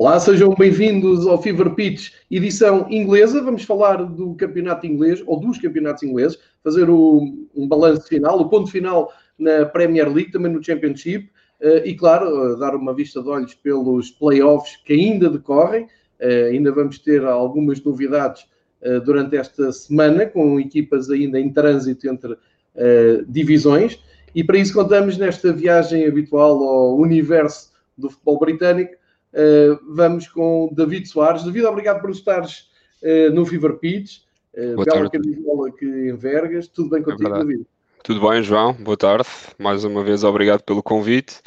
Olá, 0.00 0.18
sejam 0.18 0.54
bem-vindos 0.54 1.26
ao 1.26 1.42
Fever 1.42 1.74
Pitch, 1.74 2.12
edição 2.30 2.86
inglesa. 2.88 3.42
Vamos 3.42 3.64
falar 3.64 4.02
do 4.02 4.34
campeonato 4.34 4.86
inglês, 4.86 5.22
ou 5.26 5.38
dos 5.38 5.58
campeonatos 5.58 6.02
ingleses, 6.02 6.38
fazer 6.64 6.88
o, 6.88 7.46
um 7.54 7.68
balanço 7.68 8.08
final, 8.08 8.40
o 8.40 8.48
ponto 8.48 8.70
final 8.70 9.12
na 9.38 9.66
Premier 9.66 10.10
League, 10.10 10.32
também 10.32 10.50
no 10.50 10.64
Championship, 10.64 11.30
uh, 11.60 11.84
e 11.86 11.94
claro, 11.94 12.54
uh, 12.54 12.58
dar 12.58 12.74
uma 12.74 12.94
vista 12.94 13.22
de 13.22 13.28
olhos 13.28 13.52
pelos 13.52 14.10
playoffs 14.10 14.74
que 14.86 14.94
ainda 14.94 15.28
decorrem. 15.28 15.84
Uh, 16.18 16.48
ainda 16.50 16.72
vamos 16.72 16.98
ter 16.98 17.22
algumas 17.22 17.84
novidades 17.84 18.46
durante 19.04 19.36
esta 19.36 19.70
semana, 19.70 20.24
com 20.24 20.58
equipas 20.58 21.10
ainda 21.10 21.38
em 21.38 21.52
trânsito 21.52 22.08
entre 22.08 22.34
divisões, 23.28 24.02
e 24.34 24.42
para 24.42 24.56
isso 24.56 24.72
contamos 24.72 25.18
nesta 25.18 25.52
viagem 25.52 26.06
habitual 26.06 26.64
ao 26.64 26.96
universo 26.96 27.70
do 27.98 28.08
futebol 28.08 28.38
britânico 28.38 28.94
vamos 29.88 30.28
com 30.28 30.70
David 30.72 31.06
Soares. 31.06 31.44
David, 31.44 31.64
obrigado 31.64 32.00
por 32.00 32.10
estares 32.10 32.70
uh, 33.02 33.32
no 33.32 33.46
Fever 33.46 33.74
Pitch. 33.74 34.22
Uh, 34.54 34.74
Boa 34.74 34.84
bela 34.84 35.10
camisola 35.10 35.68
aqui 35.68 35.86
em 35.86 36.14
Vergas. 36.14 36.68
Tudo 36.68 36.90
bem 36.90 37.02
contigo, 37.02 37.34
é 37.34 37.38
David? 37.38 37.66
Tudo 38.02 38.28
bem, 38.28 38.42
João. 38.42 38.72
Boa 38.72 38.96
tarde. 38.96 39.28
Mais 39.58 39.84
uma 39.84 40.02
vez, 40.02 40.24
obrigado 40.24 40.62
pelo 40.62 40.82
convite. 40.82 41.40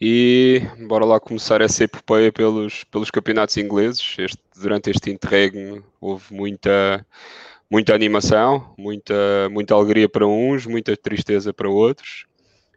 E 0.00 0.62
bora 0.86 1.04
lá 1.04 1.20
começar 1.20 1.60
essa 1.60 1.84
epopeia 1.84 2.32
pelos, 2.32 2.84
pelos 2.84 3.10
campeonatos 3.10 3.56
ingleses. 3.56 4.16
Este, 4.18 4.38
durante 4.60 4.90
este 4.90 5.10
interregno 5.10 5.84
houve 6.00 6.34
muita, 6.34 7.06
muita 7.70 7.94
animação, 7.94 8.74
muita, 8.76 9.48
muita 9.50 9.74
alegria 9.74 10.08
para 10.08 10.26
uns, 10.26 10.66
muita 10.66 10.96
tristeza 10.96 11.52
para 11.52 11.68
outros 11.68 12.26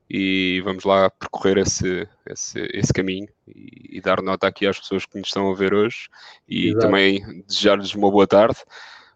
e 0.10 0.62
vamos 0.64 0.84
lá 0.84 1.10
percorrer 1.10 1.58
esse, 1.60 2.08
esse, 2.30 2.60
esse 2.74 2.94
caminho 2.94 3.28
e, 3.48 3.98
e, 3.98 4.02
dar 4.02 4.22
nota 4.22 4.48
aqui 4.48 4.66
às 4.66 4.80
pessoas 4.80 5.06
que 5.06 5.18
nos 5.18 5.28
estão 5.28 5.52
a 5.52 5.56
ver 5.56 5.74
hoje 5.74 6.08
e 6.48 6.70
Exato. 6.70 6.86
também 6.86 7.44
desejar-lhes 7.48 7.94
uma 7.94 8.10
boa 8.10 8.26
tarde. 8.26 8.58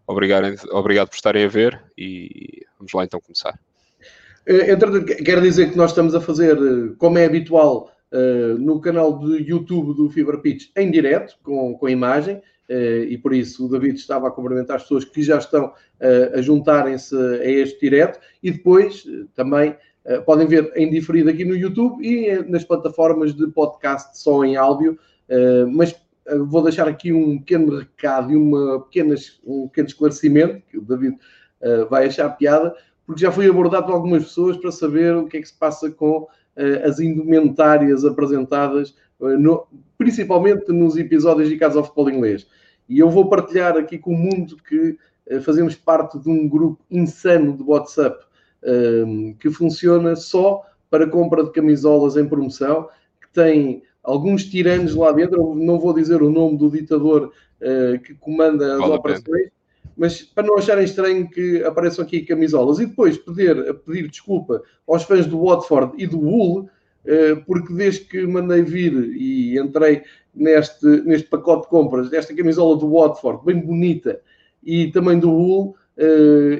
Obrigado, 0.05 0.53
obrigado 0.71 1.09
por 1.09 1.15
estarem 1.15 1.45
a 1.45 1.47
ver 1.47 1.81
e 1.97 2.65
vamos 2.77 2.91
lá 2.93 3.05
então 3.05 3.21
começar. 3.21 3.57
Eh, 4.45 4.71
entretanto, 4.71 5.05
quero 5.23 5.41
dizer 5.41 5.71
que 5.71 5.77
nós 5.77 5.91
estamos 5.91 6.15
a 6.15 6.21
fazer, 6.21 6.57
eh, 6.57 6.93
como 6.97 7.17
é 7.17 7.25
habitual, 7.25 7.91
eh, 8.11 8.55
no 8.57 8.81
canal 8.81 9.17
do 9.17 9.37
YouTube 9.37 9.95
do 9.95 10.09
Fever 10.09 10.39
Pitch 10.39 10.69
em 10.75 10.89
direto, 10.89 11.37
com, 11.43 11.77
com 11.77 11.89
imagem, 11.89 12.41
e 13.09 13.17
por 13.17 13.33
isso 13.33 13.65
o 13.65 13.69
David 13.69 13.99
estava 13.99 14.29
a 14.29 14.31
cumprimentar 14.31 14.77
as 14.77 14.83
pessoas 14.83 15.03
que 15.03 15.21
já 15.21 15.37
estão 15.37 15.73
a 16.33 16.41
juntarem-se 16.41 17.13
a 17.13 17.43
este 17.43 17.81
direto, 17.81 18.17
e 18.41 18.49
depois 18.49 19.03
também 19.35 19.75
podem 20.25 20.47
ver 20.47 20.71
em 20.75 20.89
diferido 20.89 21.29
aqui 21.29 21.45
no 21.45 21.55
YouTube 21.55 22.03
e 22.03 22.27
eh, 22.27 22.43
nas 22.43 22.63
plataformas 22.63 23.35
de 23.35 23.47
podcast 23.47 24.17
só 24.19 24.43
em 24.43 24.55
áudio. 24.55 24.97
Eh, 25.29 25.65
mas 25.65 25.95
vou 26.47 26.63
deixar 26.63 26.87
aqui 26.87 27.11
um 27.11 27.39
pequeno 27.39 27.77
recado 27.77 28.31
e 28.31 28.35
uma 28.35 28.81
pequena, 28.81 29.15
um 29.45 29.67
pequeno 29.67 29.87
esclarecimento 29.87 30.61
que 30.69 30.77
o 30.77 30.81
David 30.81 31.17
vai 31.89 32.07
achar 32.07 32.29
piada, 32.29 32.75
porque 33.05 33.21
já 33.21 33.31
fui 33.31 33.47
abordado 33.47 33.85
por 33.85 33.93
algumas 33.93 34.23
pessoas 34.23 34.57
para 34.57 34.71
saber 34.71 35.15
o 35.15 35.27
que 35.27 35.37
é 35.37 35.41
que 35.41 35.47
se 35.47 35.53
passa 35.53 35.91
com 35.91 36.27
as 36.83 36.99
indumentárias 36.99 38.05
apresentadas, 38.05 38.95
no, 39.19 39.67
principalmente 39.97 40.71
nos 40.71 40.95
episódios 40.95 41.49
de 41.49 41.57
Casa 41.57 41.79
ao 41.79 41.83
Futebol 41.83 42.09
Inglês. 42.09 42.47
E 42.87 42.99
eu 42.99 43.09
vou 43.09 43.27
partilhar 43.29 43.75
aqui 43.77 43.97
com 43.97 44.13
o 44.13 44.17
mundo 44.17 44.57
que 44.57 44.97
fazemos 45.41 45.75
parte 45.75 46.17
de 46.19 46.29
um 46.29 46.47
grupo 46.47 46.83
insano 46.89 47.57
de 47.57 47.63
WhatsApp 47.63 48.25
um, 48.63 49.33
que 49.33 49.49
funciona 49.49 50.15
só 50.15 50.61
para 50.89 51.07
compra 51.07 51.43
de 51.43 51.51
camisolas 51.51 52.17
em 52.17 52.27
promoção, 52.27 52.87
que 53.21 53.31
tem 53.33 53.83
alguns 54.03 54.45
tiranos 54.45 54.95
lá 54.95 55.11
dentro, 55.11 55.55
não 55.55 55.79
vou 55.79 55.93
dizer 55.93 56.21
o 56.21 56.29
nome 56.29 56.57
do 56.57 56.69
ditador 56.69 57.31
uh, 57.61 57.99
que 57.99 58.13
comanda 58.15 58.73
as 58.73 58.79
vale 58.79 58.93
operações, 58.93 59.49
mas 59.95 60.21
para 60.21 60.47
não 60.47 60.57
acharem 60.57 60.83
estranho 60.83 61.29
que 61.29 61.63
apareçam 61.63 62.03
aqui 62.03 62.21
camisolas. 62.21 62.79
E 62.79 62.85
depois 62.85 63.17
pedir, 63.17 63.73
pedir 63.85 64.07
desculpa 64.09 64.61
aos 64.87 65.03
fãs 65.03 65.25
do 65.25 65.43
Watford 65.43 65.93
e 65.97 66.07
do 66.07 66.19
Wool, 66.19 66.69
uh, 67.05 67.45
porque 67.45 67.73
desde 67.73 68.01
que 68.01 68.25
mandei 68.25 68.63
vir 68.63 68.93
e 68.93 69.57
entrei 69.57 70.03
neste, 70.33 70.85
neste 70.85 71.27
pacote 71.29 71.63
de 71.63 71.69
compras, 71.69 72.09
desta 72.09 72.33
camisola 72.33 72.77
do 72.77 72.91
Watford, 72.91 73.45
bem 73.45 73.59
bonita, 73.59 74.19
e 74.63 74.91
também 74.91 75.19
do 75.19 75.31
Wool, 75.31 75.75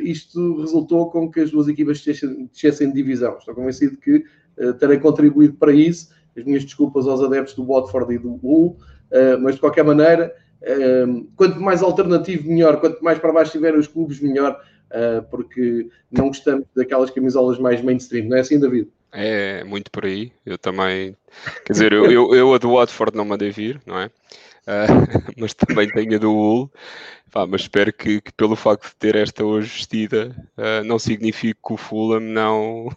isto 0.01 0.61
resultou 0.61 1.09
com 1.09 1.31
que 1.31 1.39
as 1.39 1.51
duas 1.51 1.67
equipas 1.67 2.03
descessem 2.03 2.89
de 2.89 2.93
divisão. 2.93 3.37
Estou 3.37 3.55
convencido 3.55 3.97
que 3.97 4.23
uh, 4.57 4.73
terei 4.73 4.99
contribuído 4.99 5.53
para 5.55 5.71
isso. 5.71 6.09
As 6.37 6.43
minhas 6.43 6.63
desculpas 6.63 7.07
aos 7.07 7.21
adeptos 7.21 7.55
do 7.55 7.65
Watford 7.65 8.13
e 8.13 8.17
do 8.17 8.39
Hull, 8.41 8.77
uh, 9.11 9.41
mas 9.41 9.55
de 9.55 9.61
qualquer 9.61 9.83
maneira, 9.83 10.33
quanto 11.35 11.59
mais 11.59 11.81
alternativo, 11.81 12.47
melhor. 12.47 12.79
Quanto 12.79 13.03
mais 13.03 13.17
para 13.17 13.33
baixo 13.33 13.47
estiverem 13.49 13.79
os 13.79 13.87
clubes, 13.87 14.19
melhor, 14.19 14.61
porque 15.31 15.89
não 16.11 16.27
gostamos 16.27 16.67
daquelas 16.75 17.09
camisolas 17.09 17.57
mais 17.57 17.81
mainstream, 17.81 18.29
não 18.29 18.37
é 18.37 18.41
assim, 18.41 18.59
David? 18.59 18.87
É 19.11 19.63
muito 19.63 19.89
por 19.89 20.05
aí. 20.05 20.31
Eu 20.45 20.57
também, 20.57 21.17
quer 21.65 21.73
dizer, 21.73 21.93
eu, 21.93 22.11
eu, 22.11 22.35
eu 22.35 22.53
a 22.53 22.57
do 22.59 22.73
Watford 22.73 23.17
não 23.17 23.25
mandei 23.25 23.49
vir, 23.49 23.81
não 23.85 23.99
é? 23.99 24.09
Uh, 24.67 24.87
mas 25.37 25.53
também 25.53 25.87
tenho 25.89 26.15
a 26.15 26.19
do 26.19 26.31
Hull. 26.31 26.71
Pá, 27.31 27.47
mas 27.47 27.61
espero 27.61 27.93
que, 27.93 28.19
que, 28.19 28.33
pelo 28.33 28.57
facto 28.57 28.89
de 28.89 28.95
ter 28.97 29.15
esta 29.15 29.43
hoje 29.43 29.69
vestida 29.69 30.35
uh, 30.57 30.83
não 30.83 30.99
signifique 30.99 31.59
que 31.65 31.73
o 31.73 31.77
Fulham 31.77 32.19
não, 32.19 32.89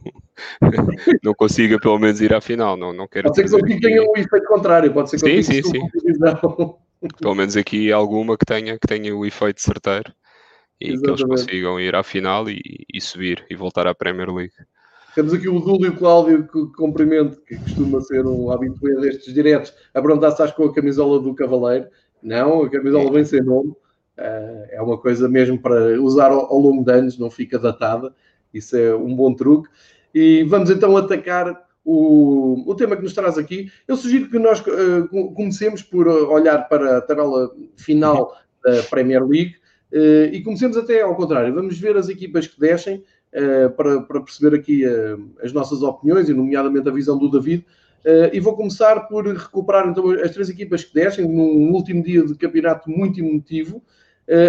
não 1.22 1.32
consiga 1.34 1.78
pelo 1.78 1.98
menos 1.98 2.20
ir 2.20 2.34
à 2.34 2.40
final. 2.40 2.76
Não, 2.76 2.92
não 2.92 3.06
quero 3.06 3.28
pode 3.28 3.48
ser 3.48 3.58
que 3.58 3.72
aqui 3.72 3.80
tenha 3.80 4.02
um 4.02 4.16
efeito 4.16 4.46
contrário, 4.46 4.92
pode 4.92 5.10
ser 5.10 5.20
que 5.20 5.42
sim, 5.42 5.62
sim, 5.62 5.70
sim. 5.70 5.88
Pelo 7.20 7.34
menos 7.34 7.56
aqui 7.56 7.92
alguma 7.92 8.36
que 8.36 8.44
tenha, 8.44 8.78
que 8.78 8.86
tenha 8.86 9.14
o 9.14 9.24
efeito 9.24 9.60
certeiro 9.60 10.12
e 10.80 10.92
Exatamente. 10.92 11.02
que 11.02 11.10
eles 11.10 11.42
consigam 11.42 11.80
ir 11.80 11.94
à 11.94 12.02
final 12.02 12.48
e, 12.50 12.60
e 12.92 13.00
subir 13.00 13.44
e 13.48 13.54
voltar 13.54 13.86
à 13.86 13.94
Premier 13.94 14.30
League. 14.30 14.54
Temos 15.14 15.32
aqui 15.32 15.48
o 15.48 15.60
Dúlio 15.60 15.96
Cláudio, 15.96 16.48
que 16.48 16.66
cumprimento, 16.76 17.40
que 17.42 17.56
costuma 17.56 18.00
ser 18.00 18.26
um 18.26 18.50
habitué 18.50 18.94
destes 18.96 19.32
diretos, 19.32 19.72
a 19.94 20.02
perguntar 20.02 20.28
se 20.28 20.34
estás 20.34 20.50
com 20.50 20.64
a 20.64 20.74
camisola 20.74 21.20
do 21.20 21.32
Cavaleiro. 21.34 21.86
Não, 22.20 22.64
a 22.64 22.70
camisola 22.70 23.12
vem 23.12 23.24
sem 23.24 23.40
nome. 23.40 23.70
Uh, 24.18 24.66
é 24.70 24.82
uma 24.82 24.98
coisa 24.98 25.28
mesmo 25.28 25.56
para 25.56 26.00
usar 26.00 26.32
ao, 26.32 26.58
longo 26.58 26.84
de 26.84 26.92
anos, 26.92 27.16
não 27.16 27.30
fica 27.30 27.60
datada. 27.60 28.12
Isso 28.52 28.76
é 28.76 28.94
um 28.94 29.14
bom 29.14 29.32
truque. 29.34 29.68
E 30.12 30.42
vamos 30.44 30.68
então 30.68 30.96
atacar 30.96 31.64
o, 31.84 32.64
o 32.68 32.74
tema 32.74 32.96
que 32.96 33.02
nos 33.02 33.14
traz 33.14 33.38
aqui. 33.38 33.70
Eu 33.86 33.96
sugiro 33.96 34.28
que 34.28 34.38
nós 34.38 34.60
uh, 34.60 35.08
comecemos 35.34 35.80
por 35.80 36.08
olhar 36.08 36.68
para 36.68 36.98
a 36.98 37.00
tabela 37.00 37.54
final 37.76 38.36
da 38.64 38.82
Premier 38.84 39.24
League 39.24 39.54
uh, 39.92 40.32
e 40.32 40.42
comecemos 40.42 40.76
até 40.76 41.02
ao 41.02 41.14
contrário. 41.14 41.54
Vamos 41.54 41.78
ver 41.78 41.96
as 41.96 42.08
equipas 42.08 42.48
que 42.48 42.58
descem 42.58 43.04
para, 43.76 44.00
para, 44.02 44.20
perceber 44.20 44.56
aqui 44.56 44.86
uh, 44.86 45.30
as 45.42 45.52
nossas 45.52 45.82
opiniões, 45.82 46.28
e 46.28 46.34
nomeadamente 46.34 46.88
a 46.88 46.92
visão 46.92 47.18
do 47.18 47.28
David. 47.28 47.64
Uh, 48.04 48.30
e 48.32 48.38
vou 48.38 48.54
começar 48.54 49.08
por 49.08 49.26
recuperar 49.26 49.88
então, 49.88 50.10
as 50.10 50.30
três 50.32 50.48
equipas 50.48 50.84
que 50.84 50.94
descem 50.94 51.26
num 51.26 51.72
último 51.72 52.02
dia 52.02 52.24
de 52.24 52.34
campeonato 52.34 52.90
muito 52.90 53.18
emotivo. 53.18 53.82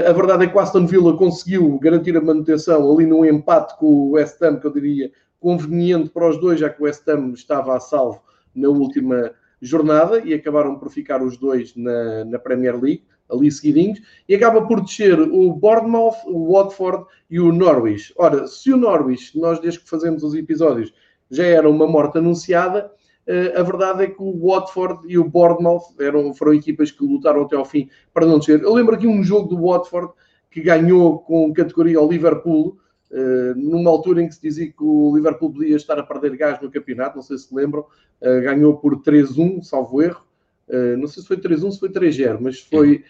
a 0.07 0.11
verdade 0.13 0.45
é 0.45 0.47
que 0.47 0.55
o 0.55 0.59
Aston 0.59 0.85
Villa 0.85 1.17
conseguiu 1.17 1.79
garantir 1.79 2.15
a 2.15 2.21
manutenção 2.21 2.91
ali 2.91 3.05
num 3.05 3.25
empate 3.25 3.77
com 3.77 3.87
o 3.87 4.11
West 4.11 4.41
Ham, 4.41 4.57
que 4.59 4.67
eu 4.67 4.73
diria 4.73 5.11
conveniente 5.39 6.09
para 6.09 6.29
os 6.29 6.39
dois, 6.39 6.59
já 6.59 6.69
que 6.69 6.81
o 6.81 6.85
West 6.85 7.07
Ham 7.07 7.31
estava 7.33 7.75
a 7.75 7.79
salvo 7.79 8.21
na 8.53 8.69
última 8.69 9.31
jornada 9.61 10.19
e 10.19 10.33
acabaram 10.33 10.77
por 10.77 10.89
ficar 10.89 11.21
os 11.21 11.37
dois 11.37 11.75
na, 11.75 12.25
na 12.25 12.39
Premier 12.39 12.79
League 12.79 13.03
ali 13.29 13.51
seguidinhos, 13.51 14.01
e 14.27 14.35
acaba 14.35 14.65
por 14.65 14.81
descer 14.81 15.19
o 15.19 15.53
Bournemouth, 15.53 16.17
o 16.25 16.53
Watford 16.53 17.05
e 17.29 17.39
o 17.39 17.51
Norwich. 17.51 18.13
Ora, 18.17 18.47
se 18.47 18.71
o 18.71 18.77
Norwich, 18.77 19.37
nós 19.37 19.59
desde 19.59 19.79
que 19.79 19.89
fazemos 19.89 20.23
os 20.23 20.35
episódios, 20.35 20.93
já 21.29 21.43
era 21.43 21.69
uma 21.69 21.87
morte 21.87 22.17
anunciada, 22.17 22.91
eh, 23.27 23.53
a 23.55 23.63
verdade 23.63 24.03
é 24.03 24.07
que 24.07 24.21
o 24.21 24.47
Watford 24.47 24.99
e 25.07 25.17
o 25.17 25.27
Bournemouth 25.27 25.95
eram, 25.99 26.33
foram 26.33 26.53
equipas 26.53 26.91
que 26.91 27.03
lutaram 27.03 27.41
até 27.41 27.55
ao 27.55 27.65
fim 27.65 27.89
para 28.13 28.25
não 28.25 28.37
descer. 28.39 28.61
Eu 28.61 28.73
lembro 28.73 28.95
aqui 28.95 29.07
um 29.07 29.23
jogo 29.23 29.47
do 29.47 29.65
Watford 29.65 30.13
que 30.51 30.61
ganhou 30.61 31.19
com 31.19 31.51
categoria 31.53 31.97
ao 31.97 32.07
Liverpool, 32.07 32.77
eh, 33.11 33.53
numa 33.55 33.89
altura 33.89 34.21
em 34.21 34.27
que 34.27 34.35
se 34.35 34.41
dizia 34.41 34.67
que 34.67 34.83
o 34.83 35.15
Liverpool 35.15 35.51
podia 35.51 35.75
estar 35.75 35.97
a 35.97 36.03
perder 36.03 36.37
gás 36.37 36.61
no 36.61 36.71
campeonato, 36.71 37.15
não 37.15 37.23
sei 37.23 37.37
se 37.37 37.53
lembram, 37.53 37.85
eh, 38.21 38.41
ganhou 38.41 38.77
por 38.77 39.01
3-1, 39.01 39.61
salvo 39.63 40.01
erro, 40.01 40.23
Uh, 40.67 40.97
não 40.97 41.07
sei 41.07 41.21
se 41.21 41.27
foi 41.27 41.37
3-1, 41.37 41.71
se 41.71 41.79
foi 41.79 41.89
3-0, 41.89 42.39
mas 42.39 42.59
foi, 42.59 43.03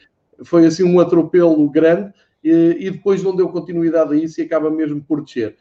foi 0.43 0.65
assim 0.65 0.83
um 0.83 0.99
atropelo 0.99 1.69
grande 1.69 2.13
e, 2.43 2.77
e, 2.79 2.91
depois 2.91 3.23
não 3.23 3.35
deu 3.35 3.49
continuidade 3.49 4.13
a 4.13 4.17
isso 4.17 4.39
e 4.39 4.43
acaba 4.43 4.69
mesmo 4.69 5.01
por 5.01 5.23
descer. 5.23 5.55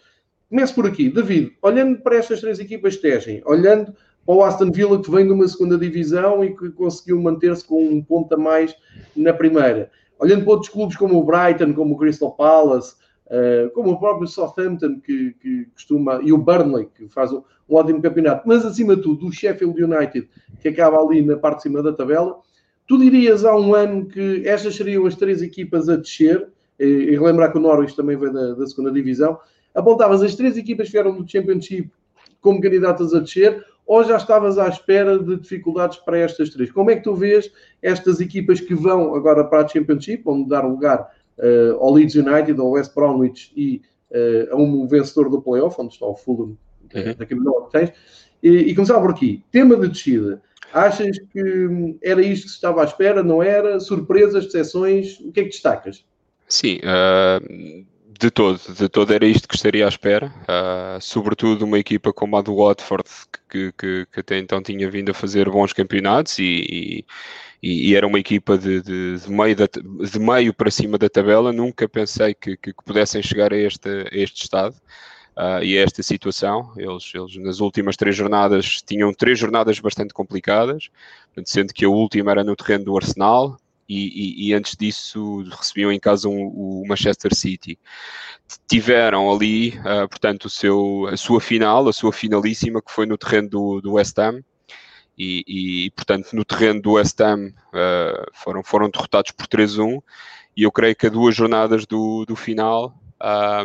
Começo 0.50 0.74
por 0.74 0.86
aqui. 0.86 1.08
David, 1.08 1.56
olhando 1.62 2.00
para 2.00 2.16
estas 2.16 2.40
três 2.40 2.58
equipas 2.58 2.96
que 2.96 3.02
descem, 3.02 3.42
olhando 3.46 3.94
para 4.26 4.34
o 4.34 4.42
Aston 4.42 4.70
Villa 4.70 5.00
que 5.00 5.10
vem 5.10 5.26
de 5.26 5.32
uma 5.32 5.46
segunda 5.48 5.78
divisão 5.78 6.44
e 6.44 6.56
que 6.56 6.70
conseguiu 6.70 7.20
manter-se 7.20 7.64
com 7.64 7.82
um 7.84 8.02
ponto 8.02 8.34
a 8.34 8.38
mais 8.38 8.74
na 9.16 9.32
primeira, 9.32 9.90
olhando 10.18 10.44
para 10.44 10.52
outros 10.52 10.70
clubes 10.70 10.96
como 10.96 11.18
o 11.18 11.24
Brighton, 11.24 11.72
como 11.74 11.94
o 11.94 11.98
Crystal 11.98 12.32
Palace, 12.32 12.96
uh, 13.26 13.70
como 13.70 13.92
o 13.92 13.98
próprio 13.98 14.26
Southampton 14.26 15.00
que, 15.00 15.34
que 15.40 15.66
costuma, 15.74 16.20
e 16.22 16.32
o 16.32 16.38
Burnley 16.38 16.88
que 16.94 17.08
faz 17.08 17.32
um, 17.32 17.42
um 17.68 17.76
ótimo 17.76 18.02
campeonato, 18.02 18.46
mas 18.46 18.64
acima 18.64 18.96
de 18.96 19.02
tudo 19.02 19.26
o 19.26 19.32
Sheffield 19.32 19.82
United, 19.82 20.28
que 20.60 20.68
acaba 20.68 20.98
ali 20.98 21.22
na 21.22 21.36
parte 21.36 21.58
de 21.58 21.62
cima 21.64 21.82
da 21.82 21.92
tabela. 21.92 22.38
Tu 22.86 22.98
dirias 22.98 23.44
há 23.44 23.56
um 23.56 23.74
ano 23.74 24.06
que 24.06 24.46
estas 24.46 24.76
seriam 24.76 25.06
as 25.06 25.14
três 25.14 25.40
equipas 25.40 25.88
a 25.88 25.96
descer, 25.96 26.48
e 26.78 27.10
relembrar 27.10 27.52
que 27.52 27.58
o 27.58 27.60
Norwich 27.60 27.94
também 27.94 28.16
veio 28.16 28.32
da, 28.32 28.54
da 28.54 28.66
segunda 28.66 28.90
divisão, 28.90 29.38
apontavas 29.74 30.22
as 30.22 30.34
três 30.34 30.56
equipas 30.56 30.88
que 30.88 30.92
vieram 30.92 31.16
do 31.16 31.28
Championship 31.28 31.90
como 32.40 32.60
candidatas 32.60 33.14
a 33.14 33.20
descer, 33.20 33.64
ou 33.86 34.02
já 34.02 34.16
estavas 34.16 34.58
à 34.58 34.68
espera 34.68 35.18
de 35.18 35.36
dificuldades 35.36 35.98
para 35.98 36.18
estas 36.18 36.50
três? 36.50 36.72
Como 36.72 36.90
é 36.90 36.96
que 36.96 37.02
tu 37.02 37.14
vês 37.14 37.50
estas 37.82 38.20
equipas 38.20 38.60
que 38.60 38.74
vão 38.74 39.14
agora 39.14 39.44
para 39.44 39.64
a 39.64 39.68
Championship, 39.68 40.24
vão 40.24 40.42
dar 40.42 40.66
lugar 40.66 41.10
uh, 41.38 41.78
ao 41.80 41.92
Leeds 41.92 42.14
United, 42.14 42.60
ao 42.60 42.70
West 42.70 42.94
Bromwich 42.94 43.52
e 43.56 43.82
uh, 44.10 44.54
a 44.54 44.56
um 44.56 44.86
vencedor 44.86 45.28
do 45.30 45.40
playoff, 45.40 45.80
onde 45.80 45.94
está 45.94 46.06
o 46.06 46.14
Fulham, 46.14 46.56
uhum. 46.94 47.14
da 47.18 47.26
camisola 47.26 47.66
que 47.66 47.72
tens, 47.72 47.92
e, 48.42 48.48
e 48.48 48.74
começava 48.74 49.00
por 49.00 49.10
aqui. 49.10 49.42
Tema 49.50 49.76
de 49.76 49.88
descida. 49.88 50.42
Achas 50.72 51.16
que 51.32 51.96
era 52.02 52.20
isto 52.20 52.44
que 52.44 52.50
se 52.50 52.56
estava 52.56 52.82
à 52.82 52.84
espera? 52.84 53.22
Não 53.22 53.42
era? 53.42 53.78
Surpresas, 53.78 54.46
decepções? 54.46 55.20
O 55.20 55.30
que 55.30 55.40
é 55.40 55.42
que 55.44 55.50
destacas? 55.50 56.04
Sim, 56.48 56.78
uh, 56.78 57.84
de 58.18 58.30
todo, 58.30 58.60
de 58.76 58.88
todo 58.88 59.12
era 59.12 59.24
isto 59.24 59.48
que 59.48 59.54
estaria 59.54 59.84
à 59.84 59.88
espera. 59.88 60.32
Uh, 60.42 61.00
sobretudo 61.00 61.64
uma 61.64 61.78
equipa 61.78 62.12
como 62.12 62.36
a 62.36 62.42
do 62.42 62.56
Watford, 62.56 63.08
que, 63.48 63.72
que, 63.72 64.06
que, 64.12 64.20
até 64.20 64.38
então 64.38 64.62
tinha 64.62 64.90
vindo 64.90 65.10
a 65.10 65.14
fazer 65.14 65.48
bons 65.48 65.72
campeonatos 65.72 66.38
e, 66.38 66.42
e, 66.42 67.04
e 67.66 67.94
era 67.96 68.06
uma 68.06 68.18
equipa 68.18 68.58
de, 68.58 68.82
de, 68.82 69.18
de, 69.20 69.30
meio 69.30 69.56
da, 69.56 69.66
de 69.66 70.18
meio 70.18 70.52
para 70.52 70.70
cima 70.70 70.98
da 70.98 71.08
tabela. 71.08 71.50
Nunca 71.50 71.88
pensei 71.88 72.34
que, 72.34 72.58
que 72.58 72.74
pudessem 72.84 73.22
chegar 73.22 73.54
a 73.54 73.56
este, 73.56 73.88
a 73.88 74.08
este 74.12 74.42
estado. 74.42 74.76
Uh, 75.34 75.64
e 75.64 75.78
a 75.78 75.82
esta 75.82 76.02
situação. 76.02 76.72
Eles, 76.76 77.10
eles, 77.14 77.36
nas 77.38 77.60
últimas 77.60 77.96
três 77.96 78.14
jornadas, 78.14 78.82
tinham 78.86 79.12
três 79.12 79.38
jornadas 79.38 79.80
bastante 79.80 80.12
complicadas, 80.14 80.90
sendo 81.44 81.72
que 81.72 81.84
a 81.84 81.88
última 81.88 82.30
era 82.30 82.44
no 82.44 82.54
terreno 82.54 82.84
do 82.84 82.96
Arsenal. 82.96 83.56
E, 83.88 84.46
e, 84.46 84.48
e 84.48 84.54
antes 84.54 84.76
disso 84.76 85.42
recebiam 85.50 85.90
em 85.90 85.98
casa 85.98 86.28
um, 86.28 86.46
o 86.46 86.84
Manchester 86.86 87.34
City. 87.34 87.78
Tiveram 88.68 89.32
ali, 89.32 89.70
uh, 89.80 90.06
portanto, 90.08 90.44
o 90.44 90.50
seu, 90.50 91.08
a 91.10 91.16
sua 91.16 91.40
final, 91.40 91.88
a 91.88 91.92
sua 91.92 92.12
finalíssima, 92.12 92.82
que 92.82 92.92
foi 92.92 93.06
no 93.06 93.16
terreno 93.16 93.48
do, 93.48 93.80
do 93.80 93.92
West 93.94 94.18
Ham, 94.18 94.42
e, 95.16 95.44
e, 95.86 95.90
portanto 95.90 96.32
no 96.32 96.44
terreno 96.44 96.82
do 96.82 96.92
West 96.92 97.20
Ham 97.20 97.48
uh, 97.48 98.30
foram, 98.32 98.62
foram 98.62 98.90
derrotados 98.90 99.30
por 99.30 99.46
3-1 99.46 100.02
e 100.56 100.62
eu 100.62 100.72
creio 100.72 100.96
que 100.96 101.06
a 101.06 101.10
duas 101.10 101.34
jornadas 101.34 101.86
do, 101.86 102.24
do 102.24 102.36
final 102.36 102.94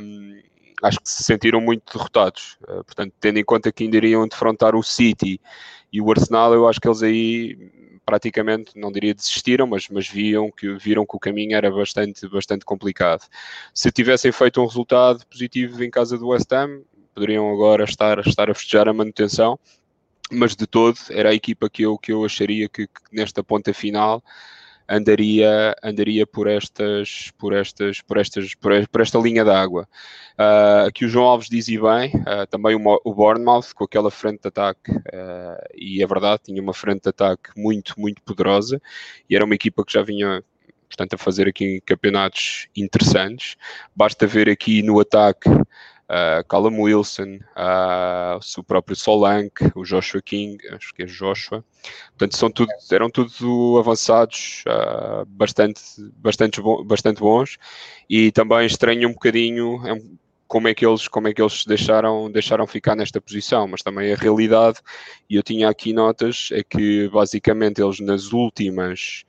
um, 0.01 0.41
acho 0.83 0.99
que 0.99 1.09
se 1.09 1.23
sentiram 1.23 1.59
muito 1.59 1.91
derrotados. 1.93 2.57
Uh, 2.63 2.83
portanto, 2.83 3.13
tendo 3.19 3.39
em 3.39 3.43
conta 3.43 3.71
que 3.71 3.83
ainda 3.83 3.97
iriam 3.97 4.27
defrontar 4.27 4.75
o 4.75 4.83
City 4.83 5.39
e 5.91 6.01
o 6.01 6.09
Arsenal, 6.11 6.53
eu 6.53 6.67
acho 6.67 6.79
que 6.79 6.87
eles 6.87 7.03
aí 7.03 7.57
praticamente, 8.05 8.71
não 8.75 8.91
diria 8.91 9.13
desistiram, 9.13 9.67
mas, 9.67 9.87
mas 9.87 10.07
viam 10.07 10.49
que, 10.49 10.73
viram 10.77 11.05
que 11.05 11.15
o 11.15 11.19
caminho 11.19 11.55
era 11.55 11.69
bastante, 11.69 12.27
bastante 12.27 12.65
complicado. 12.65 13.21
Se 13.71 13.91
tivessem 13.91 14.31
feito 14.31 14.59
um 14.59 14.65
resultado 14.65 15.23
positivo 15.27 15.83
em 15.83 15.91
casa 15.91 16.17
do 16.17 16.29
West 16.29 16.51
Ham, 16.51 16.81
poderiam 17.13 17.51
agora 17.51 17.83
estar, 17.83 18.17
estar 18.25 18.49
a 18.49 18.55
festejar 18.55 18.89
a 18.89 18.93
manutenção, 18.93 19.59
mas 20.31 20.55
de 20.55 20.67
todo 20.67 20.97
era 21.09 21.29
a 21.29 21.33
equipa 21.33 21.69
que 21.69 21.83
eu, 21.83 21.97
que 21.97 22.11
eu 22.11 22.25
acharia 22.25 22.69
que, 22.69 22.87
que 22.87 23.01
nesta 23.11 23.43
ponta 23.43 23.73
final 23.73 24.23
andaria, 24.89 25.75
andaria 25.83 26.25
por 26.25 26.47
estas, 26.47 27.31
por 27.37 27.53
estas, 27.53 28.01
por 28.01 28.17
estas, 28.17 28.55
por, 28.55 29.01
esta 29.01 29.19
linha 29.19 29.45
d'água. 29.45 29.87
Uh, 30.33 30.87
aqui 30.87 31.05
o 31.05 31.09
João 31.09 31.27
Alves 31.27 31.47
diz 31.47 31.67
e 31.67 31.77
bem, 31.77 32.11
uh, 32.15 32.47
também 32.49 32.75
o, 32.75 33.01
o 33.03 33.13
Bournemouth 33.13 33.73
com 33.75 33.83
aquela 33.83 34.09
frente 34.09 34.41
de 34.41 34.47
ataque, 34.47 34.91
uh, 34.91 35.67
e 35.75 36.01
é 36.01 36.07
verdade, 36.07 36.43
tinha 36.45 36.61
uma 36.61 36.73
frente 36.73 37.03
de 37.03 37.09
ataque 37.09 37.51
muito, 37.55 37.93
muito 37.97 38.21
poderosa, 38.23 38.81
e 39.29 39.35
era 39.35 39.45
uma 39.45 39.53
equipa 39.53 39.85
que 39.85 39.93
já 39.93 40.01
vinha 40.01 40.43
portanto, 40.87 41.13
a 41.13 41.17
fazer 41.19 41.47
aqui 41.47 41.81
campeonatos 41.85 42.67
interessantes. 42.75 43.55
Basta 43.95 44.25
ver 44.25 44.49
aqui 44.49 44.81
no 44.81 44.99
ataque 44.99 45.47
uh, 46.09 46.43
Callum 46.47 46.81
Wilson, 46.81 47.39
uh, 47.55 48.39
o 48.57 48.63
próprio 48.63 48.95
Solanke, 48.95 49.71
o 49.75 49.83
Joshua 49.83 50.21
King, 50.21 50.57
acho 50.69 50.93
que 50.93 51.03
é 51.03 51.05
Joshua. 51.05 51.63
Portanto, 52.09 52.35
são 52.35 52.51
tudo, 52.51 52.71
eram 52.91 53.09
tudo 53.09 53.77
avançados, 53.77 54.63
uh, 54.67 55.25
bastante, 55.25 55.81
bastante, 56.17 56.61
bastante 56.85 57.19
bons 57.19 57.57
e 58.09 58.31
também 58.31 58.65
estranho 58.65 59.09
um 59.09 59.13
bocadinho 59.13 59.81
é 59.87 60.01
como 60.47 60.67
é 60.67 60.73
que 60.73 60.83
eles 60.83 61.07
como 61.07 61.27
é 61.27 61.33
que 61.33 61.41
eles 61.41 61.63
deixaram 61.63 62.29
deixaram 62.31 62.65
ficar 62.65 62.95
nesta 62.95 63.21
posição 63.21 63.67
mas 63.67 63.83
também 63.83 64.11
a 64.11 64.15
realidade 64.15 64.79
e 65.29 65.35
eu 65.35 65.43
tinha 65.43 65.69
aqui 65.69 65.93
notas 65.93 66.49
é 66.51 66.63
que 66.63 67.07
basicamente 67.09 67.79
eles 67.79 67.99
nas 67.99 68.33
últimas 68.33 69.25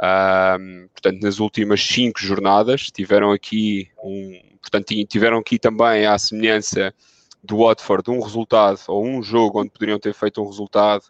uh, 0.00 0.88
portanto 0.92 1.22
nas 1.22 1.38
últimas 1.38 1.80
cinco 1.82 2.20
jornadas 2.20 2.90
tiveram 2.90 3.32
aqui 3.32 3.88
um 4.02 4.40
portanto, 4.60 4.94
tiveram 5.06 5.38
aqui 5.38 5.58
também 5.58 6.06
à 6.06 6.18
semelhança 6.18 6.94
do 7.42 7.58
Watford 7.58 8.10
um 8.10 8.20
resultado 8.20 8.80
ou 8.88 9.06
um 9.06 9.22
jogo 9.22 9.60
onde 9.60 9.70
poderiam 9.70 9.98
ter 9.98 10.14
feito 10.14 10.42
um 10.42 10.46
resultado 10.46 11.04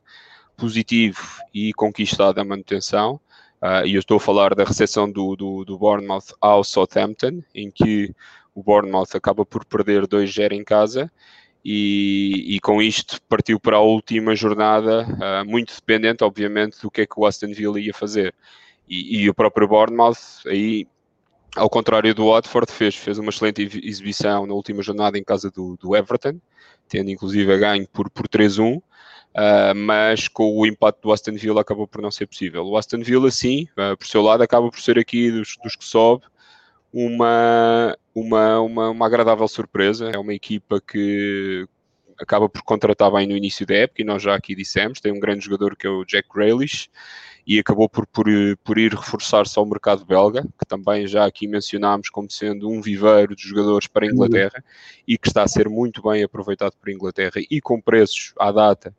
positivo 0.57 1.21
e 1.53 1.73
conquistado 1.73 2.39
a 2.39 2.45
manutenção. 2.45 3.21
Uh, 3.63 3.85
e 3.85 3.95
eu 3.95 4.01
estou 4.01 4.17
a 4.17 4.21
falar 4.21 4.55
da 4.55 4.65
recepção 4.65 5.11
do, 5.11 5.37
do, 5.37 5.65
do 5.65 5.79
Bournemouth 5.79 6.35
ao 6.41 6.65
Southampton, 6.65 7.43
em 7.55 7.71
que 7.71 8.15
o 8.55 8.63
Bournemouth 8.63 9.15
acaba 9.15 9.45
por 9.45 9.65
perder 9.67 10.07
2-0 10.07 10.53
em 10.53 10.65
casa 10.65 11.11
e, 11.65 12.57
e, 12.57 12.61
com 12.61 12.81
isto 12.81 13.21
partiu 13.29 13.61
para 13.61 13.77
a 13.77 13.81
última 13.81 14.35
jornada, 14.35 15.07
uh, 15.07 15.49
muito 15.49 15.75
dependente, 15.75 16.25
obviamente, 16.25 16.81
do 16.81 16.91
que 16.91 17.03
é 17.03 17.07
que 17.07 17.19
o 17.19 17.27
Aston 17.27 17.53
Villa 17.53 17.79
ia 17.79 17.93
fazer. 17.93 18.35
E, 18.91 19.23
e 19.23 19.31
o 19.31 19.35
próprio 19.35 19.69
Bournemouth 19.69 20.19
aí 20.47 20.87
ao 21.57 21.69
contrário 21.69 22.15
do 22.15 22.27
Watford, 22.27 22.71
fez, 22.71 22.95
fez 22.95 23.19
uma 23.19 23.31
excelente 23.31 23.63
exibição 23.83 24.47
na 24.47 24.55
última 24.55 24.83
jornada 24.83 25.19
em 25.19 25.25
casa 25.25 25.51
do, 25.51 25.77
do 25.77 25.97
Everton, 25.97 26.41
tendo 26.89 27.11
inclusive 27.11 27.59
ganho 27.59 27.89
por, 27.89 28.09
por 28.11 28.29
3-1, 28.29 28.77
uh, 28.77 28.83
ah, 29.35 29.75
mas 29.75 30.29
com 30.29 30.57
o 30.57 30.67
empate 30.67 31.01
do 31.03 31.13
Aston 31.13 31.35
Villa 31.35 31.61
acabou 31.61 31.87
por 31.87 32.01
não 32.01 32.11
ser 32.11 32.27
possível. 32.27 32.65
O 32.67 32.77
Aston 32.77 33.01
Villa, 33.01 33.31
sim, 33.31 33.67
uh, 33.73 33.97
por 33.97 34.07
seu 34.07 34.23
lado, 34.23 34.43
acaba 34.43 34.71
por 34.71 34.81
ser 34.81 34.99
aqui 34.99 35.31
dos, 35.31 35.57
dos 35.63 35.77
que 35.77 35.85
sobe 35.85 36.25
uma, 36.93 37.97
uma, 38.15 38.61
uma, 38.61 38.91
uma 38.91 39.07
agradável 39.07 39.47
surpresa. 39.49 40.11
É 40.11 40.19
uma 40.19 40.35
equipa 40.35 40.81
que 40.81 41.67
acaba 42.19 42.49
por 42.49 42.63
contratar 42.63 43.11
bem 43.11 43.27
no 43.27 43.37
início 43.37 43.67
da 43.67 43.75
época, 43.75 44.03
e 44.03 44.05
nós 44.05 44.23
já 44.23 44.35
aqui 44.35 44.55
dissemos, 44.55 45.01
tem 45.01 45.11
um 45.11 45.19
grande 45.19 45.45
jogador 45.45 45.75
que 45.75 45.87
é 45.87 45.91
o 45.91 46.05
Jack 46.05 46.29
Grealish, 46.33 46.91
e 47.47 47.59
acabou 47.59 47.89
por, 47.89 48.07
por, 48.07 48.27
por 48.63 48.79
ir 48.79 48.95
reforçar-se 48.95 49.59
ao 49.59 49.67
mercado 49.67 50.05
belga, 50.05 50.43
que 50.43 50.67
também 50.67 51.07
já 51.07 51.25
aqui 51.25 51.47
mencionámos 51.47 52.09
como 52.09 52.31
sendo 52.31 52.69
um 52.69 52.81
viveiro 52.81 53.35
de 53.35 53.43
jogadores 53.43 53.87
para 53.87 54.07
a 54.07 54.09
Inglaterra 54.09 54.65
e 55.07 55.19
que 55.19 55.29
está 55.29 55.43
a 55.43 55.49
ser 55.49 55.69
muito 55.69 56.03
bem 56.03 56.23
aproveitado 56.23 56.73
por 56.81 56.91
Inglaterra 56.91 57.41
e 57.51 57.61
com 57.61 57.81
preços 57.81 58.33
à 58.39 58.53
data 58.53 58.95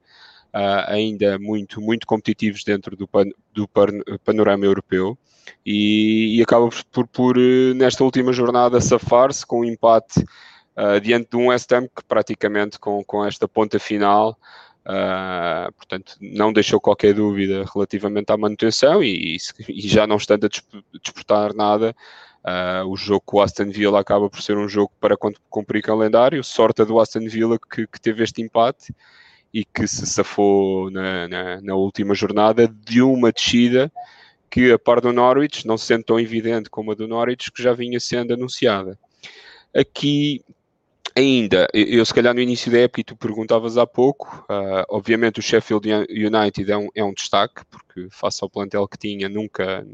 uh, 0.54 0.84
ainda 0.88 1.40
muito, 1.40 1.82
muito 1.82 2.06
competitivos 2.06 2.64
dentro 2.64 2.96
do, 2.96 3.08
pan, 3.08 3.26
do 3.54 3.68
pan, 3.68 3.88
panorama 4.24 4.66
europeu. 4.66 5.18
E, 5.66 6.38
e 6.38 6.42
acaba 6.42 6.70
por, 6.92 7.08
por, 7.08 7.38
nesta 7.76 8.04
última 8.04 8.32
jornada, 8.32 8.80
safar-se 8.80 9.46
com 9.46 9.62
um 9.62 9.66
empate 9.66 10.20
uh, 10.78 11.00
diante 11.02 11.30
de 11.32 11.38
um 11.38 11.48
West 11.48 11.72
Ham 11.72 11.88
que 11.88 12.04
praticamente 12.08 12.80
com, 12.80 13.04
com 13.04 13.26
esta 13.26 13.48
ponta 13.48 13.80
final 13.80 14.38
Uh, 14.84 15.72
portanto, 15.74 16.16
não 16.20 16.52
deixou 16.52 16.82
qualquer 16.82 17.14
dúvida 17.14 17.64
relativamente 17.72 18.32
à 18.32 18.38
manutenção 18.38 19.04
e, 19.04 19.38
e 19.70 19.88
já 19.88 20.08
não 20.08 20.16
estando 20.16 20.48
a 20.48 20.50
disputar 21.00 21.54
nada, 21.54 21.96
uh, 22.44 22.88
o 22.88 22.98
jogo 22.98 23.22
com 23.24 23.38
o 23.38 23.42
Aston 23.42 23.70
Villa 23.70 24.00
acaba 24.00 24.30
por 24.30 24.42
ser 24.42 24.58
um 24.58 24.68
jogo 24.68 24.92
para 25.00 25.16
cumprir 25.50 25.84
calendário. 25.84 26.44
Sorte 26.44 26.84
do 26.84 27.00
Aston 27.00 27.28
Villa 27.28 27.60
que, 27.60 27.86
que, 27.86 28.02
teve 28.02 28.24
este 28.24 28.42
empate 28.42 28.94
e 29.54 29.64
que 29.64 29.88
se 29.88 30.06
safou 30.08 30.90
na, 30.90 31.28
na, 31.28 31.62
na, 31.62 31.76
última 31.76 32.16
jornada 32.16 32.68
de 32.68 33.02
uma 33.04 33.32
descida 33.32 33.92
que, 34.50 34.72
a 34.72 34.80
par 34.80 35.00
do 35.00 35.14
Norwich, 35.14 35.68
não 35.68 35.78
se 35.78 35.86
sente 35.86 36.06
tão 36.06 36.20
evidente 36.20 36.70
como 36.70 36.92
a 36.92 36.96
do 36.96 37.08
Norwich, 37.08 37.52
que 37.52 37.62
já 37.62 37.74
vinha 37.74 38.00
sendo 38.00 38.34
anunciada. 38.34 38.98
Aqui 39.74 40.44
Ainda, 41.16 41.68
eu 41.74 42.06
se 42.06 42.14
calhar 42.14 42.34
no 42.34 42.40
início 42.40 42.72
da 42.72 42.80
época, 42.80 43.02
e 43.02 43.04
tu 43.04 43.16
perguntavas 43.16 43.78
há 43.78 43.86
pouco, 43.86 44.46
uh, 44.50 44.86
obviamente 44.90 45.40
o 45.40 45.44
Sheffield 45.44 45.88
United 46.10 46.72
é 46.72 46.78
um, 46.78 46.88
é 46.96 47.04
um 47.04 47.14
destaque, 47.14 47.64
porque 47.70 48.08
face 48.10 48.42
ao 48.42 48.50
plantel 48.50 48.88
que 48.88 48.98
tinha, 48.98 49.28
nunca, 49.28 49.86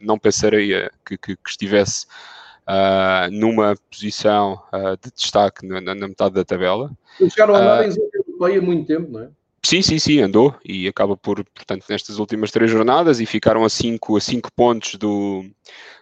não 0.00 0.18
pensaria 0.18 0.90
que, 1.04 1.18
que, 1.18 1.36
que 1.36 1.50
estivesse 1.50 2.06
uh, 2.66 3.30
numa 3.30 3.74
posição 3.90 4.62
uh, 4.72 4.96
de 5.02 5.12
destaque 5.14 5.66
na, 5.66 5.80
na, 5.80 6.08
metade 6.08 6.34
da 6.34 6.44
tabela. 6.44 6.90
Chegaram 7.18 7.54
a 7.54 7.58
andar 7.58 7.86
em 7.86 7.90
zona 7.90 8.08
europeia 8.14 8.58
há 8.58 8.62
muito 8.62 8.86
tempo, 8.86 9.10
não 9.10 9.20
é? 9.20 9.28
Sim, 9.64 9.80
sim, 9.80 9.98
sim, 9.98 10.20
andou 10.20 10.54
e 10.64 10.88
acaba 10.88 11.16
por, 11.16 11.44
portanto, 11.44 11.84
nestas 11.88 12.18
últimas 12.18 12.50
três 12.50 12.68
jornadas 12.68 13.20
e 13.20 13.26
ficaram 13.26 13.64
a 13.64 13.68
5 13.68 14.16
a 14.16 14.20
cinco 14.20 14.50
pontos 14.52 14.96
do, 14.96 15.44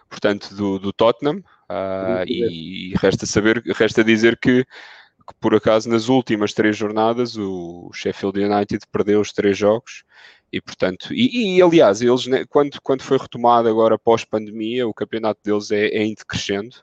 portanto, 0.09 0.55
do, 0.55 0.79
do 0.79 0.91
Tottenham, 0.91 1.43
Uh, 1.71 2.27
e 2.27 2.93
resta 2.97 3.25
saber, 3.25 3.63
resta 3.73 4.03
dizer 4.03 4.37
que, 4.37 4.65
que, 4.65 5.33
por 5.39 5.55
acaso 5.55 5.87
nas 5.87 6.09
últimas 6.09 6.53
três 6.53 6.75
jornadas 6.75 7.37
o 7.37 7.89
Sheffield 7.93 8.43
United 8.43 8.85
perdeu 8.91 9.21
os 9.21 9.31
três 9.31 9.57
jogos 9.57 10.03
e 10.51 10.59
portanto, 10.59 11.13
e, 11.13 11.55
e, 11.55 11.61
aliás, 11.61 12.01
eles 12.01 12.27
né, 12.27 12.43
quando, 12.49 12.81
quando 12.81 13.03
foi 13.03 13.17
retomado 13.17 13.69
agora 13.69 13.97
pós-pandemia, 13.97 14.85
o 14.85 14.93
campeonato 14.93 15.39
deles 15.45 15.71
é, 15.71 15.87
é 15.87 16.05
indo 16.05 16.25
crescendo 16.27 16.73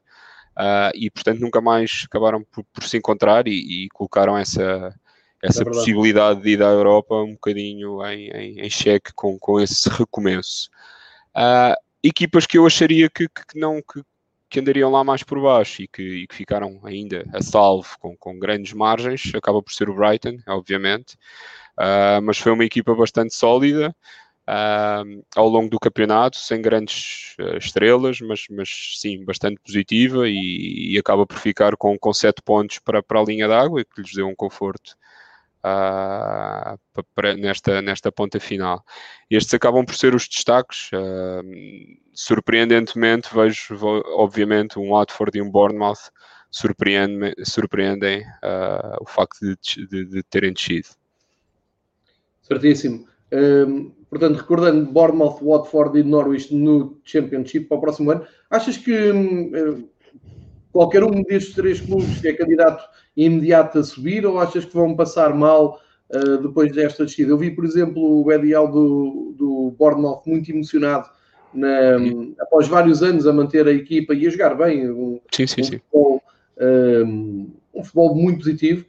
uh, 0.57 0.90
e 0.95 1.11
portanto 1.11 1.40
nunca 1.40 1.61
mais 1.61 2.04
acabaram 2.07 2.42
por, 2.45 2.64
por 2.73 2.85
se 2.85 2.97
encontrar 2.97 3.47
e, 3.47 3.85
e, 3.85 3.88
colocaram 3.90 4.38
essa, 4.38 4.95
essa 5.42 5.64
é 5.64 5.66
possibilidade 5.66 6.40
de 6.40 6.49
ir 6.50 6.62
à 6.62 6.68
Europa 6.68 7.14
um 7.14 7.33
bocadinho 7.33 8.02
em, 8.07 8.30
em, 8.30 8.61
em 8.61 8.71
xeque 8.71 9.12
com, 9.14 9.38
com 9.38 9.61
esse 9.61 9.87
recomeço. 9.90 10.71
Uh, 11.37 11.76
equipas 12.02 12.47
que 12.47 12.57
eu 12.57 12.64
acharia 12.64 13.11
que, 13.11 13.28
que 13.28 13.59
não 13.59 13.83
que, 13.83 14.02
que, 14.49 14.61
andariam 14.61 14.90
lá 14.90 15.05
mais 15.05 15.23
por 15.23 15.40
baixo 15.40 15.83
e 15.83 15.88
que, 15.88 16.02
e 16.02 16.26
que 16.26 16.35
ficaram 16.35 16.81
ainda 16.85 17.25
a 17.33 17.43
salvo 17.43 17.88
com, 17.99 18.17
com, 18.17 18.38
grandes 18.38 18.73
margens, 18.73 19.33
acaba 19.35 19.62
por 19.62 19.73
ser 19.73 19.88
o 19.88 19.95
Brighton, 19.95 20.38
obviamente, 20.47 21.14
uh, 21.78 22.23
mas 22.23 22.38
foi 22.38 22.52
uma 22.52 22.64
equipa 22.64 22.95
bastante 22.95 23.35
sólida. 23.35 23.95
Uh, 24.50 25.23
ao 25.37 25.47
longo 25.47 25.69
do 25.69 25.78
campeonato, 25.78 26.38
sem 26.38 26.62
grandes 26.62 27.35
uh, 27.38 27.59
estrelas, 27.59 28.19
mas, 28.23 28.47
mas 28.50 28.95
sim, 28.97 29.23
bastante 29.23 29.61
positiva 29.61 30.26
e, 30.26 30.95
e, 30.95 30.99
acaba 30.99 31.26
por 31.26 31.37
ficar 31.37 31.76
com, 31.76 31.99
com 31.99 32.14
sete 32.14 32.40
pontos 32.43 32.78
para, 32.78 33.02
para 33.02 33.21
a 33.21 33.25
linha 33.25 33.47
d'água, 33.47 33.85
que 33.85 34.00
lhes 34.00 34.14
deu 34.14 34.26
um 34.26 34.35
conforto 34.35 34.97
uh, 35.65 37.38
nesta, 37.38 37.83
nesta 37.83 38.12
ponta 38.12 38.38
final. 38.41 38.85
Estes 39.31 39.55
acabam 39.55 39.85
por 39.85 39.95
ser 39.95 40.15
os 40.15 40.29
destaques. 40.29 40.91
Uh, 40.93 41.43
surpreendentemente, 42.12 43.35
vejo, 43.35 43.77
obviamente, 44.17 44.79
um 44.79 44.91
Watford 44.91 45.38
e 45.38 45.43
um 45.43 45.50
Bournemouth 45.50 46.11
surpreendem, 46.50 47.35
surpreendem 47.45 48.21
uh, 48.21 48.97
o 49.00 49.07
facto 49.07 49.38
de, 49.41 49.87
de, 49.87 50.05
de, 50.07 50.23
terem 50.25 50.53
descido. 50.53 50.88
Certíssimo. 52.43 53.07
Um, 53.31 53.91
portanto, 54.09 54.37
recordando 54.37 54.91
Bournemouth, 54.91 55.41
Watford 55.43 55.99
e 55.99 56.03
Norwich 56.03 56.55
no 56.55 56.99
Championship 57.05 57.67
para 57.67 57.77
o 57.77 57.81
próximo 57.81 58.11
ano, 58.11 58.27
achas 58.50 58.79
que 58.79 59.12
um, 59.12 59.88
qualquer 60.73 61.03
um 61.05 61.23
destes 61.23 61.55
três 61.55 61.81
clubes 61.81 62.25
é 62.25 62.33
candidato 62.33 62.85
imediato 63.17 63.79
a 63.79 63.85
subir 63.85 64.25
ou 64.27 64.39
achas 64.39 64.65
que 64.65 64.75
vão 64.75 64.95
passar 64.95 65.35
mal 65.35 65.81
uh, 66.11 66.39
depois 66.39 66.73
desta 66.73 67.05
descida? 67.05 67.31
Eu 67.31 67.39
vi, 67.39 67.51
por 67.51 67.65
exemplo, 67.65 68.25
o 68.25 68.33
Edial 68.33 68.71
do, 68.71 69.35
do 69.37 69.75
Bournemouth 69.79 70.23
muito 70.27 70.51
emocionado 70.51 71.09
na, 71.53 71.97
após 72.41 72.69
vários 72.69 73.03
anos 73.03 73.27
a 73.27 73.33
manter 73.33 73.67
a 73.67 73.73
equipa 73.73 74.15
e 74.15 74.27
a 74.27 74.31
jogar 74.31 74.55
bem. 74.55 74.91
Um, 74.91 75.21
sim, 75.33 75.47
sim, 75.47 75.61
um 75.61 75.65
sim. 75.65 75.79
Futebol, 75.79 76.23
um, 76.61 77.51
um, 77.75 77.85
futebol 77.85 78.15
muito 78.15 78.39
positivo. 78.39 78.85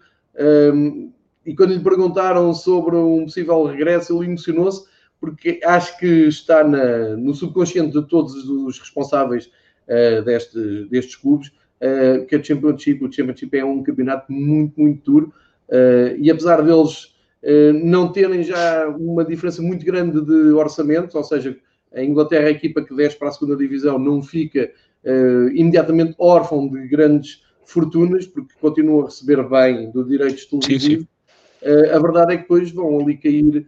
Um, 0.73 1.11
e 1.45 1.55
quando 1.55 1.73
lhe 1.73 1.79
perguntaram 1.79 2.53
sobre 2.53 2.95
um 2.95 3.25
possível 3.25 3.65
regresso, 3.65 4.15
ele 4.15 4.27
emocionou-se 4.27 4.87
porque 5.19 5.59
acho 5.63 5.97
que 5.97 6.27
está 6.27 6.63
na, 6.63 7.17
no 7.17 7.33
subconsciente 7.33 7.91
de 7.91 8.07
todos 8.07 8.33
os 8.35 8.79
responsáveis 8.79 9.49
uh, 9.87 10.21
deste, 10.23 10.85
destes 10.85 11.15
clubes 11.15 11.51
uh, 11.81 12.25
que 12.25 12.35
a 12.35 12.43
Championship, 12.43 13.03
o 13.03 13.11
Championship 13.11 13.57
é 13.57 13.65
um 13.65 13.81
campeonato 13.83 14.31
muito, 14.31 14.79
muito 14.79 15.11
duro, 15.11 15.33
uh, 15.69 16.17
e 16.17 16.29
apesar 16.29 16.61
deles 16.61 17.15
uh, 17.43 17.73
não 17.83 18.11
terem 18.11 18.43
já 18.43 18.87
uma 18.87 19.23
diferença 19.23 19.61
muito 19.61 19.85
grande 19.85 20.23
de 20.23 20.51
orçamento, 20.51 21.17
ou 21.17 21.23
seja, 21.23 21.57
a 21.93 22.03
Inglaterra, 22.03 22.47
a 22.47 22.51
equipa 22.51 22.83
que 22.83 22.95
desce 22.95 23.17
para 23.17 23.29
a 23.29 23.31
segunda 23.31 23.55
divisão, 23.55 23.97
não 23.97 24.21
fica 24.21 24.71
imediatamente 25.55 26.13
órfão 26.19 26.67
de 26.67 26.87
grandes 26.87 27.41
fortunas, 27.63 28.27
porque 28.27 28.53
continua 28.59 29.03
a 29.03 29.05
receber 29.05 29.41
bem 29.47 29.89
do 29.91 30.03
direito 30.03 30.47
televisivo. 30.49 31.07
a 31.63 31.99
verdade 31.99 32.33
é 32.33 32.35
que 32.35 32.43
depois 32.43 32.69
vão 32.69 32.99
ali 32.99 33.17
cair 33.17 33.65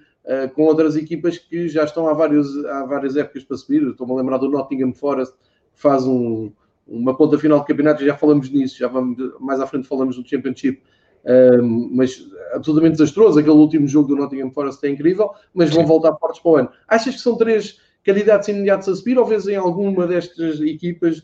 com 0.53 0.63
outras 0.63 0.95
equipas 0.97 1.39
que 1.39 1.67
já 1.67 1.85
estão 1.85 2.07
há, 2.07 2.13
vários, 2.13 2.63
há 2.65 2.85
várias 2.85 3.15
épocas 3.15 3.43
para 3.43 3.57
subir. 3.57 3.81
Estou-me 3.87 4.13
a 4.13 4.17
lembrar 4.17 4.37
do 4.37 4.49
Nottingham 4.49 4.93
Forest, 4.93 5.33
que 5.73 5.81
faz 5.81 6.05
um, 6.05 6.51
uma 6.91 7.15
ponta 7.15 7.37
final 7.37 7.59
de 7.61 7.65
campeonato, 7.65 8.05
já 8.05 8.15
falamos 8.15 8.49
nisso, 8.49 8.77
já 8.77 8.87
vamos, 8.87 9.17
mais 9.39 9.61
à 9.61 9.67
frente 9.67 9.87
falamos 9.87 10.17
do 10.17 10.27
Championship, 10.27 10.81
um, 11.25 11.89
mas 11.93 12.27
absolutamente 12.53 12.93
desastroso, 12.93 13.39
aquele 13.39 13.55
último 13.55 13.87
jogo 13.87 14.09
do 14.09 14.15
Nottingham 14.15 14.51
Forest 14.51 14.85
é 14.85 14.89
incrível, 14.89 15.31
mas 15.53 15.69
vão 15.69 15.83
Sim. 15.83 15.87
voltar 15.87 16.15
fortes 16.17 16.41
para 16.41 16.51
o 16.51 16.55
ano. 16.57 16.69
Achas 16.87 17.15
que 17.15 17.21
são 17.21 17.37
três 17.37 17.79
candidatos 18.03 18.47
imediatos 18.47 18.89
a 18.89 18.95
subir 18.95 19.17
ou 19.17 19.25
vês 19.25 19.47
em 19.47 19.55
alguma 19.55 20.05
destas 20.07 20.59
equipas 20.59 21.21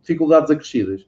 dificuldades 0.00 0.50
acrescidas? 0.50 1.06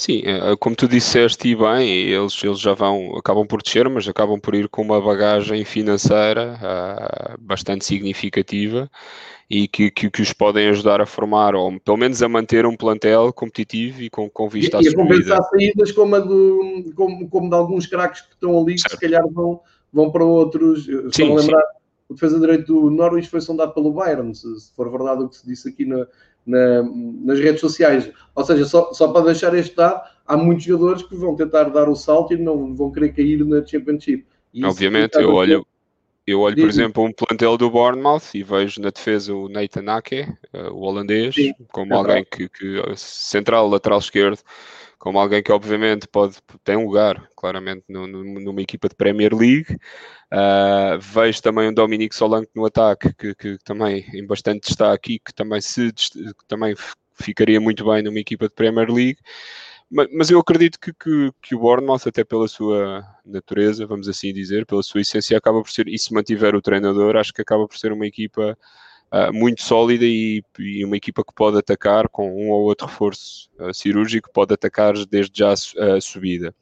Sim, 0.00 0.22
é, 0.24 0.56
como 0.56 0.74
tu 0.74 0.88
disseste 0.88 1.46
e 1.48 1.54
bem, 1.54 1.86
eles, 1.90 2.42
eles 2.42 2.58
já 2.58 2.72
vão, 2.72 3.14
acabam 3.18 3.46
por 3.46 3.60
descer, 3.60 3.86
mas 3.86 4.08
acabam 4.08 4.40
por 4.40 4.54
ir 4.54 4.66
com 4.66 4.80
uma 4.80 4.98
bagagem 4.98 5.62
financeira 5.62 6.58
uh, 6.58 7.38
bastante 7.38 7.84
significativa 7.84 8.90
e 9.50 9.68
que, 9.68 9.90
que, 9.90 10.08
que, 10.08 10.22
os 10.22 10.32
podem 10.32 10.70
ajudar 10.70 11.02
a 11.02 11.06
formar, 11.06 11.54
ou 11.54 11.78
pelo 11.78 11.98
menos 11.98 12.22
a 12.22 12.28
manter 12.30 12.64
um 12.64 12.74
plantel 12.74 13.30
competitivo 13.30 14.00
e 14.00 14.08
com, 14.08 14.30
com 14.30 14.48
vista 14.48 14.78
à 14.78 14.82
subida. 14.82 15.02
E 15.02 15.02
a 15.02 15.06
compensar 15.06 15.42
saídas 15.50 15.92
como, 15.92 16.16
a 16.16 16.20
do, 16.20 16.92
como, 16.96 17.28
como 17.28 17.50
de 17.50 17.56
alguns 17.56 17.86
craques 17.86 18.22
que 18.22 18.32
estão 18.32 18.58
ali, 18.58 18.78
certo. 18.78 18.92
que 18.92 18.96
se 18.96 19.00
calhar 19.02 19.28
vão, 19.30 19.60
vão 19.92 20.10
para 20.10 20.24
outros. 20.24 20.86
Sim, 21.12 21.34
lembrar, 21.34 21.60
sim. 21.60 21.78
o 22.08 22.14
defesa 22.14 22.40
direito 22.40 22.72
do 22.72 22.90
Norwich 22.90 23.28
foi 23.28 23.42
sondado 23.42 23.74
pelo 23.74 23.92
Bayern, 23.92 24.34
se, 24.34 24.60
se, 24.60 24.72
for 24.74 24.90
verdade 24.90 25.24
o 25.24 25.28
que 25.28 25.36
se 25.36 25.46
disse 25.46 25.68
aqui 25.68 25.84
na, 25.84 26.06
na, 26.46 26.82
nas 26.82 27.38
redes 27.38 27.60
sociais. 27.60 28.10
Ou 28.34 28.44
seja, 28.44 28.64
só, 28.64 28.92
só 28.92 29.08
para 29.08 29.26
deixar 29.26 29.54
este 29.54 29.74
dado, 29.76 30.02
há 30.26 30.36
muitos 30.36 30.64
jogadores 30.64 31.02
que 31.02 31.14
vão 31.16 31.36
tentar 31.36 31.64
dar 31.64 31.88
o 31.88 31.96
salto 31.96 32.34
e 32.34 32.36
não 32.36 32.74
vão 32.74 32.90
querer 32.90 33.12
cair 33.12 33.44
na 33.44 33.64
Championship. 33.66 34.26
E 34.52 34.64
Obviamente, 34.64 35.16
eu 35.16 35.32
olho, 35.32 35.66
eu 36.26 36.40
olho, 36.40 36.56
por 36.56 36.68
exemplo, 36.68 37.04
um 37.04 37.12
plantel 37.12 37.56
do 37.56 37.70
Bournemouth 37.70 38.34
e 38.34 38.42
vejo 38.42 38.80
na 38.80 38.90
defesa 38.90 39.34
o 39.34 39.48
Nathan 39.48 39.92
Ake, 39.92 40.22
uh, 40.54 40.72
o 40.72 40.80
holandês, 40.80 41.34
Sim, 41.34 41.52
como 41.72 41.92
é 41.92 41.96
alguém 41.96 42.24
que, 42.24 42.48
que, 42.48 42.82
central, 42.96 43.68
lateral 43.68 43.98
esquerdo, 43.98 44.38
como 45.00 45.18
alguém 45.18 45.42
que 45.42 45.50
obviamente 45.50 46.06
pode 46.06 46.36
tem 46.62 46.76
um 46.76 46.84
lugar, 46.84 47.26
claramente, 47.34 47.84
no, 47.88 48.06
no, 48.06 48.22
numa 48.22 48.60
equipa 48.60 48.86
de 48.86 48.94
Premier 48.94 49.34
League. 49.34 49.74
Uh, 50.32 51.00
vejo 51.00 51.42
também 51.42 51.68
um 51.68 51.74
Dominique 51.74 52.14
Solanke 52.14 52.50
no 52.54 52.66
ataque, 52.66 53.12
que, 53.14 53.34
que 53.34 53.58
também 53.64 54.04
em 54.12 54.26
bastante 54.26 54.68
destaque 54.68 55.14
e 55.14 55.18
que 55.18 55.32
também, 55.34 55.60
se, 55.60 55.90
que 55.90 56.46
também 56.46 56.74
ficaria 57.14 57.58
muito 57.58 57.84
bem 57.84 58.02
numa 58.02 58.18
equipa 58.20 58.46
de 58.46 58.54
Premier 58.54 58.90
League. 58.90 59.18
Mas, 59.90 60.30
eu 60.30 60.38
acredito 60.38 60.78
que, 60.78 60.92
que, 60.92 61.32
que, 61.42 61.54
o 61.54 61.58
Bournemouth, 61.58 62.06
até 62.06 62.22
pela 62.22 62.46
sua 62.46 63.02
natureza, 63.24 63.86
vamos 63.86 64.06
assim 64.06 64.32
dizer, 64.32 64.64
pela 64.66 64.82
sua 64.84 65.00
essência, 65.00 65.36
acaba 65.36 65.62
por 65.62 65.70
ser, 65.70 65.88
e 65.88 65.98
se 65.98 66.14
mantiver 66.14 66.54
o 66.54 66.62
treinador, 66.62 67.16
acho 67.16 67.32
que 67.32 67.42
acaba 67.42 67.66
por 67.66 67.76
ser 67.76 67.90
uma 67.90 68.06
equipa 68.06 68.56
uh, 69.12 69.32
muito 69.32 69.62
sólida 69.62 70.04
e, 70.04 70.42
e, 70.58 70.84
uma 70.84 70.96
equipa 70.96 71.24
que 71.24 71.34
pode 71.34 71.58
atacar 71.58 72.08
com 72.08 72.30
um 72.30 72.50
ou 72.50 72.62
outro 72.62 72.86
reforço 72.86 73.50
uh, 73.58 73.72
cirúrgico, 73.72 74.30
pode 74.32 74.54
atacar 74.54 74.94
desde 75.06 75.38
já 75.38 75.50
a, 75.50 75.96
a 75.96 76.00
subida. 76.00 76.54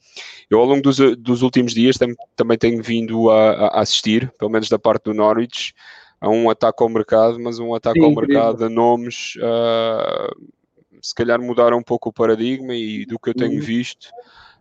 Eu, 0.50 0.60
ao 0.60 0.66
longo 0.66 0.82
dos, 0.82 0.98
dos 1.18 1.42
últimos 1.42 1.74
dias, 1.74 1.96
tam, 1.96 2.14
também 2.34 2.58
tenho 2.58 2.82
vindo 2.82 3.30
a, 3.30 3.50
a, 3.50 3.80
assistir, 3.80 4.32
pelo 4.38 4.50
menos 4.50 4.68
da 4.68 4.78
parte 4.78 5.04
do 5.04 5.14
Norwich, 5.14 5.74
a 6.20 6.28
um 6.28 6.50
ataque 6.50 6.82
ao 6.82 6.88
mercado, 6.88 7.38
mas 7.38 7.58
um 7.58 7.74
ataque 7.74 8.00
Sim, 8.00 8.06
ao 8.06 8.14
mercado 8.14 8.64
a 8.64 8.68
nomes. 8.68 9.34
Uh, 9.36 10.48
se 11.00 11.14
calhar 11.14 11.40
mudaram 11.40 11.78
um 11.78 11.82
pouco 11.82 12.08
o 12.08 12.12
paradigma 12.12 12.74
e 12.74 13.06
do 13.06 13.18
que 13.18 13.30
eu 13.30 13.34
tenho 13.34 13.52
uhum. 13.52 13.60
visto 13.60 14.08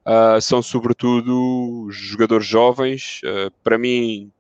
uh, 0.08 0.39
são 0.41 0.62
sobretudo 0.62 1.88
jogadores 1.91 2.48
jovens, 2.48 3.22
uh, 3.25 3.51
para 3.63 3.77
mim 3.77 4.32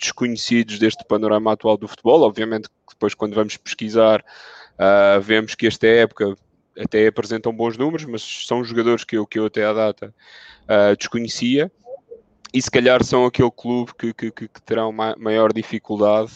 desconhecidos 0.00 0.78
deste 0.78 1.04
panorama 1.04 1.52
atual 1.52 1.76
do 1.76 1.86
futebol. 1.86 2.22
Obviamente 2.22 2.68
depois 3.00 3.14
quando 3.14 3.34
vamos 3.34 3.56
pesquisar 3.56 4.20
uh, 4.20 5.20
vemos 5.20 5.54
que 5.54 5.66
esta 5.66 5.86
época 5.86 6.36
até 6.78 7.06
apresentam 7.06 7.52
bons 7.52 7.76
números, 7.76 8.04
mas 8.04 8.22
são 8.46 8.62
jogadores 8.62 9.04
que 9.04 9.16
eu, 9.16 9.26
que 9.26 9.38
eu 9.38 9.46
até 9.46 9.64
à 9.64 9.72
data 9.72 10.14
desconhecia 10.96 11.70
e 12.52 12.60
se 12.60 12.70
calhar 12.70 13.02
são 13.04 13.26
aquele 13.26 13.50
clube 13.50 13.92
que, 13.98 14.12
que, 14.12 14.30
que 14.30 14.62
terão 14.64 14.92
maior 14.92 15.52
dificuldade 15.52 16.32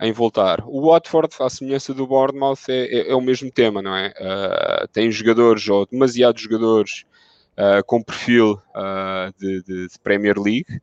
em 0.00 0.12
voltar. 0.12 0.62
O 0.66 0.88
Watford, 0.88 1.34
à 1.40 1.48
semelhança 1.48 1.94
do 1.94 2.06
Bournemouth, 2.06 2.68
é, 2.68 2.86
é, 2.86 3.10
é 3.10 3.14
o 3.14 3.20
mesmo 3.20 3.50
tema, 3.50 3.80
não 3.80 3.96
é? 3.96 4.08
Uh, 4.08 4.88
tem 4.88 5.10
jogadores, 5.10 5.68
ou 5.68 5.86
demasiados 5.86 6.42
jogadores, 6.42 7.04
uh, 7.52 7.84
com 7.86 8.02
perfil 8.02 8.60
uh, 8.74 9.32
de, 9.38 9.62
de, 9.62 9.88
de, 9.88 9.98
Premier 10.02 10.36
League, 10.36 10.80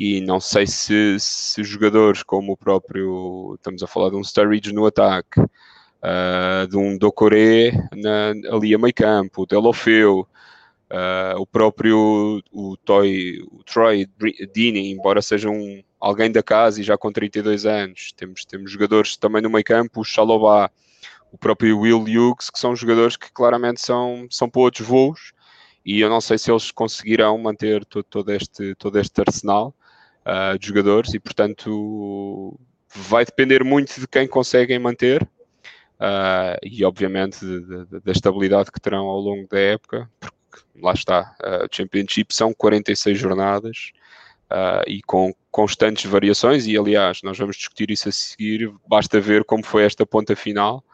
e 0.00 0.18
não 0.22 0.40
sei 0.40 0.66
se, 0.66 1.18
se, 1.20 1.62
jogadores 1.62 2.22
como 2.22 2.52
o 2.52 2.56
próprio, 2.56 3.54
estamos 3.56 3.82
a 3.82 3.86
falar 3.86 4.08
de 4.08 4.16
um 4.16 4.24
Sturridge 4.24 4.72
no 4.72 4.86
ataque, 4.86 5.42
de 6.70 6.74
um 6.74 6.96
Dokore 6.96 7.72
na, 7.94 8.30
ali 8.50 8.74
a 8.74 8.78
meio 8.78 8.94
campo, 8.94 9.42
o 9.42 9.46
Delofeu, 9.46 10.26
Uh, 10.92 11.38
o 11.38 11.46
próprio 11.46 12.42
o, 12.50 12.76
Toy, 12.78 13.46
o 13.52 13.62
Troy 13.62 14.08
Dini, 14.52 14.90
embora 14.90 15.22
seja 15.22 15.48
um, 15.48 15.84
alguém 16.00 16.32
da 16.32 16.42
casa 16.42 16.80
e 16.80 16.82
já 16.82 16.98
com 16.98 17.12
32 17.12 17.64
anos, 17.64 18.10
temos, 18.16 18.44
temos 18.44 18.72
jogadores 18.72 19.16
também 19.16 19.40
no 19.40 19.48
meio 19.48 19.62
campo, 19.62 20.00
o 20.00 20.04
Chalobah, 20.04 20.68
o 21.30 21.38
próprio 21.38 21.78
Will 21.78 22.02
Hughes, 22.02 22.50
que 22.50 22.58
são 22.58 22.74
jogadores 22.74 23.16
que 23.16 23.30
claramente 23.32 23.80
são, 23.80 24.26
são 24.30 24.50
para 24.50 24.62
outros 24.62 24.84
voos 24.84 25.32
e 25.84 26.00
eu 26.00 26.10
não 26.10 26.20
sei 26.20 26.36
se 26.36 26.50
eles 26.50 26.72
conseguirão 26.72 27.38
manter 27.38 27.84
todo, 27.84 28.02
todo 28.10 28.32
este, 28.32 28.74
todo 28.74 28.98
este 28.98 29.20
arsenal 29.20 29.72
uh, 30.30 30.58
de 30.58 30.66
jogadores 30.68 31.12
e 31.14 31.18
portanto 31.18 32.58
vai 32.94 33.24
depender 33.24 33.64
muito 33.64 34.00
de 34.00 34.06
quem 34.06 34.26
conseguem 34.26 34.78
manter 34.78 35.22
uh, 36.00 36.58
e, 36.62 36.84
obviamente, 36.84 37.38
da 38.04 38.12
estabilidade 38.12 38.72
que 38.72 38.80
terão 38.80 39.06
ao 39.06 39.20
longo 39.20 39.46
da 39.48 39.58
época, 39.58 40.10
porque 40.18 40.64
lá 40.80 40.92
está, 40.92 41.34
o 41.42 41.64
uh, 41.64 41.68
Championship 41.70 42.34
são 42.34 42.52
46 42.52 43.18
jornadas 43.18 43.92
uh, 44.50 44.82
e 44.88 45.02
com 45.02 45.34
constantes 45.50 46.10
variações, 46.10 46.66
e 46.66 46.76
aliás, 46.76 47.20
nós 47.22 47.38
vamos 47.38 47.56
discutir 47.56 47.90
isso 47.90 48.08
a 48.08 48.12
seguir, 48.12 48.72
basta 48.86 49.20
ver 49.20 49.44
como 49.44 49.64
foi 49.64 49.84
esta 49.84 50.06
ponta 50.06 50.34
final 50.34 50.84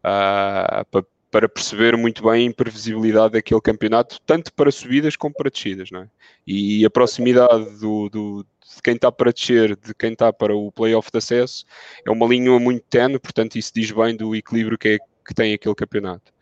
uh, 0.00 0.84
para, 0.90 1.04
para 1.30 1.48
perceber 1.48 1.96
muito 1.96 2.22
bem 2.22 2.32
a 2.32 2.50
imprevisibilidade 2.50 3.34
daquele 3.34 3.60
campeonato, 3.60 4.18
tanto 4.26 4.52
para 4.52 4.70
subidas 4.70 5.14
como 5.16 5.34
para 5.34 5.50
descidas, 5.50 5.90
não 5.90 6.02
é? 6.02 6.08
E 6.46 6.84
a 6.84 6.90
proximidade 6.90 7.78
do, 7.78 8.08
do 8.08 8.46
de 8.76 8.82
quem 8.82 8.94
está 8.94 9.10
para 9.10 9.32
descer, 9.32 9.76
de 9.76 9.94
quem 9.94 10.12
está 10.12 10.32
para 10.32 10.54
o 10.54 10.70
playoff 10.70 11.10
de 11.10 11.18
acesso, 11.18 11.64
é 12.06 12.10
uma 12.10 12.26
linha 12.26 12.58
muito 12.58 12.84
tenue, 12.88 13.18
portanto 13.18 13.56
isso 13.56 13.72
diz 13.74 13.90
bem 13.90 14.16
do 14.16 14.34
equilíbrio 14.34 14.78
que, 14.78 14.88
é, 14.88 14.98
que 15.26 15.34
tem 15.34 15.52
aquele 15.52 15.74
campeonato. 15.74 16.32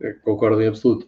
É, 0.00 0.12
concordo 0.12 0.60
em 0.60 0.68
absoluto. 0.68 1.06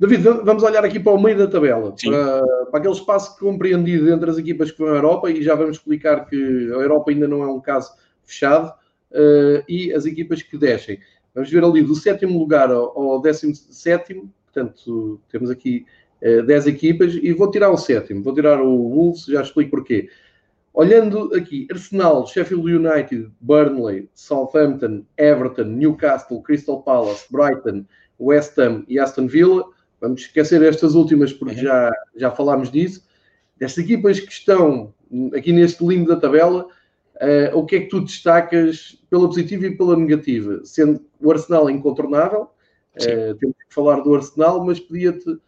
David, 0.00 0.22
vamos 0.22 0.62
olhar 0.62 0.84
aqui 0.84 1.00
para 1.00 1.12
o 1.12 1.20
meio 1.20 1.36
da 1.36 1.48
tabela, 1.48 1.92
para, 1.92 2.46
para, 2.66 2.78
aquele 2.78 2.94
espaço 2.94 3.36
compreendido 3.38 4.08
entre 4.10 4.30
as 4.30 4.38
equipas 4.38 4.70
que 4.70 4.78
vão 4.78 4.92
à 4.92 4.96
Europa, 4.96 5.30
e 5.30 5.42
já 5.42 5.54
vamos 5.54 5.76
explicar 5.76 6.26
que 6.26 6.36
a 6.36 6.76
Europa 6.76 7.10
ainda 7.10 7.26
não 7.26 7.42
é 7.42 7.48
um 7.48 7.60
caso 7.60 7.92
fechado, 8.24 8.72
uh, 9.10 9.64
e 9.68 9.92
as 9.92 10.06
equipas 10.06 10.40
que 10.40 10.56
descem. 10.56 11.00
Vamos 11.38 11.50
ver 11.50 11.64
ali 11.64 11.82
do 11.82 11.94
sétimo 11.94 12.38
lugar 12.38 12.70
ao, 12.70 12.98
ao 12.98 13.20
décimo 13.20 13.54
sétimo, 13.54 14.32
portanto, 14.44 15.20
temos 15.30 15.50
aqui 15.50 15.86
uh, 16.22 16.42
10 16.42 16.66
equipas, 16.66 17.14
e 17.14 17.32
vou 17.32 17.50
tirar 17.50 17.70
o 17.70 17.76
sétimo, 17.76 18.22
vou 18.22 18.34
tirar 18.34 18.60
o 18.60 18.88
Wolves, 18.88 19.24
já 19.26 19.42
explico 19.42 19.70
porquê. 19.70 20.08
Olhando 20.74 21.34
aqui, 21.34 21.66
Arsenal, 21.70 22.26
Sheffield 22.26 22.72
United, 22.72 23.30
Burnley, 23.40 24.08
Southampton, 24.14 25.04
Everton, 25.16 25.64
Newcastle, 25.64 26.42
Crystal 26.42 26.82
Palace, 26.82 27.26
Brighton, 27.30 27.84
West 28.20 28.58
Ham 28.58 28.84
e 28.88 28.98
Aston 28.98 29.26
Villa, 29.26 29.64
Vamos 30.00 30.22
esquecer 30.22 30.62
estas 30.62 30.94
últimas 30.94 31.32
porque 31.32 31.56
uhum. 31.56 31.60
já, 31.60 31.92
já 32.16 32.30
falámos 32.30 32.70
disso. 32.70 33.06
Destas 33.56 33.84
equipas 33.84 34.20
que 34.20 34.32
estão 34.32 34.94
aqui 35.34 35.52
neste 35.52 35.84
limbo 35.84 36.08
da 36.08 36.16
tabela, 36.16 36.68
uh, 37.22 37.56
o 37.56 37.64
que 37.64 37.76
é 37.76 37.80
que 37.80 37.88
tu 37.88 38.00
destacas 38.00 38.98
pela 39.10 39.26
positiva 39.26 39.66
e 39.66 39.76
pela 39.76 39.96
negativa? 39.96 40.60
Sendo 40.64 41.00
o 41.20 41.30
Arsenal 41.30 41.68
incontornável, 41.68 42.42
uh, 42.42 43.34
temos 43.38 43.56
que 43.56 43.74
falar 43.74 44.00
do 44.00 44.14
Arsenal, 44.14 44.64
mas 44.64 44.80
pedia-te 44.80 45.30
uh, 45.30 45.40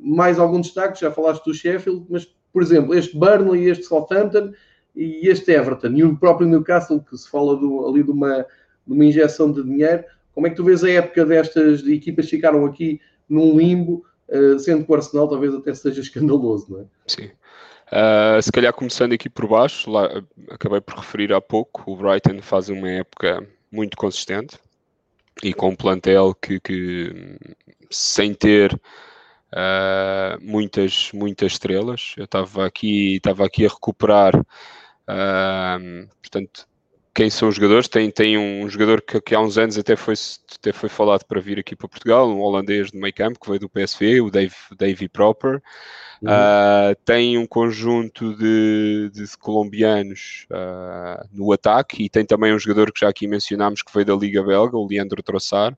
mais 0.00 0.38
algum 0.38 0.60
destaque, 0.60 1.00
já 1.00 1.10
falaste 1.10 1.44
do 1.44 1.54
Sheffield, 1.54 2.06
mas, 2.08 2.28
por 2.52 2.62
exemplo, 2.62 2.94
este 2.94 3.16
Burnley, 3.16 3.68
este 3.68 3.84
Southampton 3.84 4.52
e 4.94 5.28
este 5.28 5.52
Everton, 5.52 5.88
e 5.88 6.04
o 6.04 6.16
próprio 6.16 6.48
Newcastle, 6.48 7.00
que 7.00 7.16
se 7.16 7.28
fala 7.28 7.56
do, 7.56 7.86
ali 7.86 8.02
de 8.02 8.10
uma, 8.10 8.46
de 8.86 8.92
uma 8.92 9.04
injeção 9.04 9.50
de 9.50 9.62
dinheiro, 9.62 10.04
como 10.34 10.46
é 10.46 10.50
que 10.50 10.56
tu 10.56 10.64
vês 10.64 10.82
a 10.82 10.90
época 10.90 11.24
destas 11.24 11.86
equipas 11.86 12.26
que 12.26 12.36
ficaram 12.36 12.64
aqui 12.64 13.00
num 13.28 13.56
limbo, 13.56 14.04
sendo 14.60 14.84
que 14.84 14.90
o 14.90 14.94
Arsenal 14.94 15.28
talvez 15.28 15.54
até 15.54 15.74
seja 15.74 16.00
escandaloso, 16.00 16.66
não 16.70 16.80
é? 16.80 16.84
Sim. 17.06 17.30
Uh, 17.92 18.40
se 18.40 18.50
calhar 18.50 18.72
começando 18.72 19.12
aqui 19.12 19.28
por 19.28 19.46
baixo, 19.46 19.90
lá, 19.90 20.08
acabei 20.50 20.80
por 20.80 20.96
referir 20.96 21.30
há 21.30 21.42
pouco, 21.42 21.82
o 21.86 21.94
Brighton 21.94 22.40
faz 22.40 22.70
uma 22.70 22.88
época 22.88 23.46
muito 23.70 23.98
consistente 23.98 24.58
e 25.42 25.52
com 25.52 25.68
um 25.68 25.76
plantel 25.76 26.34
que, 26.34 26.58
que 26.58 27.36
sem 27.90 28.32
ter 28.32 28.72
uh, 29.52 30.40
muitas, 30.40 31.10
muitas 31.12 31.52
estrelas, 31.52 32.14
eu 32.16 32.24
estava 32.24 32.64
aqui, 32.64 33.16
estava 33.16 33.44
aqui 33.44 33.66
a 33.66 33.68
recuperar, 33.68 34.40
uh, 34.40 36.08
portanto, 36.22 36.66
quem 37.14 37.30
são 37.30 37.48
os 37.48 37.56
jogadores. 37.56 37.88
Tem, 37.88 38.10
tem 38.10 38.38
um 38.38 38.68
jogador 38.68 39.02
que, 39.02 39.20
que, 39.20 39.34
há 39.34 39.40
uns 39.40 39.58
anos 39.58 39.78
até 39.78 39.96
foi, 39.96 40.14
até 40.58 40.72
foi 40.72 40.88
falado 40.88 41.24
para 41.24 41.40
vir 41.40 41.58
aqui 41.58 41.76
para 41.76 41.88
Portugal, 41.88 42.28
um 42.28 42.40
holandês 42.40 42.90
de 42.90 42.98
meio 42.98 43.14
campo 43.14 43.38
que 43.40 43.48
veio 43.48 43.60
do 43.60 43.68
PSV, 43.68 44.20
o 44.20 44.30
Dave, 44.30 44.54
Davy 44.76 45.08
Proper. 45.08 45.62
Uhum. 46.22 46.28
Uh, 46.28 46.94
tem 47.04 47.36
um 47.36 47.46
conjunto 47.46 48.36
de, 48.36 49.10
de 49.12 49.36
colombianos 49.38 50.46
uh, 50.52 51.28
no 51.32 51.52
ataque 51.52 52.04
e 52.04 52.08
tem 52.08 52.24
também 52.24 52.54
um 52.54 52.58
jogador 52.58 52.92
que 52.92 53.00
já 53.00 53.08
aqui 53.08 53.26
mencionámos 53.26 53.82
que 53.82 53.92
veio 53.92 54.06
da 54.06 54.14
Liga 54.14 54.42
Belga, 54.42 54.76
o 54.76 54.86
Leandro 54.86 55.22
Trossard 55.22 55.76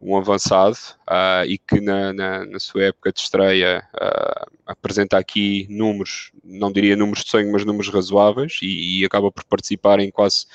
um 0.00 0.16
avançado 0.16 0.76
uh, 1.08 1.44
e 1.46 1.56
que 1.58 1.80
na, 1.80 2.12
na, 2.12 2.44
na, 2.44 2.60
sua 2.60 2.84
época 2.84 3.12
de 3.12 3.20
estreia 3.20 3.82
uh, 3.94 4.50
apresenta 4.66 5.16
aqui 5.16 5.66
números, 5.70 6.32
não 6.44 6.70
diria 6.70 6.94
números 6.94 7.24
de 7.24 7.30
sonho, 7.30 7.50
mas 7.50 7.64
números 7.64 7.88
razoáveis 7.88 8.58
e, 8.62 9.00
e 9.00 9.04
acaba 9.04 9.32
por 9.32 9.44
participar 9.44 9.98
em 10.00 10.10
quase 10.10 10.46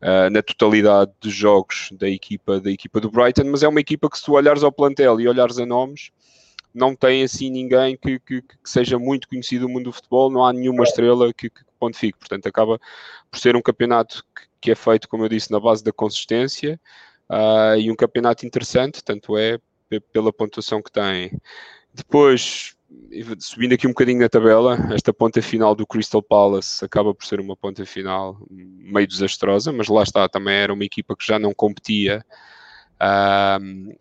uh, 0.00 0.30
na 0.30 0.42
totalidade 0.42 1.10
dos 1.20 1.34
jogos 1.34 1.88
da 1.92 2.08
equipa, 2.08 2.60
da 2.60 2.70
equipa 2.70 3.00
do 3.00 3.10
Brighton, 3.10 3.44
mas 3.46 3.62
é 3.62 3.68
uma 3.68 3.80
equipa 3.80 4.08
que 4.08 4.16
se 4.16 4.24
tu 4.24 4.32
olhares 4.32 4.62
ao 4.62 4.72
plantel 4.72 5.20
e 5.20 5.26
olhares 5.26 5.58
a 5.58 5.66
nomes, 5.66 6.10
não 6.72 6.94
tem 6.94 7.22
assim 7.22 7.50
ninguém 7.50 7.96
que, 7.96 8.18
que, 8.20 8.42
que 8.42 8.56
seja 8.64 8.98
muito 8.98 9.28
conhecido 9.28 9.66
no 9.66 9.74
mundo 9.74 9.84
do 9.84 9.92
futebol, 9.92 10.30
não 10.30 10.44
há 10.44 10.52
nenhuma 10.52 10.84
estrela 10.84 11.32
que, 11.32 11.50
que 11.50 11.60
pontifique, 11.78 12.18
portanto 12.18 12.46
acaba 12.46 12.80
por 13.30 13.38
ser 13.38 13.56
um 13.56 13.62
campeonato 13.62 14.24
que, 14.34 14.42
que 14.60 14.70
é 14.70 14.74
feito, 14.74 15.08
como 15.08 15.24
eu 15.24 15.28
disse, 15.28 15.50
na 15.50 15.60
base 15.60 15.84
da 15.84 15.92
consistência, 15.92 16.80
uh, 17.30 17.78
e 17.78 17.90
um 17.90 17.96
campeonato 17.96 18.46
interessante, 18.46 19.02
tanto 19.02 19.36
é 19.36 19.58
pela 20.12 20.32
pontuação 20.32 20.82
que 20.82 20.90
tem. 20.90 21.30
Depois, 21.92 22.74
subindo 23.38 23.74
aqui 23.74 23.86
um 23.86 23.90
bocadinho 23.90 24.20
na 24.20 24.28
tabela, 24.28 24.76
esta 24.92 25.12
ponta 25.12 25.40
final 25.40 25.74
do 25.74 25.86
Crystal 25.86 26.22
Palace 26.22 26.84
acaba 26.84 27.14
por 27.14 27.24
ser 27.24 27.40
uma 27.40 27.56
ponta 27.56 27.84
final 27.86 28.36
meio 28.50 29.06
desastrosa, 29.06 29.72
mas 29.72 29.88
lá 29.88 30.02
está, 30.02 30.28
também 30.28 30.54
era 30.54 30.72
uma 30.72 30.84
equipa 30.84 31.16
que 31.16 31.26
já 31.26 31.38
não 31.38 31.54
competia. 31.54 32.24
Uh, 32.96 33.96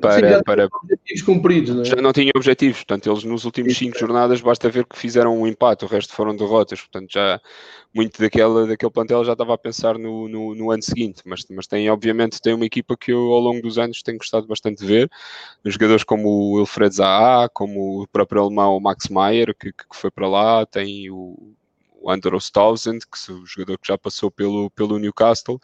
para, 0.00 0.36
Sim, 0.36 0.42
para 0.44 0.68
objetivos 0.72 1.22
cumpridos, 1.22 1.74
não 1.74 1.82
é? 1.82 1.84
já 1.84 1.96
não 1.96 2.12
tinham 2.12 2.30
objetivos, 2.36 2.78
portanto 2.78 3.10
eles 3.10 3.24
nos 3.24 3.44
últimos 3.44 3.76
cinco 3.76 3.98
jornadas 3.98 4.40
basta 4.40 4.70
ver 4.70 4.86
que 4.86 4.96
fizeram 4.96 5.36
um 5.36 5.46
empate, 5.46 5.84
o 5.84 5.88
resto 5.88 6.14
foram 6.14 6.36
derrotas, 6.36 6.80
portanto 6.80 7.12
já 7.12 7.40
muito 7.92 8.20
daquele, 8.20 8.68
daquele 8.68 8.92
plantel 8.92 9.24
já 9.24 9.32
estava 9.32 9.54
a 9.54 9.58
pensar 9.58 9.98
no, 9.98 10.28
no, 10.28 10.54
no, 10.54 10.70
ano 10.70 10.82
seguinte, 10.82 11.22
mas, 11.24 11.44
mas 11.50 11.66
tem 11.66 11.90
obviamente 11.90 12.40
tem 12.40 12.54
uma 12.54 12.64
equipa 12.64 12.96
que 12.96 13.12
eu 13.12 13.32
ao 13.32 13.40
longo 13.40 13.60
dos 13.60 13.76
anos 13.76 14.02
tenho 14.02 14.18
gostado 14.18 14.46
bastante 14.46 14.78
de 14.78 14.86
ver, 14.86 15.10
jogadores 15.64 16.04
como 16.04 16.28
o 16.28 16.52
Wilfred 16.58 16.94
Zaha, 16.94 17.48
como 17.48 18.02
o 18.02 18.06
próprio 18.06 18.42
alemão 18.42 18.78
Max 18.78 19.08
Meyer, 19.08 19.52
que, 19.58 19.72
que 19.72 19.84
foi 19.92 20.12
para 20.12 20.28
lá, 20.28 20.64
tem 20.64 21.10
o 21.10 21.54
o 22.02 22.10
Andros 22.10 22.50
Townsend, 22.50 23.00
que 23.06 23.30
é 23.30 23.34
o 23.34 23.46
jogador 23.46 23.78
que 23.78 23.88
já 23.88 23.96
passou 23.96 24.30
pelo, 24.30 24.70
pelo 24.70 24.98
Newcastle, 24.98 25.60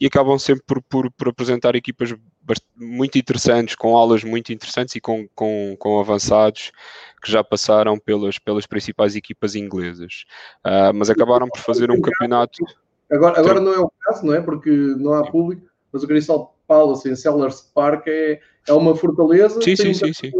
e 0.00 0.06
acabam 0.06 0.38
sempre 0.38 0.62
por, 0.66 0.82
por, 0.82 1.10
por 1.10 1.28
apresentar 1.28 1.74
equipas 1.74 2.14
muito 2.76 3.18
interessantes, 3.18 3.74
com 3.74 3.96
aulas 3.96 4.24
muito 4.24 4.52
interessantes 4.52 4.94
e 4.94 5.00
com, 5.00 5.28
com, 5.34 5.76
com 5.78 6.00
avançados 6.00 6.70
que 7.22 7.30
já 7.30 7.42
passaram 7.42 7.98
pelas, 7.98 8.38
pelas 8.38 8.66
principais 8.66 9.16
equipas 9.16 9.54
inglesas. 9.54 10.24
Uh, 10.64 10.94
mas 10.94 11.10
acabaram 11.10 11.48
por 11.48 11.60
fazer 11.60 11.90
um 11.90 12.00
campeonato. 12.00 12.64
Agora, 13.10 13.38
agora 13.38 13.60
não 13.60 13.72
é 13.72 13.78
o 13.78 13.90
caso, 14.00 14.24
não 14.24 14.34
é? 14.34 14.40
Porque 14.40 14.70
não 14.70 15.14
há 15.14 15.30
público, 15.30 15.66
mas 15.92 16.02
o 16.02 16.06
Crystal 16.06 16.54
Palace 16.66 17.08
em 17.08 17.16
Sellers 17.16 17.62
Park 17.74 18.06
é, 18.06 18.40
é 18.66 18.72
uma 18.72 18.94
fortaleza. 18.94 19.60
Sim, 19.60 19.76
sim, 19.76 19.94
sim, 19.94 20.12
sim. 20.12 20.30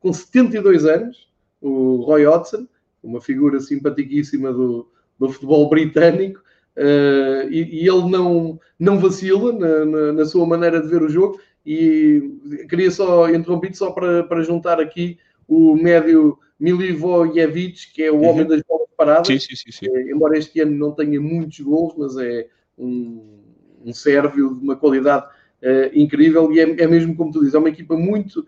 Com 0.00 0.12
72 0.12 0.84
anos, 0.84 1.28
o 1.60 2.02
Roy 2.04 2.26
Hodgson, 2.26 2.66
uma 3.04 3.20
figura 3.20 3.60
simpaticíssima 3.60 4.52
do, 4.52 4.88
do 5.18 5.28
futebol 5.28 5.68
britânico, 5.68 6.40
uh, 6.76 7.48
e, 7.50 7.82
e, 7.82 7.88
ele 7.88 8.10
não, 8.10 8.58
não 8.78 8.98
vacila 8.98 9.52
na, 9.52 9.84
na, 9.84 10.12
na, 10.12 10.24
sua 10.24 10.46
maneira 10.46 10.80
de 10.80 10.88
ver 10.88 11.02
o 11.02 11.08
jogo. 11.08 11.38
E 11.64 12.66
queria 12.68 12.90
só 12.90 13.28
interromper 13.30 13.74
só 13.74 13.90
para, 13.90 14.24
para 14.24 14.42
juntar 14.42 14.80
aqui 14.80 15.18
o 15.48 15.74
médio 15.76 16.38
Milivojevic, 16.58 17.92
que 17.92 18.02
é 18.02 18.10
o 18.10 18.16
uhum. 18.16 18.28
homem 18.28 18.46
das 18.46 18.62
bolas 18.62 18.88
paradas. 18.96 19.26
Sim, 19.26 19.38
sim, 19.38 19.70
sim, 19.70 19.88
uh, 19.88 20.10
embora 20.10 20.38
este 20.38 20.60
ano 20.60 20.72
não 20.72 20.92
tenha 20.92 21.20
muitos 21.20 21.60
gols, 21.60 21.94
mas 21.96 22.16
é 22.16 22.48
um, 22.78 23.40
um 23.84 23.92
sérvio 23.92 24.54
de 24.54 24.64
uma 24.64 24.76
qualidade 24.76 25.26
uh, 25.26 25.90
incrível 25.92 26.52
e 26.52 26.60
é, 26.60 26.82
é 26.82 26.86
mesmo 26.86 27.14
como 27.14 27.32
tu 27.32 27.40
dizes, 27.40 27.54
é 27.54 27.58
uma 27.58 27.68
equipa 27.68 27.96
muito 27.96 28.46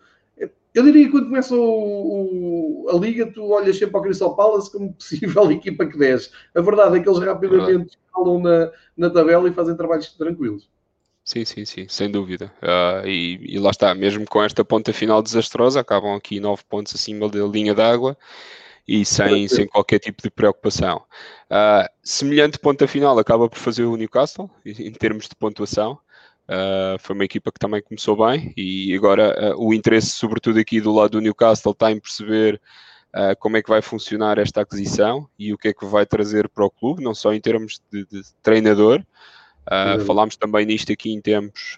eu 0.77 0.83
diria 0.83 1.07
que 1.07 1.11
quando 1.11 1.29
começa 1.29 1.55
o, 1.55 2.85
o, 2.85 2.91
a 2.91 2.99
liga, 2.99 3.25
tu 3.33 3.51
olhas 3.51 3.79
sempre 3.79 3.97
ao 3.97 4.03
Crystal 4.03 4.37
Palace 4.37 4.71
como 4.71 4.93
possível 4.95 5.51
equipa 5.51 5.87
que 5.87 5.97
desce. 5.97 6.31
A 6.55 6.61
verdade 6.61 6.99
é 6.99 7.01
que 7.01 7.09
eles 7.09 7.19
rapidamente 7.19 7.97
escalam 7.97 8.41
na, 8.41 8.71
na 8.95 9.09
tabela 9.09 9.49
e 9.49 9.55
fazem 9.55 9.75
trabalhos 9.75 10.13
tranquilos. 10.13 10.69
Sim, 11.25 11.47
sim, 11.47 11.65
sim, 11.65 11.87
sem 11.89 12.11
dúvida. 12.11 12.53
Uh, 12.63 13.09
e, 13.09 13.55
e, 13.55 13.59
lá 13.59 13.71
está, 13.71 13.95
mesmo 13.95 14.27
com 14.29 14.45
esta 14.45 14.63
ponta 14.63 14.93
final 14.93 15.23
desastrosa, 15.23 15.81
acabam 15.81 16.15
aqui 16.15 16.39
nove 16.39 16.63
pontos 16.69 16.95
acima 16.95 17.27
da 17.27 17.45
linha 17.47 17.75
d'água 17.75 18.15
e 18.87 19.03
sem, 19.05 19.49
sem 19.49 19.67
qualquer 19.67 19.99
tipo 19.99 20.23
de 20.23 20.31
preocupação. 20.31 21.03
Uh, 21.51 21.89
semelhante 22.03 22.59
ponta 22.59 22.87
final 22.87 23.19
acaba 23.19 23.49
por 23.49 23.59
fazer 23.59 23.85
o 23.85 23.97
Newcastle, 23.97 24.51
em 24.65 24.93
termos 24.93 25.27
de 25.27 25.35
pontuação. 25.35 25.99
Uh, 26.49 26.97
foi 27.01 27.15
uma 27.17 27.25
equipa 27.25 27.51
que 27.51 27.59
também 27.59 27.83
começou 27.83 28.17
bem 28.25 28.55
e 28.57 28.95
agora 28.95 29.53
uh, 29.53 29.67
o 29.67 29.75
interesse, 29.75 30.11
sobretudo 30.11 30.61
aqui 30.61 30.81
do 30.81 30.95
lado 30.95 31.11
do 31.11 31.21
Newcastle, 31.21 31.73
está 31.73 31.91
em 31.91 31.99
perceber 31.99 32.61
uh, 33.13 33.37
como 33.41 33.57
é 33.57 33.63
que 33.63 33.69
vai 33.69 33.83
funcionar 33.83 34.39
esta 34.39 34.61
aquisição 34.61 35.29
e 35.37 35.53
o 35.53 35.59
que 35.59 35.69
é 35.69 35.75
que 35.75 35.85
vai 35.85 36.07
trazer 36.07 36.49
para 36.49 36.65
o 36.65 36.71
clube, 36.71 37.03
não 37.03 37.15
só 37.15 37.35
em 37.35 37.41
termos 37.41 37.81
de, 37.91 38.07
de 38.07 38.23
treinador. 38.45 39.03
Uh, 39.67 40.01
falámos 40.05 40.37
também 40.37 40.65
nisto 40.65 40.93
aqui 40.93 41.13
em 41.13 41.21
tempos 41.21 41.77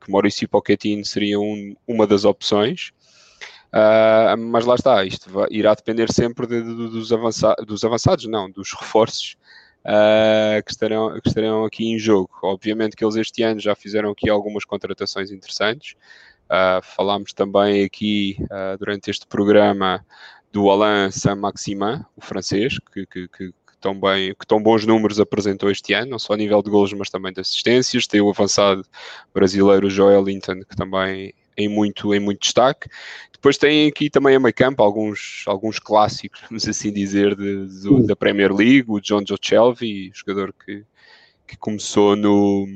que 0.00 0.10
Maurício 0.10 0.48
Pochettino 0.48 1.04
seria 1.04 1.38
um, 1.38 1.76
uma 1.86 2.06
das 2.06 2.24
opções. 2.24 2.92
Mas 4.38 4.64
lá 4.64 4.74
está, 4.74 5.04
isto 5.04 5.30
vai, 5.30 5.46
irá 5.50 5.74
depender 5.74 6.10
sempre 6.10 6.46
de, 6.46 6.62
de, 6.62 6.74
dos, 6.88 7.12
avança, 7.12 7.54
dos, 7.66 7.84
avançados, 7.84 8.26
não, 8.26 8.50
dos 8.50 8.72
reforços 8.72 9.36
uh, 9.84 10.62
que, 10.64 10.70
estarão, 10.70 11.20
que 11.20 11.28
estarão 11.28 11.64
aqui 11.64 11.86
em 11.86 11.98
jogo. 11.98 12.30
Obviamente 12.42 12.96
que 12.96 13.04
eles 13.04 13.16
este 13.16 13.42
ano 13.42 13.60
já 13.60 13.74
fizeram 13.74 14.10
aqui 14.10 14.28
algumas 14.28 14.64
contratações 14.64 15.30
interessantes. 15.30 15.94
Uh, 16.46 16.82
falámos 16.82 17.32
também 17.32 17.84
aqui 17.84 18.36
durante 18.78 19.10
este 19.10 19.26
programa 19.26 20.04
do 20.52 20.70
Alain 20.70 21.10
Saint-Maximin, 21.10 22.04
o 22.14 22.20
francês, 22.20 22.78
que, 22.92 23.06
que, 23.06 23.28
que, 23.28 23.54
tão 23.80 23.98
bem, 23.98 24.34
que 24.38 24.46
tão 24.46 24.62
bons 24.62 24.86
números 24.86 25.18
apresentou 25.18 25.70
este 25.70 25.92
ano, 25.92 26.12
não 26.12 26.18
só 26.18 26.34
a 26.34 26.36
nível 26.36 26.62
de 26.62 26.70
gols, 26.70 26.92
mas 26.92 27.10
também 27.10 27.32
de 27.32 27.40
assistências. 27.40 28.06
Tem 28.06 28.20
o 28.20 28.30
avançado 28.30 28.84
brasileiro 29.34 29.90
Joel 29.90 30.22
Linton, 30.22 30.60
que 30.60 30.76
também 30.76 31.34
em 31.62 31.68
muito, 31.68 32.14
em 32.14 32.20
muito 32.20 32.40
destaque. 32.40 32.88
Depois 33.32 33.58
tem 33.58 33.88
aqui 33.88 34.08
também 34.08 34.36
a 34.36 34.40
meio 34.40 34.54
campo 34.54 34.82
alguns, 34.82 35.42
alguns 35.46 35.78
clássicos, 35.78 36.40
vamos 36.48 36.66
assim 36.68 36.92
dizer, 36.92 37.34
de, 37.34 37.66
de, 37.66 38.06
da 38.06 38.14
Premier 38.14 38.52
League, 38.52 38.84
o 38.88 39.00
John 39.00 39.24
Joe 39.26 39.38
Shelby, 39.40 40.12
jogador 40.14 40.54
que, 40.64 40.84
que 41.46 41.56
começou, 41.56 42.14
no, 42.14 42.66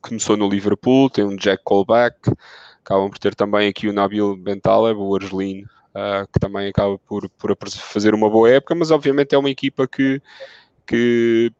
começou 0.00 0.36
no 0.36 0.48
Liverpool, 0.48 1.10
tem 1.10 1.24
um 1.24 1.36
Jack 1.36 1.62
Colback, 1.62 2.16
acabam 2.80 3.10
por 3.10 3.18
ter 3.18 3.34
também 3.34 3.68
aqui 3.68 3.86
o 3.86 3.92
Nabil 3.92 4.36
Bentaleb, 4.36 4.98
o 4.98 5.14
Argelino, 5.14 5.68
uh, 5.94 6.26
que 6.32 6.40
também 6.40 6.68
acaba 6.68 6.98
por, 6.98 7.28
por 7.28 7.56
fazer 7.68 8.14
uma 8.14 8.30
boa 8.30 8.50
época, 8.50 8.74
mas 8.74 8.90
obviamente 8.90 9.34
é 9.34 9.38
uma 9.38 9.50
equipa 9.50 9.86
que, 9.86 10.22
que 10.86 11.52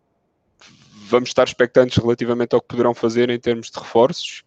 vamos 1.06 1.30
estar 1.30 1.44
expectantes 1.44 1.98
relativamente 1.98 2.54
ao 2.54 2.60
que 2.60 2.68
poderão 2.68 2.94
fazer 2.94 3.30
em 3.30 3.38
termos 3.38 3.70
de 3.70 3.78
reforços. 3.78 4.42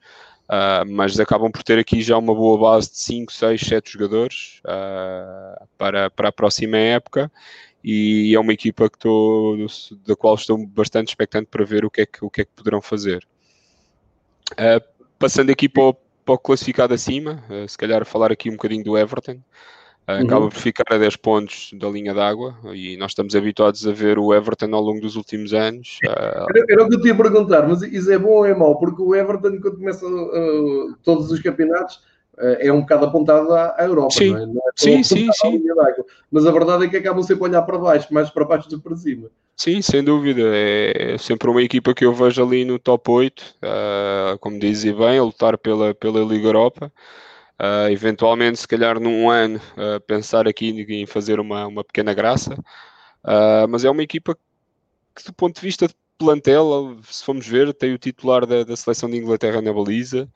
Uh, 0.47 0.87
mas 0.89 1.19
acabam 1.19 1.51
por 1.51 1.61
ter 1.61 1.77
aqui 1.77 2.01
já 2.01 2.17
uma 2.17 2.33
boa 2.33 2.57
base 2.57 2.89
de 2.89 2.97
5, 2.99 3.33
6, 3.33 3.61
7 3.61 3.91
jogadores 3.91 4.61
uh, 4.63 5.67
para, 5.77 6.09
para 6.09 6.29
a 6.29 6.31
próxima 6.31 6.77
época 6.77 7.29
e 7.83 8.33
é 8.33 8.39
uma 8.39 8.53
equipa 8.53 8.89
que 8.89 8.95
estou, 8.95 9.57
da 10.05 10.15
qual 10.15 10.35
estou 10.35 10.65
bastante 10.65 11.09
expectante 11.09 11.47
para 11.51 11.65
ver 11.65 11.83
o 11.83 11.91
que 11.91 12.01
é 12.01 12.05
que, 12.05 12.23
o 12.23 12.29
que, 12.29 12.41
é 12.41 12.45
que 12.45 12.51
poderão 12.55 12.81
fazer. 12.81 13.27
Uh, 14.53 14.81
passando 15.19 15.49
aqui 15.49 15.67
para 15.67 15.83
o, 15.83 15.93
para 15.93 16.35
o 16.35 16.39
classificado 16.39 16.93
acima, 16.93 17.43
se 17.67 17.77
calhar 17.77 18.05
falar 18.05 18.31
aqui 18.31 18.49
um 18.49 18.53
bocadinho 18.53 18.85
do 18.85 18.97
Everton. 18.97 19.41
Uhum. 20.09 20.25
acaba 20.25 20.47
por 20.47 20.57
ficar 20.57 20.85
a 20.89 20.97
10 20.97 21.17
pontos 21.17 21.71
da 21.73 21.89
linha 21.89 22.13
d'água 22.13 22.55
e 22.73 22.95
nós 22.95 23.11
estamos 23.11 23.35
habituados 23.35 23.85
a 23.85 23.91
ver 23.91 24.17
o 24.17 24.33
Everton 24.33 24.73
ao 24.73 24.81
longo 24.81 25.01
dos 25.01 25.17
últimos 25.17 25.53
anos. 25.53 25.97
Uh... 26.05 26.47
Era, 26.55 26.65
era, 26.69 26.83
o 26.85 26.89
que 26.89 26.95
eu 26.95 27.01
te 27.01 27.07
ia 27.09 27.15
perguntar, 27.15 27.67
mas 27.67 27.81
isso 27.81 28.09
é 28.09 28.17
bom 28.17 28.29
ou 28.29 28.45
é 28.45 28.55
mau? 28.55 28.79
Porque 28.79 29.01
o 29.01 29.13
Everton, 29.13 29.59
quando 29.59 29.77
começa 29.77 30.07
uh, 30.07 30.95
todos 31.03 31.29
os 31.29 31.41
campeonatos, 31.41 31.97
uh, 32.37 32.55
é 32.59 32.71
um 32.71 32.79
bocado 32.81 33.07
apontado 33.07 33.51
à, 33.53 33.75
à 33.77 33.83
Europa, 33.83 34.11
sim. 34.11 34.31
não 34.31 34.37
é? 34.37 34.45
Não 34.45 34.53
é 34.53 34.71
sim, 34.77 35.03
sim, 35.03 35.27
sim. 35.33 35.61
Mas 36.31 36.45
a 36.45 36.51
verdade 36.51 36.85
é 36.85 36.87
que 36.87 36.95
acabam 36.95 37.21
sempre 37.21 37.43
a 37.43 37.47
olhar 37.49 37.61
para 37.63 37.77
baixo, 37.77 38.07
mais 38.13 38.29
para 38.29 38.45
baixo 38.45 38.69
do 38.69 38.77
que 38.77 38.83
para 38.83 38.95
cima. 38.95 39.29
Sim, 39.57 39.81
sem 39.81 40.01
dúvida. 40.01 40.43
É 40.45 41.17
sempre 41.17 41.49
uma 41.49 41.61
equipa 41.61 41.93
que 41.93 42.05
eu 42.05 42.13
vejo 42.13 42.41
ali 42.41 42.63
no 42.63 42.79
top 42.79 43.11
8, 43.11 43.55
como 44.39 44.57
dizem 44.57 44.95
bem, 44.95 45.17
a 45.17 45.23
lutar 45.23 45.57
pela, 45.57 45.93
pela 45.93 46.21
Liga 46.21 46.47
Europa. 46.47 46.93
Uh, 47.59 47.89
eventualmente, 47.89 48.59
se 48.59 48.67
calhar 48.67 48.99
num 48.99 49.29
ano, 49.29 49.59
uh, 49.73 49.99
pensar 50.01 50.47
aqui 50.47 50.69
em 50.69 51.05
fazer 51.07 51.39
uma, 51.39 51.65
uma 51.65 51.83
pequena 51.83 52.13
graça. 52.13 52.53
Uh, 53.23 53.67
mas 53.67 53.83
é 53.83 53.89
uma 53.89 54.03
equipa 54.03 54.37
que, 55.15 55.23
do 55.25 55.33
ponto 55.33 55.55
de 55.55 55.61
vista 55.61 55.87
de 55.87 55.95
plantel, 56.19 56.97
se 57.09 57.23
formos 57.23 57.47
ver, 57.47 57.73
tem 57.73 57.93
o 57.93 57.97
titular 57.97 58.45
da, 58.45 58.63
da 58.63 58.75
seleção 58.75 59.09
de 59.09 59.17
Inglaterra 59.17 59.61
na 59.61 59.73
baliza. 59.73 60.29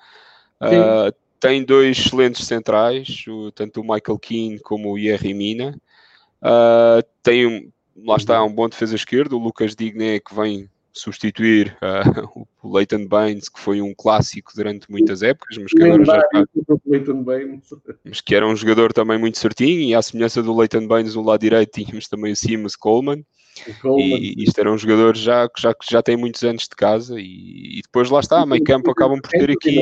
tem 1.39 1.63
dois 1.63 1.97
excelentes 1.97 2.45
centrais, 2.45 3.23
o, 3.27 3.51
tanto 3.51 3.81
o 3.81 3.83
Michael 3.83 4.19
Keane 4.19 4.59
como 4.59 4.91
o 4.91 4.97
Yerry 4.97 5.33
Mina. 5.33 5.79
tem, 7.21 7.71
lá 8.03 8.15
está, 8.15 8.43
um 8.43 8.53
bom 8.53 8.67
defesa 8.67 8.95
esquerdo, 8.95 9.37
o 9.37 9.43
Lucas 9.43 9.75
Digne, 9.75 10.19
que 10.19 10.33
vem 10.35 10.69
substituir 10.93 11.77
uh, 11.81 12.47
o 12.63 12.73
Leighton 12.73 13.07
Baines, 13.07 13.49
que 13.49 13.59
foi 13.59 13.81
um 13.81 13.93
clássico 13.93 14.51
durante 14.55 14.89
muitas 14.89 15.21
épocas, 15.21 15.57
mas 15.57 15.71
que 15.71 15.83
agora 15.83 16.05
já 16.05 16.19
está... 16.19 16.45
mas 18.05 18.21
que 18.21 18.35
era 18.35 18.47
um 18.47 18.55
jogador 18.55 18.93
também 18.93 19.17
muito 19.17 19.37
certinho, 19.37 19.81
e 19.81 19.95
à 19.95 20.01
semelhança 20.01 20.41
do 20.43 20.55
Leighton 20.55 20.87
Baines 20.87 21.15
no 21.15 21.23
lado 21.23 21.41
direito 21.41 21.71
tínhamos 21.71 22.07
também 22.07 22.33
o 22.33 22.35
Simas 22.35 22.75
Coleman, 22.75 23.23
e 23.99 24.43
isto 24.43 24.59
era 24.59 24.71
um 24.71 24.77
jogador 24.77 25.15
já, 25.15 25.47
que 25.49 25.61
já, 25.61 25.75
já 25.89 26.01
tem 26.01 26.17
muitos 26.17 26.43
anos 26.43 26.63
de 26.63 26.75
casa 26.75 27.19
e, 27.19 27.79
e 27.79 27.81
depois 27.81 28.09
lá 28.09 28.19
está, 28.19 28.45
meio 28.45 28.63
campo 28.63 28.91
acabam 28.91 29.19
por 29.21 29.29
ter 29.29 29.51
aqui 29.51 29.81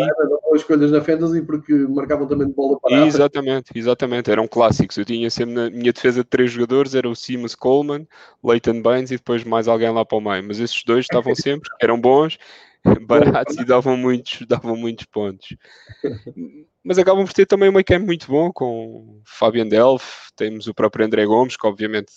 escolhas 0.59 0.91
na 0.91 1.01
Fantasy 1.01 1.41
porque 1.41 1.73
marcavam 1.73 2.27
também 2.27 2.47
de 2.47 2.53
bola 2.53 2.79
para 2.79 3.05
Exatamente, 3.05 3.71
exatamente, 3.75 4.31
eram 4.31 4.47
clássicos. 4.47 4.97
Eu 4.97 5.05
tinha 5.05 5.29
sempre 5.29 5.55
na 5.55 5.69
minha 5.69 5.91
defesa 5.91 6.23
de 6.23 6.29
três 6.29 6.51
jogadores, 6.51 6.95
era 6.95 7.09
o 7.09 7.15
Simas 7.15 7.55
Coleman, 7.55 8.07
Leighton 8.43 8.81
Baines 8.81 9.11
e 9.11 9.17
depois 9.17 9.43
mais 9.43 9.67
alguém 9.67 9.91
lá 9.91 10.05
para 10.05 10.17
o 10.17 10.21
meio. 10.21 10.43
Mas 10.43 10.59
esses 10.59 10.83
dois 10.83 11.05
estavam 11.05 11.33
sempre, 11.35 11.69
eram 11.81 11.99
bons, 11.99 12.37
baratos 13.07 13.57
e 13.57 13.65
davam 13.65 13.97
muitos, 13.97 14.45
davam 14.47 14.75
muitos 14.75 15.05
pontos. 15.05 15.55
Mas 16.83 16.97
acabam 16.97 17.25
por 17.25 17.33
ter 17.33 17.45
também 17.45 17.69
um 17.69 17.73
meio 17.73 17.85
campo 17.85 18.05
muito 18.05 18.27
bom 18.27 18.51
com 18.51 19.21
Fabian 19.25 19.67
Delph, 19.67 20.29
temos 20.35 20.67
o 20.67 20.73
próprio 20.73 21.05
André 21.05 21.25
Gomes, 21.25 21.57
que 21.57 21.67
obviamente 21.67 22.13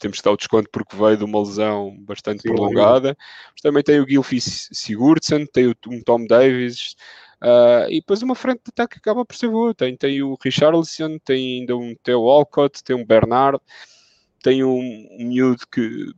temos 0.00 0.18
que 0.18 0.24
dar 0.24 0.32
o 0.32 0.36
desconto 0.36 0.68
porque 0.72 0.96
veio 0.96 1.16
de 1.16 1.24
uma 1.24 1.40
lesão 1.40 1.96
bastante 2.00 2.42
Sim, 2.42 2.48
prolongada. 2.48 3.16
Mas 3.52 3.60
também 3.62 3.82
tem 3.82 4.00
o 4.00 4.08
Gilfie 4.08 4.40
Sigurdsson, 4.40 5.46
tem 5.46 5.66
o 5.66 5.74
um 5.88 6.02
Tom 6.02 6.26
Davis, 6.26 6.96
uh, 7.42 7.88
e 7.88 8.00
depois 8.00 8.22
uma 8.22 8.34
frente 8.34 8.62
de 8.64 8.70
ataque 8.70 8.94
que 8.94 9.00
acaba 9.00 9.24
por 9.24 9.36
ser 9.36 9.48
boa. 9.48 9.74
Tem, 9.74 9.96
tem 9.96 10.22
o 10.22 10.36
Richarlison, 10.42 11.18
tem 11.24 11.60
ainda 11.60 11.76
um 11.76 11.94
Theo 12.02 12.22
Walcott, 12.22 12.82
tem 12.82 12.96
um 12.96 13.04
Bernard, 13.04 13.60
tem 14.42 14.64
um, 14.64 15.08
um 15.18 15.24
miúdo 15.24 15.64
que 15.70 16.12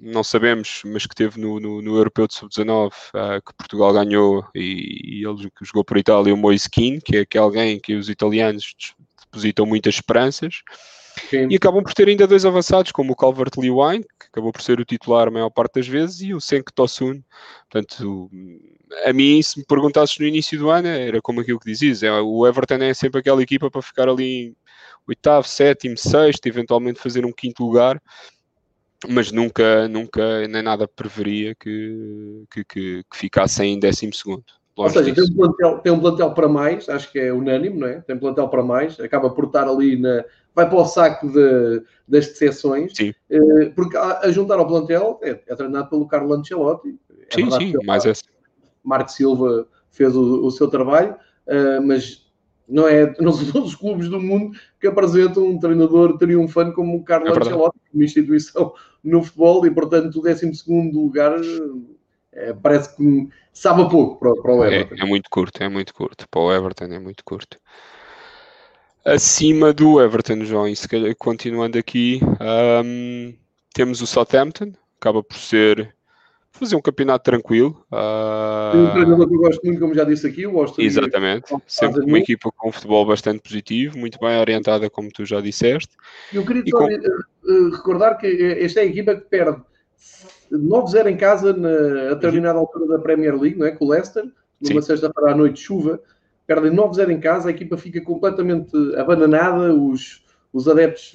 não 0.00 0.22
sabemos, 0.22 0.82
mas 0.84 1.06
que 1.06 1.14
teve 1.14 1.40
no, 1.40 1.58
no, 1.58 1.82
no 1.82 1.96
Europeu 1.96 2.26
de 2.26 2.34
Sub-19, 2.34 2.88
uh, 2.88 3.42
que 3.44 3.54
Portugal 3.54 3.92
ganhou 3.92 4.46
e, 4.54 5.20
e 5.20 5.26
ele 5.26 5.50
jogou 5.62 5.84
por 5.84 5.98
Itália, 5.98 6.32
o 6.32 6.36
Moise 6.36 6.70
Keane, 6.70 7.00
que 7.00 7.18
é, 7.18 7.26
que 7.26 7.36
é 7.36 7.40
alguém 7.40 7.80
que 7.80 7.94
os 7.94 8.08
italianos 8.08 8.74
depositam 9.24 9.66
muitas 9.66 9.96
esperanças. 9.96 10.62
Sim. 11.30 11.48
E 11.50 11.56
acabam 11.56 11.82
por 11.82 11.92
ter 11.94 12.08
ainda 12.08 12.26
dois 12.26 12.44
avançados, 12.44 12.92
como 12.92 13.12
o 13.12 13.16
Calvert 13.16 13.52
Lewine, 13.56 14.04
que 14.04 14.26
acabou 14.32 14.52
por 14.52 14.62
ser 14.62 14.80
o 14.80 14.84
titular 14.84 15.28
a 15.28 15.30
maior 15.30 15.50
parte 15.50 15.74
das 15.74 15.88
vezes, 15.88 16.20
e 16.20 16.34
o 16.34 16.40
Senk 16.40 16.72
Tosun. 16.72 17.22
Portanto, 17.70 18.30
a 19.04 19.12
mim, 19.12 19.40
se 19.42 19.58
me 19.58 19.64
perguntasses 19.64 20.18
no 20.18 20.26
início 20.26 20.58
do 20.58 20.70
ano, 20.70 20.88
era 20.88 21.20
como 21.20 21.40
aquilo 21.40 21.60
que 21.60 21.70
dizias: 21.70 22.02
é, 22.02 22.10
o 22.12 22.46
Everton 22.46 22.76
é 22.76 22.94
sempre 22.94 23.20
aquela 23.20 23.42
equipa 23.42 23.70
para 23.70 23.82
ficar 23.82 24.08
ali 24.08 24.56
oitavo, 25.06 25.46
sétimo, 25.46 25.96
sexto, 25.96 26.46
eventualmente 26.46 27.00
fazer 27.00 27.24
um 27.24 27.32
quinto 27.32 27.64
lugar, 27.64 28.00
mas 29.08 29.32
nunca, 29.32 29.88
nunca 29.88 30.46
nem 30.48 30.62
nada 30.62 30.86
preveria 30.86 31.54
que, 31.54 32.44
que, 32.50 32.64
que, 32.64 33.04
que 33.10 33.16
ficasse 33.16 33.62
em 33.64 33.78
décimo 33.78 34.12
segundo. 34.14 34.57
Ou 34.84 34.90
seja, 34.90 35.12
tem 35.12 35.24
um, 35.24 35.34
plantel, 35.34 35.78
tem 35.78 35.92
um, 35.92 36.00
plantel, 36.00 36.32
para 36.32 36.48
mais, 36.48 36.88
acho 36.88 37.10
que 37.10 37.18
é 37.18 37.32
unânime, 37.32 37.80
não 37.80 37.88
é? 37.88 38.00
Tem 38.00 38.14
um 38.14 38.18
plantel 38.18 38.48
para 38.48 38.62
mais, 38.62 38.98
acaba 39.00 39.28
por 39.28 39.46
estar 39.46 39.66
ali 39.66 40.00
na, 40.00 40.24
vai 40.54 40.68
para 40.68 40.78
o 40.78 40.84
saco 40.84 41.28
de, 41.28 41.82
das 42.06 42.26
decepções, 42.26 42.92
sim. 42.96 43.12
Eh, 43.30 43.72
porque 43.74 43.96
a, 43.96 44.20
a, 44.20 44.30
juntar 44.30 44.58
ao 44.58 44.66
plantel 44.66 45.18
é, 45.22 45.30
é, 45.46 45.54
treinado 45.54 45.88
pelo 45.88 46.06
Carlo 46.06 46.32
Ancelotti. 46.32 46.96
É 47.30 47.34
sim, 47.34 47.50
sim, 47.50 47.72
mais 47.84 48.04
essa. 48.04 48.22
Marco 48.82 49.10
Silva 49.10 49.66
fez 49.90 50.16
o, 50.16 50.46
o 50.46 50.50
seu 50.50 50.68
trabalho, 50.68 51.14
uh, 51.46 51.82
mas 51.84 52.26
não, 52.68 52.88
é, 52.88 53.14
não 53.20 53.32
são 53.32 53.52
todos 53.52 53.70
os 53.70 53.74
clubes 53.76 54.08
do 54.08 54.20
mundo 54.20 54.56
que 54.80 54.86
apresentam 54.86 55.44
um 55.46 55.58
treinador 55.58 56.18
triunfante 56.18 56.74
como 56.74 56.96
o 56.96 57.04
Carlo 57.04 57.28
é 57.28 57.30
Ancelotti, 57.30 57.78
uma 57.92 58.04
instituição 58.04 58.72
no 59.02 59.22
futebol, 59.22 59.66
e 59.66 59.70
portanto 59.70 60.16
o 60.18 60.22
12 60.22 60.66
lugar 60.92 61.38
é, 62.32 62.52
parece 62.52 62.96
que 62.96 63.28
sabe 63.52 63.82
a 63.82 63.86
pouco 63.86 64.18
para, 64.18 64.42
para 64.42 64.54
o 64.54 64.64
é, 64.64 64.74
Everton. 64.74 64.94
É, 64.94 65.00
é, 65.00 65.04
muito 65.04 65.30
curto, 65.30 65.62
é 65.62 65.68
muito 65.68 65.94
curto. 65.94 66.28
Para 66.28 66.40
o 66.40 66.52
Everton 66.52 66.84
é 66.84 66.98
muito 66.98 67.24
curto 67.24 67.58
acima 69.04 69.72
do 69.72 70.00
Everton, 70.00 70.44
João. 70.44 70.68
E 70.68 70.76
se 70.76 70.88
calhar, 70.88 71.14
continuando 71.16 71.78
aqui, 71.78 72.20
um, 72.84 73.34
temos 73.74 74.00
o 74.00 74.06
Southampton, 74.06 74.72
acaba 75.00 75.22
por 75.22 75.36
ser 75.36 75.94
fazer 76.50 76.76
um 76.76 76.80
campeonato 76.80 77.24
tranquilo. 77.24 77.84
Uh... 77.90 78.76
Um 78.76 78.90
treinador 78.92 79.28
que 79.28 79.34
eu 79.34 79.38
gosto 79.38 79.64
muito, 79.64 79.80
como 79.80 79.94
já 79.94 80.04
disse 80.04 80.26
aqui, 80.26 80.46
o 80.46 80.58
Austin. 80.58 80.82
Exatamente, 80.82 81.54
sempre 81.66 82.04
uma 82.04 82.18
equipa 82.18 82.50
com 82.56 82.68
um 82.68 82.72
futebol 82.72 83.06
bastante 83.06 83.40
positivo, 83.40 83.96
muito 83.96 84.18
bem 84.18 84.38
orientada, 84.38 84.90
como 84.90 85.10
tu 85.10 85.24
já 85.24 85.40
disseste. 85.40 85.94
Eu 86.32 86.44
queria 86.44 86.62
e 86.66 86.70
com... 86.70 86.84
uh, 86.84 87.70
recordar 87.70 88.18
que 88.18 88.26
esta 88.60 88.80
é 88.80 88.82
a 88.82 88.86
equipa 88.86 89.14
que 89.14 89.22
perde 89.22 89.62
9-0 90.50 91.06
em 91.08 91.16
casa 91.16 91.52
na, 91.52 92.12
a 92.12 92.14
determinada 92.14 92.58
altura 92.58 92.86
da 92.86 92.98
Premier 92.98 93.38
League, 93.38 93.58
não 93.58 93.66
é? 93.66 93.72
com 93.72 93.84
o 93.84 93.88
Leicester, 93.88 94.24
numa 94.60 94.82
sexta-feira 94.82 95.32
à 95.32 95.36
noite, 95.36 95.60
chuva 95.60 96.00
perdem 96.48 96.72
9-0 96.72 97.10
em 97.10 97.20
casa, 97.20 97.48
a 97.48 97.52
equipa 97.52 97.76
fica 97.76 98.00
completamente 98.00 98.72
abandonada, 98.96 99.74
os, 99.74 100.24
os 100.50 100.66
adeptos 100.66 101.14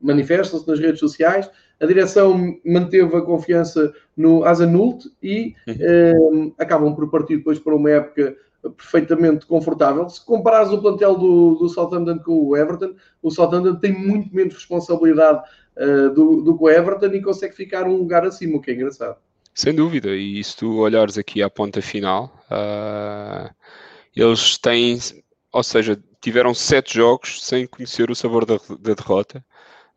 manifestam-se 0.00 0.68
nas 0.68 0.78
redes 0.78 1.00
sociais, 1.00 1.50
a 1.80 1.86
direção 1.86 2.54
manteve 2.64 3.16
a 3.16 3.22
confiança 3.22 3.90
no 4.14 4.44
Azanult 4.44 5.10
e 5.22 5.54
uhum. 5.66 6.52
acabam 6.58 6.94
por 6.94 7.10
partir 7.10 7.38
depois 7.38 7.58
para 7.58 7.74
uma 7.74 7.90
época 7.90 8.36
perfeitamente 8.76 9.46
confortável. 9.46 10.06
Se 10.08 10.24
comparares 10.24 10.70
o 10.70 10.82
plantel 10.82 11.16
do, 11.16 11.54
do 11.54 11.68
Southampton 11.70 12.18
com 12.18 12.48
o 12.48 12.56
Everton, 12.56 12.94
o 13.22 13.30
Southampton 13.30 13.76
tem 13.76 13.92
muito 13.92 14.34
menos 14.34 14.54
responsabilidade 14.54 15.42
uh, 15.78 16.10
do, 16.10 16.42
do 16.42 16.56
que 16.56 16.64
o 16.64 16.68
Everton 16.68 17.06
e 17.06 17.22
consegue 17.22 17.54
ficar 17.54 17.86
um 17.86 17.96
lugar 17.96 18.24
acima, 18.24 18.56
o 18.58 18.60
que 18.60 18.70
é 18.70 18.74
engraçado. 18.74 19.16
Sem 19.54 19.74
dúvida, 19.74 20.14
e 20.14 20.42
se 20.42 20.56
tu 20.56 20.78
olhares 20.78 21.18
aqui 21.18 21.42
à 21.42 21.50
ponta 21.50 21.82
final, 21.82 22.32
uh, 22.50 23.52
eles 24.14 24.56
têm, 24.58 24.98
ou 25.52 25.62
seja, 25.62 26.00
tiveram 26.20 26.54
sete 26.54 26.94
jogos 26.94 27.44
sem 27.44 27.66
conhecer 27.66 28.10
o 28.10 28.14
sabor 28.14 28.44
da, 28.44 28.56
da 28.78 28.94
derrota. 28.94 29.44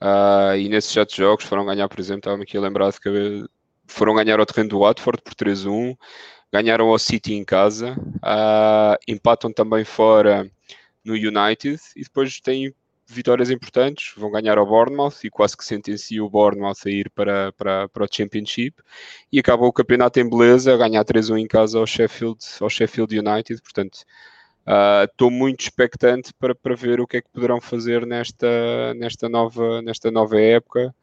Uh, 0.01 0.57
e 0.57 0.67
nesses 0.67 0.91
sete 0.91 1.17
jogos 1.17 1.45
foram 1.45 1.65
ganhar, 1.65 1.87
por 1.87 1.99
exemplo, 1.99 2.19
estava-me 2.21 2.43
aqui 2.43 2.57
a 2.57 2.61
lembrar 2.61 2.91
de 2.91 2.99
que 2.99 3.45
foram 3.85 4.15
ganhar 4.15 4.39
ao 4.39 4.45
terreno 4.45 4.69
do 4.69 4.79
Watford 4.79 5.21
por 5.21 5.35
3-1, 5.35 5.95
ganharam 6.51 6.87
ao 6.89 6.97
City 6.97 7.35
em 7.35 7.45
casa, 7.45 7.93
uh, 7.93 8.97
empatam 9.07 9.53
também 9.53 9.85
fora 9.85 10.49
no 11.03 11.13
United 11.13 11.79
e 11.95 12.03
depois 12.03 12.39
têm 12.39 12.73
vitórias 13.11 13.49
importantes, 13.49 14.13
vão 14.17 14.31
ganhar 14.31 14.57
ao 14.57 14.65
Bournemouth 14.65 15.23
e 15.23 15.29
quase 15.29 15.55
que 15.55 15.65
sentenciam 15.65 16.25
o 16.25 16.29
Bournemouth 16.29 16.77
a 16.85 16.89
ir 16.89 17.09
para, 17.09 17.51
para, 17.53 17.89
para 17.89 18.05
o 18.05 18.07
Championship. 18.09 18.81
E 19.31 19.39
acabou 19.39 19.67
o 19.67 19.73
campeonato 19.73 20.19
em 20.19 20.29
beleza 20.29 20.73
a 20.73 20.77
ganhar 20.77 21.03
3-1 21.03 21.39
em 21.39 21.47
casa 21.47 21.77
ao 21.77 21.85
Sheffield, 21.85 22.39
ao 22.59 22.69
Sheffield 22.69 23.17
United, 23.17 23.61
portanto 23.61 23.99
estou 25.09 25.29
uh, 25.29 25.31
muito 25.31 25.61
expectante 25.61 26.31
para, 26.39 26.53
para 26.53 26.75
ver 26.75 27.01
o 27.01 27.07
que 27.07 27.17
é 27.17 27.21
que 27.21 27.29
poderão 27.29 27.59
fazer 27.59 28.05
nesta, 28.05 28.93
nesta, 28.95 29.27
nova, 29.27 29.81
nesta 29.81 30.11
nova 30.11 30.39
época 30.39 30.93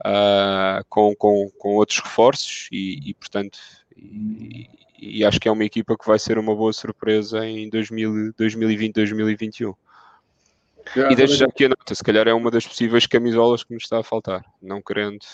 uh, 0.00 0.84
com, 0.88 1.14
com, 1.14 1.50
com 1.58 1.76
outros 1.76 2.00
reforços. 2.00 2.68
E, 2.72 3.10
e 3.10 3.14
portanto 3.14 3.58
e, 3.96 4.68
e, 4.98 5.24
acho 5.24 5.38
que 5.38 5.48
é 5.48 5.52
uma 5.52 5.64
equipa 5.64 5.96
que 5.96 6.06
vai 6.06 6.18
ser 6.18 6.38
uma 6.38 6.54
boa 6.54 6.72
surpresa 6.72 7.46
em 7.46 7.70
2020-2021. 7.70 9.74
E 11.10 11.16
deixo 11.16 11.34
já 11.34 11.46
aqui 11.46 11.64
a 11.64 11.68
nota, 11.68 11.94
se 11.94 12.04
calhar 12.04 12.28
é 12.28 12.34
uma 12.34 12.50
das 12.50 12.66
possíveis 12.66 13.06
camisolas 13.06 13.64
que 13.64 13.72
me 13.72 13.78
está 13.78 13.98
a 13.98 14.02
faltar, 14.02 14.44
não 14.62 14.82
querendo 14.82 15.24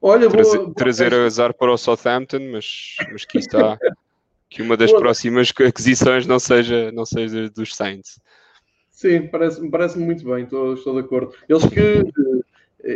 Olha, 0.00 0.28
trazer, 0.30 0.52
boa, 0.52 0.64
boa 0.64 0.74
trazer 0.74 1.14
azar 1.14 1.52
para 1.52 1.72
o 1.72 1.76
Southampton, 1.76 2.50
mas, 2.52 2.96
mas 3.12 3.24
que 3.24 3.38
está 3.38 3.78
que 4.48 4.62
uma 4.62 4.76
das 4.76 4.90
boa. 4.90 5.00
próximas 5.02 5.52
aquisições 5.66 6.26
não 6.26 6.38
seja, 6.38 6.90
não 6.92 7.04
seja 7.04 7.50
dos 7.50 7.74
Saints. 7.74 8.18
Sim, 8.90 9.28
parece-me 9.28 9.70
parece 9.70 9.98
muito 9.98 10.24
bem, 10.24 10.44
estou, 10.44 10.74
estou 10.74 10.94
de 10.94 11.00
acordo. 11.00 11.34
Eles 11.48 11.64
que 11.66 12.00
uh, 12.00 12.44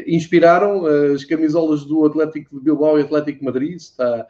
inspiraram 0.06 0.84
as 0.86 1.24
camisolas 1.24 1.84
do 1.84 2.04
Atlético 2.04 2.58
de 2.58 2.64
Bilbao 2.64 2.98
e 2.98 3.02
Atlético 3.02 3.38
de 3.38 3.44
Madrid, 3.44 3.76
está, 3.76 4.26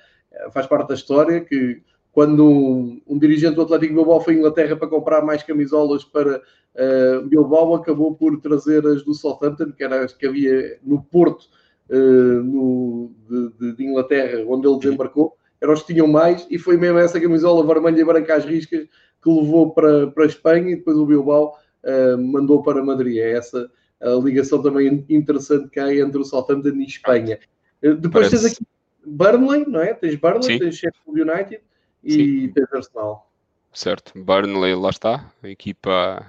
faz 0.53 0.67
parte 0.67 0.89
da 0.89 0.95
história 0.95 1.41
que 1.41 1.83
quando 2.15 2.49
um, 2.49 3.03
um, 3.09 3.19
dirigente 3.19 3.57
do 3.57 3.63
Atlético 3.63 3.93
Bilbao 3.93 4.21
foi 4.21 4.35
à 4.35 4.37
Inglaterra 4.37 4.77
para 4.77 4.87
comprar 4.87 5.21
mais 5.23 5.43
camisolas 5.43 6.05
para 6.05 6.37
uh, 6.39 7.27
Bilbao, 7.27 7.75
acabou 7.75 8.15
por 8.15 8.41
trazer 8.41 8.87
as 8.87 9.03
do 9.03 9.13
Southampton, 9.13 9.73
que 9.73 9.83
era 9.83 10.05
as 10.05 10.13
que 10.13 10.25
havia 10.25 10.79
no 10.85 11.03
Porto 11.03 11.49
uh, 11.91 12.41
no, 12.41 13.11
de, 13.59 13.73
de, 13.73 13.85
Inglaterra, 13.85 14.45
onde 14.47 14.65
ele 14.65 14.79
desembarcou, 14.79 15.37
eram 15.61 15.73
os 15.73 15.83
que 15.83 15.93
tinham 15.93 16.07
mais, 16.07 16.47
e 16.49 16.57
foi 16.57 16.77
mesmo 16.77 16.99
essa 16.99 17.21
camisola 17.21 17.67
vermelha 17.67 18.01
e 18.01 18.05
branca 18.05 18.37
às 18.37 18.45
riscas 18.45 18.87
que 19.21 19.31
levou 19.31 19.75
para, 19.75 20.07
para 20.07 20.23
a 20.23 20.29
Espanha 20.29 20.71
e 20.71 20.77
depois 20.77 20.97
o 20.97 21.07
Bilbao 21.07 21.57
uh, 21.83 22.17
mandou 22.17 22.63
para 22.63 22.85
Madrid. 22.85 23.17
É 23.17 23.33
essa 23.33 23.69
a 24.01 24.11
ligação 24.23 24.63
também 24.63 25.05
interessante 25.09 25.69
que 25.69 25.81
há 25.81 25.93
entre 25.93 26.21
o 26.21 26.25
Southampton 26.25 26.77
e 26.77 26.85
Espanha. 26.85 27.41
depois 27.83 28.29
Parece. 28.29 28.31
tens 28.31 28.45
aqui 28.53 28.65
Burnley, 29.05 29.65
não 29.67 29.81
é? 29.81 29.95
Tens 29.95 30.15
Burnley, 30.15 30.43
Sim. 30.45 30.59
tens 30.61 30.77
Sheffield 30.77 31.21
United 31.21 31.61
e 32.05 32.49
tens 32.49 32.73
Arsenal. 32.73 33.31
Certo, 33.73 34.13
Burnley, 34.15 34.75
lá 34.75 34.91
está, 34.91 35.33
a 35.43 35.49
equipa 35.49 36.25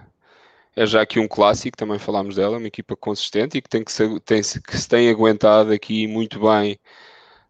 é 0.75 0.85
já 0.85 1.01
aqui 1.01 1.19
um 1.19 1.27
clássico, 1.27 1.77
também 1.77 1.97
falámos 1.97 2.35
dela, 2.35 2.57
uma 2.57 2.67
equipa 2.67 2.95
consistente 2.97 3.57
e 3.57 3.61
que 3.61 3.69
tem 3.69 3.83
que, 3.83 3.91
ser, 3.91 4.19
tem, 4.21 4.41
que 4.41 4.77
se 4.77 4.89
tem 4.89 5.09
aguentado 5.09 5.71
aqui 5.71 6.05
muito 6.05 6.39
bem 6.39 6.77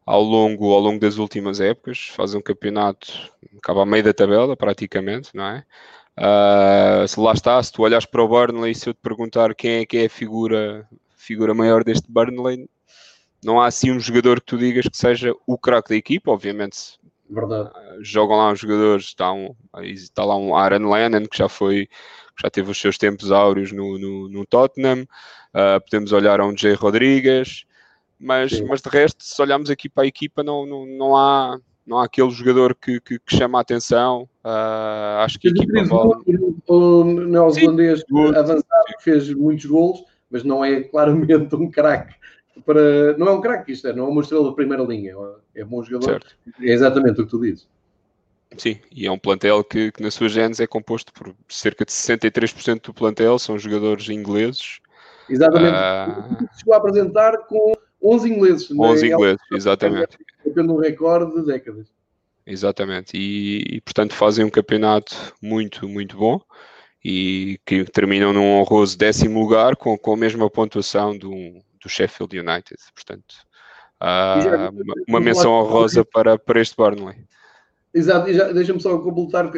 ao 0.05 0.21
longo, 0.21 0.71
ao 0.71 0.79
longo 0.79 0.99
das 0.99 1.17
últimas 1.17 1.59
épocas, 1.59 2.07
faz 2.09 2.35
um 2.35 2.41
campeonato, 2.41 3.31
acaba 3.57 3.81
a 3.81 3.85
meio 3.85 4.03
da 4.03 4.13
tabela 4.13 4.55
praticamente, 4.55 5.31
não 5.33 5.45
é? 5.45 5.65
Uh, 6.17 7.07
se 7.07 7.19
lá 7.19 7.33
está, 7.33 7.61
se 7.61 7.71
tu 7.71 7.81
olhas 7.81 8.05
para 8.05 8.23
o 8.23 8.27
Burnley, 8.27 8.75
se 8.75 8.88
eu 8.88 8.93
te 8.93 8.99
perguntar 9.01 9.55
quem 9.55 9.79
é 9.79 9.85
que 9.85 9.97
é 9.97 10.05
a 10.05 10.09
figura, 10.09 10.88
figura 11.17 11.53
maior 11.53 11.83
deste 11.83 12.09
Burnley, 12.11 12.69
não 13.43 13.59
há 13.59 13.67
assim 13.67 13.91
um 13.91 13.99
jogador 13.99 14.39
que 14.39 14.45
tu 14.45 14.57
digas 14.57 14.88
que 14.88 14.97
seja 14.97 15.33
o 15.47 15.57
craque 15.57 15.89
da 15.89 15.95
equipa, 15.95 16.31
obviamente. 16.31 16.99
Verdade. 17.29 17.71
Jogam 18.01 18.38
lá 18.38 18.51
os 18.51 18.59
jogadores, 18.59 19.05
está, 19.05 19.31
um, 19.33 19.55
está 19.81 20.23
lá 20.23 20.38
um 20.38 20.55
Aaron 20.55 20.89
Lennon 20.91 21.25
que 21.25 21.38
já 21.38 21.49
foi, 21.49 21.88
já 22.41 22.49
teve 22.49 22.69
os 22.69 22.79
seus 22.79 22.97
tempos 22.97 23.31
áureos 23.31 23.71
no, 23.71 23.97
no, 23.97 24.29
no 24.29 24.45
Tottenham. 24.45 25.03
Uh, 25.53 25.81
podemos 25.83 26.11
olhar 26.11 26.39
a 26.39 26.45
um 26.45 26.55
Jay 26.55 26.73
Rodrigues, 26.73 27.65
mas, 28.19 28.59
mas 28.61 28.81
de 28.81 28.89
resto, 28.89 29.23
se 29.23 29.41
olharmos 29.41 29.69
aqui 29.69 29.89
para 29.89 30.03
a 30.03 30.07
equipa, 30.07 30.43
não, 30.43 30.65
não, 30.65 30.85
não 30.85 31.15
há 31.17 31.57
não 31.85 31.99
há 31.99 32.05
aquele 32.05 32.31
jogador 32.31 32.73
que, 32.73 32.99
que, 32.99 33.19
que 33.19 33.38
chama 33.38 33.59
a 33.59 33.61
atenção. 33.61 34.23
Uh, 34.43 35.19
acho 35.19 35.39
que 35.39 35.49
a 35.49 35.51
equipa 35.51 35.83
vale... 35.83 36.13
O 36.67 37.03
neozelandês 37.03 38.03
avançado 38.35 38.85
que 38.97 39.03
fez 39.03 39.31
muitos 39.31 39.65
gols, 39.65 40.03
mas 40.31 40.43
não 40.43 40.65
é 40.65 40.81
claramente 40.81 41.55
um 41.55 41.69
craque 41.69 42.15
para. 42.63 43.17
Não 43.17 43.27
é 43.27 43.31
um 43.31 43.41
craque 43.41 43.71
isto, 43.71 43.87
é, 43.87 43.93
não 43.93 44.05
é 44.05 44.09
uma 44.09 44.21
estrela 44.21 44.49
de 44.49 44.55
primeira 44.55 44.83
linha, 44.83 45.15
é 45.55 45.63
um 45.63 45.67
bom 45.67 45.83
jogador. 45.83 46.21
Certo. 46.21 46.35
É 46.61 46.71
exatamente 46.71 47.21
o 47.21 47.25
que 47.25 47.31
tu 47.31 47.41
dizes. 47.41 47.67
Sim, 48.57 48.79
e 48.91 49.05
é 49.05 49.11
um 49.11 49.17
plantel 49.17 49.63
que, 49.63 49.91
que 49.91 50.01
na 50.01 50.11
sua 50.11 50.29
genes 50.29 50.59
é 50.59 50.67
composto 50.67 51.11
por 51.11 51.35
cerca 51.49 51.83
de 51.83 51.91
63% 51.91 52.85
do 52.85 52.93
plantel 52.93 53.37
são 53.37 53.57
jogadores 53.57 54.07
ingleses. 54.09 54.79
Exatamente. 55.29 55.75
Uh... 55.75 56.47
Chegou 56.57 56.73
a 56.73 56.77
apresentar 56.77 57.37
com 57.47 57.73
11 58.01 58.29
ingleses. 58.31 58.71
11 58.71 59.01
né? 59.01 59.13
ingleses, 59.13 59.41
exatamente. 59.51 60.17
Pelo 60.53 60.79
recorde 60.79 61.35
de 61.35 61.45
décadas. 61.45 61.87
Exatamente, 62.47 63.17
e, 63.17 63.77
e, 63.77 63.81
portanto 63.81 64.13
fazem 64.13 64.45
um 64.45 64.51
campeonato 64.51 65.33
muito, 65.41 65.89
muito 65.89 66.15
bom 66.15 66.39
e 67.03 67.59
que 67.65 67.83
terminam 67.85 68.31
num 68.31 68.59
honroso 68.59 68.95
décimo 68.95 69.39
lugar 69.39 69.75
com, 69.75 69.97
com 69.97 70.13
a 70.13 70.17
mesma 70.17 70.47
pontuação 70.47 71.17
do, 71.17 71.33
do 71.85 71.89
Sheffield 71.89 72.37
United. 72.37 72.77
Portanto, 72.93 73.35
há 73.99 74.71
uma, 74.73 74.93
uma 75.07 75.19
menção 75.19 75.53
honrosa 75.53 76.03
para, 76.03 76.37
para 76.37 76.59
este 76.59 76.75
Burnley. 76.75 77.15
Exato, 77.93 78.29
e 78.29 78.53
deixa-me 78.53 78.81
só 78.81 78.97
completar, 78.97 79.49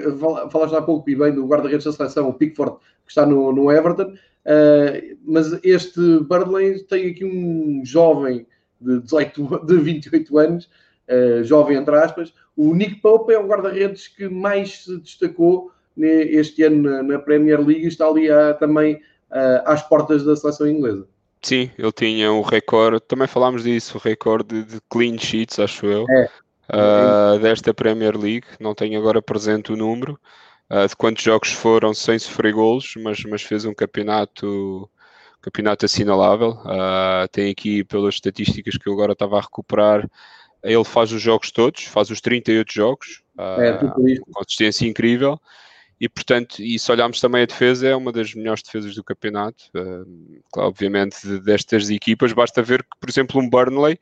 falaste 0.51 0.75
há 0.75 0.81
pouco 0.81 1.09
e 1.09 1.15
bem 1.15 1.33
do 1.33 1.47
guarda-redes 1.47 1.85
da 1.85 1.91
seleção, 1.91 2.29
o 2.29 2.33
Pickford, 2.33 2.77
que 3.03 3.09
está 3.09 3.25
no, 3.25 3.51
no 3.51 3.71
Everton, 3.71 4.13
uh, 4.13 5.17
mas 5.25 5.57
este 5.63 6.19
Burnley 6.19 6.83
tem 6.83 7.09
aqui 7.09 7.25
um 7.25 7.81
jovem 7.83 8.45
de, 8.79 8.99
18, 8.99 9.65
de 9.65 9.77
28 9.77 10.37
anos, 10.37 10.69
uh, 11.09 11.43
jovem 11.43 11.77
entre 11.77 11.95
aspas, 11.95 12.31
o 12.55 12.75
Nick 12.75 12.97
Pope 12.97 13.33
é 13.33 13.39
o 13.39 13.47
guarda-redes 13.47 14.07
que 14.07 14.29
mais 14.29 14.83
se 14.83 14.99
destacou 14.99 15.71
este 15.97 16.61
ano 16.61 16.83
na, 16.83 17.01
na 17.01 17.17
Premier 17.19 17.59
League 17.59 17.85
e 17.85 17.87
está 17.87 18.05
ali 18.05 18.29
a, 18.29 18.53
também 18.53 18.97
uh, 19.31 19.63
às 19.65 19.81
portas 19.81 20.23
da 20.23 20.35
seleção 20.35 20.67
inglesa. 20.67 21.07
Sim, 21.41 21.71
ele 21.77 21.91
tinha 21.91 22.31
o 22.31 22.41
recorde, 22.41 22.99
também 23.01 23.27
falámos 23.27 23.63
disso, 23.63 23.97
o 23.97 24.01
recorde 24.01 24.63
de 24.63 24.79
clean 24.89 25.17
sheets, 25.17 25.59
acho 25.59 25.85
eu, 25.85 26.05
é. 26.09 26.29
uh, 26.73 27.39
desta 27.39 27.73
Premier 27.73 28.17
League. 28.17 28.45
Não 28.59 28.73
tenho 28.73 28.99
agora 28.99 29.21
presente 29.21 29.71
o 29.71 29.77
número 29.77 30.19
uh, 30.69 30.87
de 30.87 30.95
quantos 30.95 31.23
jogos 31.23 31.51
foram 31.51 31.93
sem 31.93 32.17
sofrer 32.17 32.53
golos, 32.53 32.93
mas, 32.97 33.23
mas 33.23 33.41
fez 33.43 33.65
um 33.65 33.73
campeonato, 33.73 34.89
campeonato 35.41 35.85
assinalável. 35.85 36.51
Uh, 36.65 37.27
tem 37.31 37.51
aqui, 37.51 37.83
pelas 37.83 38.15
estatísticas 38.15 38.77
que 38.77 38.89
eu 38.89 38.93
agora 38.93 39.13
estava 39.13 39.37
a 39.37 39.41
recuperar, 39.41 40.09
ele 40.63 40.83
faz 40.83 41.11
os 41.11 41.21
jogos 41.21 41.51
todos, 41.51 41.83
faz 41.83 42.09
os 42.09 42.19
38 42.19 42.73
jogos, 42.73 43.21
é, 43.37 43.77
consistência 44.33 44.87
incrível 44.87 45.39
e 45.99 46.07
portanto, 46.07 46.61
e 46.61 46.77
se 46.77 46.91
olharmos 46.91 47.19
também 47.19 47.43
a 47.43 47.45
defesa, 47.45 47.87
é 47.87 47.95
uma 47.95 48.11
das 48.11 48.33
melhores 48.33 48.61
defesas 48.61 48.93
do 48.93 49.03
campeonato, 49.03 49.65
uh, 49.75 50.41
obviamente 50.55 51.39
destas 51.39 51.89
equipas, 51.89 52.33
basta 52.33 52.61
ver 52.61 52.83
que, 52.83 52.97
por 52.99 53.09
exemplo, 53.09 53.41
um 53.41 53.49
Burnley, 53.49 53.99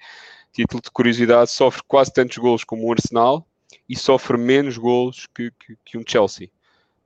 título 0.51 0.81
de 0.81 0.91
curiosidade, 0.91 1.51
sofre 1.51 1.83
quase 1.87 2.13
tantos 2.13 2.37
golos 2.37 2.63
como 2.63 2.87
um 2.87 2.91
Arsenal 2.91 3.47
e 3.87 3.95
sofre 3.95 4.37
menos 4.37 4.77
golos 4.77 5.27
que, 5.33 5.51
que, 5.51 5.77
que 5.85 5.97
um 5.97 6.03
Chelsea. 6.05 6.49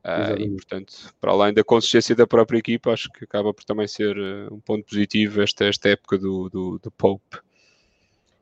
Uh, 0.04 0.40
e 0.40 0.50
portanto, 0.50 0.94
para 1.20 1.32
além 1.32 1.54
da 1.54 1.64
consistência 1.64 2.16
da 2.16 2.26
própria 2.26 2.58
equipa, 2.58 2.92
acho 2.92 3.12
que 3.12 3.26
acaba 3.26 3.54
por 3.54 3.64
também 3.66 3.88
ser 3.88 4.18
uh, 4.18 4.54
um 4.54 4.60
ponto 4.60 4.86
positivo 4.86 5.42
esta, 5.42 5.66
esta 5.66 5.90
época 5.90 6.18
do, 6.18 6.50
do, 6.50 6.80
do 6.80 6.92
Pope. 6.92 7.40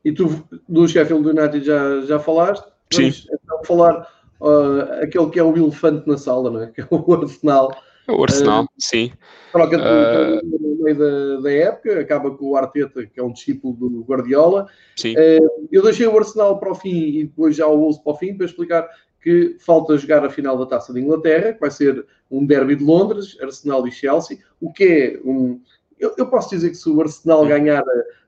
E 0.04 0.12
tu 0.12 0.48
do 0.68 0.86
Sheffield 0.86 1.28
United 1.28 1.64
já, 1.64 2.00
já 2.02 2.18
falaste? 2.18 2.64
Vamos 2.94 3.22
Sim. 3.22 3.28
então 3.32 3.64
falar 3.64 4.08
uh, 4.40 5.02
aquele 5.02 5.30
que 5.30 5.38
é 5.38 5.42
o 5.42 5.56
elefante 5.56 6.08
na 6.08 6.18
sala, 6.18 6.50
não 6.50 6.62
é? 6.62 6.66
Que 6.74 6.80
é 6.80 6.86
o 6.90 7.14
Arsenal. 7.14 7.76
O 8.08 8.22
Arsenal, 8.22 8.64
uh, 8.64 8.68
sim. 8.78 9.12
Troca 9.52 9.76
de 9.76 9.82
uh, 9.82 10.58
no 10.58 10.82
meio 10.82 10.96
da, 10.96 11.40
da, 11.42 11.52
época, 11.52 12.00
acaba 12.00 12.30
com 12.30 12.50
o 12.50 12.56
Arteta, 12.56 13.06
que 13.06 13.20
é 13.20 13.22
um 13.22 13.32
discípulo 13.32 13.74
do 13.74 14.02
Guardiola. 14.02 14.66
Sim. 14.96 15.12
Uh, 15.12 15.68
eu 15.70 15.82
deixei 15.82 16.06
o 16.06 16.16
Arsenal 16.16 16.58
para 16.58 16.70
o 16.70 16.74
fim 16.74 17.18
e 17.18 17.24
depois 17.24 17.54
já 17.54 17.66
o 17.66 17.76
Wolves 17.76 17.98
para 17.98 18.12
o 18.12 18.16
fim 18.16 18.34
para 18.34 18.46
explicar 18.46 18.88
que 19.20 19.56
falta 19.58 19.98
jogar 19.98 20.24
a 20.24 20.30
final 20.30 20.56
da 20.56 20.64
Taça 20.64 20.92
de 20.92 21.00
Inglaterra, 21.00 21.52
que 21.52 21.60
vai 21.60 21.70
ser 21.70 22.06
um 22.30 22.46
derby 22.46 22.76
de 22.76 22.84
Londres, 22.84 23.36
Arsenal 23.42 23.86
e 23.86 23.92
Chelsea, 23.92 24.38
o 24.60 24.72
que 24.72 24.84
é 24.84 25.20
um... 25.28 25.60
Eu, 25.98 26.14
eu 26.16 26.26
posso 26.28 26.50
dizer 26.50 26.70
que 26.70 26.76
se 26.76 26.88
o 26.88 27.00
Arsenal 27.00 27.44
ganhar 27.44 27.82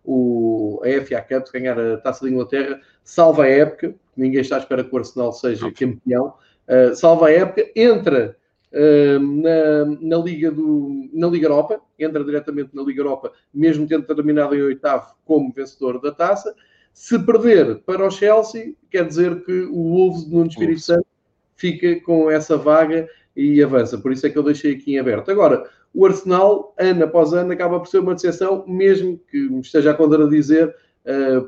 o, 0.04 0.80
a 0.82 1.04
FA 1.04 1.20
Cup, 1.22 1.52
ganhar 1.52 1.78
a 1.78 1.98
Taça 1.98 2.26
de 2.26 2.32
Inglaterra, 2.32 2.80
salva 3.04 3.44
a 3.44 3.48
época, 3.48 3.94
ninguém 4.20 4.40
está 4.40 4.56
à 4.56 4.58
espera 4.58 4.84
que 4.84 4.94
o 4.94 4.98
Arsenal 4.98 5.32
seja 5.32 5.70
campeão, 5.72 6.34
uh, 6.68 6.94
salva 6.94 7.28
a 7.28 7.32
época, 7.32 7.70
entra 7.74 8.36
uh, 8.72 9.18
na, 9.18 9.84
na, 10.00 10.16
Liga 10.18 10.50
do, 10.50 11.08
na 11.12 11.26
Liga 11.28 11.46
Europa, 11.46 11.80
entra 11.98 12.22
diretamente 12.22 12.70
na 12.74 12.82
Liga 12.82 13.00
Europa, 13.00 13.32
mesmo 13.52 13.86
tendo 13.86 14.04
terminado 14.04 14.54
em 14.54 14.62
oitavo 14.62 15.14
como 15.24 15.52
vencedor 15.52 16.00
da 16.00 16.12
taça. 16.12 16.54
Se 16.92 17.18
perder 17.18 17.78
para 17.86 18.06
o 18.06 18.10
Chelsea, 18.10 18.74
quer 18.90 19.06
dizer 19.06 19.44
que 19.44 19.62
o 19.62 19.90
Wolves 19.90 20.24
de 20.24 20.32
Nuno 20.32 20.48
Espírito 20.48 20.80
Santo 20.80 21.06
fica 21.54 22.00
com 22.00 22.30
essa 22.30 22.56
vaga 22.56 23.08
e 23.36 23.62
avança. 23.62 23.96
Por 23.96 24.12
isso 24.12 24.26
é 24.26 24.30
que 24.30 24.36
eu 24.36 24.42
deixei 24.42 24.74
aqui 24.74 24.94
em 24.94 24.98
aberto. 24.98 25.30
Agora, 25.30 25.68
o 25.94 26.06
Arsenal, 26.06 26.74
ano 26.78 27.04
após 27.04 27.32
ano, 27.32 27.52
acaba 27.52 27.78
por 27.78 27.86
ser 27.86 28.00
uma 28.00 28.14
decepção, 28.14 28.64
mesmo 28.66 29.18
que 29.30 29.48
me 29.48 29.60
esteja 29.60 29.92
a 29.92 29.94
contradizer, 29.94 30.68
uh, 30.68 30.72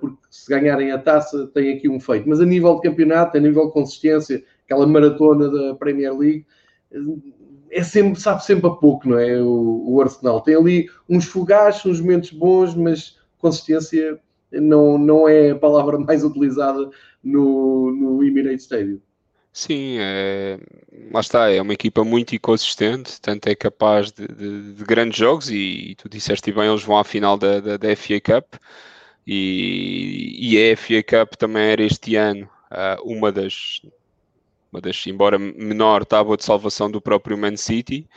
porque 0.01 0.17
se 0.31 0.49
ganharem 0.49 0.93
a 0.93 0.99
taça 0.99 1.47
tem 1.49 1.75
aqui 1.75 1.89
um 1.89 2.01
feito. 2.01 2.29
Mas 2.29 2.41
a 2.41 2.47
nível 2.47 2.77
de 2.77 2.83
campeonato, 2.83 3.37
a 3.37 3.41
nível 3.41 3.67
de 3.67 3.73
consistência, 3.73 4.43
aquela 4.65 4.87
maratona 4.87 5.51
da 5.51 5.75
Premier 5.75 6.17
League, 6.17 6.47
é 7.71 7.83
sempre, 7.83 8.21
sabe 8.21 8.45
sempre 8.45 8.67
a 8.67 8.71
pouco, 8.71 9.09
não 9.09 9.19
é? 9.19 9.41
O, 9.41 9.85
o 9.95 10.01
Arsenal 10.01 10.41
tem 10.41 10.55
ali 10.55 10.91
uns 11.09 11.25
fogachos, 11.25 11.87
uns 11.87 12.01
momentos 12.01 12.31
bons, 12.31 12.75
mas 12.75 13.19
consistência 13.39 14.19
não, 14.53 14.99
não 14.99 15.29
é 15.29 15.51
a 15.51 15.57
palavra 15.57 15.99
mais 16.01 16.23
utilizada 16.23 16.91
no, 17.23 17.91
no 17.91 18.25
Emirates 18.25 18.65
Stadium. 18.65 19.01
Sim, 19.55 19.97
é, 19.99 20.59
lá 21.13 21.21
está, 21.21 21.51
é 21.51 21.61
uma 21.61 21.75
equipa 21.75 22.03
muito 22.03 22.35
inconsistente, 22.35 23.21
tanto 23.21 23.49
é 23.49 23.55
capaz 23.55 24.11
de, 24.11 24.27
de, 24.27 24.73
de 24.73 24.85
grandes 24.85 25.19
jogos 25.19 25.51
e, 25.51 25.91
e, 25.91 25.95
tu 25.95 26.09
disseste 26.09 26.51
bem, 26.51 26.71
eles 26.71 26.83
vão 26.83 26.97
à 26.97 27.05
final 27.05 27.37
da, 27.37 27.61
da, 27.61 27.77
da 27.77 27.97
FA 27.97 28.19
Cup 28.19 28.55
e, 29.27 30.55
e, 30.55 30.73
a 30.73 30.77
FA 30.77 31.03
Cup 31.03 31.35
também 31.37 31.63
era 31.63 31.83
este 31.83 32.17
ano 32.17 32.49
uh, 32.71 33.03
uma 33.05 33.31
das, 33.31 33.81
uma 34.73 34.81
das, 34.81 35.07
embora 35.07 35.39
menor, 35.39 36.05
tábua 36.05 36.37
de 36.37 36.45
salvação 36.45 36.91
do 36.91 37.01
próprio 37.01 37.39
Man 37.39 37.57
City 37.57 38.09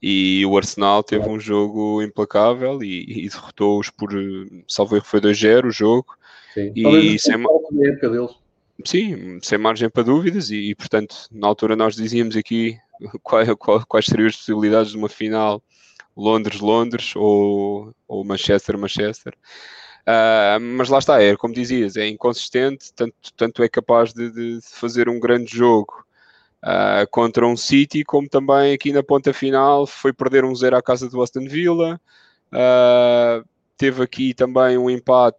e 0.00 0.44
o 0.46 0.56
Arsenal 0.56 1.02
teve 1.02 1.28
um 1.28 1.40
jogo 1.40 2.02
implacável 2.02 2.82
e, 2.82 3.24
e 3.24 3.28
derrotou-os 3.28 3.90
por, 3.90 4.10
salvo 4.68 4.96
erro, 4.96 5.04
foi 5.04 5.20
2-0 5.20 5.66
o 5.66 5.70
jogo. 5.70 6.16
Sim. 6.54 6.72
E 6.74 7.18
sem. 7.18 7.36
Sim, 8.84 9.38
sem 9.42 9.58
margem 9.58 9.88
para 9.88 10.02
dúvidas 10.02 10.50
e, 10.50 10.70
e 10.70 10.74
portanto, 10.74 11.28
na 11.32 11.46
altura 11.46 11.74
nós 11.74 11.96
dizíamos 11.96 12.36
aqui 12.36 12.78
quais, 13.22 13.48
quais 13.88 14.06
seriam 14.06 14.28
as 14.28 14.36
possibilidades 14.36 14.92
de 14.92 14.98
uma 14.98 15.08
final 15.08 15.62
Londres-Londres 16.16 17.14
ou, 17.16 17.94
ou 18.06 18.24
Manchester-Manchester. 18.24 19.34
Uh, 20.08 20.60
mas 20.60 20.88
lá 20.88 20.98
está, 20.98 21.20
é 21.20 21.36
como 21.36 21.52
dizias, 21.52 21.96
é 21.96 22.06
inconsistente, 22.06 22.92
tanto, 22.94 23.16
tanto 23.36 23.62
é 23.62 23.68
capaz 23.68 24.12
de, 24.12 24.30
de 24.30 24.60
fazer 24.62 25.08
um 25.08 25.18
grande 25.18 25.56
jogo 25.56 26.06
uh, 26.62 27.10
contra 27.10 27.44
um 27.44 27.56
City, 27.56 28.04
como 28.04 28.28
também 28.28 28.72
aqui 28.72 28.92
na 28.92 29.02
ponta 29.02 29.32
final 29.32 29.84
foi 29.84 30.12
perder 30.12 30.44
um 30.44 30.54
zero 30.54 30.76
à 30.76 30.82
casa 30.82 31.08
do 31.08 31.20
Aston 31.20 31.48
Villa. 31.48 32.00
Uh, 32.52 33.44
teve 33.76 34.00
aqui 34.00 34.32
também 34.32 34.78
um 34.78 34.88
empate 34.88 35.36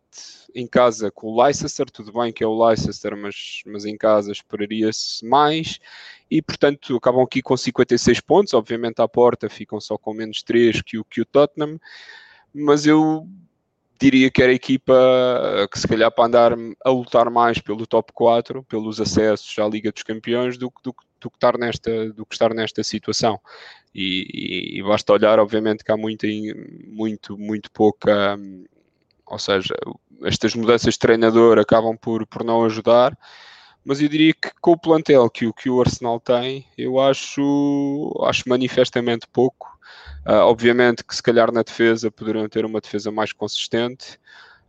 em 0.54 0.68
casa 0.68 1.10
com 1.12 1.28
o 1.28 1.42
Leicester, 1.44 1.90
tudo 1.90 2.12
bem 2.12 2.34
que 2.34 2.44
é 2.44 2.48
o 2.48 2.66
Leicester, 2.66 3.16
mas, 3.16 3.62
mas 3.66 3.86
em 3.86 3.98
casa 3.98 4.34
esperaria-se 4.34 5.26
mais. 5.26 5.80
E 6.30 6.42
portanto 6.42 6.98
acabam 6.98 7.24
aqui 7.24 7.42
com 7.42 7.56
56 7.56 8.20
pontos, 8.20 8.54
obviamente 8.54 9.02
à 9.02 9.08
porta 9.08 9.50
ficam 9.50 9.80
só 9.80 9.98
com 9.98 10.14
menos 10.14 10.44
3 10.44 10.82
que 10.82 10.98
o, 10.98 11.06
que 11.06 11.22
o 11.22 11.26
Tottenham, 11.26 11.80
mas 12.54 12.86
eu 12.86 13.26
diria 14.00 14.30
que 14.30 14.42
era 14.42 14.52
a 14.52 14.56
equipa 14.56 14.94
eh, 14.94 15.68
que 15.68 15.80
se 15.80 15.88
calhar 15.88 16.12
para 16.12 16.26
andar 16.26 16.54
a 16.86 16.90
lutar 16.90 17.30
mais 17.30 17.60
pelo 17.60 17.88
top 17.88 18.12
4, 18.14 18.64
pelos 18.64 19.02
acessos 19.02 19.58
à 19.60 19.68
Liga 19.68 19.92
dos 19.92 20.04
Campeões, 20.04 20.58
do, 20.58 20.72
do, 20.84 20.96
do 21.20 21.30
que, 21.30 21.38
estar 21.38 21.58
nesta, 21.58 22.12
do 22.14 22.26
que 22.26 22.36
estar 22.36 22.54
nesta 22.54 22.84
situação. 22.84 23.40
E, 23.94 24.76
e, 24.76 24.80
e, 24.80 24.84
basta 24.84 25.14
olhar, 25.14 25.40
obviamente, 25.40 25.84
que 25.84 25.92
há 25.92 25.98
muito, 25.98 26.28
muito, 26.88 27.38
muito 27.38 27.72
pouca, 27.72 28.38
ou 29.26 29.40
seja, 29.40 29.76
estas 30.24 30.54
mudanças 30.56 30.94
de 30.94 31.00
treinador 31.00 31.58
acabam 31.58 31.98
por, 31.98 32.26
por 32.28 32.44
não 32.44 32.64
ajudar, 32.66 33.18
mas 33.84 34.02
eu 34.02 34.10
diria 34.10 34.34
que 34.34 34.52
com 34.62 34.72
o 34.72 34.78
plantel 34.78 35.30
que, 35.30 35.52
que 35.54 35.70
o 35.70 35.80
Arsenal 35.82 36.20
tem, 36.20 36.68
eu 36.78 37.00
acho, 37.00 38.14
acho 38.26 38.44
manifestamente 38.48 39.26
pouco 39.32 39.77
Uh, 40.28 40.44
obviamente 40.44 41.06
que 41.06 41.16
se 41.16 41.24
calhar 41.24 41.52
na 41.54 41.64
defesa 41.64 42.12
poderiam 42.12 42.50
ter 42.50 42.66
uma 42.66 42.82
defesa 42.82 43.10
mais 43.10 43.32
consistente, 43.32 44.20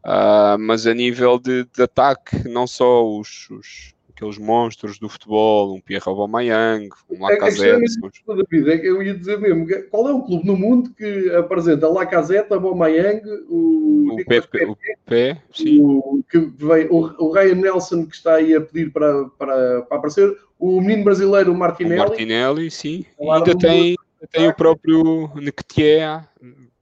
uh, 0.05 0.57
mas 0.57 0.87
a 0.87 0.95
nível 0.95 1.37
de, 1.37 1.65
de, 1.65 1.83
ataque, 1.83 2.49
não 2.49 2.65
só 2.65 3.05
os, 3.05 3.51
os, 3.51 3.93
aqueles 4.09 4.39
monstros 4.39 5.01
do 5.01 5.09
futebol, 5.09 5.75
um 5.75 5.81
Pierre 5.81 6.05
Aubameyang, 6.07 6.89
um 7.11 7.23
Lacazette... 7.23 7.85
É, 8.29 8.35
David, 8.37 8.71
é 8.71 8.79
que 8.79 8.87
eu 8.87 9.03
ia 9.03 9.15
dizer 9.15 9.41
mesmo, 9.41 9.67
qual 9.91 10.09
é 10.09 10.13
o 10.13 10.23
clube 10.23 10.47
no 10.47 10.57
mundo 10.57 10.91
que 10.97 11.35
apresenta 11.35 11.89
Lacazette, 11.89 12.53
Aubameyang, 12.53 13.23
o... 13.49 13.89
O 14.13 14.25
Pepe, 14.27 14.65
o, 14.65 14.77
Pepe, 15.05 15.41
sim. 15.53 15.81
O, 15.83 16.23
que 16.31 16.39
vem, 16.39 16.87
o, 16.89 17.15
o 17.19 17.33
Ryan 17.33 17.57
Nelson 17.57 18.07
que 18.07 18.15
está 18.15 18.37
aí 18.37 18.55
a 18.55 18.61
pedir 18.61 18.93
para, 18.93 19.25
para, 19.37 19.83
para 19.83 19.99
aparecer, 19.99 20.37
o 20.57 20.81
menino 20.81 21.05
brasileiro 21.05 21.55
Martinelli. 21.55 22.01
O 22.01 22.09
Martinelli, 22.09 22.71
sim. 22.71 23.05
Ainda 23.21 23.59
tem... 23.59 23.98
Tem 24.31 24.49
o 24.49 24.55
próprio 24.55 25.29
Nketiah. 25.37 26.29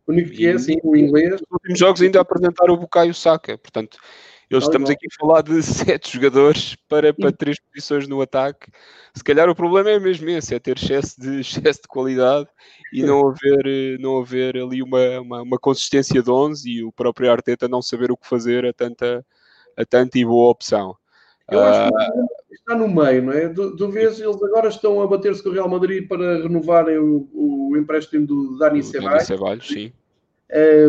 O 0.06 0.12
Nketiah, 0.12 0.58
sim, 0.58 0.76
o 0.82 0.96
inglês. 0.96 1.32
Nos 1.32 1.42
últimos 1.50 1.78
jogos 1.78 2.02
ainda 2.02 2.20
apresentaram 2.20 2.74
o 2.74 2.78
Bukayo 2.78 3.12
Saka. 3.12 3.58
Portanto, 3.58 3.98
eles 4.48 4.64
estamos 4.64 4.88
aqui 4.88 5.06
a 5.06 5.16
falar 5.18 5.42
de 5.42 5.60
sete 5.62 6.14
jogadores 6.14 6.76
para, 6.88 7.12
para 7.12 7.32
três 7.32 7.58
posições 7.58 8.06
no 8.06 8.20
ataque. 8.20 8.70
Se 9.14 9.24
calhar 9.24 9.48
o 9.48 9.56
problema 9.56 9.90
é 9.90 9.98
mesmo 9.98 10.28
esse, 10.30 10.54
é 10.54 10.58
ter 10.58 10.76
excesso 10.76 11.20
de, 11.20 11.40
excesso 11.40 11.82
de 11.82 11.88
qualidade 11.88 12.48
e 12.92 13.02
não 13.02 13.28
haver, 13.28 13.98
não 13.98 14.18
haver 14.18 14.56
ali 14.56 14.82
uma, 14.82 15.20
uma, 15.20 15.42
uma 15.42 15.58
consistência 15.58 16.22
de 16.22 16.30
11 16.30 16.70
e 16.70 16.84
o 16.84 16.92
próprio 16.92 17.30
Arteta 17.30 17.66
não 17.66 17.82
saber 17.82 18.12
o 18.12 18.16
que 18.16 18.28
fazer 18.28 18.64
a 18.64 18.72
tanta, 18.72 19.26
a 19.76 19.84
tanta 19.84 20.18
e 20.18 20.24
boa 20.24 20.50
opção. 20.50 20.96
Eu 21.50 21.62
acho 21.62 21.90
que 21.90 22.35
está 22.58 22.74
no 22.74 22.88
meio, 22.88 23.22
não 23.22 23.32
é? 23.32 23.48
Tu, 23.48 23.76
tu 23.76 23.88
vês, 23.88 24.20
eles 24.20 24.42
agora 24.42 24.68
estão 24.68 25.00
a 25.00 25.06
bater-se 25.06 25.42
com 25.42 25.48
o 25.48 25.52
Real 25.52 25.68
Madrid 25.68 26.06
para 26.06 26.42
renovarem 26.42 26.98
o, 26.98 27.28
o 27.32 27.76
empréstimo 27.76 28.26
do 28.26 28.58
Dani 28.58 28.82
Ceballos. 28.82 29.24
Ceballos, 29.24 29.66
sim. 29.66 29.92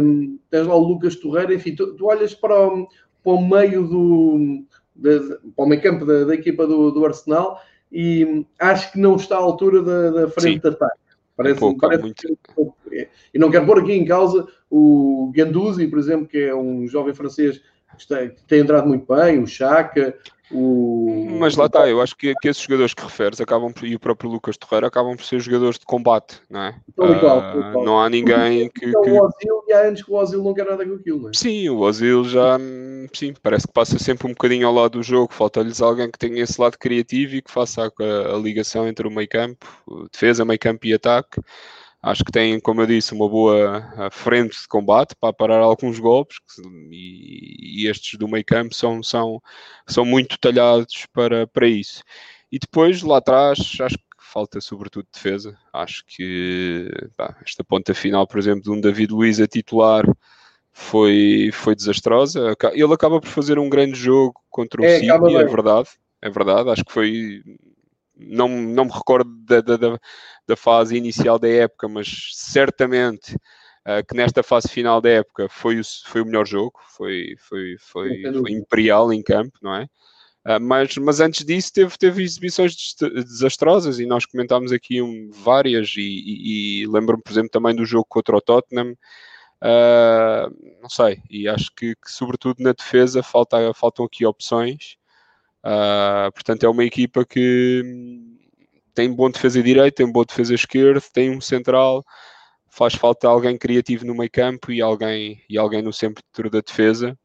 Um, 0.01 0.37
tens 0.51 0.67
lá 0.67 0.75
o 0.75 0.87
Lucas 0.87 1.15
Torreira, 1.15 1.53
enfim, 1.53 1.75
tu, 1.75 1.95
tu 1.95 2.05
olhas 2.05 2.33
para 2.33 2.67
o, 2.67 2.87
para 3.23 3.33
o 3.33 3.47
meio 3.47 3.87
do 3.87 4.63
de, 4.97 5.19
para 5.55 5.65
o 5.65 5.67
meio 5.67 5.81
campo 5.81 6.05
da, 6.05 6.25
da 6.25 6.33
equipa 6.33 6.65
do, 6.65 6.91
do, 6.91 7.05
Arsenal 7.05 7.61
e 7.91 8.45
acho 8.59 8.91
que 8.91 8.99
não 8.99 9.15
está 9.15 9.35
à 9.35 9.39
altura 9.39 9.81
da, 9.81 10.09
da 10.11 10.29
frente 10.29 10.61
de 10.61 10.67
ataque. 10.67 10.99
Parece, 11.35 11.57
um 11.57 11.59
pouco, 11.59 11.79
parece 11.79 12.01
muito... 12.01 12.37
É. 12.91 13.07
E 13.33 13.37
não 13.37 13.51
quero 13.51 13.65
pôr 13.65 13.79
aqui 13.79 13.93
em 13.93 14.05
causa 14.05 14.47
o 14.69 15.31
Ganduzi, 15.33 15.87
por 15.87 15.99
exemplo, 15.99 16.27
que 16.27 16.39
é 16.39 16.55
um 16.55 16.87
jovem 16.87 17.13
francês 17.13 17.59
que, 17.59 18.01
está, 18.01 18.27
que 18.27 18.43
tem 18.43 18.61
entrado 18.61 18.87
muito 18.87 19.05
bem, 19.13 19.41
o 19.41 19.47
Chaka, 19.47 20.17
o... 20.51 21.37
Mas 21.39 21.55
lá 21.55 21.65
está, 21.65 21.89
eu 21.89 22.01
acho 22.01 22.15
que, 22.15 22.33
que 22.41 22.47
esses 22.47 22.63
jogadores 22.63 22.93
que 22.93 23.03
referes 23.03 23.41
acabam 23.41 23.71
por, 23.71 23.85
e 23.85 23.95
o 23.95 23.99
próprio 23.99 24.29
Lucas 24.29 24.57
Torreira 24.57 24.87
acabam 24.87 25.15
por 25.15 25.25
ser 25.25 25.39
jogadores 25.39 25.77
de 25.77 25.85
combate, 25.85 26.41
não 26.49 26.61
é? 26.61 26.75
uh, 26.97 27.83
não 27.83 27.99
há 27.99 28.09
ninguém 28.09 28.69
que. 28.69 28.91
que... 28.91 28.95
O 28.95 29.23
Ozil, 29.23 29.63
e 29.67 29.73
há 29.73 29.79
anos 29.81 30.01
que 30.01 30.11
o 30.11 30.15
Ozil 30.15 30.43
não 30.43 30.53
quer 30.53 30.65
nada 30.65 30.85
com 30.85 30.93
aquilo, 30.93 31.21
não 31.23 31.29
é? 31.29 31.31
Sim, 31.33 31.69
o 31.69 31.79
Ozil 31.79 32.23
já 32.23 32.57
sim, 33.13 33.33
parece 33.41 33.67
que 33.67 33.73
passa 33.73 33.99
sempre 33.99 34.27
um 34.27 34.31
bocadinho 34.31 34.67
ao 34.67 34.73
lado 34.73 34.91
do 34.91 35.03
jogo, 35.03 35.33
falta-lhes 35.33 35.81
alguém 35.81 36.09
que 36.09 36.19
tenha 36.19 36.41
esse 36.41 36.59
lado 36.59 36.77
criativo 36.77 37.35
e 37.35 37.41
que 37.41 37.51
faça 37.51 37.83
a, 37.83 38.35
a 38.35 38.37
ligação 38.37 38.87
entre 38.87 39.07
o 39.07 39.11
meio 39.11 39.27
campo, 39.27 39.65
defesa, 40.11 40.45
meio 40.45 40.59
campo 40.59 40.85
e 40.87 40.93
ataque. 40.93 41.41
Acho 42.01 42.23
que 42.23 42.31
têm, 42.31 42.59
como 42.59 42.81
eu 42.81 42.87
disse, 42.87 43.13
uma 43.13 43.27
boa 43.27 44.09
frente 44.11 44.61
de 44.61 44.67
combate 44.67 45.15
para 45.19 45.33
parar 45.33 45.59
alguns 45.59 45.99
golpes 45.99 46.37
e, 46.91 47.83
e 47.83 47.87
estes 47.87 48.17
do 48.19 48.27
meio 48.27 48.45
campo 48.45 48.73
são, 48.73 49.01
são, 49.01 49.41
são 49.87 50.05
muito 50.05 50.37
talhados 50.39 51.07
para, 51.11 51.47
para 51.47 51.67
isso. 51.67 52.03
E 52.51 52.59
depois, 52.59 53.01
lá 53.01 53.17
atrás, 53.17 53.59
acho 53.81 53.97
que 53.97 54.03
falta 54.19 54.61
sobretudo 54.61 55.07
defesa. 55.11 55.57
Acho 55.73 56.03
que 56.05 56.89
pá, 57.15 57.35
esta 57.43 57.63
ponta 57.63 57.93
final, 57.93 58.27
por 58.27 58.37
exemplo, 58.37 58.61
de 58.61 58.71
um 58.71 58.79
David 58.79 59.11
Luiz 59.11 59.39
a 59.39 59.47
titular 59.47 60.05
foi, 60.71 61.49
foi 61.51 61.75
desastrosa. 61.75 62.55
Ele 62.73 62.93
acaba 62.93 63.19
por 63.19 63.29
fazer 63.29 63.57
um 63.57 63.69
grande 63.69 63.95
jogo 63.99 64.39
contra 64.49 64.81
o 64.81 64.85
é, 64.85 64.99
City, 64.99 65.11
é 65.11 65.45
verdade. 65.45 65.89
É 66.21 66.29
verdade, 66.29 66.69
acho 66.69 66.83
que 66.83 66.91
foi 66.91 67.43
não, 68.19 68.49
não 68.49 68.85
me 68.85 68.91
recordo 68.91 69.29
da, 69.45 69.61
da, 69.61 69.77
da 69.77 69.99
fase 70.55 70.95
inicial 70.95 71.37
da 71.37 71.49
época, 71.49 71.87
mas 71.87 72.29
certamente 72.33 73.35
uh, 73.35 74.05
que 74.07 74.15
nesta 74.15 74.43
fase 74.43 74.67
final 74.69 75.01
da 75.01 75.09
época 75.09 75.47
foi 75.49 75.79
o, 75.79 75.83
foi 76.05 76.21
o 76.21 76.25
melhor 76.25 76.45
jogo, 76.45 76.79
foi, 76.95 77.35
foi, 77.37 77.75
foi, 77.79 78.21
foi 78.21 78.51
imperial 78.51 79.11
em 79.11 79.21
campo, 79.21 79.57
não 79.61 79.75
é? 79.75 79.87
Uh, 80.45 80.61
mas, 80.61 80.95
mas 80.97 81.19
antes 81.19 81.45
disso 81.45 81.73
teve, 81.73 81.97
teve 81.97 82.23
exibições 82.23 82.73
desastrosas 82.97 83.99
e 83.99 84.05
nós 84.05 84.25
comentámos 84.25 84.71
aqui 84.71 85.01
um, 85.01 85.29
várias 85.31 85.93
e, 85.97 86.01
e, 86.01 86.83
e 86.83 86.87
lembro-me, 86.87 87.21
por 87.21 87.31
exemplo, 87.31 87.49
também 87.49 87.75
do 87.75 87.85
jogo 87.85 88.05
contra 88.07 88.37
o 88.37 88.41
Tottenham, 88.41 88.93
uh, 89.63 90.79
não 90.81 90.89
sei, 90.89 91.21
e 91.29 91.47
acho 91.49 91.69
que, 91.75 91.95
que, 91.95 92.11
sobretudo 92.11 92.63
na 92.63 92.71
defesa 92.71 93.21
falta, 93.21 93.73
faltam 93.73 94.05
aqui 94.05 94.25
opções, 94.25 94.95
uh, 95.65 96.31
portanto 96.31 96.63
é 96.63 96.69
uma 96.69 96.85
equipa 96.85 97.25
que 97.25 97.83
tem 98.97 99.13
bom 99.13 99.29
defesa 99.29 99.61
direito, 99.61 99.93
tem 99.93 100.11
boa 100.11 100.25
defesa 100.25 100.55
esquerda, 100.55 100.99
tem 101.13 101.29
um 101.29 101.39
central, 101.39 102.03
faz 102.67 102.95
falta 102.95 103.27
alguém 103.27 103.55
criativo 103.55 104.03
no 104.03 104.15
meio 104.15 104.31
campo 104.31 104.71
e 104.71 104.81
alguém, 104.81 105.39
e 105.47 105.55
alguém 105.55 105.83
no 105.83 105.93
centro 105.93 106.49
da 106.49 106.61
defesa 106.61 107.15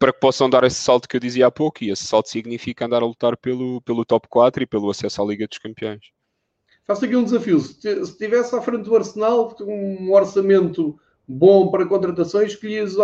para 0.00 0.14
que 0.14 0.20
possam 0.20 0.48
dar 0.48 0.64
esse 0.64 0.76
salto 0.76 1.06
que 1.06 1.16
eu 1.16 1.20
dizia 1.20 1.48
há 1.48 1.50
pouco, 1.50 1.84
e 1.84 1.90
esse 1.90 2.04
salto 2.04 2.30
significa 2.30 2.86
andar 2.86 3.02
a 3.02 3.06
lutar 3.06 3.36
pelo, 3.36 3.82
pelo 3.82 4.02
top 4.02 4.26
4 4.28 4.62
e 4.62 4.66
pelo 4.66 4.88
acesso 4.88 5.20
à 5.20 5.26
Liga 5.26 5.46
dos 5.46 5.58
Campeões. 5.58 6.00
Faço 6.86 7.04
aqui 7.04 7.16
um 7.16 7.24
desafio. 7.24 7.60
Se 7.60 7.88
estivesse 8.00 8.56
à 8.56 8.62
frente 8.62 8.84
do 8.84 8.96
Arsenal, 8.96 9.54
um 9.60 10.10
orçamento 10.14 10.98
bom 11.28 11.70
para 11.70 11.84
contratações, 11.84 12.52
escolhias, 12.52 12.94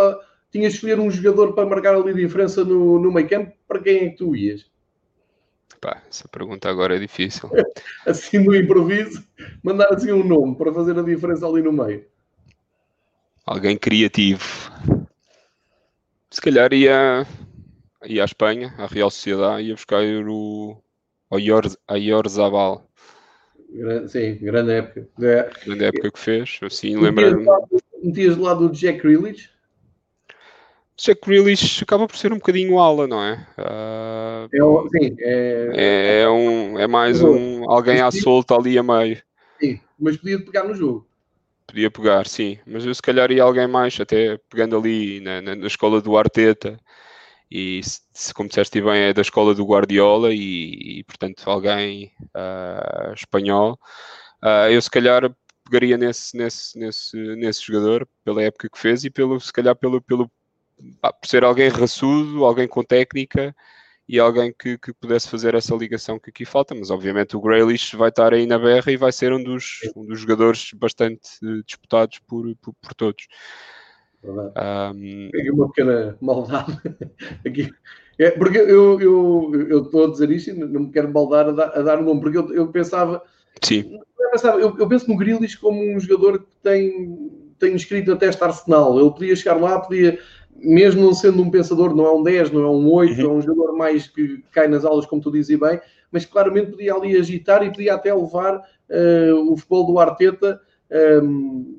tinhas 0.50 0.72
de 0.72 0.78
escolher 0.78 0.98
um 0.98 1.10
jogador 1.10 1.52
para 1.52 1.68
marcar 1.68 1.94
ali 1.94 2.12
a 2.12 2.14
diferença 2.14 2.64
no, 2.64 2.98
no 2.98 3.12
meio 3.12 3.28
campo, 3.28 3.52
para 3.66 3.82
quem 3.82 3.96
é 3.98 4.08
que 4.08 4.16
tu 4.16 4.34
ias? 4.34 4.64
Pá, 5.80 6.02
essa 6.08 6.26
pergunta 6.28 6.68
agora 6.68 6.96
é 6.96 6.98
difícil. 6.98 7.48
assim 8.06 8.38
no 8.38 8.54
improviso, 8.54 9.24
mandar 9.62 9.92
assim 9.92 10.12
um 10.12 10.24
nome 10.24 10.56
para 10.56 10.72
fazer 10.72 10.98
a 10.98 11.02
diferença 11.02 11.46
ali 11.46 11.62
no 11.62 11.72
meio. 11.72 12.04
Alguém 13.46 13.78
criativo. 13.78 14.42
Se 16.30 16.40
calhar 16.40 16.72
ia, 16.72 17.26
ia 18.04 18.22
à 18.22 18.24
Espanha, 18.24 18.74
à 18.76 18.86
Real 18.86 19.10
Sociedade, 19.10 19.68
ia 19.68 19.74
buscar 19.74 20.02
o 20.02 20.82
Ayor 21.30 22.28
Zabal. 22.28 22.88
Sim, 24.08 24.36
grande 24.36 24.72
época. 24.72 25.08
É. 25.20 25.50
Grande 25.64 25.84
época 25.84 26.10
que 26.10 26.18
fez, 26.18 26.58
assim, 26.62 26.96
lembra-me. 26.96 27.46
Metias 28.02 28.36
do 28.36 28.42
lado 28.42 28.68
do 28.68 28.74
Jack 28.74 29.00
Grealish? 29.00 29.50
Jack 31.00 31.20
Grealish 31.26 31.82
acaba 31.82 32.06
por 32.06 32.16
ser 32.16 32.32
um 32.32 32.38
bocadinho 32.38 32.78
ala, 32.78 33.06
não 33.06 33.22
é? 33.22 33.46
Uh, 33.56 34.48
é, 34.52 34.98
sim, 34.98 35.16
é... 35.20 35.70
É, 35.74 36.20
é, 36.22 36.28
um, 36.28 36.78
é 36.78 36.86
mais 36.86 37.22
um 37.22 37.70
alguém 37.70 38.00
à 38.00 38.10
solta 38.10 38.56
ali 38.56 38.76
a 38.76 38.82
meio. 38.82 39.22
Sim, 39.60 39.80
mas 39.98 40.16
podia 40.16 40.44
pegar 40.44 40.64
no 40.64 40.74
jogo 40.74 41.08
podia 41.68 41.90
pegar, 41.90 42.26
sim. 42.26 42.58
Mas 42.66 42.84
eu 42.84 42.94
se 42.94 43.02
calhar 43.02 43.30
ia 43.30 43.42
alguém 43.42 43.68
mais, 43.68 44.00
até 44.00 44.38
pegando 44.48 44.76
ali 44.76 45.20
na, 45.20 45.42
na, 45.42 45.54
na 45.54 45.66
escola 45.66 46.00
do 46.00 46.16
Arteta. 46.16 46.80
E 47.50 47.80
se, 48.12 48.34
como 48.34 48.48
disseste 48.48 48.80
bem, 48.80 49.02
é 49.04 49.12
da 49.12 49.22
escola 49.22 49.54
do 49.54 49.64
Guardiola 49.64 50.32
e, 50.34 51.00
e 51.00 51.04
portanto, 51.04 51.42
alguém 51.46 52.12
uh, 52.34 53.12
espanhol. 53.14 53.78
Uh, 54.42 54.70
eu 54.70 54.82
se 54.82 54.90
calhar 54.90 55.34
pegaria 55.64 55.96
nesse, 55.98 56.36
nesse, 56.36 56.78
nesse, 56.78 57.16
nesse 57.36 57.62
jogador 57.66 58.08
pela 58.24 58.42
época 58.42 58.68
que 58.70 58.78
fez 58.78 59.04
e 59.04 59.10
pelo, 59.10 59.38
se 59.40 59.52
calhar 59.52 59.76
pelo, 59.76 60.00
pelo, 60.02 60.30
por 61.02 61.28
ser 61.28 61.44
alguém 61.44 61.68
raçudo, 61.68 62.44
alguém 62.44 62.68
com 62.68 62.82
técnica 62.82 63.54
e 64.08 64.18
alguém 64.18 64.54
que, 64.58 64.78
que 64.78 64.92
pudesse 64.94 65.28
fazer 65.28 65.54
essa 65.54 65.74
ligação 65.74 66.18
que 66.18 66.30
aqui 66.30 66.44
falta, 66.44 66.74
mas 66.74 66.90
obviamente 66.90 67.36
o 67.36 67.40
Grealish 67.40 67.94
vai 67.94 68.08
estar 68.08 68.32
aí 68.32 68.46
na 68.46 68.58
berra 68.58 68.90
e 68.90 68.96
vai 68.96 69.12
ser 69.12 69.32
um 69.32 69.42
dos, 69.42 69.80
um 69.94 70.06
dos 70.06 70.20
jogadores 70.20 70.70
bastante 70.74 71.28
uh, 71.42 71.62
disputados 71.62 72.18
por, 72.20 72.56
por, 72.56 72.72
por 72.80 72.94
todos. 72.94 73.26
Um... 74.24 75.28
Peguei 75.30 75.50
uma 75.50 75.68
pequena 75.68 76.16
maldade 76.20 76.80
aqui. 77.46 77.70
É, 78.18 78.30
porque 78.32 78.58
eu, 78.58 79.00
eu, 79.00 79.52
eu 79.68 79.82
estou 79.84 80.06
a 80.06 80.10
dizer 80.10 80.30
isto 80.30 80.50
e 80.50 80.54
não 80.54 80.80
me 80.80 80.90
quero 80.90 81.12
maldar 81.12 81.48
a 81.48 81.52
dar, 81.52 81.68
a 81.68 81.82
dar 81.82 82.00
um 82.00 82.04
nome, 82.04 82.20
porque 82.20 82.38
eu, 82.38 82.52
eu 82.52 82.68
pensava. 82.68 83.22
Sim. 83.62 84.00
Eu, 84.18 84.30
pensava 84.32 84.58
eu, 84.58 84.76
eu, 84.76 84.88
penso 84.88 85.08
no 85.08 85.16
Grealish 85.16 85.56
como 85.56 85.80
um 85.80 86.00
jogador 86.00 86.40
que 86.40 86.48
tem, 86.62 87.30
tem 87.58 87.76
escrito 87.76 88.10
até 88.12 88.26
este 88.26 88.42
Arsenal. 88.42 88.98
Ele 88.98 89.10
podia 89.10 89.36
chegar 89.36 89.54
lá, 89.54 89.78
podia 89.78 90.18
mesmo 90.58 91.02
não 91.02 91.14
sendo 91.14 91.42
um 91.42 91.50
pensador, 91.50 91.94
não 91.94 92.06
é 92.06 92.12
um 92.12 92.22
10, 92.22 92.50
não 92.50 92.62
é 92.62 92.68
um 92.68 92.90
8, 92.90 93.20
uhum. 93.20 93.24
é 93.24 93.32
um 93.34 93.40
jogador 93.40 93.76
mais 93.76 94.08
que 94.08 94.42
cai 94.50 94.68
nas 94.68 94.84
aulas, 94.84 95.06
como 95.06 95.22
tu 95.22 95.30
dizes 95.30 95.58
bem, 95.58 95.80
mas 96.10 96.24
claramente 96.24 96.72
podia 96.72 96.94
ali 96.94 97.16
agitar 97.16 97.62
e 97.62 97.70
podia 97.70 97.94
até 97.94 98.12
levar 98.12 98.56
uh, 98.56 99.52
o 99.52 99.56
futebol 99.56 99.86
do 99.86 99.98
Arteta. 99.98 100.60
Um, 101.22 101.78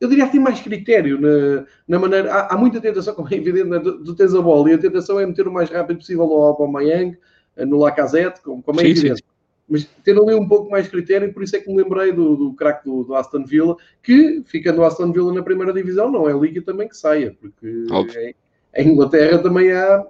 eu 0.00 0.08
diria 0.08 0.26
que 0.26 0.32
tem 0.32 0.40
mais 0.40 0.60
critério 0.60 1.20
na, 1.20 1.64
na 1.86 1.98
maneira. 1.98 2.32
Há, 2.32 2.54
há, 2.54 2.56
muita 2.58 2.80
tentação, 2.80 3.14
como 3.14 3.28
é 3.30 3.36
evidente, 3.36 3.68
né? 3.68 3.78
tu, 3.78 4.02
tu, 4.02 4.14
tens 4.14 4.34
a 4.34 4.40
bola 4.40 4.70
e 4.70 4.74
a 4.74 4.78
tentação 4.78 5.20
é 5.20 5.26
meter 5.26 5.46
o 5.46 5.52
mais 5.52 5.70
rápido 5.70 5.98
possível 5.98 6.26
no 6.26 6.42
Aubameyang, 6.42 7.16
eh, 7.56 7.64
no 7.64 7.78
Lacazette, 7.78 8.42
como, 8.42 8.62
como 8.62 8.80
é 8.80 8.84
sim, 8.84 8.90
evidente. 8.90 9.18
Sim 9.18 9.39
mas 9.70 9.84
ter 10.04 10.18
ali 10.18 10.34
um 10.34 10.48
pouco 10.48 10.68
mais 10.68 10.88
critério, 10.88 11.28
e 11.28 11.32
por 11.32 11.44
isso 11.44 11.54
é 11.54 11.60
que 11.60 11.70
me 11.70 11.80
lembrei 11.80 12.12
do, 12.12 12.34
do 12.34 12.52
craque 12.54 12.84
do, 12.84 13.04
do, 13.04 13.14
Aston 13.14 13.44
Villa, 13.44 13.76
que 14.02 14.42
ficando 14.44 14.80
o 14.80 14.84
Aston 14.84 15.12
Villa 15.12 15.32
na 15.32 15.44
primeira 15.44 15.72
divisão, 15.72 16.10
não 16.10 16.28
é 16.28 16.32
liga 16.32 16.60
também 16.60 16.88
que 16.88 16.96
saia, 16.96 17.36
porque 17.40 17.66
em, 17.66 18.34
em, 18.74 18.88
Inglaterra 18.88 19.38
também 19.38 19.70
há 19.70 20.04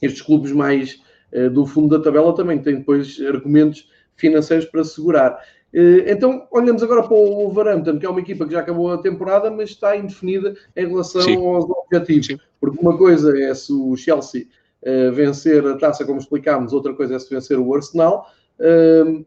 estes 0.00 0.22
clubes 0.22 0.52
mais 0.52 1.02
uh, 1.32 1.50
do 1.50 1.66
fundo 1.66 1.98
da 1.98 2.04
tabela 2.04 2.34
também 2.36 2.62
têm 2.62 2.76
depois 2.76 3.20
argumentos 3.20 3.90
financeiros 4.14 4.66
para 4.66 4.84
segurar. 4.84 5.42
Uh, 5.74 6.06
então, 6.06 6.46
olhamos 6.52 6.80
agora 6.84 7.02
para 7.02 7.16
o 7.16 7.34
Wolverhampton, 7.34 7.98
que 7.98 8.06
é 8.06 8.08
uma 8.08 8.20
equipa 8.20 8.46
que 8.46 8.52
já 8.52 8.60
acabou 8.60 8.92
a 8.92 8.98
temporada, 8.98 9.50
mas 9.50 9.70
está 9.70 9.96
indefinida 9.96 10.54
em 10.76 10.86
relação 10.86 11.22
Sim. 11.22 11.36
aos 11.44 11.64
objetivos. 11.68 12.26
Sim. 12.26 12.38
Porque 12.60 12.78
uma 12.80 12.96
coisa 12.96 13.36
é 13.36 13.52
se 13.54 13.72
o 13.72 13.96
Chelsea 13.96 14.46
uh, 14.86 15.12
vencer 15.12 15.66
a 15.66 15.76
taça, 15.76 16.04
como 16.04 16.20
explicámos, 16.20 16.72
outra 16.72 16.94
coisa 16.94 17.16
é 17.16 17.18
se 17.18 17.28
vencer 17.28 17.58
o 17.58 17.74
Arsenal 17.74 18.24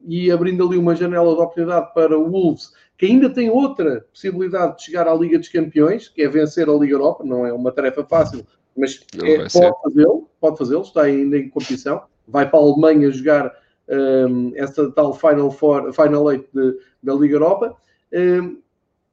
e 0.06 0.32
abrindo 0.32 0.66
ali 0.66 0.78
uma 0.78 0.96
janela 0.96 1.36
de 1.36 1.42
oportunidade 1.42 1.94
para 1.94 2.18
o 2.18 2.30
Wolves, 2.30 2.72
que 2.98 3.06
ainda 3.06 3.30
tem 3.30 3.50
outra 3.50 4.06
possibilidade 4.12 4.78
de 4.78 4.84
chegar 4.84 5.08
à 5.08 5.14
Liga 5.14 5.38
dos 5.38 5.50
Campeões, 5.50 6.08
que 6.10 6.22
é 6.22 6.28
vencer 6.28 6.70
a 6.70 6.74
Liga 6.74 6.94
Europa, 6.94 7.24
não 7.24 7.46
é 7.46 7.54
uma 7.54 7.72
tarefa 7.72 8.04
fácil, 8.04 8.46
mas 8.76 9.00
é, 9.24 9.38
pode 9.38 9.82
fazê-lo, 9.84 10.30
pode 10.40 10.58
fazê-lo, 10.58 10.82
está 10.82 11.04
ainda 11.04 11.38
em 11.38 11.50
competição, 11.50 12.04
vai 12.28 12.50
para 12.50 12.60
a 12.60 12.62
Alemanha 12.62 13.12
jogar 13.12 13.54
um, 13.88 14.52
essa 14.56 14.92
tal 14.92 15.14
Final, 15.14 15.52
Four, 15.52 15.94
Final 15.94 16.32
Eight 16.32 16.48
de, 16.54 16.78
da 17.02 17.14
Liga 17.14 17.36
Europa. 17.36 17.76
Um, 18.14 18.62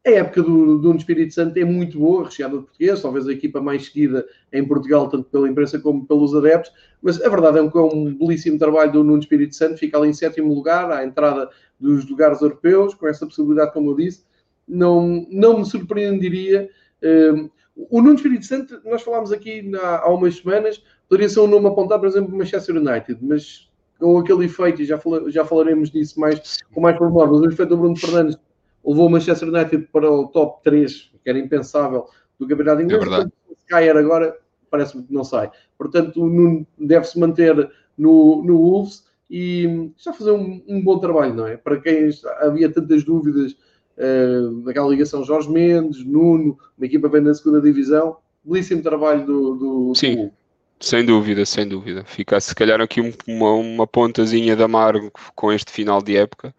a 0.06 0.10
época 0.10 0.42
do, 0.42 0.78
do 0.78 0.94
Espírito 0.96 1.32
Santo 1.32 1.56
é 1.56 1.64
muito 1.64 1.98
boa, 1.98 2.24
recheada 2.24 2.58
de 2.58 2.64
português, 2.64 3.00
talvez 3.00 3.26
a 3.26 3.32
equipa 3.32 3.60
mais 3.60 3.86
seguida 3.86 4.26
em 4.52 4.66
Portugal, 4.66 5.08
tanto 5.08 5.24
pela 5.30 5.48
imprensa 5.48 5.78
como 5.78 6.06
pelos 6.06 6.34
adeptos, 6.34 6.72
mas 7.00 7.20
a 7.22 7.28
verdade 7.28 7.58
é 7.58 7.70
que 7.70 7.78
é 7.78 7.80
um 7.80 8.14
belíssimo 8.14 8.58
trabalho 8.58 8.92
do 8.92 9.02
Nuno 9.02 9.20
Espírito 9.20 9.56
Santo, 9.56 9.78
fica 9.78 9.96
ali 9.96 10.10
em 10.10 10.12
sétimo 10.12 10.52
lugar, 10.52 10.90
à 10.90 11.04
entrada 11.04 11.48
dos 11.80 12.06
lugares 12.08 12.42
europeus, 12.42 12.94
com 12.94 13.08
essa 13.08 13.24
possibilidade, 13.24 13.72
como 13.72 13.92
eu 13.92 13.96
disse, 13.96 14.24
não, 14.68 15.26
não 15.30 15.58
me 15.58 15.64
surpreenderia. 15.64 16.68
Um, 17.02 17.50
o 17.90 18.02
Nuno 18.02 18.16
Espírito 18.16 18.44
Santo, 18.44 18.80
nós 18.84 19.02
falámos 19.02 19.32
aqui 19.32 19.72
há, 19.82 20.02
há 20.02 20.08
umas 20.12 20.36
semanas, 20.36 20.82
poderia 21.08 21.30
ser 21.30 21.40
um 21.40 21.46
nome 21.46 21.66
apontado, 21.66 22.00
por 22.00 22.08
exemplo, 22.08 22.36
Manchester 22.36 22.76
United, 22.76 23.18
mas 23.22 23.70
com 23.98 24.18
aquele 24.18 24.44
efeito, 24.44 24.82
e 24.82 24.84
já, 24.84 24.98
fala, 24.98 25.30
já 25.30 25.46
falaremos 25.46 25.90
disso 25.90 26.20
mais, 26.20 26.58
com 26.74 26.80
mais 26.80 26.96
pormenor, 26.98 27.30
mas 27.32 27.40
o 27.40 27.46
efeito 27.46 27.70
do 27.70 27.78
Bruno 27.78 27.96
Fernandes 27.96 28.38
levou 28.84 29.06
o 29.06 29.10
Manchester 29.10 29.48
United 29.48 29.88
para 29.92 30.10
o 30.10 30.28
top 30.28 30.62
3, 30.62 31.12
que 31.22 31.30
era 31.30 31.38
impensável, 31.38 32.06
do 32.38 32.46
campeonato 32.46 32.82
inglês. 32.82 33.02
É 33.02 33.06
verdade. 33.06 33.32
Se 33.56 33.66
cair 33.66 33.96
agora, 33.96 34.36
parece-me 34.70 35.04
que 35.04 35.12
não 35.12 35.24
sai. 35.24 35.50
Portanto, 35.78 36.66
deve-se 36.78 37.18
manter 37.18 37.70
no, 37.96 38.42
no 38.44 38.58
Wolves 38.58 39.04
e 39.30 39.92
está 39.96 40.10
a 40.10 40.14
fazer 40.14 40.32
um, 40.32 40.62
um, 40.68 40.82
bom 40.82 40.98
trabalho, 40.98 41.34
não 41.34 41.46
é? 41.46 41.56
Para 41.56 41.80
quem 41.80 42.10
havia 42.40 42.70
tantas 42.70 43.04
dúvidas 43.04 43.52
uh, 43.96 44.62
daquela 44.62 44.88
ligação 44.88 45.24
Jorge 45.24 45.50
Mendes, 45.50 46.04
Nuno, 46.04 46.58
uma 46.76 46.86
equipa 46.86 47.08
bem 47.08 47.22
na 47.22 47.34
segunda 47.34 47.60
divisão, 47.60 48.18
belíssimo 48.44 48.82
trabalho 48.82 49.24
do, 49.24 49.54
do 49.54 49.94
Sim. 49.94 50.26
Do 50.26 50.32
sem 50.80 51.04
dúvida, 51.04 51.46
sem 51.46 51.66
dúvida. 51.66 52.04
Fica 52.04 52.38
se 52.40 52.54
calhar 52.54 52.80
aqui 52.80 53.00
uma, 53.26 53.52
uma 53.52 53.86
pontazinha 53.86 54.54
de 54.54 54.62
amargo 54.62 55.10
com 55.34 55.52
este 55.52 55.72
final 55.72 56.02
de 56.02 56.16
época, 56.16 56.54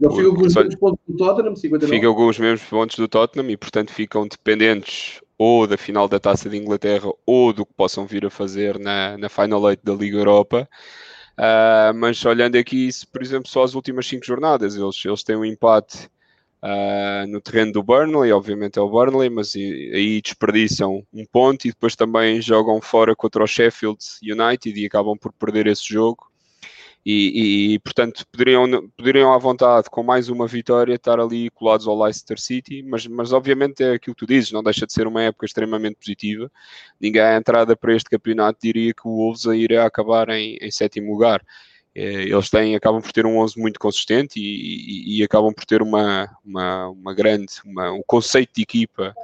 ele 0.00 0.14
fica 0.14 0.30
com 0.30 0.46
os 0.46 0.54
mesmos 0.54 0.76
pontos 0.76 1.00
do 1.06 1.16
Tottenham, 1.16 1.56
59. 1.56 1.96
Fica 1.96 2.14
com 2.14 2.28
os 2.28 2.38
mesmos 2.38 2.68
pontos 2.68 2.96
do 2.96 3.08
Tottenham 3.08 3.50
e, 3.50 3.56
portanto, 3.56 3.92
ficam 3.92 4.28
dependentes 4.28 5.20
ou 5.36 5.66
da 5.66 5.76
final 5.76 6.08
da 6.08 6.20
Taça 6.20 6.48
de 6.48 6.56
Inglaterra 6.56 7.10
ou 7.26 7.52
do 7.52 7.66
que 7.66 7.72
possam 7.74 8.06
vir 8.06 8.24
a 8.26 8.30
fazer 8.30 8.78
na, 8.78 9.18
na 9.18 9.28
Final 9.28 9.68
Eight 9.70 9.82
da 9.84 9.92
Liga 9.94 10.18
Europa. 10.18 10.68
Uh, 11.38 11.94
mas 11.94 12.24
olhando 12.24 12.56
aqui, 12.56 12.88
por 13.12 13.22
exemplo, 13.22 13.48
só 13.48 13.62
as 13.62 13.74
últimas 13.74 14.06
cinco 14.06 14.26
jornadas, 14.26 14.74
eles, 14.74 15.04
eles 15.04 15.22
têm 15.22 15.36
um 15.36 15.44
empate 15.44 16.08
uh, 16.62 17.26
no 17.28 17.40
terreno 17.40 17.72
do 17.72 17.82
Burnley, 17.82 18.32
obviamente 18.32 18.78
é 18.78 18.82
o 18.82 18.90
Burnley, 18.90 19.30
mas 19.30 19.54
aí 19.54 20.20
desperdiçam 20.20 21.04
um 21.12 21.24
ponto 21.24 21.66
e 21.66 21.70
depois 21.70 21.94
também 21.94 22.40
jogam 22.40 22.80
fora 22.80 23.14
contra 23.14 23.42
o 23.42 23.46
Sheffield 23.46 23.98
United 24.22 24.80
e 24.80 24.86
acabam 24.86 25.16
por 25.16 25.32
perder 25.32 25.68
esse 25.68 25.88
jogo 25.88 26.28
E, 27.04 27.74
e, 27.74 27.78
portanto, 27.78 28.24
poderiam, 28.30 28.66
poderiam 28.96 29.32
à 29.32 29.38
vontade, 29.38 29.88
com 29.90 30.02
mais 30.02 30.28
uma 30.28 30.46
vitória, 30.46 30.94
estar 30.94 31.18
ali 31.18 31.48
colados 31.50 31.86
ao 31.86 31.98
Leicester 31.98 32.38
City, 32.38 32.82
mas, 32.82 33.06
mas 33.06 33.32
obviamente 33.32 33.82
é 33.82 33.92
aquilo 33.92 34.14
que 34.14 34.26
tu 34.26 34.28
dizes, 34.28 34.52
não 34.52 34.62
deixa 34.62 34.86
de 34.86 34.92
ser 34.92 35.06
uma 35.06 35.22
época 35.22 35.46
extremamente 35.46 35.96
positiva. 35.96 36.50
Ninguém 37.00 37.22
à 37.22 37.36
entrada 37.36 37.76
para 37.76 37.94
este 37.94 38.10
campeonato 38.10 38.58
diria 38.62 38.92
que 38.92 39.06
o 39.06 39.16
Wolves 39.16 39.44
iria 39.44 39.84
acabar 39.84 40.28
em, 40.28 40.58
em 40.60 40.70
sétimo 40.70 41.10
lugar. 41.10 41.42
É, 41.94 42.24
eles 42.24 42.50
têm, 42.50 42.76
acabam 42.76 43.00
por 43.00 43.12
ter 43.12 43.26
um 43.26 43.38
11 43.38 43.58
muito 43.58 43.80
consistente 43.80 44.38
e, 44.38 45.16
e, 45.16 45.18
e 45.18 45.22
acabam 45.24 45.52
por 45.52 45.64
ter 45.64 45.82
uma, 45.82 46.28
uma, 46.44 46.88
uma 46.90 47.14
grande, 47.14 47.54
uma, 47.64 47.90
um 47.92 48.02
conceito 48.06 48.52
de 48.54 48.62
equipa 48.62 49.14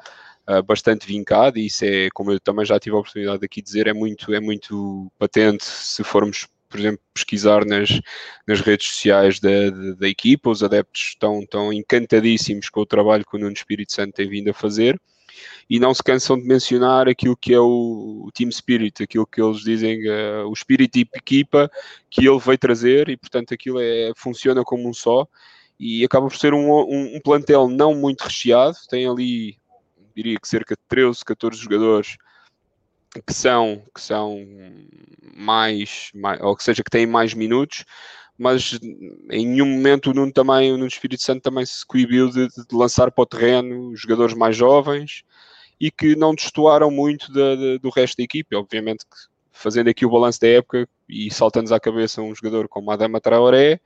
uh, 0.49 0.63
bastante 0.63 1.07
vincado 1.07 1.59
e 1.59 1.67
isso 1.67 1.85
é, 1.85 2.09
como 2.15 2.33
eu 2.33 2.41
também 2.41 2.65
já 2.65 2.79
tive 2.81 2.97
a 2.97 2.99
oportunidade 2.99 3.41
de 3.41 3.47
aqui 3.47 3.63
dizer, 3.63 3.87
é 3.87 3.93
muito, 3.93 4.33
é 4.33 4.41
muito 4.41 5.13
patente 5.19 5.65
se 5.65 6.03
formos 6.03 6.49
por 6.75 6.81
exemplo, 6.81 7.01
pesquisar 7.15 7.65
nas, 7.65 8.01
nas 8.49 8.61
redes 8.61 8.89
sociais 8.89 9.39
da, 9.39 9.71
da, 9.71 9.93
da, 9.93 10.09
equipa, 10.09 10.51
os 10.51 10.61
adeptos 10.61 11.11
estão, 11.11 11.39
estão 11.39 11.73
encantadíssimos 11.73 12.69
com 12.69 12.81
o 12.81 12.87
trabalho 12.87 13.25
que 13.25 13.37
o 13.37 13.39
Nuno 13.39 13.53
Espírito 13.53 13.93
Santo 13.93 14.15
tem 14.15 14.29
vindo 14.29 14.51
a 14.51 14.53
fazer. 14.53 15.01
E 15.71 15.79
não 15.79 15.95
se 15.95 16.03
cansam 16.03 16.37
de 16.37 16.45
mencionar 16.45 17.09
aquilo 17.09 17.37
que 17.37 17.55
é 17.55 17.61
o, 17.61 18.29
team 18.35 18.51
spirit, 18.51 19.05
aquilo 19.05 19.25
que 19.25 19.41
eles 19.41 19.61
dizem, 19.61 20.01
uh, 20.09 20.49
o 20.49 20.53
espírito 20.53 20.95
de 20.95 21.09
equipa 21.15 21.71
que 22.11 22.27
ele 22.29 22.41
veio 22.41 22.59
trazer. 22.59 23.09
E, 23.09 23.17
portanto, 23.17 23.55
aquilo 23.55 23.79
é, 23.79 24.11
funciona 24.17 24.65
como 24.65 24.89
um 24.89 24.93
só. 24.93 25.29
E 25.79 26.05
acaba 26.05 26.27
por 26.27 26.37
ser 26.37 26.55
um, 26.55 26.73
um, 26.73 27.17
um 27.17 27.21
plantel 27.21 27.69
não 27.69 27.95
muito 27.95 28.23
recheado, 28.23 28.77
tem 28.89 29.07
ali, 29.07 29.57
diria 30.13 30.41
que 30.41 30.49
cerca 30.49 30.75
de 30.75 30.83
13, 30.89 31.25
14 31.25 31.57
jogadores 31.57 32.17
que 33.23 33.33
são, 33.33 33.83
que 33.95 34.01
são 34.01 34.45
mais, 35.37 36.11
mais, 36.15 36.41
ou 36.41 36.57
que 36.57 36.63
seja, 36.63 36.83
que 36.83 36.91
têm 36.91 37.07
mais 37.07 37.35
minutos, 37.35 37.85
mas 38.37 38.79
em 39.31 39.47
nenhum 39.47 39.67
momento 39.67 40.11
o 40.11 40.15
Nuno 40.15 40.33
também, 40.33 40.71
o 40.71 40.77
Nuno 40.77 40.89
Espírito 40.89 41.23
Santo 41.23 41.43
também 41.43 41.65
se 41.65 41.87
coibiu 41.87 42.29
de, 42.31 42.49
de 42.49 42.65
lançar 42.73 43.11
para 43.11 43.23
o 43.23 43.27
terreno 43.27 43.95
jogadores 43.97 44.35
mais 44.35 44.57
jovens 44.57 45.23
e 45.81 45.91
que 45.91 46.17
não 46.17 46.35
destoaram 46.35 46.91
muito 46.91 47.33
de, 47.33 47.57
de, 47.57 47.79
do 47.79 47.91
resto 47.91 48.17
da 48.17 48.25
equipe. 48.25 48.57
Obviamente 48.57 49.05
que 49.05 49.17
fazendo 49.53 49.89
aqui 49.89 50.05
o 50.05 50.11
balanço 50.11 50.41
da 50.41 50.49
época 50.49 50.89
e 51.09 51.31
saltando-nos 51.33 51.73
à 51.73 51.79
cabeça 51.79 52.21
um 52.21 52.35
jogador 52.35 52.69
como 52.69 52.91
Adama 52.91 53.21
Traoré, 53.21 53.81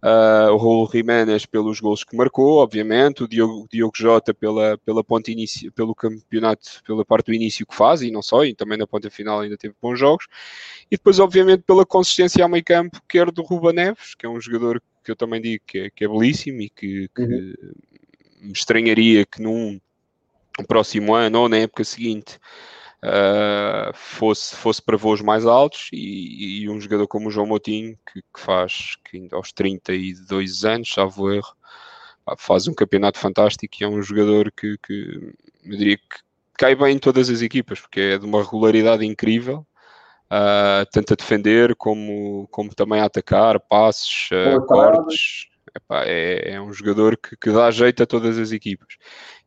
Uh, 0.00 0.52
o 0.52 0.56
Raul 0.56 0.88
Jiménez 0.92 1.44
pelos 1.44 1.80
gols 1.80 2.04
que 2.04 2.16
marcou, 2.16 2.58
obviamente, 2.58 3.24
o 3.24 3.28
Diogo, 3.28 3.66
Diogo 3.68 3.92
Jota 3.96 4.32
pela, 4.32 4.78
pela 4.78 5.02
ponta 5.02 5.32
inicio, 5.32 5.72
pelo 5.72 5.92
campeonato, 5.92 6.82
pela 6.86 7.04
parte 7.04 7.26
do 7.26 7.34
início 7.34 7.66
que 7.66 7.74
faz, 7.74 8.00
e 8.00 8.10
não 8.10 8.22
só, 8.22 8.44
e 8.44 8.54
também 8.54 8.78
na 8.78 8.86
ponta 8.86 9.10
final 9.10 9.40
ainda 9.40 9.56
teve 9.56 9.74
bons 9.82 9.98
jogos, 9.98 10.28
e 10.88 10.96
depois, 10.96 11.18
obviamente, 11.18 11.64
pela 11.66 11.84
consistência 11.84 12.44
ao 12.44 12.48
meio 12.48 12.62
campo, 12.62 13.02
quer 13.08 13.32
do 13.32 13.42
Ruba 13.42 13.72
Neves, 13.72 14.14
que 14.14 14.24
é 14.24 14.28
um 14.28 14.40
jogador 14.40 14.80
que 15.02 15.10
eu 15.10 15.16
também 15.16 15.40
digo 15.40 15.64
que 15.66 15.78
é, 15.78 15.90
que 15.90 16.04
é 16.04 16.08
belíssimo 16.08 16.60
e 16.60 16.68
que, 16.68 17.08
que 17.08 17.22
uhum. 17.22 17.54
me 18.40 18.52
estranharia 18.52 19.26
que 19.26 19.42
num 19.42 19.80
próximo 20.68 21.14
ano 21.14 21.40
ou 21.40 21.48
na 21.48 21.58
época 21.58 21.82
seguinte 21.82 22.38
uh, 23.04 23.92
fosse, 23.94 24.56
fosse 24.56 24.82
para 24.82 24.96
voos 24.96 25.20
mais 25.20 25.46
altos 25.46 25.88
e, 25.92 26.62
e, 26.62 26.70
um 26.70 26.80
jogador 26.80 27.06
como 27.06 27.28
o 27.28 27.30
João 27.30 27.46
Moutinho, 27.46 27.98
que, 28.12 28.22
que 28.22 28.40
faz 28.40 28.96
que 29.04 29.28
aos 29.32 29.52
32 29.52 30.64
anos, 30.64 30.92
salvo 30.92 31.32
erro, 31.32 31.54
faz 32.36 32.68
um 32.68 32.74
campeonato 32.74 33.18
fantástico 33.18 33.76
e 33.80 33.84
é 33.84 33.88
um 33.88 34.02
jogador 34.02 34.52
que, 34.52 34.76
que 34.78 35.34
eu 35.64 35.76
diria 35.76 35.96
que 35.96 36.28
cai 36.58 36.74
bem 36.74 36.96
em 36.96 36.98
todas 36.98 37.30
as 37.30 37.40
equipas, 37.40 37.80
porque 37.80 38.00
é 38.00 38.18
de 38.18 38.26
uma 38.26 38.42
regularidade 38.42 39.06
incrível, 39.06 39.66
uh, 40.30 40.84
tanto 40.92 41.12
a 41.12 41.16
defender 41.16 41.74
como, 41.76 42.48
como 42.50 42.74
também 42.74 43.00
a 43.00 43.04
atacar, 43.04 43.60
passes, 43.60 44.28
uh, 44.32 44.60
cortes. 44.66 45.47
Epá, 45.76 46.04
é, 46.04 46.52
é, 46.52 46.60
um 46.60 46.72
jogador 46.72 47.16
que, 47.16 47.36
que, 47.36 47.50
dá 47.50 47.70
jeito 47.70 48.02
a 48.02 48.06
todas 48.06 48.38
as 48.38 48.52
equipas. 48.52 48.96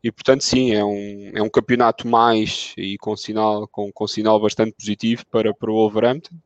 E 0.02 0.10
portanto, 0.10 0.42
sim, 0.42 0.74
é 0.74 0.84
um, 0.84 1.30
é 1.34 1.42
um 1.42 1.48
campeonato 1.48 2.06
mais 2.06 2.74
e 2.76 2.96
com 2.98 3.16
sinal, 3.16 3.68
com, 3.68 3.92
com 3.92 4.06
sinal 4.06 4.40
bastante 4.40 4.72
positivo 4.72 5.24
para, 5.30 5.54
para 5.54 5.70
o 5.70 5.74
Wolverhampton. 5.74 6.36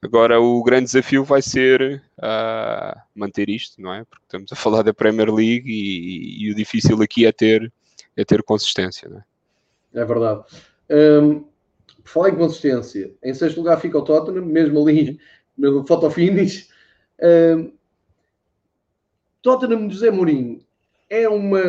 Agora, 0.00 0.40
o 0.40 0.62
grande 0.62 0.84
desafio 0.84 1.24
vai 1.24 1.42
ser 1.42 2.02
uh, 2.18 3.00
manter 3.14 3.48
isto, 3.48 3.80
não 3.82 3.92
é? 3.92 4.04
Porque 4.04 4.24
estamos 4.24 4.52
a 4.52 4.56
falar 4.56 4.82
da 4.82 4.94
Premier 4.94 5.32
League 5.32 5.68
e, 5.68 6.44
e 6.44 6.52
o 6.52 6.54
difícil 6.54 7.02
aqui 7.02 7.26
é 7.26 7.32
ter, 7.32 7.72
é 8.16 8.24
ter 8.24 8.42
consistência, 8.44 9.08
não 9.08 9.18
é? 9.18 9.24
É 10.00 10.04
verdade. 10.04 10.44
Um, 10.90 11.44
por 12.04 12.10
falar 12.10 12.28
em 12.30 12.36
consistência, 12.36 13.12
em 13.22 13.34
sexto 13.34 13.58
lugar 13.58 13.80
fica 13.80 13.98
o 13.98 14.02
Tottenham, 14.02 14.46
mesmo 14.46 14.80
ali 14.80 15.18
no 15.56 15.84
fotofinish. 15.84 16.68
Um, 17.20 17.72
Tottenham 19.42 19.90
José 19.90 20.10
Mourinho 20.10 20.60
é 21.08 21.28
uma 21.28 21.60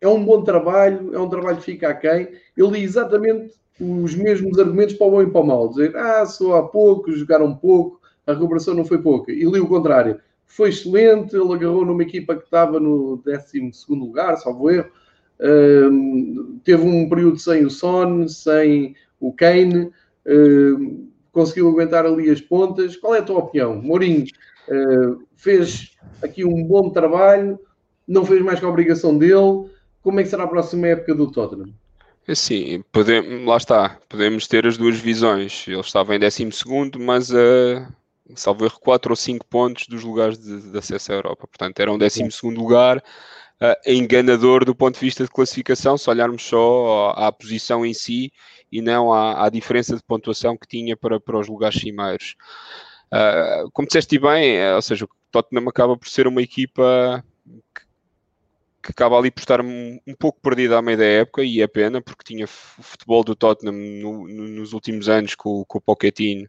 é 0.00 0.08
um 0.08 0.24
bom 0.24 0.42
trabalho, 0.42 1.14
é 1.14 1.18
um 1.18 1.28
trabalho 1.28 1.56
que 1.58 1.64
fica 1.64 1.88
a 1.88 1.94
quem. 1.94 2.28
Eu 2.56 2.70
li 2.70 2.82
exatamente 2.82 3.54
os 3.80 4.14
mesmos 4.14 4.58
argumentos 4.58 4.94
para 4.94 5.06
o 5.06 5.10
bom 5.10 5.22
e 5.22 5.30
para 5.30 5.40
o 5.40 5.46
mal. 5.46 5.68
Dizer, 5.68 5.96
ah, 5.96 6.24
só 6.26 6.56
há 6.56 6.62
pouco, 6.68 7.12
jogaram 7.12 7.54
pouco, 7.54 8.00
a 8.26 8.32
recuperação 8.32 8.74
não 8.74 8.84
foi 8.84 8.98
pouca. 8.98 9.32
E 9.32 9.44
li 9.44 9.60
o 9.60 9.68
contrário. 9.68 10.20
Foi 10.46 10.68
excelente, 10.68 11.34
ele 11.34 11.52
agarrou 11.52 11.84
numa 11.84 12.02
equipa 12.02 12.36
que 12.36 12.44
estava 12.44 12.78
no 12.78 13.20
12 13.24 13.72
lugar, 13.88 14.36
salvo 14.36 14.70
erro. 14.70 14.90
Um, 15.38 16.60
teve 16.64 16.82
um 16.82 17.08
período 17.08 17.38
sem 17.38 17.64
o 17.64 17.70
Son, 17.70 18.26
sem 18.28 18.94
o 19.20 19.32
Kane, 19.32 19.90
um, 20.26 21.08
conseguiu 21.32 21.68
aguentar 21.68 22.06
ali 22.06 22.30
as 22.30 22.40
pontas. 22.40 22.96
Qual 22.96 23.14
é 23.14 23.18
a 23.18 23.22
tua 23.22 23.40
opinião? 23.40 23.74
Mourinho 23.82 24.24
fez 25.36 25.92
aqui 26.22 26.44
um 26.44 26.64
bom 26.64 26.90
trabalho, 26.90 27.58
não 28.06 28.24
fez 28.24 28.42
mais 28.42 28.58
que 28.58 28.66
a 28.66 28.68
obrigação 28.68 29.16
dele 29.16 29.68
como 30.06 30.20
é 30.20 30.22
que 30.22 30.28
será 30.28 30.44
a 30.44 30.46
próxima 30.46 30.86
época 30.86 31.16
do 31.16 31.28
Tottenham? 31.32 31.74
Sim, 32.32 32.84
podemos, 32.92 33.44
lá 33.44 33.56
está, 33.56 33.98
podemos 34.08 34.46
ter 34.46 34.64
as 34.64 34.76
duas 34.76 34.96
visões. 35.00 35.64
Ele 35.66 35.80
estava 35.80 36.14
em 36.14 36.20
12, 36.20 36.48
mas 37.00 37.30
uh, 37.30 37.84
salvo 38.36 38.64
erro 38.64 38.78
4 38.78 39.10
ou 39.10 39.16
5 39.16 39.44
pontos 39.46 39.88
dos 39.88 40.04
lugares 40.04 40.38
de, 40.38 40.70
de, 40.70 40.78
acesso 40.78 41.10
à 41.10 41.16
Europa. 41.16 41.48
Portanto, 41.48 41.80
era 41.80 41.92
um 41.92 41.98
12 41.98 42.28
lugar, 42.44 42.98
uh, 42.98 43.74
enganador 43.84 44.64
do 44.64 44.76
ponto 44.76 44.94
de 44.94 45.00
vista 45.00 45.24
de 45.24 45.30
classificação, 45.30 45.98
se 45.98 46.08
olharmos 46.08 46.44
só 46.44 47.10
à, 47.16 47.26
à 47.26 47.32
posição 47.32 47.84
em 47.84 47.92
si 47.92 48.30
e 48.70 48.80
não 48.80 49.12
à, 49.12 49.44
à, 49.44 49.48
diferença 49.50 49.96
de 49.96 50.04
pontuação 50.04 50.56
que 50.56 50.68
tinha 50.68 50.96
para, 50.96 51.18
para 51.18 51.36
os 51.36 51.48
lugares 51.48 51.80
cimeiros. 51.80 52.36
Uh, 53.12 53.70
como 53.72 53.86
disseste 53.86 54.18
bem, 54.18 54.74
ou 54.74 54.82
seja, 54.82 55.04
o 55.04 55.08
Tottenham 55.30 55.68
acaba 55.68 55.96
por 55.96 56.08
ser 56.08 56.26
uma 56.26 56.42
equipa 56.42 57.24
que 57.74 57.86
que 58.86 58.92
acaba 58.92 59.18
ali 59.18 59.32
por 59.32 59.40
estar 59.40 59.60
um, 59.60 59.98
um 60.06 60.14
pouco 60.14 60.40
perdido 60.40 60.76
à 60.76 60.80
meio 60.80 60.96
da 60.96 61.04
época 61.04 61.42
e 61.42 61.60
é 61.60 61.66
pena 61.66 62.00
porque 62.00 62.22
tinha 62.22 62.44
o 62.44 62.48
futebol 62.48 63.24
do 63.24 63.34
Tottenham 63.34 63.74
no, 63.74 64.28
no, 64.28 64.48
nos 64.48 64.72
últimos 64.72 65.08
anos 65.08 65.34
com, 65.34 65.64
com 65.64 65.78
o 65.78 65.80
Pochettino 65.80 66.48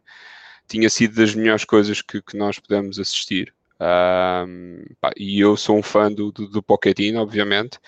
tinha 0.68 0.88
sido 0.88 1.16
das 1.16 1.34
melhores 1.34 1.64
coisas 1.64 2.00
que, 2.00 2.22
que 2.22 2.36
nós 2.36 2.58
pudemos 2.58 2.98
assistir. 2.98 3.52
Um, 3.80 4.84
pá, 5.00 5.10
e 5.16 5.40
eu 5.40 5.56
sou 5.56 5.78
um 5.78 5.82
fã 5.82 6.12
do, 6.12 6.30
do, 6.30 6.48
do 6.48 6.62
Pochettino, 6.62 7.20
obviamente. 7.20 7.78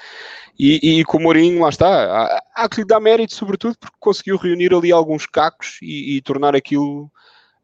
E, 0.59 1.01
e 1.01 1.05
com 1.05 1.19
o 1.19 1.23
Mourinho, 1.23 1.61
lá 1.61 1.69
está 1.69 1.87
há, 1.87 2.43
há 2.55 2.69
que 2.69 2.81
lhe 2.81 2.87
dar 2.87 2.99
mérito 2.99 3.35
sobretudo 3.35 3.77
porque 3.79 3.97
conseguiu 4.01 4.37
reunir 4.37 4.75
ali 4.75 4.91
alguns 4.91 5.27
cacos 5.27 5.79
e, 5.81 6.17
e 6.17 6.23
tornar 6.23 6.57
aquilo 6.57 7.11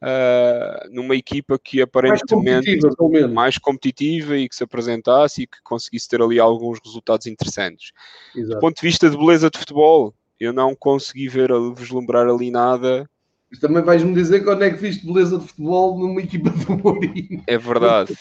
uh, 0.03 0.91
numa 0.91 1.15
equipa 1.15 1.59
que 1.59 1.81
aparentemente 1.81 2.79
mais 2.79 2.95
competitiva, 2.95 3.29
mais 3.29 3.59
competitiva, 3.59 4.37
e 4.37 4.49
que 4.49 4.57
se 4.57 4.65
apresentasse 4.65 5.43
e 5.43 5.47
que 5.47 5.59
conseguisse 5.63 6.09
ter 6.09 6.23
ali 6.23 6.39
alguns 6.39 6.79
resultados 6.85 7.27
interessantes. 7.27 7.93
Exato. 8.35 8.55
Do 8.55 8.61
ponto 8.61 8.77
de 8.77 8.87
vista 8.87 9.09
de 9.11 9.17
beleza 9.17 9.51
de 9.51 9.59
futebol, 9.59 10.15
eu 10.39 10.53
não 10.53 10.75
consegui 10.75 11.29
ver, 11.29 11.51
vislumbrar 11.75 12.29
ali 12.29 12.51
nada. 12.51 13.09
Mas 13.51 13.61
também 13.61 13.83
vais-me 13.83 14.13
dizer 14.13 14.45
quando 14.45 14.65
é 14.65 14.71
que 14.71 14.77
viste 14.77 15.07
beleza 15.07 15.39
de 15.39 15.47
futebol 15.47 15.99
numa 15.99 16.21
equipa 16.21 16.51
do 16.51 16.77
Mourinho. 16.77 17.43
É 17.47 17.57
verdade. 17.57 18.17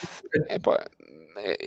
é, 0.47 0.59
pá, 0.59 0.85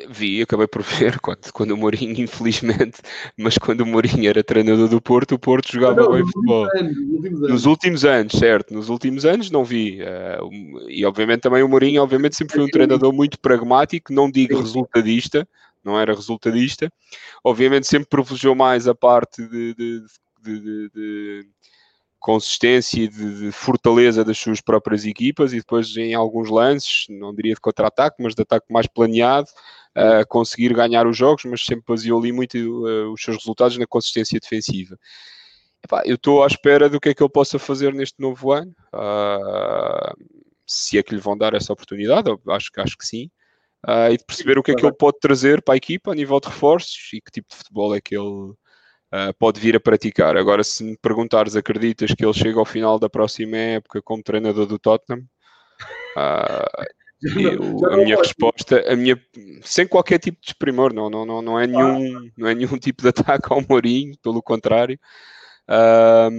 vi, 0.08 0.42
acabei 0.42 0.66
por 0.66 0.82
ver 0.82 1.18
quando, 1.20 1.52
quando 1.52 1.70
o 1.72 1.76
Mourinho, 1.76 2.20
infelizmente, 2.20 3.00
mas 3.36 3.58
quando 3.58 3.82
o 3.82 3.86
Mourinho 3.86 4.28
era 4.28 4.42
treinador 4.42 4.88
do 4.88 5.00
Porto, 5.00 5.34
o 5.34 5.38
Porto 5.38 5.72
jogava 5.72 6.02
não, 6.02 6.12
bem 6.12 6.24
futebol. 6.24 6.68
Anos, 6.74 6.96
últimos 6.96 7.40
nos 7.40 7.66
últimos 7.66 8.04
anos, 8.04 8.32
certo, 8.32 8.74
nos 8.74 8.88
últimos 8.88 9.24
anos 9.24 9.50
não 9.50 9.64
vi. 9.64 10.00
Uh, 10.02 10.88
e 10.88 11.04
obviamente 11.04 11.40
também 11.40 11.62
o 11.62 11.68
Mourinho, 11.68 12.02
obviamente, 12.02 12.36
sempre 12.36 12.56
foi 12.56 12.64
um 12.64 12.70
treinador 12.70 13.12
muito 13.12 13.38
pragmático, 13.38 14.12
não 14.12 14.30
digo 14.30 14.58
resultadista, 14.58 15.46
não 15.84 15.98
era 15.98 16.14
resultadista. 16.14 16.92
Obviamente 17.44 17.86
sempre 17.86 18.08
privilegiou 18.08 18.54
mais 18.54 18.88
a 18.88 18.94
parte 18.94 19.46
de, 19.46 19.74
de, 19.74 20.02
de, 20.42 20.90
de 20.90 21.46
consistência 22.18 23.02
e 23.02 23.08
de, 23.08 23.40
de, 23.40 23.52
fortaleza 23.52 24.24
das 24.24 24.38
suas 24.38 24.60
próprias 24.60 25.04
equipas 25.04 25.52
e 25.52 25.56
depois 25.56 25.96
em 25.96 26.14
alguns 26.14 26.50
lances, 26.50 27.06
não 27.08 27.34
diria 27.34 27.54
de 27.54 27.60
contra-ataque, 27.60 28.22
mas 28.22 28.34
de 28.34 28.42
ataque 28.42 28.66
mais 28.72 28.86
planeado, 28.86 29.48
uh, 29.96 30.26
conseguir 30.28 30.74
ganhar 30.74 31.06
os 31.06 31.16
jogos, 31.16 31.44
mas 31.44 31.64
sempre 31.64 31.84
baseou 31.86 32.18
ali 32.18 32.32
muito 32.32 32.56
uh, 32.56 33.12
os 33.12 33.22
seus 33.22 33.36
resultados 33.38 33.78
na 33.78 33.86
consistência 33.86 34.38
defensiva. 34.40 34.98
Epá, 35.84 36.02
eu 36.04 36.16
estou 36.16 36.42
à 36.42 36.46
espera 36.46 36.88
do 36.88 37.00
que 37.00 37.10
é 37.10 37.14
que 37.14 37.22
ele 37.22 37.30
possa 37.30 37.58
fazer 37.58 37.94
neste 37.94 38.20
novo 38.20 38.52
ano. 38.52 38.74
Uh, 38.92 40.38
se 40.66 40.98
é 40.98 41.02
que 41.02 41.14
lhe 41.14 41.20
vão 41.20 41.36
dar 41.36 41.54
essa 41.54 41.72
oportunidade, 41.72 42.30
acho, 42.48 42.70
acho 42.76 42.98
que 42.98 43.06
sim, 43.06 43.30
uh, 43.86 44.12
e 44.12 44.16
de 44.18 44.24
perceber 44.24 44.58
o 44.58 44.62
que 44.62 44.72
é 44.72 44.74
que 44.74 44.84
ele 44.84 44.94
pode 44.94 45.18
trazer 45.20 45.62
para 45.62 45.74
a 45.74 45.76
equipa 45.76 46.12
a 46.12 46.14
nível 46.14 46.38
de 46.40 46.48
reforços 46.48 47.10
e 47.14 47.20
que 47.20 47.30
tipo 47.30 47.48
de 47.48 47.56
futebol 47.56 47.94
é 47.94 48.00
que 48.00 48.16
ele 48.16 48.52
uh, 49.12 49.32
pode 49.38 49.60
vir 49.60 49.76
a 49.76 49.80
praticar. 49.80 50.36
Agora, 50.36 50.62
se 50.64 50.84
me 50.84 50.96
perguntares, 50.96 51.56
acreditas 51.56 52.12
que 52.14 52.24
ele 52.24 52.34
chega 52.34 52.58
ao 52.58 52.64
final 52.64 52.98
da 52.98 53.08
próxima 53.08 53.56
época 53.56 54.02
como 54.02 54.22
treinador 54.22 54.66
do 54.66 54.78
Tottenham? 54.78 55.24
Uh, 56.16 56.84
eu, 57.22 57.92
a 57.92 57.96
minha 57.96 58.16
resposta, 58.16 58.80
a 58.90 58.94
minha, 58.94 59.20
sem 59.62 59.86
qualquer 59.86 60.18
tipo 60.18 60.40
de 60.40 60.46
desprimor, 60.46 60.92
não, 60.92 61.10
não, 61.10 61.26
não, 61.26 61.42
não, 61.42 61.60
é 61.60 61.66
nenhum, 61.66 62.30
não 62.36 62.48
é 62.48 62.54
nenhum 62.54 62.76
tipo 62.78 63.02
de 63.02 63.08
ataque 63.08 63.52
ao 63.52 63.62
Mourinho, 63.68 64.16
pelo 64.22 64.42
contrário, 64.42 64.98
uh, 65.68 66.30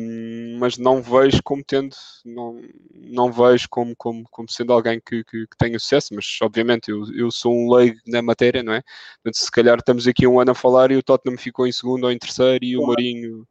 mas 0.60 0.78
não 0.78 1.02
vejo 1.02 1.42
como 1.44 1.64
tendo, 1.64 1.96
não, 2.26 2.60
não 2.94 3.32
vejo 3.32 3.68
como, 3.70 3.96
como, 3.96 4.24
como 4.30 4.50
sendo 4.50 4.74
alguém 4.74 5.00
que, 5.00 5.24
que, 5.24 5.48
que 5.48 5.58
tenha 5.58 5.80
sucesso, 5.80 6.14
mas 6.14 6.26
obviamente 6.42 6.90
eu, 6.90 7.04
eu 7.16 7.32
sou 7.32 7.54
um 7.54 7.74
leigo 7.74 7.98
na 8.08 8.22
matéria, 8.22 8.64
não 8.64 8.74
é? 8.74 8.82
Portanto, 9.24 9.42
se 9.42 9.52
calhar 9.52 9.78
estamos 9.78 10.08
aqui 10.08 10.28
um 10.28 10.40
ano 10.40 10.52
a 10.52 10.56
falar 10.56 10.92
e 10.92 10.98
o 10.98 11.04
Tottenham 11.04 11.38
ficou 11.38 11.68
em 11.68 11.72
segundo 11.72 12.06
ou 12.06 12.12
em 12.12 12.18
terceiro 12.18 12.64
e 12.66 12.78
o 12.78 12.82
Mourinho 12.82 13.48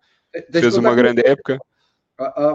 fez 0.53 0.77
uma 0.77 0.95
grande 0.95 1.23
época. 1.25 1.59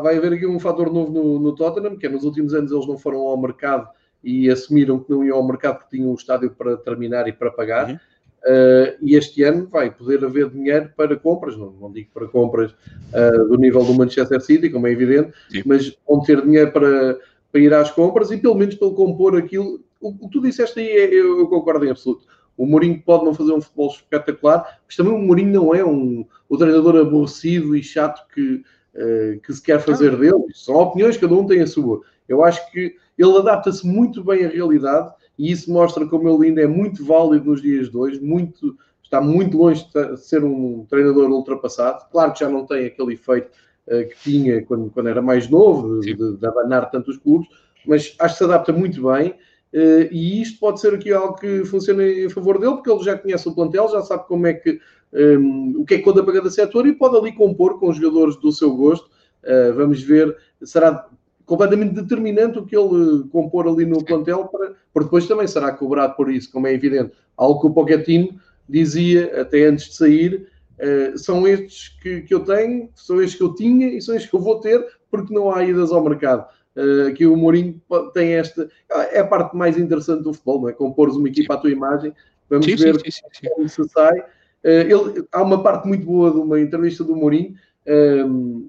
Vai 0.02 0.18
haver 0.18 0.34
aqui 0.34 0.46
um 0.46 0.60
fator 0.60 0.92
novo 0.92 1.12
no, 1.12 1.40
no 1.40 1.56
Tottenham, 1.56 1.98
que 1.98 2.06
é 2.06 2.10
nos 2.10 2.26
últimos 2.26 2.54
anos 2.54 2.72
eles 2.72 2.86
não 2.86 2.98
foram 2.98 3.20
ao 3.20 3.38
mercado 3.38 3.88
e 4.24 4.50
assumiram 4.50 5.00
que 5.00 5.10
não 5.10 5.24
iam 5.24 5.38
ao 5.38 5.48
mercado 5.48 5.80
porque 5.80 5.98
tinham 5.98 6.12
um 6.12 6.16
estádio 6.16 6.52
para 6.52 6.78
terminar 6.78 7.28
e 7.28 7.34
para 7.34 7.52
pagar. 7.52 7.90
Uhum. 7.90 8.00
Uh, 8.46 9.00
e 9.02 9.16
este 9.16 9.42
ano 9.44 9.68
vai 9.72 9.90
poder 9.90 10.24
haver 10.26 10.50
dinheiro 10.50 10.92
para 10.98 11.16
compras, 11.16 11.56
não, 11.56 11.72
não 11.80 11.90
digo 11.90 12.10
para 12.14 12.28
compras 12.28 12.72
uh, 12.72 13.48
do 13.48 13.58
nível 13.58 13.86
do 13.86 13.94
Manchester 13.94 14.42
City, 14.42 14.70
como 14.70 14.86
é 14.86 14.92
evidente, 14.92 15.32
Sim. 15.50 15.64
mas 15.66 15.98
vão 16.06 16.22
ter 16.22 16.42
dinheiro 16.42 16.70
para, 16.74 17.18
para 17.50 17.62
ir 17.62 17.74
às 17.74 17.90
compras 17.92 18.32
e 18.32 18.38
pelo 18.38 18.56
menos 18.56 18.76
para 18.76 18.90
compor 18.90 19.38
aquilo. 19.38 19.80
O, 20.02 20.14
que 20.14 20.30
tu 20.30 20.42
disseste 20.42 20.78
aí, 20.78 20.88
é, 20.88 21.06
eu, 21.14 21.40
eu, 21.40 21.48
concordo 21.48 21.86
em 21.86 21.92
absoluto. 21.92 22.26
O 22.58 22.66
Mourinho 22.66 23.02
pode 23.02 23.24
não 23.24 23.34
fazer 23.34 23.54
um 23.54 23.62
futebol 23.62 23.90
espetacular, 23.90 24.80
mas 24.86 24.96
também 24.98 25.14
o 25.14 25.18
Mourinho 25.18 25.54
não 25.54 25.74
é 25.74 25.86
um, 25.86 26.26
o 26.50 26.58
treinador 26.58 26.98
aborrecido 26.98 27.78
e 27.78 27.82
chato 27.82 28.28
que, 28.34 28.56
uh, 28.96 29.40
que 29.40 29.54
se 29.54 29.62
quer 29.62 29.80
fazer 29.80 30.18
dele. 30.18 30.44
São 30.54 30.76
opiniões, 30.76 31.16
cada 31.16 31.34
um 31.34 31.48
tem 31.48 31.62
a 31.62 31.68
sua. 31.68 32.02
Eu 32.28 32.44
acho 32.44 32.70
que 32.72 32.96
ele 33.18 33.38
adapta-se 33.38 33.88
muito 33.88 34.22
bem 34.22 34.44
à 34.44 34.50
realidade 34.50 35.14
e 35.38 35.52
isso 35.52 35.72
mostra 35.72 36.06
como 36.06 36.30
ele 36.30 36.50
ainda 36.50 36.62
é 36.62 36.68
muito 36.68 37.04
válido 37.04 37.46
nos 37.46 37.62
dias 37.62 37.90
de 37.90 37.98
hoje, 37.98 38.20
muito, 38.22 38.78
está 39.04 39.20
muito 39.20 39.58
longe 39.58 39.86
de 39.94 40.18
ser 40.18 40.44
um 40.44 40.86
treinador 40.90 41.30
ultrapassado. 41.32 42.06
Claro 42.12 42.34
que 42.34 42.40
já 42.40 42.50
não 42.50 42.66
tem 42.66 42.86
aquele 42.86 43.14
efeito 43.14 43.50
uh, 43.88 44.08
que 44.10 44.16
tinha 44.24 44.64
quando, 44.64 44.90
quando 44.92 45.10
era 45.10 45.22
mais 45.22 45.50
novo, 45.50 46.00
de, 46.02 46.14
de, 46.14 46.38
de 46.38 46.46
abanar 46.46 46.90
tantos 46.92 47.18
clubes, 47.18 47.48
mas 47.86 48.16
acho 48.20 48.36
que 48.36 48.38
se 48.38 48.44
adapta 48.44 48.72
muito 48.72 49.02
bem. 49.12 49.32
Uh, 49.74 50.06
e 50.12 50.42
isto 50.42 50.60
pode 50.60 50.80
ser 50.80 50.94
aqui 50.94 51.12
algo 51.12 51.36
que 51.36 51.66
funcione 51.66 52.26
em 52.26 52.30
favor 52.30 52.60
dele, 52.60 52.74
porque 52.74 52.92
ele 52.92 53.04
já 53.04 53.18
conhece 53.18 53.48
o 53.50 53.56
plantel, 53.56 53.90
já 53.90 54.02
sabe 54.04 54.28
como 54.28 54.46
é 54.46 54.54
que 54.54 54.80
um, 55.12 55.20
ehm, 55.20 55.76
o 55.78 55.86
que 55.86 55.96
é 55.96 55.98
que 55.98 56.04
conta 56.04 56.24
para 56.24 56.34
cada 56.34 56.52
setor 56.52 56.86
e 56.86 56.94
pode 56.94 57.18
ali 57.18 57.32
compor 57.32 57.80
com 57.80 57.90
os 57.90 57.98
jogadores 57.98 58.36
do 58.38 58.52
seu 58.52 58.76
gosto. 58.76 59.10
Uh, 59.44 59.74
vamos 59.74 60.02
ver, 60.02 60.38
será 60.62 61.08
completamente 61.46 61.94
determinante 61.94 62.60
o 62.60 62.66
que 62.66 62.76
ele 62.76 63.24
compor 63.30 63.68
ali 63.68 63.86
no 63.86 64.04
plantel, 64.04 64.46
para, 64.46 64.74
porque 64.94 65.06
depois 65.06 65.28
também 65.28 65.48
será 65.48 65.72
cobrado 65.72 66.16
por 66.16 66.32
isso, 66.32 66.52
como 66.52 66.68
é 66.68 66.74
evidente. 66.74 67.12
Algo 67.36 67.60
que 67.60 67.68
o 67.68 67.74
Pochettino 67.74 68.40
dizia 68.68 69.42
até 69.42 69.66
antes 69.66 69.90
de 69.90 69.96
sair, 69.96 70.48
uh, 70.80 71.18
são 71.18 71.48
estes 71.48 71.90
que, 72.02 72.22
que 72.22 72.34
eu 72.34 72.42
tenho, 72.42 72.90
são 72.96 73.22
estes 73.22 73.38
que 73.38 73.44
eu 73.44 73.54
tinha 73.54 73.88
e 73.88 74.02
são 74.02 74.16
estes 74.16 74.30
que 74.30 74.36
eu 74.36 74.42
vou 74.42 74.60
ter, 74.60 74.86
porque 75.12 75.34
não 75.34 75.52
há 75.52 75.64
idas 75.64 75.92
ao 75.92 76.04
mercado. 76.04 76.48
Uh, 76.76 77.10
aqui 77.10 77.26
o 77.26 77.36
Mourinho 77.36 77.80
tem 78.14 78.34
esta, 78.34 78.70
é 79.12 79.20
a 79.20 79.28
parte 79.28 79.56
mais 79.56 79.78
interessante 79.78 80.24
do 80.24 80.34
futebol, 80.34 80.62
não 80.62 80.70
é? 80.70 80.74
Compores 80.74 81.16
uma 81.16 81.28
equipa 81.28 81.54
à 81.54 81.58
tua 81.58 81.72
imagem, 81.72 82.14
vamos 82.50 82.66
sim, 82.66 82.76
ver 82.76 83.00
sim, 83.00 83.12
sim, 83.12 83.50
como 83.54 83.68
se 83.68 83.84
sai. 83.90 84.20
Uh, 84.20 84.66
ele, 84.66 85.26
há 85.32 85.44
uma 85.44 85.62
parte 85.62 85.88
muito 85.88 86.06
boa 86.06 86.32
de 86.32 86.38
uma 86.38 86.60
entrevista 86.60 87.04
do 87.04 87.16
Mourinho, 87.16 87.56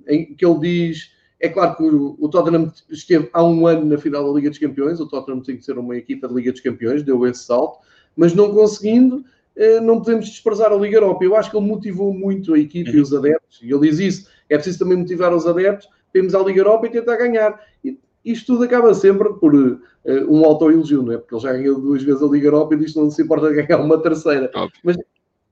em 0.08 0.34
que 0.34 0.44
ele 0.44 0.58
diz 0.58 1.13
é 1.44 1.48
claro 1.50 1.76
que 1.76 1.82
o, 1.82 2.16
o, 2.18 2.28
Tottenham 2.28 2.72
esteve 2.88 3.28
há 3.30 3.44
um 3.44 3.66
ano 3.66 3.84
na 3.84 3.98
final 3.98 4.26
da 4.26 4.34
Liga 4.34 4.48
dos 4.48 4.58
Campeões, 4.58 4.98
o 4.98 5.06
Tottenham 5.06 5.42
tem 5.42 5.58
que 5.58 5.64
ser 5.64 5.76
uma 5.76 5.94
equipa 5.94 6.26
de 6.26 6.34
Liga 6.34 6.50
dos 6.50 6.62
Campeões, 6.62 7.02
deu 7.02 7.26
esse 7.26 7.44
salto, 7.44 7.80
mas 8.16 8.32
não 8.32 8.50
conseguindo, 8.54 9.22
eh, 9.54 9.78
não 9.78 9.98
podemos 9.98 10.26
desprezar 10.26 10.72
a 10.72 10.76
Liga 10.76 10.96
Europa. 10.96 11.22
Eu 11.22 11.36
acho 11.36 11.50
que 11.50 11.56
ele 11.56 11.66
motivou 11.66 12.14
muito 12.14 12.54
a 12.54 12.58
equipa 12.58 12.90
uhum. 12.90 12.96
e 12.96 13.00
os 13.00 13.12
adeptos, 13.12 13.60
e 13.62 13.70
ele 13.70 13.90
diz 13.90 13.98
isso. 13.98 14.30
É 14.48 14.56
preciso 14.56 14.78
também 14.78 14.96
motivar 14.96 15.34
os 15.34 15.46
adeptos, 15.46 15.86
temos 16.14 16.34
a 16.34 16.42
Liga 16.42 16.60
Europa 16.60 16.86
e 16.86 16.90
tentar 16.90 17.16
ganhar. 17.16 17.60
E 17.84 17.98
isto 18.24 18.54
tudo 18.54 18.64
acaba 18.64 18.94
sempre 18.94 19.34
por 19.34 19.54
uh, 19.54 19.78
um 20.06 20.46
auto-elogio, 20.46 21.02
não 21.02 21.12
é? 21.12 21.18
Porque 21.18 21.34
ele 21.34 21.42
já 21.42 21.52
ganhou 21.52 21.78
duas 21.78 22.02
vezes 22.02 22.22
a 22.22 22.26
Liga 22.26 22.46
Europa 22.46 22.74
e 22.74 22.78
diz 22.78 22.94
que 22.94 22.98
não 22.98 23.10
se 23.10 23.22
importa 23.22 23.52
ganhar 23.52 23.80
uma 23.82 24.00
terceira. 24.00 24.50
Óbvio. 24.54 24.80
Mas 24.82 24.96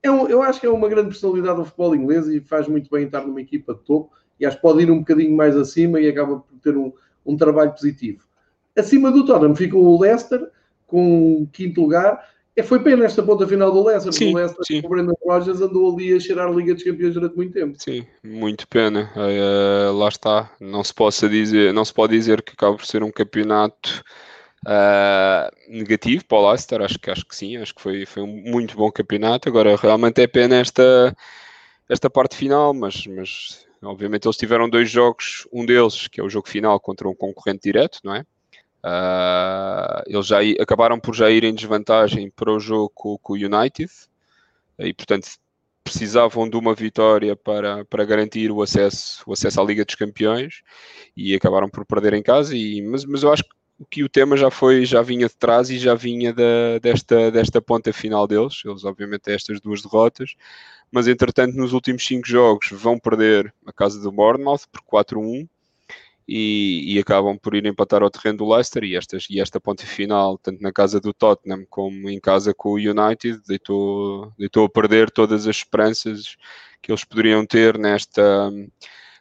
é 0.01 0.09
um, 0.09 0.27
eu 0.27 0.41
acho 0.41 0.59
que 0.59 0.65
é 0.65 0.69
uma 0.71 0.89
grande 0.89 1.09
personalidade 1.09 1.57
do 1.57 1.65
futebol 1.65 1.95
inglês 1.95 2.27
e 2.27 2.41
faz 2.41 2.67
muito 2.67 2.89
bem 2.89 3.05
estar 3.05 3.21
numa 3.21 3.39
equipa 3.39 3.75
de 3.75 3.81
topo 3.81 4.11
e 4.43 4.45
acho 4.45 4.57
que 4.57 4.61
pode 4.61 4.83
ir 4.83 4.91
um 4.91 4.99
bocadinho 4.99 5.35
mais 5.35 5.55
acima 5.55 6.01
e 6.01 6.07
acaba 6.07 6.39
por 6.39 6.59
ter 6.61 6.75
um, 6.75 6.91
um 7.25 7.37
trabalho 7.37 7.71
positivo. 7.71 8.23
Acima 8.77 9.09
do 9.09 9.25
Tottenham 9.25 9.55
ficou 9.55 9.85
o 9.85 9.99
Leicester 9.99 10.49
com 10.85 11.47
quinto 11.53 11.81
lugar. 11.81 12.27
É, 12.55 12.61
foi 12.61 12.79
pena 12.79 13.05
esta 13.05 13.23
ponta 13.23 13.47
final 13.47 13.71
do 13.71 13.83
Leicester. 13.83 14.11
Sim, 14.11 14.33
o 14.33 14.37
Leicester, 14.37 14.65
sim. 14.65 14.81
o 14.83 14.89
Brendan 14.89 15.13
Rodgers 15.25 15.61
andou 15.61 15.93
ali 15.93 16.13
a 16.13 16.19
cheirar 16.19 16.49
a 16.49 16.51
Liga 16.51 16.73
dos 16.73 16.83
Campeões 16.83 17.13
durante 17.13 17.35
muito 17.37 17.53
tempo. 17.53 17.75
Sim, 17.77 18.05
muito 18.21 18.67
pena. 18.67 19.09
Uh, 19.15 19.93
lá 19.93 20.09
está. 20.09 20.51
Não 20.59 20.83
se, 20.83 20.93
possa 20.93 21.29
dizer, 21.29 21.73
não 21.73 21.85
se 21.85 21.93
pode 21.93 22.13
dizer 22.13 22.41
que 22.41 22.51
acaba 22.51 22.75
por 22.75 22.85
ser 22.85 23.01
um 23.01 23.11
campeonato 23.11 24.03
uh, 24.67 25.49
negativo 25.69 26.25
para 26.25 26.37
o 26.37 26.49
Leicester. 26.49 26.81
Acho 26.81 26.99
que, 26.99 27.09
acho 27.09 27.25
que 27.25 27.35
sim. 27.35 27.57
Acho 27.57 27.73
que 27.73 27.81
foi, 27.81 28.05
foi 28.05 28.21
um 28.21 28.27
muito 28.27 28.75
bom 28.75 28.91
campeonato. 28.91 29.47
Agora, 29.47 29.75
realmente 29.77 30.21
é 30.21 30.27
pena 30.27 30.57
esta, 30.57 31.15
esta 31.89 32.09
parte 32.09 32.35
final, 32.35 32.73
mas, 32.73 33.07
mas 33.07 33.65
Obviamente 33.83 34.27
eles 34.27 34.37
tiveram 34.37 34.69
dois 34.69 34.89
jogos, 34.89 35.47
um 35.51 35.65
deles, 35.65 36.07
que 36.07 36.19
é 36.19 36.23
o 36.23 36.29
jogo 36.29 36.47
final, 36.47 36.79
contra 36.79 37.07
um 37.07 37.15
concorrente 37.15 37.63
direto, 37.63 37.99
não 38.03 38.15
é? 38.15 38.25
Uh, 38.85 40.03
eles 40.07 40.27
já 40.27 40.39
acabaram 40.59 40.99
por 40.99 41.15
já 41.15 41.29
ir 41.29 41.45
em 41.45 41.53
desvantagem 41.53 42.29
para 42.29 42.51
o 42.51 42.59
jogo 42.59 42.91
com, 42.93 43.17
o 43.29 43.35
United 43.35 43.89
e, 44.77 44.93
portanto, 44.93 45.27
precisavam 45.83 46.49
de 46.49 46.57
uma 46.57 46.73
vitória 46.73 47.35
para, 47.35 47.85
para 47.85 48.03
garantir 48.03 48.51
o 48.51 48.61
acesso, 48.61 49.23
o 49.25 49.33
acesso 49.33 49.61
à 49.61 49.63
Liga 49.63 49.85
dos 49.85 49.95
Campeões 49.95 50.61
e 51.15 51.33
acabaram 51.33 51.69
por 51.69 51.85
perder 51.85 52.13
em 52.13 52.23
casa. 52.23 52.55
E, 52.55 52.81
mas, 52.81 53.05
mas 53.05 53.23
eu 53.23 53.31
acho 53.31 53.43
que 53.89 54.03
o 54.03 54.09
tema 54.09 54.37
já 54.37 54.49
foi, 54.49 54.85
já 54.85 55.01
vinha 55.01 55.27
de 55.27 55.35
trás 55.35 55.69
e 55.69 55.77
já 55.77 55.95
vinha 55.95 56.33
da, 56.33 56.79
desta, 56.81 57.31
desta 57.31 57.61
ponta 57.61 57.91
final 57.91 58.27
deles. 58.27 58.61
Eles, 58.65 58.83
obviamente, 58.83 59.31
estas 59.31 59.59
duas 59.59 59.81
derrotas, 59.81 60.35
mas 60.93 61.07
entretanto 61.07 61.55
nos 61.57 61.73
últimos 61.73 62.05
5 62.05 62.27
jogos 62.27 62.69
vão 62.71 62.99
perder 62.99 63.51
a 63.65 63.73
casa 63.73 63.99
do 63.99 64.11
Bournemouth 64.11 64.67
por 64.71 65.03
4-1 65.03 65.49
e, 66.27 66.93
e, 66.93 66.99
acabam 66.99 67.35
por 67.35 67.55
ir 67.55 67.65
empatar 67.65 68.03
ao 68.03 68.11
terreno 68.11 68.37
do 68.37 68.53
Leicester 68.53 68.83
e, 68.83 68.95
estas, 68.95 69.25
e 69.27 69.41
esta 69.41 69.59
ponte 69.59 69.87
final, 69.87 70.37
tanto 70.37 70.61
na 70.61 70.71
casa 70.71 71.01
do 71.01 71.11
Tottenham 71.11 71.65
como 71.67 72.07
em 72.11 72.19
casa 72.19 72.53
com 72.53 72.69
o 72.69 72.75
United, 72.75 73.41
deitou, 73.47 74.31
deitou 74.37 74.65
a 74.65 74.69
perder 74.69 75.09
todas 75.09 75.47
as 75.47 75.55
esperanças 75.57 76.37
que 76.79 76.91
eles 76.91 77.03
poderiam 77.03 77.43
ter 77.43 77.75
nesta, 77.79 78.51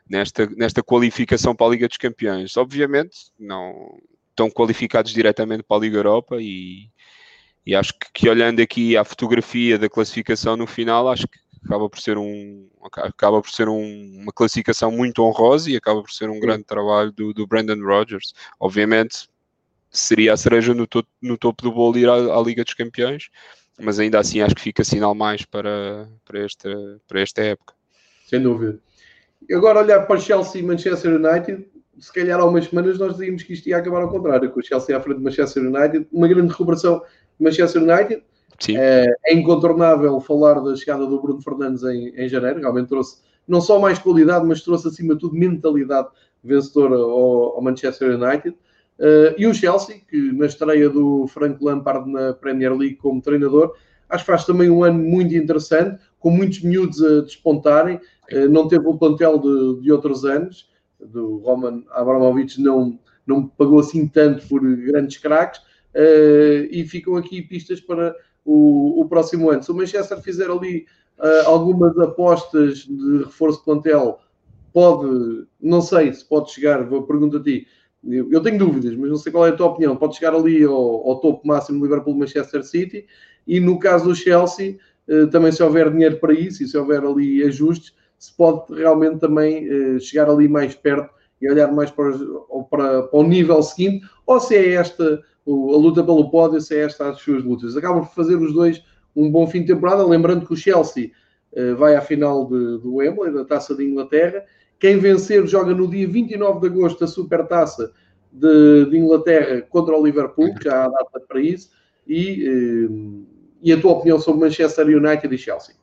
nesta, 0.08 0.46
nesta 0.54 0.82
qualificação 0.82 1.56
para 1.56 1.68
a 1.68 1.70
Liga 1.70 1.88
dos 1.88 1.96
Campeões. 1.96 2.54
Obviamente 2.54 3.32
não 3.38 3.98
estão 4.28 4.50
qualificados 4.50 5.12
diretamente 5.12 5.62
para 5.62 5.78
a 5.78 5.80
Liga 5.80 5.96
Europa 5.96 6.36
e, 6.38 6.90
e 7.64 7.74
acho 7.74 7.94
que, 7.94 8.06
que 8.12 8.28
olhando 8.28 8.60
aqui 8.60 8.94
à 8.94 9.04
fotografia 9.04 9.78
da 9.78 9.88
classificação 9.88 10.54
no 10.54 10.66
final, 10.66 11.08
acho 11.08 11.26
que 11.26 11.38
acaba 11.64 11.88
por 11.88 12.00
ser 12.00 12.18
um 12.18 12.68
acaba 12.80 13.40
por 13.40 13.50
ser 13.50 13.68
um, 13.68 14.20
uma 14.20 14.32
classificação 14.32 14.90
muito 14.90 15.22
honrosa 15.22 15.70
e 15.70 15.76
acaba 15.76 16.02
por 16.02 16.10
ser 16.10 16.28
um 16.28 16.40
grande 16.40 16.64
trabalho 16.64 17.12
do, 17.12 17.32
do 17.32 17.46
Brandon 17.46 17.80
Rodgers. 17.80 18.34
Obviamente 18.58 19.28
seria 19.90 20.32
a 20.32 20.36
cereja 20.36 20.74
no, 20.74 20.86
to 20.86 21.04
no 21.20 21.36
topo 21.36 21.62
do 21.62 21.70
bolo 21.70 21.98
ir 21.98 22.08
à, 22.08 22.14
à, 22.14 22.42
Liga 22.42 22.64
dos 22.64 22.74
Campeões, 22.74 23.28
mas 23.78 23.98
ainda 23.98 24.18
assim 24.18 24.40
acho 24.40 24.54
que 24.54 24.62
fica 24.62 24.82
sinal 24.82 25.14
mais 25.14 25.44
para, 25.44 26.08
para, 26.24 26.40
esta, 26.40 27.00
para 27.06 27.20
esta 27.20 27.42
época. 27.42 27.74
Sem 28.26 28.42
dúvida. 28.42 28.78
E 29.48 29.54
agora 29.54 29.80
olhar 29.80 30.06
para 30.06 30.16
o 30.16 30.20
Chelsea 30.20 30.60
e 30.60 30.64
Manchester 30.64 31.14
United, 31.14 31.66
se 31.98 32.12
calhar 32.12 32.40
há 32.40 32.44
umas 32.44 32.66
semanas 32.66 32.98
nós 32.98 33.12
dizíamos 33.12 33.42
que 33.42 33.52
isto 33.52 33.68
ia 33.68 33.76
acabar 33.76 34.02
ao 34.02 34.10
contrário, 34.10 34.50
com 34.50 34.60
o 34.60 34.62
Chelsea 34.62 34.96
à 34.96 35.00
frente 35.00 35.18
de 35.18 35.24
Manchester 35.24 35.62
United, 35.62 36.06
uma 36.10 36.26
grande 36.26 36.48
recuperação 36.48 37.00
de 37.38 37.44
Manchester 37.44 37.82
United. 37.82 38.22
É, 38.70 39.06
é 39.26 39.34
incontornável 39.34 40.20
falar 40.20 40.60
da 40.60 40.76
chegada 40.76 41.06
do 41.06 41.20
Bruno 41.20 41.42
Fernandes 41.42 41.82
em, 41.82 42.08
em 42.16 42.28
janeiro, 42.28 42.60
realmente 42.60 42.88
trouxe 42.88 43.16
não 43.46 43.60
só 43.60 43.80
mais 43.80 43.98
qualidade, 43.98 44.46
mas 44.46 44.62
trouxe 44.62 44.88
acima 44.88 45.14
de 45.14 45.20
tudo 45.20 45.34
mentalidade 45.34 46.08
vencedora 46.42 46.94
ao, 46.94 47.56
ao 47.56 47.62
Manchester 47.62 48.18
United. 48.20 48.56
Uh, 48.98 49.34
e 49.36 49.46
o 49.46 49.54
Chelsea, 49.54 50.00
que 50.08 50.32
na 50.32 50.46
estreia 50.46 50.88
do 50.88 51.26
Frank 51.26 51.62
Lampard 51.62 52.08
na 52.10 52.32
Premier 52.34 52.72
League 52.72 52.96
como 52.96 53.20
treinador, 53.20 53.74
acho 54.08 54.24
que 54.24 54.30
faz 54.30 54.44
também 54.44 54.70
um 54.70 54.84
ano 54.84 54.98
muito 54.98 55.34
interessante, 55.34 56.00
com 56.20 56.30
muitos 56.30 56.62
miúdos 56.62 57.02
a 57.02 57.22
despontarem. 57.22 57.96
Uh, 58.32 58.48
não 58.48 58.68
teve 58.68 58.86
o 58.86 58.96
plantel 58.96 59.38
de, 59.38 59.82
de 59.82 59.92
outros 59.92 60.24
anos, 60.24 60.70
do 61.00 61.38
Roman 61.38 61.82
Abramovich 61.90 62.60
não, 62.60 62.98
não 63.26 63.46
pagou 63.46 63.80
assim 63.80 64.06
tanto 64.06 64.46
por 64.46 64.60
grandes 64.60 65.16
craques, 65.18 65.60
uh, 65.60 66.68
e 66.70 66.84
ficam 66.88 67.16
aqui 67.16 67.42
pistas 67.42 67.80
para 67.80 68.14
o, 68.44 69.00
o 69.00 69.08
próximo 69.08 69.50
ano. 69.50 69.62
Se 69.62 69.70
o 69.70 69.74
Manchester 69.74 70.20
fizer 70.20 70.50
ali 70.50 70.86
uh, 71.18 71.48
algumas 71.48 71.98
apostas 71.98 72.78
de 72.78 73.18
reforço 73.18 73.58
de 73.58 73.64
plantel, 73.64 74.18
pode, 74.72 75.46
não 75.60 75.80
sei 75.80 76.12
se 76.12 76.24
pode 76.24 76.50
chegar, 76.50 76.84
vou 76.84 77.02
perguntar 77.02 77.38
a 77.38 77.42
ti, 77.42 77.66
eu, 78.04 78.32
eu, 78.32 78.40
tenho 78.40 78.58
dúvidas, 78.58 78.96
mas 78.96 79.10
não 79.10 79.16
sei 79.16 79.30
qual 79.30 79.46
é 79.46 79.50
a 79.50 79.56
tua 79.56 79.68
opinião, 79.68 79.96
pode 79.96 80.16
chegar 80.16 80.34
ali 80.34 80.64
ao, 80.64 81.08
ao 81.08 81.20
topo 81.20 81.46
máximo 81.46 81.78
do 81.78 81.84
Liverpool-Manchester 81.84 82.64
City, 82.64 83.06
e 83.46 83.60
no 83.60 83.78
caso 83.78 84.06
do 84.06 84.14
Chelsea, 84.14 84.78
uh, 85.08 85.28
também 85.28 85.52
se 85.52 85.62
houver 85.62 85.90
dinheiro 85.90 86.18
para 86.18 86.32
isso 86.32 86.62
e 86.62 86.68
se 86.68 86.76
houver 86.76 87.04
ali 87.04 87.42
ajustes, 87.44 87.94
se 88.18 88.34
pode 88.36 88.74
realmente 88.74 89.18
também 89.18 89.68
uh, 89.68 90.00
chegar 90.00 90.28
ali 90.28 90.48
mais 90.48 90.74
perto 90.74 91.12
e 91.40 91.50
olhar 91.50 91.72
mais 91.72 91.90
para, 91.90 92.12
para, 92.70 93.02
para 93.02 93.18
o 93.18 93.22
nível 93.22 93.62
seguinte, 93.62 94.06
ou 94.26 94.40
se 94.40 94.56
é 94.56 94.74
esta 94.74 95.22
a 95.46 95.76
luta 95.76 96.04
pelo 96.04 96.30
pódio, 96.30 96.60
se 96.60 96.76
é 96.76 96.84
esta 96.84 97.10
as 97.10 97.18
suas 97.20 97.42
lutas. 97.42 97.76
Acabam 97.76 98.04
por 98.04 98.14
fazer 98.14 98.36
os 98.36 98.52
dois 98.52 98.82
um 99.14 99.30
bom 99.30 99.46
fim 99.46 99.60
de 99.60 99.74
temporada, 99.74 100.06
lembrando 100.06 100.46
que 100.46 100.52
o 100.52 100.56
Chelsea 100.56 101.10
uh, 101.52 101.76
vai 101.76 101.96
à 101.96 102.00
final 102.00 102.46
de, 102.46 102.78
do 102.78 102.94
Wembley, 102.94 103.32
da 103.32 103.44
Taça 103.44 103.74
de 103.74 103.84
Inglaterra. 103.84 104.44
Quem 104.78 104.98
vencer 104.98 105.46
joga 105.46 105.74
no 105.74 105.88
dia 105.88 106.08
29 106.08 106.60
de 106.60 106.66
agosto 106.66 107.04
a 107.04 107.06
Supertaça 107.06 107.92
de, 108.32 108.86
de 108.86 108.96
Inglaterra 108.96 109.60
contra 109.62 109.96
o 109.96 110.04
Liverpool, 110.04 110.54
já 110.62 110.84
há 110.84 110.88
data 110.88 111.20
para 111.28 111.40
isso. 111.40 111.70
E, 112.06 112.88
uh, 112.88 113.26
e 113.62 113.72
a 113.72 113.80
tua 113.80 113.92
opinião 113.92 114.18
sobre 114.18 114.46
Manchester 114.46 114.86
United 114.86 115.32
e 115.32 115.38
Chelsea? 115.38 115.74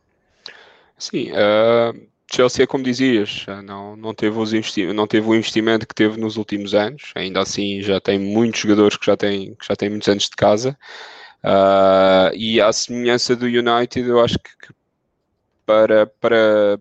Sim, 0.98 1.32
uh, 1.32 2.10
Chelsea, 2.32 2.68
como 2.68 2.84
dizias, 2.84 3.46
não, 3.64 3.96
não, 3.96 4.14
teve 4.14 4.38
os 4.38 4.52
não 4.94 5.08
teve 5.08 5.28
o 5.28 5.36
investimento 5.36 5.88
que 5.88 5.96
teve 5.96 6.20
nos 6.20 6.38
últimos 6.38 6.76
anos. 6.76 7.12
Ainda 7.16 7.42
assim, 7.42 7.82
já 7.82 8.00
tem 8.00 8.20
muitos 8.20 8.62
jogadores 8.62 8.98
que 8.98 9.06
já 9.06 9.18
têm, 9.18 9.56
que 9.56 9.66
já 9.66 9.76
têm 9.76 9.90
muitos 9.90 10.08
anos 10.08 10.24
de 10.26 10.36
casa. 10.36 10.78
Uh, 11.44 12.36
e 12.36 12.62
à 12.62 12.72
semelhança 12.72 13.36
do 13.36 13.46
United, 13.46 14.08
eu 14.08 14.20
acho 14.20 14.38
que, 14.38 14.68
que 14.68 14.74
para, 15.66 16.06
para, 16.06 16.80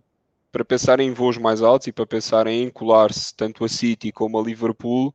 para 0.52 0.64
pensar 0.64 1.00
em 1.00 1.12
voos 1.12 1.38
mais 1.38 1.62
altos 1.62 1.86
e 1.86 1.92
para 1.92 2.06
pensar 2.06 2.46
em 2.46 2.68
colar-se 2.68 3.34
tanto 3.34 3.64
a 3.64 3.68
City 3.68 4.12
como 4.12 4.38
a 4.38 4.42
Liverpool, 4.42 5.14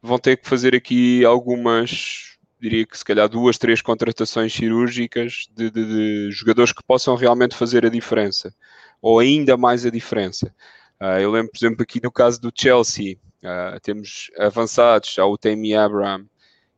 vão 0.00 0.18
ter 0.18 0.38
que 0.38 0.48
fazer 0.48 0.74
aqui 0.74 1.24
algumas, 1.24 2.36
diria 2.60 2.86
que 2.86 2.96
se 2.96 3.04
calhar 3.04 3.28
duas, 3.28 3.58
três 3.58 3.82
contratações 3.82 4.52
cirúrgicas 4.54 5.46
de, 5.54 5.70
de, 5.70 5.84
de 5.84 6.30
jogadores 6.30 6.72
que 6.72 6.82
possam 6.82 7.16
realmente 7.16 7.54
fazer 7.54 7.84
a 7.84 7.90
diferença 7.90 8.54
ou 9.00 9.18
ainda 9.18 9.56
mais 9.56 9.86
a 9.86 9.90
diferença. 9.90 10.52
Uh, 11.00 11.20
eu 11.20 11.30
lembro, 11.30 11.52
por 11.52 11.58
exemplo, 11.58 11.82
aqui 11.82 12.00
no 12.02 12.10
caso 12.10 12.40
do 12.40 12.52
Chelsea, 12.54 13.16
uh, 13.42 13.78
temos 13.82 14.30
avançados 14.38 15.16
ao 15.18 15.38
Tammy 15.38 15.74
Abraham 15.74 16.26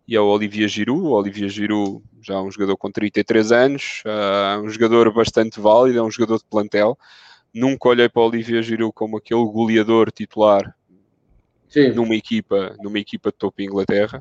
e 0.07 0.15
ao 0.15 0.27
Olivier 0.27 0.69
Giroud. 0.69 1.07
O 1.07 1.13
Olivier 1.13 1.49
Giroud 1.49 2.03
já 2.21 2.35
é 2.35 2.41
um 2.41 2.51
jogador 2.51 2.77
com 2.77 2.91
33 2.91 3.53
anos, 3.53 4.03
uh, 4.05 4.61
um 4.61 4.69
jogador 4.69 5.13
bastante 5.13 5.59
válido, 5.59 5.99
é 5.99 6.03
um 6.03 6.11
jogador 6.11 6.39
de 6.39 6.45
plantel. 6.45 6.99
Nunca 7.53 7.89
olhei 7.89 8.09
para 8.09 8.23
o 8.23 8.27
Olivier 8.27 8.63
Giroud 8.63 8.93
como 8.95 9.17
aquele 9.17 9.45
goleador 9.45 10.13
titular 10.13 10.77
Sim. 11.69 11.93
numa 11.93 12.15
equipa, 12.15 12.77
numa 12.81 12.99
equipa 12.99 13.31
de 13.31 13.39
topo 13.39 13.63
Inglaterra. 13.63 14.21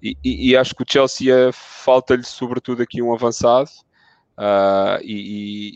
E, 0.00 0.16
e, 0.22 0.50
e, 0.50 0.56
acho 0.56 0.76
que 0.76 0.82
o 0.84 0.86
Chelsea 0.88 1.34
falta-lhe 1.52 2.22
sobretudo 2.22 2.82
aqui 2.82 3.02
um 3.02 3.12
avançado 3.12 3.68
Uh, 4.38 5.02
e, 5.02 5.14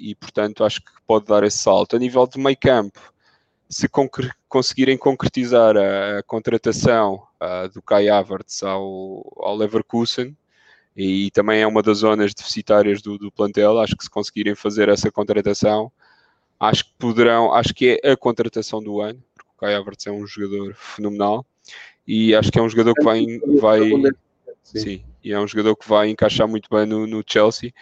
e, 0.06 0.10
e, 0.10 0.14
portanto 0.14 0.62
acho 0.62 0.80
que 0.80 0.92
pode 1.04 1.26
dar 1.26 1.42
esse 1.42 1.58
salto. 1.58 1.96
A 1.96 1.98
nível 1.98 2.24
de 2.28 2.38
meio 2.38 2.56
campo, 2.56 3.12
se 3.68 3.88
concre 3.88 4.30
conseguirem 4.48 4.96
concretizar 4.96 5.76
a, 5.76 6.18
a 6.18 6.22
contratação 6.22 7.26
uh, 7.40 7.68
do 7.72 7.82
Kai 7.82 8.08
Havertz 8.08 8.62
ao, 8.62 9.24
ao 9.38 9.56
Leverkusen, 9.56 10.36
e, 10.96 11.30
também 11.30 11.62
é 11.62 11.66
uma 11.66 11.82
das 11.82 11.98
zonas 11.98 12.34
deficitárias 12.34 13.00
do, 13.00 13.18
do, 13.18 13.32
plantel, 13.32 13.80
acho 13.80 13.96
que 13.96 14.04
se 14.04 14.10
conseguirem 14.10 14.54
fazer 14.54 14.88
essa 14.88 15.10
contratação, 15.10 15.90
acho 16.60 16.84
que 16.84 16.92
poderão, 16.98 17.52
acho 17.52 17.74
que 17.74 17.98
é 18.04 18.12
a 18.12 18.16
contratação 18.16 18.82
do 18.82 19.00
ano, 19.00 19.20
porque 19.34 19.50
o 19.56 19.58
Kai 19.58 19.74
Havertz 19.74 20.06
é 20.06 20.12
um 20.12 20.26
jogador 20.26 20.74
fenomenal, 20.74 21.44
e 22.06 22.34
acho 22.34 22.52
que 22.52 22.58
é 22.58 22.62
um 22.62 22.68
jogador 22.68 22.94
que 22.94 23.02
vai, 23.02 23.24
vai 23.58 23.80
sim, 24.62 25.02
e 25.24 25.32
é 25.32 25.40
um 25.40 25.48
jogador 25.48 25.74
que 25.74 25.88
vai 25.88 26.10
encaixar 26.10 26.46
muito 26.46 26.68
bem 26.70 26.84
no, 26.84 27.06
no 27.06 27.24
Chelsea, 27.26 27.72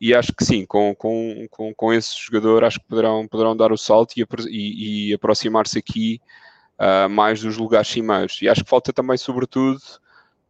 e 0.00 0.14
acho 0.14 0.32
que 0.32 0.44
sim, 0.44 0.64
com, 0.64 0.94
com, 0.94 1.46
com, 1.50 1.74
com 1.74 1.92
esse 1.92 2.16
jogador 2.18 2.64
acho 2.64 2.80
que 2.80 2.86
poderão, 2.86 3.28
poderão 3.28 3.56
dar 3.56 3.70
o 3.70 3.76
salto 3.76 4.14
e, 4.16 4.26
e, 4.48 5.10
e 5.10 5.14
aproximar-se 5.14 5.78
aqui 5.78 6.20
uh, 6.78 7.08
mais 7.08 7.42
dos 7.42 7.58
lugares 7.58 7.88
cimeiros. 7.88 8.40
E 8.40 8.48
acho 8.48 8.64
que 8.64 8.70
falta 8.70 8.92
também, 8.92 9.18
sobretudo, 9.18 9.80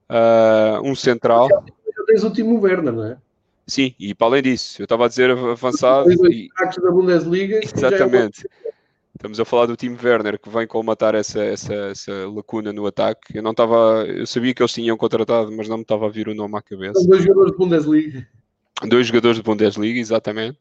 uh, 0.08 0.80
um 0.84 0.94
central. 0.94 1.48
Já 1.48 2.04
tens 2.06 2.22
o 2.22 2.32
Timo 2.32 2.60
Werner, 2.60 2.92
não 2.92 3.04
é? 3.04 3.18
Sim, 3.66 3.94
e 3.98 4.14
para 4.14 4.28
além 4.28 4.42
disso, 4.42 4.80
eu 4.80 4.84
estava 4.84 5.04
a 5.04 5.08
dizer 5.08 5.30
avançado. 5.30 6.10
E... 6.30 6.48
da 6.82 6.90
Bundesliga. 6.90 7.56
É 7.56 7.64
Exatamente. 7.64 8.48
Estamos 9.14 9.38
a 9.38 9.44
falar 9.44 9.66
do 9.66 9.76
time 9.76 9.98
Werner 10.02 10.38
que 10.40 10.48
vem 10.48 10.66
colmatar 10.66 11.14
essa, 11.14 11.40
essa, 11.40 11.74
essa 11.74 12.12
lacuna 12.28 12.72
no 12.72 12.86
ataque. 12.86 13.36
Eu 13.36 13.42
não 13.42 13.50
estava, 13.50 14.06
eu 14.06 14.26
sabia 14.26 14.54
que 14.54 14.62
eles 14.62 14.72
tinham 14.72 14.96
contratado, 14.96 15.52
mas 15.52 15.68
não 15.68 15.76
me 15.76 15.82
estava 15.82 16.06
a 16.06 16.08
vir 16.08 16.28
o 16.28 16.34
nome 16.34 16.56
à 16.56 16.62
cabeça. 16.62 16.98
São 16.98 17.06
dois 17.06 17.22
jogadores 17.22 17.52
de 17.52 17.58
Bundesliga. 17.58 18.26
Dois 18.86 19.06
jogadores 19.06 19.36
de 19.36 19.42
Bundesliga, 19.42 19.98
exatamente. 19.98 20.58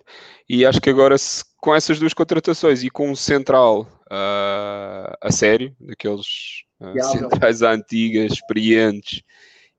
E 0.47 0.65
acho 0.65 0.81
que 0.81 0.89
agora, 0.89 1.17
se, 1.17 1.43
com 1.57 1.73
essas 1.73 1.99
duas 1.99 2.13
contratações 2.13 2.83
e 2.83 2.89
com 2.89 3.09
um 3.09 3.15
central 3.15 3.81
uh, 4.11 5.15
a 5.21 5.31
sério, 5.31 5.75
daqueles 5.79 6.63
uh, 6.79 7.01
centrais 7.01 7.61
antigas, 7.63 8.33
experientes 8.33 9.21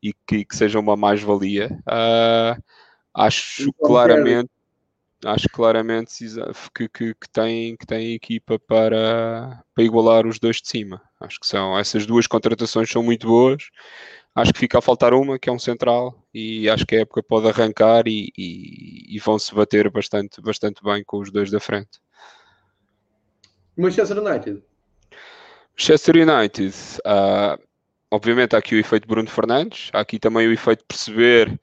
e 0.03 0.15
que, 0.27 0.45
que 0.45 0.57
sejam 0.57 0.81
uma 0.81 0.97
mais-valia, 0.97 1.71
uh, 1.87 2.63
acho 3.15 3.63
então, 3.63 3.89
claramente. 3.89 4.51
Acho 5.23 5.51
claramente 5.51 6.15
que, 6.75 6.89
que, 6.89 7.15
que, 7.15 7.29
tem, 7.31 7.77
que 7.77 7.87
tem 7.87 8.15
equipa 8.15 8.59
para, 8.59 9.63
para 9.75 9.85
igualar 9.85 10.27
os 10.27 10.39
dois 10.39 10.63
de 10.63 10.69
cima. 10.69 11.03
Acho 11.21 11.39
que 11.39 11.47
são 11.47 11.79
essas 11.79 12.07
duas 12.07 12.27
contratações 12.27 12.91
são 12.91 13.03
muito 13.03 13.27
boas 13.27 13.65
Acho 14.35 14.53
que 14.53 14.61
fica 14.61 14.79
a 14.79 14.83
faltar 14.83 15.13
uma, 15.13 15.39
que 15.39 15.49
é 15.49 15.53
um 15.53 15.59
central, 15.59 16.17
e 16.33 16.69
acho 16.71 16.87
que 16.87 16.97
a 16.97 17.01
época 17.01 17.23
pode 17.23 17.49
arrancar 17.49 18.07
e, 18.07 18.33
e, 18.39 19.17
e 19.17 19.19
vão 19.19 19.39
se 19.39 19.53
bater 19.55 19.91
bastante, 19.91 20.41
bastante 20.41 20.83
bem 20.85 21.03
com 21.05 21.19
os 21.19 21.33
dois 21.33 21.51
da 21.51 21.59
frente. 21.59 22.01
Manchester 23.77 24.19
United. 24.19 24.63
Manchester 25.77 26.17
United, 26.17 26.77
uh, 27.07 27.61
obviamente 28.11 28.55
há 28.55 28.59
aqui 28.59 28.77
o 28.77 28.79
efeito 28.79 29.09
Bruno 29.09 29.29
Fernandes, 29.29 29.91
há 29.93 30.01
aqui 30.01 30.19
também 30.19 30.47
o 30.47 30.53
efeito 30.53 30.81
de 30.81 30.87
perceber 30.87 31.61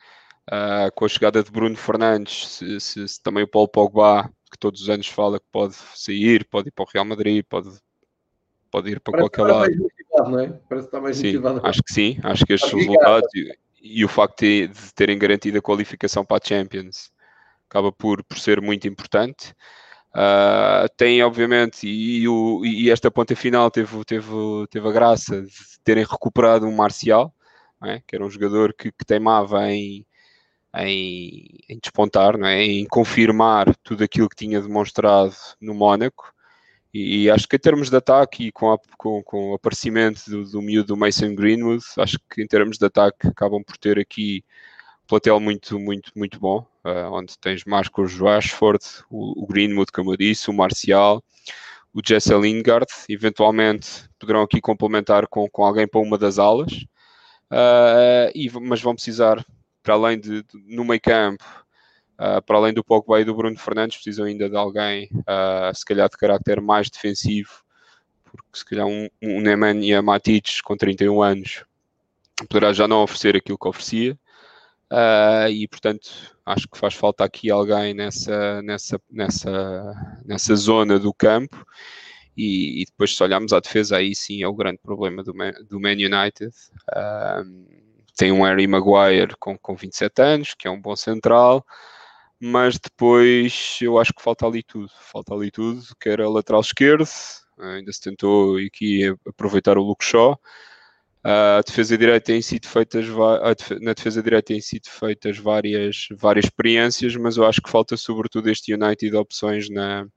uh, 0.49 0.91
com 0.93 1.05
a 1.05 1.09
chegada 1.09 1.41
de 1.41 1.51
Bruno 1.51 1.76
Fernandes 1.78 2.47
se, 2.49 2.80
se, 2.82 3.07
se, 3.07 3.22
também 3.22 3.43
o 3.43 3.47
Paulo 3.47 3.70
Pogba, 3.70 4.30
que 4.51 4.57
todos 4.57 4.82
os 4.82 4.89
anos 4.89 5.07
fala 5.07 5.39
que 5.39 5.45
pode 5.51 5.76
sair, 5.95 6.45
pode 6.45 6.70
ir 6.70 6.72
para 6.72 6.84
o 6.84 6.89
Real 6.91 7.05
Madrid, 7.05 7.45
pode, 7.47 7.70
pode 8.70 8.89
ir 8.89 8.99
para 8.99 9.13
Parece 9.13 9.30
qualquer 9.30 9.53
lado 9.53 9.91
motivado, 10.18 10.32
não 10.32 10.39
é? 10.39 10.47
Parece 10.70 10.88
que 10.88 10.95
está 10.95 11.01
mais 11.01 11.18
sim, 11.18 11.28
motivado. 11.28 11.61
Acho 11.63 11.84
que 11.84 11.93
sim, 11.93 12.20
acho 12.24 12.45
que 12.45 12.53
estes 12.53 12.72
resultados 12.72 13.30
e, 13.36 13.57
e, 13.82 14.05
o 14.05 14.07
facto 14.07 14.41
de, 14.41 14.68
de, 14.68 14.93
terem 14.93 15.18
garantido 15.18 15.57
a 15.57 15.61
qualificação 15.61 16.26
para 16.26 16.38
a 16.38 16.47
Champions 16.47 17.11
acaba 17.70 17.91
por, 17.91 18.24
por 18.24 18.38
ser 18.38 18.61
muito 18.61 18.88
importante. 18.88 19.53
Uh, 20.15 20.89
tem, 20.95 21.22
obviamente, 21.22 21.88
e, 21.88 22.28
o, 22.28 22.65
e, 22.65 22.89
esta 22.89 23.11
ponta 23.11 23.36
final 23.36 23.70
teve, 23.70 24.03
teve, 24.03 24.32
teve 24.70 24.88
a 24.88 24.91
graça 24.91 25.43
de 25.43 25.51
terem 25.84 26.03
recuperado 26.03 26.65
um 26.65 26.76
Marcial, 26.76 27.34
é? 27.84 28.01
que 28.07 28.15
era 28.15 28.26
um 28.26 28.30
jogador 28.30 28.74
que, 28.74 28.91
que 28.91 29.05
teimava 29.05 29.70
em, 29.72 30.05
em, 30.76 31.59
em, 31.70 31.80
despontar, 31.80 32.38
não 32.38 32.47
é? 32.47 32.63
em 32.63 32.86
confirmar 32.86 33.76
tudo 33.84 34.03
aquilo 34.03 34.30
que 34.30 34.36
tinha 34.36 34.61
demonstrado 34.61 35.36
no 35.61 35.74
Mónaco. 35.76 36.34
E, 36.93 37.29
acho 37.29 37.47
que 37.47 37.55
em 37.55 37.59
termos 37.59 37.89
de 37.89 37.95
ataque 37.95 38.47
e 38.47 38.51
com, 38.51 38.71
a, 38.71 38.77
com, 38.97 39.21
com 39.23 39.51
o 39.51 39.53
aparecimento 39.55 40.29
do, 40.29 40.43
do 40.43 40.61
miúdo 40.61 40.88
do 40.88 40.97
Mason 40.97 41.35
Greenwood, 41.35 41.83
acho 41.97 42.17
que 42.29 42.41
em 42.41 42.47
termos 42.47 42.77
de 42.77 42.85
ataque 42.85 43.27
acabam 43.27 43.63
por 43.63 43.77
ter 43.77 43.99
aqui 43.99 44.43
um 45.03 45.07
plantel 45.07 45.39
muito, 45.39 45.79
muito, 45.79 46.11
muito 46.15 46.39
bom, 46.39 46.65
uh, 46.85 47.11
onde 47.11 47.38
tens 47.39 47.63
Marcos 47.65 48.17
Rashford, 48.19 48.83
o, 49.09 49.43
o, 49.43 49.47
Greenwood, 49.47 49.91
como 49.91 50.13
eu 50.13 50.17
disse, 50.17 50.49
o 50.49 50.53
Marcial, 50.53 51.23
o 51.93 52.01
Jesse 52.05 52.33
Lingard, 52.33 52.88
eventualmente 53.09 54.09
poderão 54.19 54.41
aqui 54.41 54.61
complementar 54.61 55.27
com, 55.27 55.49
com 55.49 55.63
alguém 55.63 55.88
para 55.88 56.01
uma 56.01 56.17
das 56.17 56.39
alas, 56.39 56.71
uh, 57.51 58.31
e, 58.33 58.49
mas 58.61 58.81
vão 58.81 58.95
precisar, 58.95 59.45
para 59.83 59.93
além 59.93 60.19
de, 60.19 60.43
de 60.43 60.75
no 60.75 60.83
meio 60.83 61.01
campo, 61.01 61.43
Uh, 62.20 62.41
para 62.41 62.57
além 62.57 62.74
do 62.74 62.84
Pogba 62.84 63.22
e 63.22 63.26
do 63.26 63.36
Bruno 63.36 63.57
Fernandes, 63.57 63.97
precisam 63.97 64.26
ainda 64.26 64.49
de 64.49 64.55
alguém, 64.55 65.07
uh, 65.13 65.76
se 65.76 65.86
calhar 65.86 66.09
de 66.09 66.18
carácter 66.18 66.59
mais 66.59 66.89
defensivo, 66.89 67.63
porque 68.24 68.57
se 68.57 68.65
calhar 68.65 68.88
um, 68.88 69.07
um 69.22 69.39
Nemanja 69.39 70.01
Matic 70.01 70.61
com 70.63 70.76
31 70.76 71.22
anos 71.22 71.63
poderá 72.49 72.74
já 72.74 72.88
não 72.88 73.03
oferecer 73.03 73.36
aquilo 73.36 73.57
que 73.57 73.68
oferecia. 73.68 74.18
Uh, 74.91 75.49
e 75.49 75.68
portanto 75.68 76.09
acho 76.45 76.65
que 76.68 76.78
faz 76.78 76.93
falta 76.93 77.26
aqui 77.26 77.51
alguém 77.51 77.93
nessa, 77.93 78.61
nessa, 78.61 79.01
nessa, 79.11 80.20
nessa 80.26 80.55
zona 80.55 80.97
do 80.97 81.13
campo 81.13 81.68
E, 82.38 82.82
e, 82.82 82.86
depois, 82.86 83.15
se 83.15 83.22
olharmos 83.22 83.51
à 83.51 83.59
defesa, 83.59 83.97
aí 83.97 84.15
sim 84.15 84.43
é 84.43 84.47
o 84.47 84.53
grande 84.53 84.78
problema 84.78 85.24
do 85.24 85.36
Man, 85.36 85.51
do 85.70 85.80
Man 85.80 85.91
United. 85.91 86.53
Tem 88.15 88.32
um 88.32 88.43
Harry 88.43 88.65
Maguire 88.65 89.36
com, 89.39 89.57
com 89.57 89.76
27 89.76 90.22
anos, 90.22 90.53
que 90.53 90.68
é 90.68 90.72
um 90.72 90.80
bom 90.82 90.95
central, 90.95 91.65
mas 92.39 92.77
depois 92.79 93.79
eu 93.81 93.97
acho 93.99 94.13
que 94.13 94.21
falta 94.21 94.45
ali 94.45 94.63
tudo. 94.63 94.89
Falta 95.11 95.33
ali 95.33 95.51
tudo, 95.51 95.83
que 95.99 96.09
era 96.09 96.29
lateral 96.29 96.61
esquerdo, 96.61 97.05
ainda 97.59 97.91
se 97.91 98.01
tentou 98.01 98.57
aqui 98.57 99.13
aproveitar 99.27 99.77
o 99.77 99.83
Luke 99.83 100.03
Shaw. 100.05 100.39
A 101.23 101.61
defesa 101.65 101.97
direita 101.97 102.27
tem 102.27 102.41
sido 102.41 102.67
feitas 102.67 103.05
na 103.81 103.93
defesa 103.93 104.23
direita 104.23 104.47
têm 104.53 104.61
sido 104.61 104.88
feitas 104.88 105.38
várias, 105.38 106.07
várias 106.11 106.45
experiências, 106.45 107.15
mas 107.17 107.35
eu 107.35 107.45
acho 107.45 107.61
que 107.61 107.69
falta 107.69 107.97
sobretudo 107.97 108.49
este 108.49 108.73
United 108.73 109.13
opções 109.15 109.69
na, 109.69 110.07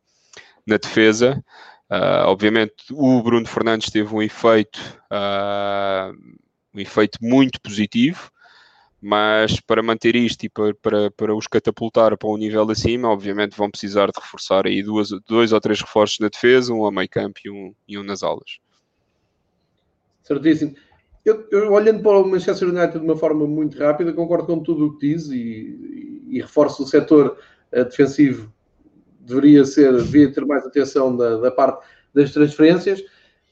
na 0.66 0.76
defesa. 0.76 1.42
Uh, 1.90 2.26
obviamente 2.26 2.74
o 2.92 3.20
Bruno 3.22 3.46
Fernandes 3.48 3.90
teve 3.90 4.14
um 4.14 4.22
efeito, 4.22 4.78
uh, 5.10 6.14
um 6.72 6.78
efeito 6.78 7.18
muito 7.20 7.60
positivo, 7.60 8.30
mas 9.00 9.60
para 9.60 9.82
manter 9.82 10.14
isto 10.14 10.44
e 10.44 10.48
para, 10.48 10.74
para, 10.74 11.10
para 11.10 11.34
os 11.34 11.46
catapultar 11.46 12.16
para 12.16 12.28
um 12.28 12.36
nível 12.36 12.70
acima, 12.70 13.08
obviamente 13.08 13.56
vão 13.56 13.70
precisar 13.70 14.06
de 14.06 14.20
reforçar 14.20 14.66
aí 14.66 14.82
duas, 14.82 15.10
dois 15.26 15.52
ou 15.52 15.60
três 15.60 15.80
reforços 15.80 16.18
na 16.18 16.28
defesa, 16.28 16.72
um 16.72 16.84
a 16.84 16.92
meio 16.92 17.08
campo 17.08 17.40
e 17.44 17.50
um, 17.50 17.74
e 17.88 17.98
um 17.98 18.02
nas 18.02 18.22
alas. 18.22 18.58
Certíssimo. 20.22 20.74
Eu, 21.24 21.46
eu, 21.50 21.72
olhando 21.72 22.02
para 22.02 22.18
o 22.18 22.26
Manchester 22.26 22.68
United 22.68 22.98
de 22.98 23.04
uma 23.04 23.16
forma 23.16 23.46
muito 23.46 23.78
rápida, 23.78 24.12
concordo 24.12 24.46
com 24.46 24.62
tudo 24.62 24.86
o 24.86 24.98
que 24.98 25.08
diz 25.08 25.28
e, 25.28 25.36
e, 25.36 26.36
e 26.36 26.40
reforço 26.40 26.82
o 26.82 26.86
setor 26.86 27.38
uh, 27.72 27.84
defensivo 27.84 28.52
deveria 29.20 29.64
ser, 29.64 29.96
devia 29.96 30.32
ter 30.32 30.44
mais 30.44 30.66
atenção 30.66 31.16
da, 31.16 31.36
da, 31.36 31.50
parte 31.50 31.86
das 32.14 32.32
transferências. 32.32 33.02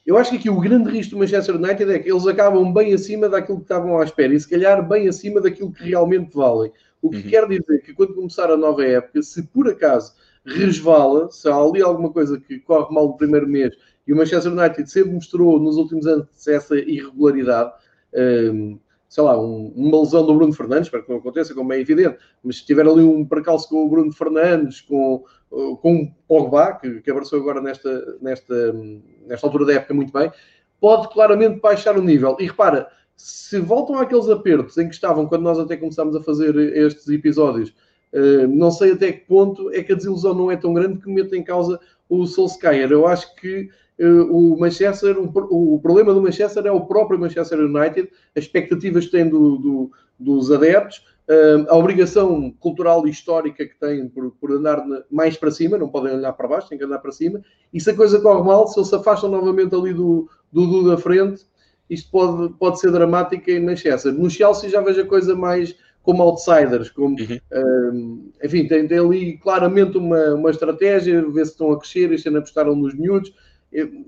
Eu 0.09 0.17
acho 0.17 0.31
que 0.31 0.37
aqui 0.39 0.49
o 0.49 0.59
grande 0.59 0.89
risco 0.89 1.11
do 1.11 1.19
Manchester 1.19 1.57
United 1.57 1.93
é 1.93 1.99
que 1.99 2.11
eles 2.11 2.27
acabam 2.27 2.73
bem 2.73 2.95
acima 2.95 3.29
daquilo 3.29 3.59
que 3.59 3.65
estavam 3.65 3.99
à 3.99 4.05
espera 4.05 4.33
e 4.33 4.41
se 4.41 4.49
calhar 4.49 4.89
bem 4.89 5.07
acima 5.07 5.39
daquilo 5.39 5.71
que 5.71 5.85
realmente 5.85 6.35
valem. 6.35 6.73
O 7.03 7.11
que 7.11 7.19
uhum. 7.19 7.23
quer 7.25 7.47
dizer 7.47 7.83
que 7.83 7.93
quando 7.93 8.15
começar 8.15 8.51
a 8.51 8.57
nova 8.57 8.83
época, 8.83 9.23
se 9.23 9.43
por 9.43 9.69
acaso 9.69 10.15
resvala, 10.47 11.31
se 11.31 11.47
há 11.47 11.55
ali 11.55 11.83
alguma 11.83 12.11
coisa 12.11 12.41
que 12.41 12.59
corre 12.59 12.91
mal 12.91 13.09
no 13.09 13.19
primeiro 13.19 13.47
mês 13.47 13.77
e 14.07 14.15
o 14.15 14.17
Manchester 14.17 14.51
United 14.51 14.91
sempre 14.91 15.13
mostrou 15.13 15.61
nos 15.61 15.77
últimos 15.77 16.07
anos 16.07 16.27
essa 16.49 16.75
irregularidade. 16.79 17.71
Um, 18.15 18.79
sei 19.09 19.25
lá, 19.25 19.41
um, 19.41 19.73
uma 19.75 20.01
lesão 20.01 20.25
do 20.27 20.35
Bruno 20.35 20.53
Fernandes, 20.53 20.87
espero 20.87 21.05
que 21.05 21.11
não 21.11 21.19
aconteça, 21.19 21.55
como 21.55 21.73
é 21.73 21.81
evidente, 21.81 22.19
mas 22.43 22.59
se 22.59 22.67
tiver 22.67 22.87
ali 22.87 23.03
um 23.03 23.25
percalço 23.25 23.69
com 23.69 23.85
o 23.85 23.89
Bruno 23.89 24.13
Fernandes, 24.13 24.81
com, 24.83 25.25
com 25.49 26.03
o 26.03 26.15
Pogba, 26.27 26.75
que, 26.75 27.01
que 27.01 27.11
abraçou 27.11 27.41
agora 27.41 27.61
nesta, 27.61 28.19
nesta, 28.21 28.73
nesta 29.27 29.47
altura 29.47 29.65
da 29.65 29.73
época 29.75 29.95
muito 29.95 30.13
bem, 30.13 30.31
pode 30.81 31.09
claramente 31.09 31.61
baixar 31.61 31.97
o 31.97 32.03
nível. 32.03 32.37
E 32.39 32.47
repara, 32.47 32.89
se 33.17 33.59
voltam 33.59 33.99
àqueles 33.99 34.29
apertos 34.29 34.77
em 34.77 34.89
que 34.89 34.95
estavam 34.95 35.27
quando 35.27 35.43
nós 35.43 35.59
até 35.59 35.77
começámos 35.77 36.15
a 36.15 36.23
fazer 36.23 36.57
estes 36.77 37.09
episódios, 37.09 37.75
não 38.51 38.71
sei 38.71 38.93
até 38.93 39.13
que 39.13 39.27
ponto 39.27 39.71
é 39.73 39.83
que 39.83 39.93
a 39.93 39.97
desilusão 39.97 40.35
não 40.35 40.51
é 40.51 40.57
tão 40.57 40.73
grande 40.73 41.01
que 41.01 41.11
meta 41.11 41.37
em 41.37 41.43
causa 41.43 41.81
o 42.09 42.27
Solskjaer. 42.27 42.91
Eu 42.91 43.07
acho 43.07 43.35
que 43.37 43.69
eh, 43.69 43.71
o 44.01 44.57
Manchester, 44.59 45.17
o, 45.19 45.81
problema 45.81 46.15
do 46.15 46.23
Manchester 46.23 46.67
é 46.67 46.71
o 46.71 46.87
próprio 46.87 47.19
Manchester 47.19 47.59
United, 47.59 48.09
as 48.37 48.45
expectativas 48.45 49.07
que 49.07 49.13
tem 49.13 49.29
do, 49.29 49.57
do, 49.57 49.91
dos 50.19 50.53
adeptos, 50.53 51.03
eh, 51.29 51.67
a 51.69 51.77
obrigação 51.77 52.51
cultural 52.59 53.07
e 53.07 53.11
histórica 53.11 53.67
que 53.67 53.79
têm 53.79 54.09
por, 54.09 54.31
por 54.41 54.53
andar 54.53 54.83
mais 55.11 55.37
para 55.37 55.51
cima, 55.51 55.77
não 55.77 55.89
podem 55.89 56.15
olhar 56.15 56.33
para 56.33 56.49
baixo, 56.49 56.69
têm 56.69 56.79
que 56.79 56.85
andar 56.85 57.01
para 57.01 57.13
cima, 57.13 57.43
e 57.73 57.81
se 57.81 57.91
a 57.91 57.95
coisa 57.95 58.21
corre 58.21 58.43
mal, 58.43 58.67
se 58.67 58.79
eles 58.79 58.89
se 58.89 58.95
afastam 58.95 59.31
novamente 59.31 59.75
ali 59.75 59.93
do, 59.93 60.29
do 60.51 60.89
da 60.89 60.97
frente, 60.97 61.45
isto 61.91 62.11
pode, 62.11 62.55
pode 62.55 62.81
ser 62.81 62.91
dramático 62.91 63.51
em 63.51 63.65
Manchester. 63.65 64.13
No 64.13 64.31
Chelsea 64.31 64.71
já 64.71 64.81
vejo 64.81 65.03
a 65.03 65.07
coisa 65.07 65.35
mais 65.35 65.75
como 66.03 66.23
outsiders, 66.23 66.89
como, 66.91 67.17
uhum. 67.21 67.39
Eh, 67.51 68.47
enfim, 68.47 68.67
tem, 68.67 68.89
tem, 68.89 68.99
ali 68.99 69.37
claramente 69.37 69.99
uma, 69.99 70.35
uma 70.35 70.51
estratégia, 70.51 71.21
ver 71.31 71.45
se 71.45 71.53
estão 71.53 71.73
a 71.73 71.79
crescer, 71.79 72.11
este 72.11 72.29
ano 72.29 72.39
apostaram 72.39 72.75
nos 72.75 72.95
miúdos, 72.95 73.35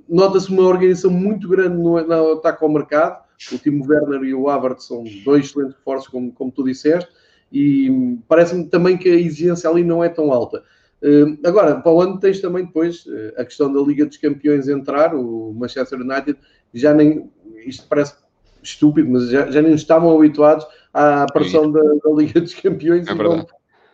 Nota-se 0.09 0.51
uma 0.51 0.63
organização 0.63 1.11
muito 1.11 1.49
grande 1.49 1.77
no, 1.77 2.01
no 2.01 2.33
ataque 2.33 2.65
ao 2.65 2.71
mercado. 2.71 3.25
O 3.53 3.59
Timo 3.59 3.87
Werner 3.87 4.23
e 4.23 4.35
o 4.35 4.49
Havertz 4.49 4.87
são 4.87 5.05
dois 5.25 5.47
excelentes 5.47 5.77
reforços, 5.77 6.09
como, 6.09 6.33
como 6.33 6.51
tu 6.51 6.63
disseste, 6.63 7.11
e 7.51 8.19
parece-me 8.29 8.67
também 8.67 8.99
que 8.99 9.09
a 9.09 9.15
exigência 9.15 9.69
ali 9.69 9.83
não 9.83 10.05
é 10.05 10.09
tão 10.09 10.33
alta. 10.33 10.63
Uh, 11.03 11.39
agora, 11.47 11.81
para 11.81 11.93
o 11.93 12.01
ano 12.03 12.21
tens 12.21 12.41
também 12.41 12.67
depois 12.67 13.07
uh, 13.07 13.33
a 13.39 13.45
questão 13.45 13.73
da 13.73 13.81
Liga 13.81 14.05
dos 14.05 14.19
Campeões 14.19 14.69
entrar, 14.69 15.15
o 15.15 15.55
Manchester 15.55 16.01
United 16.01 16.39
já 16.75 16.93
nem, 16.93 17.31
isto 17.65 17.87
parece 17.89 18.15
estúpido, 18.63 19.09
mas 19.11 19.31
já, 19.31 19.51
já 19.51 19.63
nem 19.63 19.75
estavam 19.75 20.15
habituados 20.15 20.67
à 20.93 21.25
pressão 21.33 21.71
da, 21.71 21.81
da, 21.81 22.13
Liga 22.15 22.41
dos 22.41 22.55
Campeões 22.55 23.09
é 23.09 23.13
e 23.13 23.15
vão, 23.15 23.47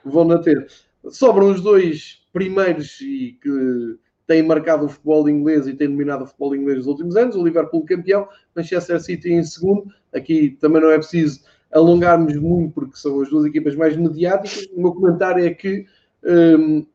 vão 0.04 0.24
na 0.24 0.38
ter. 0.38 0.66
Sobram 1.10 1.50
os 1.50 1.60
dois 1.60 2.22
primeiros 2.32 3.00
e 3.00 3.38
que 3.40 3.98
tem 4.26 4.42
marcado 4.42 4.86
o 4.86 4.88
futebol 4.88 5.28
inglês 5.28 5.66
e 5.66 5.74
tem 5.74 5.88
dominado 5.88 6.24
o 6.24 6.26
futebol 6.26 6.54
inglês 6.54 6.78
nos 6.78 6.86
últimos 6.86 7.16
anos. 7.16 7.36
O 7.36 7.44
Liverpool 7.44 7.84
campeão, 7.84 8.28
Manchester 8.54 9.00
City 9.00 9.32
em 9.32 9.42
segundo. 9.44 9.86
Aqui 10.12 10.56
também 10.60 10.82
não 10.82 10.90
é 10.90 10.98
preciso 10.98 11.40
alongarmos 11.72 12.34
muito, 12.36 12.72
porque 12.72 12.96
são 12.96 13.20
as 13.20 13.28
duas 13.28 13.44
equipas 13.44 13.76
mais 13.76 13.96
mediáticas. 13.96 14.66
O 14.74 14.80
meu 14.80 14.92
comentário 14.92 15.44
é 15.44 15.54
que 15.54 15.86
um, 16.24 16.86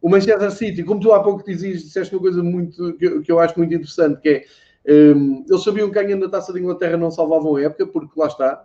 o 0.00 0.08
Manchester 0.08 0.50
City, 0.50 0.82
como 0.82 1.00
tu 1.00 1.12
há 1.12 1.22
pouco 1.22 1.44
dizias, 1.44 1.82
disseste 1.82 2.14
uma 2.14 2.22
coisa 2.22 2.42
muito, 2.42 2.94
que, 2.94 3.20
que 3.20 3.32
eu 3.32 3.38
acho 3.38 3.58
muito 3.58 3.74
interessante, 3.74 4.20
que 4.20 4.28
é 4.28 4.44
um, 4.88 5.44
eles 5.46 5.62
sabiam 5.62 5.88
que 5.88 5.94
ganhando 5.94 6.24
a 6.24 6.30
taça 6.30 6.50
da 6.50 6.58
Inglaterra 6.58 6.96
não 6.96 7.10
salvavam 7.10 7.56
a 7.56 7.62
época, 7.62 7.86
porque 7.86 8.18
lá 8.18 8.26
está, 8.26 8.64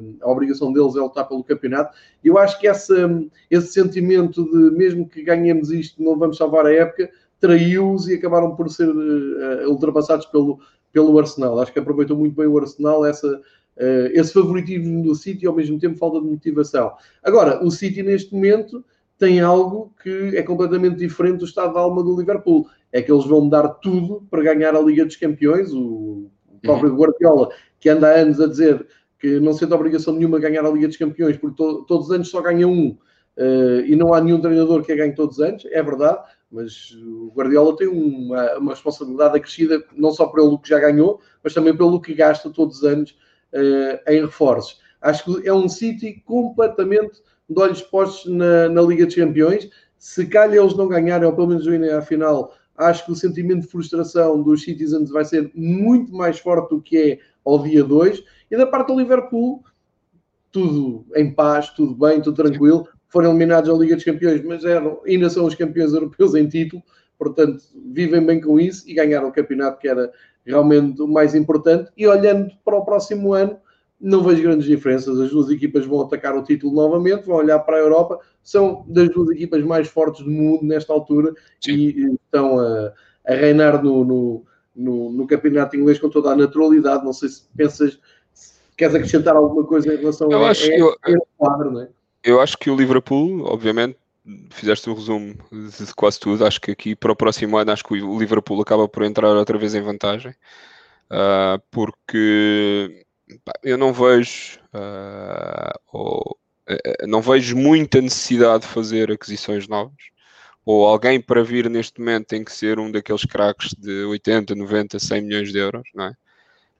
um, 0.00 0.16
a 0.22 0.30
obrigação 0.30 0.72
deles 0.72 0.96
é 0.96 1.00
lutar 1.00 1.28
pelo 1.28 1.44
campeonato. 1.44 1.94
E 2.24 2.28
eu 2.28 2.38
acho 2.38 2.58
que 2.58 2.66
essa, 2.66 3.06
hum, 3.06 3.28
esse 3.50 3.72
sentimento 3.72 4.44
de 4.44 4.74
mesmo 4.74 5.06
que 5.06 5.22
ganhemos 5.22 5.70
isto, 5.70 6.02
não 6.02 6.18
vamos 6.18 6.38
salvar 6.38 6.64
a 6.64 6.72
época, 6.72 7.10
traiu-os 7.40 8.08
e 8.08 8.14
acabaram 8.14 8.54
por 8.54 8.70
ser 8.70 8.88
uh, 8.88 9.70
ultrapassados 9.70 10.26
pelo, 10.26 10.58
pelo 10.92 11.18
Arsenal. 11.18 11.60
Acho 11.60 11.72
que 11.72 11.78
aproveitou 11.78 12.16
muito 12.16 12.36
bem 12.36 12.46
o 12.46 12.58
Arsenal 12.58 13.04
essa, 13.04 13.28
uh, 13.28 14.08
esse 14.12 14.32
favoritismo 14.32 15.02
do 15.02 15.14
City 15.14 15.44
e 15.44 15.48
ao 15.48 15.54
mesmo 15.54 15.78
tempo 15.78 15.98
falta 15.98 16.20
de 16.20 16.26
motivação. 16.26 16.92
Agora, 17.22 17.64
o 17.64 17.70
City 17.70 18.02
neste 18.02 18.34
momento 18.34 18.84
tem 19.18 19.40
algo 19.40 19.92
que 20.02 20.36
é 20.36 20.42
completamente 20.42 20.96
diferente 20.96 21.38
do 21.38 21.44
estado 21.44 21.72
de 21.72 21.78
alma 21.78 22.02
do 22.02 22.16
Liverpool. 22.16 22.66
É 22.92 23.02
que 23.02 23.12
eles 23.12 23.26
vão 23.26 23.48
dar 23.48 23.68
tudo 23.68 24.26
para 24.30 24.42
ganhar 24.42 24.74
a 24.74 24.80
Liga 24.80 25.04
dos 25.04 25.16
Campeões. 25.16 25.72
O 25.72 26.30
próprio 26.62 26.90
uhum. 26.90 26.96
Guardiola, 26.96 27.50
que 27.78 27.88
anda 27.88 28.08
há 28.08 28.20
anos 28.20 28.40
a 28.40 28.46
dizer 28.46 28.86
que 29.18 29.40
não 29.40 29.52
sente 29.52 29.74
obrigação 29.74 30.14
nenhuma 30.14 30.38
ganhar 30.38 30.64
a 30.64 30.70
Liga 30.70 30.88
dos 30.88 30.96
Campeões, 30.96 31.36
porque 31.36 31.56
to 31.56 31.84
todos 31.84 32.06
os 32.06 32.12
anos 32.12 32.30
só 32.30 32.40
ganha 32.40 32.66
um. 32.66 32.96
Uh, 33.36 33.82
e 33.86 33.94
não 33.94 34.12
há 34.12 34.20
nenhum 34.20 34.40
treinador 34.40 34.82
que 34.82 34.90
a 34.90 34.96
ganhe 34.96 35.14
todos 35.14 35.38
os 35.38 35.44
anos, 35.44 35.64
é 35.66 35.80
verdade, 35.80 36.18
mas 36.50 36.90
o 36.92 37.30
Guardiola 37.34 37.76
tem 37.76 37.88
uma, 37.88 38.58
uma 38.58 38.72
responsabilidade 38.72 39.36
acrescida 39.36 39.84
não 39.94 40.10
só 40.10 40.26
pelo 40.26 40.58
que 40.58 40.68
já 40.68 40.78
ganhou, 40.78 41.20
mas 41.44 41.52
também 41.52 41.76
pelo 41.76 42.00
que 42.00 42.14
gasta 42.14 42.50
todos 42.50 42.78
os 42.78 42.84
anos 42.84 43.10
uh, 43.52 44.10
em 44.10 44.22
reforços. 44.22 44.80
Acho 45.00 45.24
que 45.24 45.46
é 45.46 45.52
um 45.52 45.68
City 45.68 46.22
completamente 46.24 47.22
de 47.48 47.60
olhos 47.60 47.82
postos 47.82 48.32
na, 48.32 48.68
na, 48.68 48.82
Liga 48.82 49.06
dos 49.06 49.14
Campeões. 49.14 49.68
Se 49.98 50.26
calhar 50.26 50.56
eles 50.56 50.74
não 50.74 50.88
ganharem, 50.88 51.26
ou 51.26 51.34
pelo 51.34 51.48
menos 51.48 51.66
irem 51.66 51.90
à 51.90 52.00
final, 52.00 52.54
acho 52.76 53.04
que 53.04 53.12
o 53.12 53.16
sentimento 53.16 53.62
de 53.62 53.68
frustração 53.68 54.42
dos 54.42 54.62
Citizens 54.62 55.10
vai 55.10 55.24
ser 55.24 55.50
muito 55.54 56.12
mais 56.12 56.38
forte 56.38 56.70
do 56.70 56.80
que 56.80 56.96
é 56.96 57.18
ao 57.44 57.62
dia 57.62 57.84
2. 57.84 58.22
E 58.50 58.56
da 58.56 58.66
parte 58.66 58.88
do 58.88 58.98
Liverpool, 58.98 59.62
tudo 60.50 61.06
em 61.14 61.32
paz, 61.32 61.70
tudo 61.70 61.94
bem, 61.94 62.20
tudo 62.22 62.42
tranquilo 62.42 62.88
foram 63.08 63.30
eliminados 63.30 63.70
da 63.70 63.76
Liga 63.76 63.94
dos 63.94 64.04
Campeões, 64.04 64.42
mas 64.44 64.64
eram, 64.64 65.00
ainda 65.06 65.30
são 65.30 65.46
os 65.46 65.54
campeões 65.54 65.92
europeus 65.92 66.34
em 66.34 66.48
título, 66.48 66.82
portanto, 67.18 67.62
vivem 67.92 68.24
bem 68.24 68.40
com 68.40 68.60
isso 68.60 68.88
e 68.88 68.94
ganharam 68.94 69.28
o 69.28 69.32
campeonato, 69.32 69.78
que 69.78 69.88
era 69.88 70.12
realmente 70.44 71.00
o 71.02 71.08
mais 71.08 71.34
importante. 71.34 71.90
E 71.96 72.06
olhando 72.06 72.50
para 72.64 72.76
o 72.76 72.84
próximo 72.84 73.32
ano, 73.32 73.58
não 74.00 74.22
vejo 74.22 74.42
grandes 74.42 74.66
diferenças. 74.66 75.18
As 75.18 75.30
duas 75.30 75.50
equipas 75.50 75.84
vão 75.84 76.00
atacar 76.02 76.36
o 76.36 76.42
título 76.42 76.74
novamente, 76.74 77.26
vão 77.26 77.36
olhar 77.36 77.58
para 77.60 77.76
a 77.76 77.80
Europa, 77.80 78.20
são 78.42 78.84
das 78.88 79.10
duas 79.10 79.30
equipas 79.30 79.62
mais 79.64 79.88
fortes 79.88 80.24
do 80.24 80.30
mundo 80.30 80.64
nesta 80.64 80.92
altura 80.92 81.34
Sim. 81.60 81.72
e 81.72 82.14
estão 82.14 82.58
a, 82.58 82.92
a 83.26 83.34
reinar 83.34 83.82
no, 83.82 84.04
no, 84.04 84.44
no, 84.74 85.12
no, 85.12 85.26
campeonato 85.26 85.76
inglês 85.76 85.98
com 85.98 86.08
toda 86.08 86.30
a 86.30 86.36
naturalidade. 86.36 87.04
Não 87.04 87.12
sei 87.12 87.28
se 87.28 87.42
pensas, 87.56 87.98
se 88.32 88.60
queres 88.76 88.94
acrescentar 88.94 89.36
alguma 89.36 89.64
coisa 89.64 89.92
em 89.92 89.96
relação 89.96 90.30
eu 90.30 90.44
a, 90.44 90.50
acho 90.50 90.70
a, 90.70 90.74
eu, 90.74 90.96
a 91.02 91.12
quadro, 91.36 91.70
não 91.72 91.82
é? 91.82 91.88
Eu 92.28 92.40
acho 92.42 92.58
que 92.58 92.70
o 92.70 92.76
Liverpool, 92.76 93.44
obviamente, 93.46 93.96
fizeste 94.50 94.90
um 94.90 94.94
resumo 94.94 95.34
de 95.50 95.94
quase 95.94 96.20
tudo. 96.20 96.44
Acho 96.44 96.60
que 96.60 96.70
aqui 96.70 96.94
para 96.94 97.12
o 97.12 97.16
próximo 97.16 97.56
ano, 97.56 97.72
acho 97.72 97.84
que 97.84 97.94
o 98.02 98.18
Liverpool 98.18 98.60
acaba 98.60 98.86
por 98.86 99.02
entrar 99.02 99.28
outra 99.28 99.56
vez 99.56 99.74
em 99.74 99.80
vantagem, 99.80 100.32
uh, 101.10 101.58
porque 101.70 103.04
pá, 103.44 103.52
eu 103.62 103.78
não 103.78 103.92
vejo, 103.94 104.60
uh, 104.74 105.78
ou, 105.90 106.38
uh, 106.70 107.06
não 107.06 107.22
vejo 107.22 107.56
muita 107.56 108.00
necessidade 108.02 108.64
de 108.64 108.68
fazer 108.68 109.10
aquisições 109.10 109.66
novas. 109.66 109.96
ou 110.64 110.86
alguém 110.86 111.20
para 111.20 111.42
vir 111.44 111.70
neste 111.70 111.98
momento 112.00 112.26
tem 112.28 112.44
que 112.44 112.52
ser 112.52 112.78
um 112.78 112.90
daqueles 112.92 113.24
craques 113.24 113.74
de 113.78 114.04
80, 114.04 114.54
90, 114.54 114.98
100 114.98 115.22
milhões 115.22 115.52
de 115.52 115.58
euros, 115.58 115.88
não 115.94 116.06
é? 116.06 116.14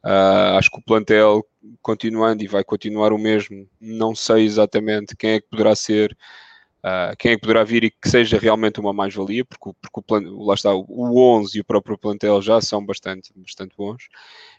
Uh, 0.05 0.57
acho 0.57 0.71
que 0.71 0.79
o 0.79 0.83
plantel, 0.83 1.45
continuando 1.83 2.43
e 2.45 2.47
vai 2.47 2.63
continuar 2.63 3.13
o 3.13 3.19
mesmo, 3.19 3.69
não 3.81 4.15
sei 4.15 4.45
exatamente 4.45 5.17
quem 5.17 5.33
é 5.33 5.41
que 5.41 5.49
poderá 5.49 5.75
ser, 5.75 6.17
uh, 6.85 7.17
quem 7.19 7.33
é 7.33 7.35
que 7.35 7.41
poderá 7.41 7.65
vir 7.65 7.85
e 7.85 7.91
que 7.91 8.09
seja 8.09 8.39
realmente 8.39 8.79
uma 8.79 8.93
mais-valia, 8.93 9.45
porque, 9.45 9.77
porque 9.81 10.15
o 10.15 10.45
lá 10.45 10.55
está, 10.55 10.73
o 10.73 11.19
11 11.37 11.59
e 11.59 11.61
o 11.61 11.65
próprio 11.65 11.99
plantel 11.99 12.41
já 12.41 12.61
são 12.61 12.85
bastante, 12.85 13.33
bastante 13.35 13.75
bons. 13.77 14.09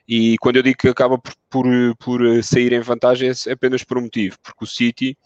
E 0.07 0.37
quando 0.39 0.57
eu 0.57 0.63
digo 0.63 0.77
que 0.77 0.89
acaba 0.89 1.17
por, 1.17 1.33
por, 1.49 1.65
por 1.97 2.43
sair 2.43 2.73
em 2.73 2.81
vantagem, 2.81 3.29
é 3.29 3.51
apenas 3.51 3.83
por 3.83 3.97
um 3.97 4.01
motivo, 4.01 4.37
porque 4.43 4.65
o 4.65 4.67
City, 4.67 5.17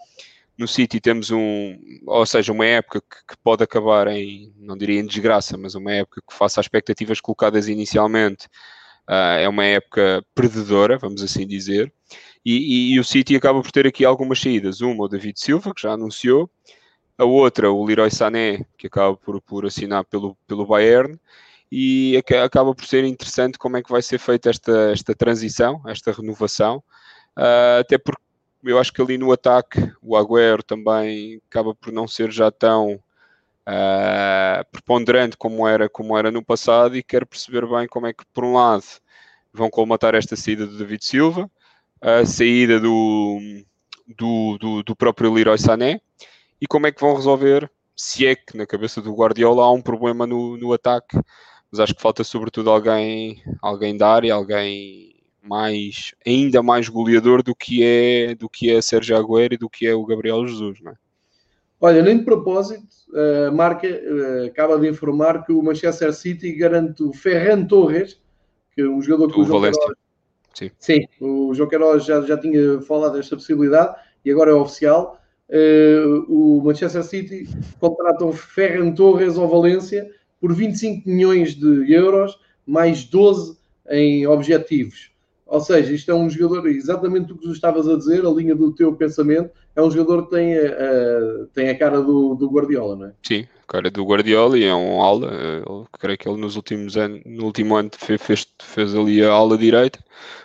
no 0.56 0.68
City 0.68 1.02
temos 1.02 1.32
um, 1.32 1.76
ou 2.06 2.26
seja, 2.28 2.52
uma 2.52 2.66
época 2.66 3.02
que, 3.02 3.18
que 3.30 3.38
pode 3.44 3.64
acabar 3.64 4.08
em, 4.08 4.54
não 4.58 4.78
diria 4.78 5.00
em 5.00 5.06
desgraça, 5.06 5.58
mas 5.58 5.74
uma 5.74 5.92
época 5.92 6.22
que 6.22 6.36
faça 6.36 6.60
as 6.60 6.66
expectativas 6.68 7.20
colocadas 7.20 7.68
inicialmente 7.68 8.48
Uh, 9.10 9.40
é 9.40 9.50
uma 9.50 9.66
época 9.66 10.24
perdedora, 10.34 10.98
vamos 10.98 11.22
assim 11.22 11.46
dizer, 11.46 11.92
e, 12.46 12.58
e, 12.58 12.94
e, 12.94 13.00
o 13.00 13.04
City 13.04 13.36
acaba 13.36 13.62
por 13.62 13.72
ter 13.72 13.88
aqui 13.88 14.04
algumas 14.04 14.40
saídas. 14.40 14.82
Uma, 14.82 15.06
o 15.06 15.08
David 15.08 15.40
Silva, 15.40 15.74
que 15.74 15.82
já 15.82 15.94
anunciou, 15.94 16.50
a 17.18 17.26
outra, 17.26 17.72
o 17.72 17.86
Leroy 17.86 18.12
Sané, 18.12 18.66
que 18.78 18.88
acaba 18.88 19.16
por, 19.16 19.42
por 19.42 19.66
assinar 19.66 20.04
pelo, 20.06 20.36
pelo 20.48 20.66
Bayern, 20.66 21.20
e 21.72 22.22
acaba 22.44 22.76
por 22.76 22.86
ser 22.86 23.04
interessante 23.04 23.58
como 23.58 23.78
é 23.78 23.84
que 23.84 23.92
vai 23.92 24.02
ser 24.02 24.20
feita 24.20 24.50
esta, 24.50 24.92
esta 24.92 25.16
transição, 25.16 25.82
esta 25.88 26.12
renovação, 26.12 26.84
uh, 27.38 27.80
até 27.80 27.98
porque 27.98 28.22
eu 28.64 28.78
acho 28.80 28.94
que 28.94 29.02
ali 29.02 29.18
no 29.18 29.32
ataque 29.32 29.92
o 30.02 30.16
Agüero 30.16 30.64
também 30.64 31.42
acaba 31.50 31.74
por 31.76 31.92
não 31.92 32.08
ser 32.08 32.32
já 32.32 32.52
tão 32.52 33.00
uh, 33.68 34.66
preponderante 34.72 35.38
como 35.38 35.68
era, 35.68 35.90
como 35.90 36.18
era 36.18 36.32
no 36.32 36.44
passado 36.44 36.96
e 36.96 37.04
quero 37.04 37.26
perceber 37.26 37.68
bem 37.68 37.88
como 37.88 38.08
é 38.08 38.14
que, 38.14 38.24
por 38.34 38.44
um 38.44 38.54
lado, 38.54 38.84
vão 39.54 39.70
colmatar 39.70 40.16
esta 40.16 40.36
saída 40.36 40.66
do 40.66 40.78
David 40.78 41.04
Silva, 41.04 41.50
a 42.02 42.26
saída 42.26 42.80
do, 42.80 43.40
do, 44.08 44.58
do, 44.58 44.84
do 44.84 44.96
próprio 44.96 45.32
Leroy 45.34 45.58
Sané 45.58 46.02
e 46.60 46.68
como 46.68 46.88
é 46.88 46.92
que 46.92 47.02
vão 47.02 47.16
resolver, 47.16 47.70
se 47.96 48.26
é 48.26 48.36
que 48.36 48.58
na 48.58 48.66
cabeça 48.66 49.02
do 49.02 49.14
Guardiola 49.14 49.64
há 49.64 49.72
um 49.72 49.82
problema 49.82 50.26
no, 50.26 50.58
no 50.58 50.74
ataque, 50.74 51.18
mas 51.72 51.80
acho 51.80 51.96
que 51.96 52.02
falta 52.02 52.24
sobretudo 52.24 52.70
alguém, 52.70 53.42
alguém 53.62 53.98
da 53.98 54.10
área, 54.10 54.34
alguém 54.34 55.14
mais, 55.42 56.14
ainda 56.26 56.64
mais 56.64 56.88
goleador 56.88 57.44
do 57.44 57.56
que 57.56 57.84
é 57.84 58.36
do 58.36 58.50
que 58.50 58.72
é 58.72 58.82
Sérgio 58.82 59.18
Agüero 59.18 59.56
e 59.56 59.58
do 59.58 59.70
que 59.70 59.86
é 59.86 59.94
o 59.94 60.06
Gabriel 60.06 60.48
Jesus, 60.48 60.80
não 60.82 60.92
é? 60.92 60.96
Olha, 61.86 62.02
nem 62.02 62.18
de 62.18 62.24
propósito, 62.24 62.88
a 63.48 63.52
marca 63.52 63.86
uh, 63.86 64.46
acaba 64.46 64.80
de 64.80 64.88
informar 64.88 65.46
que 65.46 65.52
o 65.52 65.62
Manchester 65.62 66.14
City 66.14 66.54
garante 66.54 67.04
o 67.04 67.12
Ferran 67.12 67.66
Torres, 67.66 68.22
que 68.74 68.84
é 68.84 68.88
um 68.88 69.02
jogador 69.02 69.34
que 69.34 69.38
o, 69.38 69.42
o 69.42 69.46
João 69.46 69.62
Queiroz, 69.62 69.78
sim. 70.54 70.72
sim, 70.80 71.06
o 71.20 71.54
João 71.54 71.68
Queiroz 71.68 72.06
já, 72.06 72.22
já 72.22 72.38
tinha 72.38 72.80
falado 72.80 73.18
desta 73.18 73.36
possibilidade 73.36 73.98
e 74.24 74.32
agora 74.32 74.52
é 74.52 74.54
oficial. 74.54 75.20
Uh, 75.50 76.24
o 76.30 76.64
Manchester 76.64 77.04
City 77.04 77.50
contrata 77.82 78.24
o 78.24 78.32
Ferran 78.32 78.94
Torres 78.94 79.38
ao 79.38 79.50
Valência 79.50 80.10
por 80.40 80.54
25 80.54 81.10
milhões 81.10 81.54
de 81.54 81.94
euros, 81.94 82.40
mais 82.66 83.04
12 83.04 83.58
em 83.90 84.26
objetivos. 84.26 85.13
Ou 85.46 85.60
seja, 85.60 85.94
isto 85.94 86.10
é 86.10 86.16
um 86.16 86.30
jogador, 86.30 86.68
exatamente 86.70 87.32
o 87.32 87.36
que 87.36 87.44
tu 87.44 87.52
estavas 87.52 87.88
a 87.88 87.98
dizer, 87.98 88.26
a 88.26 88.30
linha 88.30 88.56
do 88.56 88.74
teu 88.74 88.94
pensamento, 88.96 89.52
é 89.76 89.82
um 89.82 89.92
jogador 89.92 90.26
que 90.26 90.32
tem 90.32 90.58
a, 90.58 91.46
tem 91.54 91.70
a 91.70 91.78
cara 91.78 92.02
do, 92.02 92.36
do 92.36 92.50
Guardiola, 92.50 92.96
não 92.96 93.06
é? 93.08 93.14
Sim, 93.22 93.46
a 93.68 93.72
cara 93.72 93.92
do 93.92 94.06
Guardiola 94.06 94.58
e 94.58 94.64
é 94.64 94.74
um 94.74 95.02
ala. 95.02 95.32
Eu 95.66 95.88
creio 96.00 96.18
que 96.18 96.30
ele 96.30 96.40
nos 96.40 96.56
últimos 96.56 96.96
anos, 96.96 97.22
no 97.26 97.46
último 97.46 97.76
ano 97.76 97.90
fez, 97.98 98.22
fez, 98.22 98.48
fez 98.62 98.96
ali 98.96 99.24
a 99.24 99.32
ala 99.32 99.58
direita. 99.58 100.00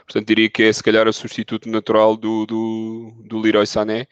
Portanto, 0.05 0.27
diria 0.27 0.51
que 0.51 0.65
é 0.65 0.73
se 0.73 0.83
calhar 0.83 1.07
o 1.07 1.13
substituto 1.13 1.69
natural 1.69 2.17
do, 2.17 2.45
do, 2.47 3.13
do 3.25 3.39
Leroy 3.39 3.67
Sané. 3.67 4.07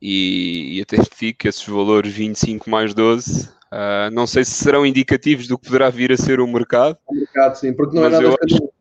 E, 0.00 0.78
e 0.78 0.82
até 0.82 0.96
digo 0.96 1.38
que 1.38 1.48
esses 1.48 1.66
valores 1.66 2.12
25 2.12 2.68
mais 2.68 2.92
12 2.92 3.44
uh, 3.44 3.48
ah, 3.70 4.10
não 4.12 4.26
sei 4.26 4.44
se 4.44 4.52
serão 4.52 4.86
indicativos 4.86 5.48
do 5.48 5.58
que 5.58 5.66
poderá 5.66 5.90
vir 5.90 6.12
a 6.12 6.16
ser 6.16 6.40
o 6.40 6.46
mercado. 6.46 6.98
O 7.06 7.14
mercado, 7.14 7.56
sim, 7.56 7.72
porque 7.72 7.96
não 7.96 8.04
é 8.04 8.10
nada 8.10 8.28
acho, 8.28 8.72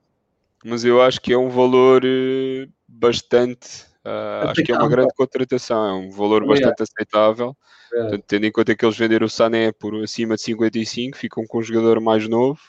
Mas 0.66 0.84
eu 0.84 1.02
acho 1.02 1.22
que 1.22 1.32
é 1.32 1.38
um 1.38 1.50
valor 1.50 2.02
eh, 2.04 2.68
bastante 2.88 3.86
Uh, 4.06 4.50
acho 4.50 4.64
que 4.64 4.72
é 4.72 4.78
uma 4.78 4.88
grande 4.88 5.12
contratação, 5.16 5.88
é 5.88 5.94
um 5.94 6.12
valor 6.12 6.44
é. 6.44 6.46
bastante 6.46 6.84
aceitável. 6.84 7.58
É. 7.92 8.02
Portanto, 8.02 8.24
tendo 8.28 8.46
em 8.46 8.52
conta 8.52 8.76
que 8.76 8.86
eles 8.86 8.96
venderam 8.96 9.26
o 9.26 9.30
Sané 9.30 9.72
por 9.72 9.96
acima 10.04 10.36
de 10.36 10.44
55, 10.44 11.18
ficam 11.18 11.44
com 11.48 11.58
um 11.58 11.64
jogador 11.64 12.00
mais 12.00 12.28
novo 12.28 12.60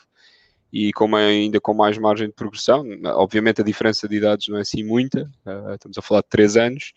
e 0.73 0.91
com 0.93 1.15
ainda 1.15 1.61
com 1.61 1.75
mais 1.75 1.95
margem 1.99 2.27
de 2.27 2.33
progressão. 2.33 2.83
Obviamente 3.15 3.61
a 3.61 3.63
diferença 3.63 4.07
de 4.07 4.15
idades 4.15 4.47
não 4.47 4.57
é 4.57 4.61
assim 4.61 4.83
muita, 4.83 5.29
uh, 5.45 5.75
estamos 5.75 5.97
a 5.97 6.01
falar 6.01 6.21
de 6.21 6.29
3 6.29 6.57
anos, 6.57 6.93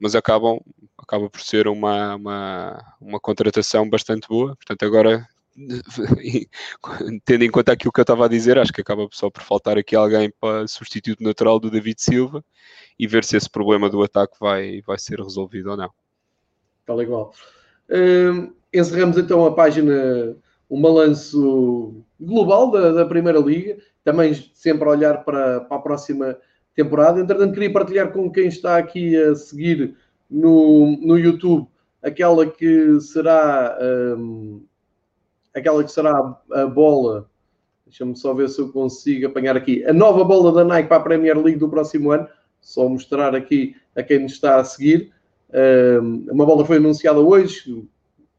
mas 0.00 0.14
acabam, 0.14 0.58
acaba 0.96 1.28
por 1.28 1.42
ser 1.42 1.68
uma, 1.68 2.14
uma, 2.16 2.94
uma 2.98 3.20
contratação 3.20 3.88
bastante 3.88 4.26
boa. 4.26 4.56
Portanto, 4.56 4.86
agora 4.86 5.28
tendo 7.24 7.44
em 7.44 7.50
conta 7.50 7.72
aquilo 7.72 7.92
que 7.92 8.00
eu 8.00 8.02
estava 8.02 8.26
a 8.26 8.28
dizer, 8.28 8.58
acho 8.58 8.72
que 8.72 8.80
acaba 8.80 9.06
só 9.10 9.30
por 9.30 9.42
faltar 9.42 9.76
aqui 9.78 9.94
alguém 9.94 10.32
para 10.40 10.66
substituto 10.66 11.22
natural 11.22 11.58
do 11.58 11.70
David 11.70 12.00
Silva 12.00 12.44
e 12.98 13.06
ver 13.06 13.24
se 13.24 13.36
esse 13.36 13.50
problema 13.50 13.88
do 13.90 14.02
ataque 14.02 14.36
vai, 14.40 14.80
vai 14.86 14.98
ser 14.98 15.20
resolvido 15.20 15.70
ou 15.70 15.76
não. 15.76 15.90
Tal 16.86 17.00
igual. 17.02 17.32
Uh, 17.88 18.52
encerramos 18.72 19.18
então 19.18 19.44
a 19.44 19.54
página, 19.54 20.36
um 20.70 20.80
balanço 20.80 22.02
global 22.20 22.70
da, 22.70 22.92
da, 22.92 23.06
Primeira 23.06 23.38
Liga, 23.38 23.76
também 24.02 24.34
sempre 24.54 24.88
a 24.88 24.92
olhar 24.92 25.24
para, 25.24 25.60
para 25.60 25.76
a 25.76 25.80
próxima 25.80 26.36
temporada. 26.74 27.20
Entretanto, 27.20 27.52
queria 27.52 27.72
partilhar 27.72 28.12
com 28.12 28.30
quem 28.30 28.48
está 28.48 28.78
aqui 28.78 29.16
a 29.16 29.34
seguir 29.34 29.96
no, 30.30 30.96
no 31.00 31.18
YouTube 31.18 31.68
aquela 32.02 32.46
que 32.46 33.00
será. 33.00 33.78
Um, 33.80 34.64
aquela 35.54 35.82
que 35.84 35.92
será 35.92 36.36
a 36.52 36.66
bola. 36.66 37.28
Deixa-me 37.86 38.16
só 38.16 38.32
ver 38.32 38.48
se 38.48 38.60
eu 38.60 38.72
consigo 38.72 39.26
apanhar 39.26 39.56
aqui. 39.56 39.84
A 39.84 39.92
nova 39.92 40.24
bola 40.24 40.52
da 40.52 40.64
Nike 40.64 40.88
para 40.88 40.98
a 40.98 41.04
Premier 41.04 41.36
League 41.36 41.58
do 41.58 41.68
próximo 41.68 42.10
ano. 42.10 42.28
Só 42.60 42.88
mostrar 42.88 43.34
aqui 43.34 43.76
a 43.94 44.02
quem 44.02 44.20
nos 44.20 44.32
está 44.32 44.56
a 44.56 44.64
seguir. 44.64 45.12
uma 46.30 46.46
bola 46.46 46.64
foi 46.64 46.76
anunciada 46.76 47.18
hoje, 47.18 47.86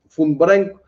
fundo 0.08 0.36
branco, 0.38 0.80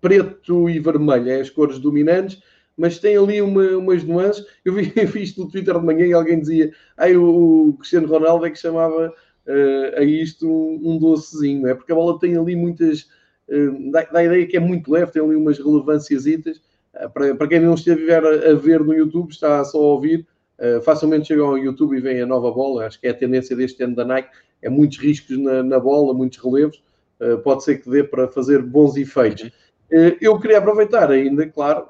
preto 0.00 0.68
e 0.68 0.78
vermelho, 0.78 1.30
é 1.30 1.40
as 1.40 1.48
cores 1.48 1.78
dominantes, 1.78 2.42
mas 2.76 2.98
tem 2.98 3.16
ali 3.16 3.40
uma, 3.40 3.64
umas 3.78 4.04
nuances. 4.04 4.44
Eu 4.64 4.74
vi, 4.74 4.82
vi 5.06 5.22
isto 5.22 5.42
no 5.42 5.50
Twitter 5.50 5.78
de 5.78 5.86
manhã 5.86 6.06
e 6.06 6.12
alguém 6.12 6.40
dizia: 6.40 6.72
aí 6.96 7.16
o, 7.16 7.68
o 7.68 7.72
Cristiano 7.78 8.08
Ronaldo 8.08 8.44
é 8.44 8.50
que 8.50 8.58
chamava 8.58 9.08
uh, 9.08 9.98
a 9.98 10.02
isto 10.02 10.46
um, 10.46 10.80
um 10.84 10.98
docezinho, 10.98 11.66
é 11.66 11.74
porque 11.74 11.92
a 11.92 11.94
bola 11.94 12.18
tem 12.18 12.36
ali 12.36 12.54
muitas 12.54 13.08
dá, 13.90 14.02
dá, 14.02 14.18
a 14.20 14.24
ideia 14.24 14.46
que 14.46 14.56
é 14.56 14.60
muito 14.60 14.90
leve, 14.90 15.12
tem 15.12 15.22
ali 15.22 15.36
umas 15.36 15.58
relevâncias. 15.58 16.24
Ah, 16.94 17.08
para, 17.08 17.34
para 17.34 17.48
quem 17.48 17.60
não 17.60 17.74
estiver 17.74 18.24
a, 18.24 18.54
ver 18.54 18.80
no 18.80 18.94
YouTube, 18.94 19.30
está 19.30 19.64
só 19.64 19.78
a 19.78 19.80
ouvir, 19.80 20.26
uh, 20.58 20.80
facilmente 20.82 21.28
chegam 21.28 21.46
ao 21.46 21.58
YouTube 21.58 21.96
e 21.96 22.00
veem 22.00 22.22
a 22.22 22.26
nova 22.26 22.50
bola. 22.50 22.86
Acho 22.86 23.00
que 23.00 23.06
é 23.06 23.10
a 23.10 23.14
tendência 23.14 23.56
deste 23.56 23.82
ano 23.82 23.96
da 23.96 24.04
Nike. 24.04 24.30
É 24.62 24.70
muitos 24.70 24.98
riscos 24.98 25.36
na, 25.38 25.62
na 25.62 25.78
bola, 25.78 26.14
muitos 26.14 26.38
relevos. 26.38 26.82
Uh, 27.20 27.38
pode 27.38 27.64
ser 27.64 27.80
que 27.80 27.90
dê 27.90 28.02
para 28.02 28.28
fazer 28.28 28.62
bons 28.62 28.96
efeitos. 28.96 29.48
Uh, 29.90 30.16
eu 30.20 30.38
queria 30.38 30.58
aproveitar 30.58 31.10
ainda, 31.10 31.46
claro, 31.46 31.88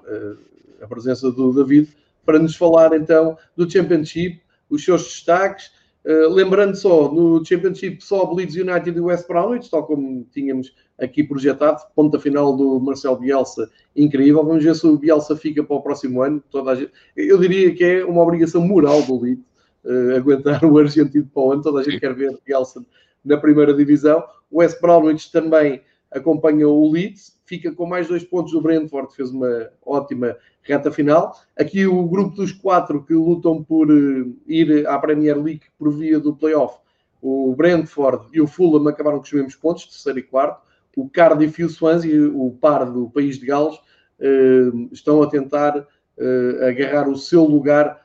a 0.80 0.86
presença 0.86 1.30
do 1.30 1.52
David 1.52 1.88
para 2.24 2.38
nos 2.38 2.56
falar 2.56 2.94
então 2.94 3.36
do 3.56 3.70
Championship, 3.70 4.40
os 4.68 4.84
seus 4.84 5.04
destaques. 5.04 5.70
Lembrando 6.04 6.74
só, 6.76 7.10
no 7.10 7.44
Championship 7.44 8.04
só 8.04 8.30
o 8.30 8.34
Leeds 8.34 8.56
United 8.56 8.96
e 8.96 9.00
o 9.00 9.06
West 9.06 9.26
Bromwich, 9.26 9.70
tal 9.70 9.86
como 9.86 10.26
tínhamos 10.32 10.74
aqui 10.98 11.24
projetado. 11.24 11.80
Ponta 11.94 12.18
final 12.18 12.56
do 12.56 12.78
Marcelo 12.80 13.16
Bielsa, 13.16 13.70
incrível. 13.96 14.44
Vamos 14.44 14.62
ver 14.62 14.74
se 14.74 14.86
o 14.86 14.98
Bielsa 14.98 15.36
fica 15.36 15.62
para 15.64 15.76
o 15.76 15.82
próximo 15.82 16.22
ano. 16.22 16.42
Gente... 16.76 16.92
Eu 17.16 17.38
diria 17.38 17.74
que 17.74 17.84
é 17.84 18.04
uma 18.04 18.22
obrigação 18.22 18.60
moral 18.60 19.02
do 19.02 19.20
Leeds 19.20 19.44
uh, 19.84 20.16
aguentar 20.16 20.64
o 20.64 20.78
argentino 20.78 21.28
para 21.32 21.42
o 21.42 21.52
ano. 21.52 21.62
Toda 21.62 21.80
a 21.80 21.82
gente 21.82 22.00
quer 22.00 22.14
ver 22.14 22.36
Bielsa 22.44 22.84
na 23.24 23.36
primeira 23.36 23.72
divisão. 23.72 24.22
O 24.50 24.58
West 24.58 24.80
Bromwich 24.80 25.32
também 25.32 25.82
acompanha 26.10 26.68
o 26.68 26.90
Leeds, 26.90 27.33
fica 27.44 27.72
com 27.72 27.86
mais 27.86 28.08
dois 28.08 28.24
pontos 28.24 28.52
do 28.52 28.60
Brentford, 28.60 29.14
fez 29.14 29.30
uma 29.30 29.70
ótima 29.84 30.36
reta 30.62 30.90
final. 30.90 31.36
Aqui 31.56 31.86
o 31.86 32.06
grupo 32.06 32.36
dos 32.36 32.52
quatro 32.52 33.04
que 33.04 33.14
lutam 33.14 33.62
por 33.62 33.90
uh, 33.90 34.36
ir 34.46 34.86
à 34.86 34.98
Premier 34.98 35.36
League 35.36 35.62
por 35.78 35.92
via 35.92 36.18
do 36.18 36.34
playoff. 36.34 36.78
O 37.20 37.54
Brentford 37.56 38.26
e 38.32 38.40
o 38.40 38.46
Fulham 38.46 38.86
acabaram 38.88 39.18
com 39.18 39.24
os 39.24 39.32
mesmos 39.32 39.56
pontos, 39.56 39.86
terceiro 39.86 40.18
e 40.18 40.22
quarto 40.22 40.64
o 40.96 41.08
Cardiff 41.08 41.60
e 41.60 41.64
o 41.64 41.68
Swansea, 41.68 42.30
o 42.32 42.56
par 42.60 42.90
do 42.90 43.10
país 43.10 43.38
de 43.38 43.46
Gales, 43.46 43.78
eh, 44.20 44.70
estão 44.92 45.22
a 45.22 45.28
tentar 45.28 45.86
eh, 46.16 46.68
agarrar 46.68 47.08
o 47.08 47.16
seu 47.16 47.44
lugar 47.44 48.02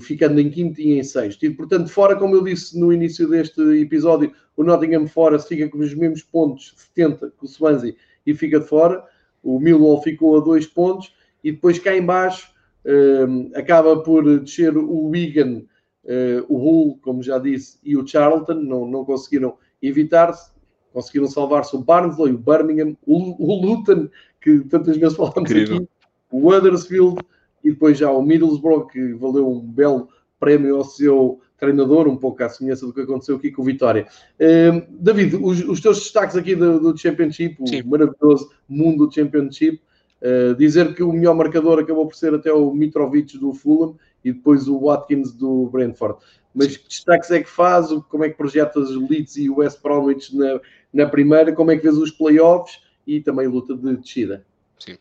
ficando 0.00 0.40
em 0.40 0.48
quinto 0.48 0.80
e 0.80 0.98
em 0.98 1.02
sexto. 1.02 1.44
E, 1.44 1.50
portanto, 1.50 1.90
fora, 1.90 2.16
como 2.16 2.34
eu 2.34 2.42
disse 2.42 2.78
no 2.80 2.90
início 2.90 3.28
deste 3.28 3.60
episódio, 3.78 4.32
o 4.56 4.64
Nottingham 4.64 5.06
Forest 5.06 5.48
fica 5.48 5.68
com 5.68 5.78
os 5.78 5.94
mesmos 5.94 6.22
pontos, 6.22 6.72
70, 6.94 7.30
com 7.36 7.44
o 7.44 7.48
Swansea, 7.48 7.94
e 8.30 8.34
fica 8.34 8.60
de 8.60 8.66
fora. 8.66 9.04
O 9.42 9.58
Millwall 9.58 10.02
ficou 10.02 10.36
a 10.36 10.40
dois 10.40 10.66
pontos. 10.66 11.14
E 11.42 11.52
depois 11.52 11.78
cá 11.78 11.96
em 11.96 12.04
baixo 12.04 12.52
uh, 12.84 13.58
acaba 13.58 14.02
por 14.02 14.40
descer 14.40 14.76
o 14.76 15.08
Wigan, 15.08 15.62
uh, 16.04 16.44
o 16.48 16.56
Hull, 16.56 16.98
como 17.02 17.22
já 17.22 17.38
disse, 17.38 17.78
e 17.82 17.96
o 17.96 18.06
Charlton. 18.06 18.54
Não, 18.54 18.86
não 18.86 19.04
conseguiram 19.04 19.56
evitar-se. 19.82 20.50
Conseguiram 20.92 21.28
salvar-se 21.28 21.74
o 21.76 21.80
Barnsley, 21.80 22.34
o 22.34 22.38
Birmingham, 22.38 22.96
o, 23.06 23.16
o 23.42 23.64
Luton, 23.64 24.08
que 24.40 24.60
tantas 24.60 24.96
vezes 24.96 25.16
falamos 25.16 25.50
Incrível. 25.50 25.76
aqui, 25.76 25.88
o 26.30 26.48
Huddersfield, 26.48 27.20
e 27.62 27.70
depois 27.70 27.96
já 27.96 28.10
o 28.10 28.22
Middlesbrough, 28.22 28.86
que 28.86 29.12
valeu 29.14 29.48
um 29.48 29.60
belo 29.60 30.08
prémio 30.38 30.76
ao 30.76 30.84
seu 30.84 31.40
treinador, 31.60 32.08
um 32.08 32.16
pouco 32.16 32.42
à 32.42 32.48
semelhança 32.48 32.86
do 32.86 32.92
que 32.92 33.02
aconteceu 33.02 33.36
aqui 33.36 33.52
com 33.52 33.62
o 33.62 33.64
Vitória. 33.64 34.08
Uh, 34.40 34.82
David, 34.88 35.36
os, 35.36 35.60
os, 35.68 35.80
teus 35.80 35.98
destaques 35.98 36.36
aqui 36.36 36.56
do, 36.56 36.80
do 36.80 36.98
Championship, 36.98 37.56
Sim. 37.68 37.82
o 37.82 37.88
maravilhoso 37.88 38.50
mundo 38.68 39.06
do 39.06 39.14
Championship, 39.14 39.80
uh, 40.22 40.54
dizer 40.56 40.94
que 40.94 41.02
o 41.02 41.12
melhor 41.12 41.34
marcador 41.34 41.78
acabou 41.78 42.06
por 42.06 42.16
ser 42.16 42.34
até 42.34 42.52
o 42.52 42.72
Mitrovic 42.72 43.38
do 43.38 43.52
Fulham 43.52 43.96
e 44.24 44.32
depois 44.32 44.66
o 44.66 44.80
Watkins 44.80 45.32
do 45.32 45.66
Brentford. 45.66 46.18
Mas 46.54 46.76
que 46.76 46.88
destaques 46.88 47.30
é 47.30 47.42
que 47.42 47.50
faz? 47.50 47.88
Como 48.08 48.24
é 48.24 48.30
que 48.30 48.36
projetas 48.36 48.90
os 48.90 49.08
Leeds 49.08 49.36
e 49.36 49.48
o 49.48 49.58
West 49.58 49.80
Bromwich 49.82 50.36
na, 50.36 50.60
na 50.92 51.06
primeira? 51.06 51.52
Como 51.52 51.70
é 51.70 51.76
que 51.76 51.82
vês 51.82 51.96
os 51.96 52.10
playoffs 52.10 52.80
e 53.06 53.20
também 53.20 53.46
luta 53.46 53.76
de 53.76 53.96
descida? 53.96 54.44
Sim, 54.78 54.98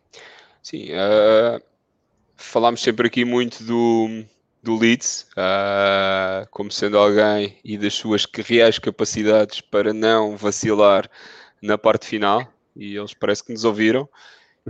Sim 0.62 0.90
uh, 0.92 1.62
falámos 2.36 2.82
sempre 2.82 3.08
aqui 3.08 3.26
muito 3.26 3.64
do, 3.64 4.24
do 4.62 4.78
Leeds, 4.78 5.26
uh, 5.32 6.48
como 6.52 6.72
sendo 6.72 6.98
alguém 6.98 7.58
e 7.64 7.78
das 7.78 7.94
suas 7.94 8.28
reais 8.34 8.78
capacidades 8.78 9.62
para 9.62 9.94
não 9.94 10.36
vacilar 10.36 11.10
na 11.62 11.78
parte 11.78 12.06
final, 12.06 12.46
e 12.76 12.96
eles 12.96 13.14
parece 13.14 13.44
que 13.44 13.52
nos 13.52 13.64
ouviram 13.64 14.08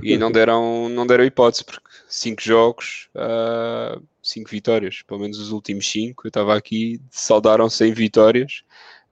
e 0.02 0.18
não 0.18 0.32
deram, 0.32 0.90
não 0.90 1.08
deram 1.08 1.24
hipótese, 1.24 1.64
porque 1.64 1.88
cinco 2.08 2.42
jogos, 2.42 3.10
uh, 3.16 4.02
cinco 4.22 4.50
vitórias, 4.50 5.02
pelo 5.02 5.22
menos 5.22 5.40
os 5.40 5.52
últimos 5.52 5.90
cinco, 5.90 6.28
eu 6.28 6.30
estava 6.30 6.56
aqui, 6.56 7.02
saudaram 7.10 7.70
100 7.70 7.94
vitórias. 7.94 8.64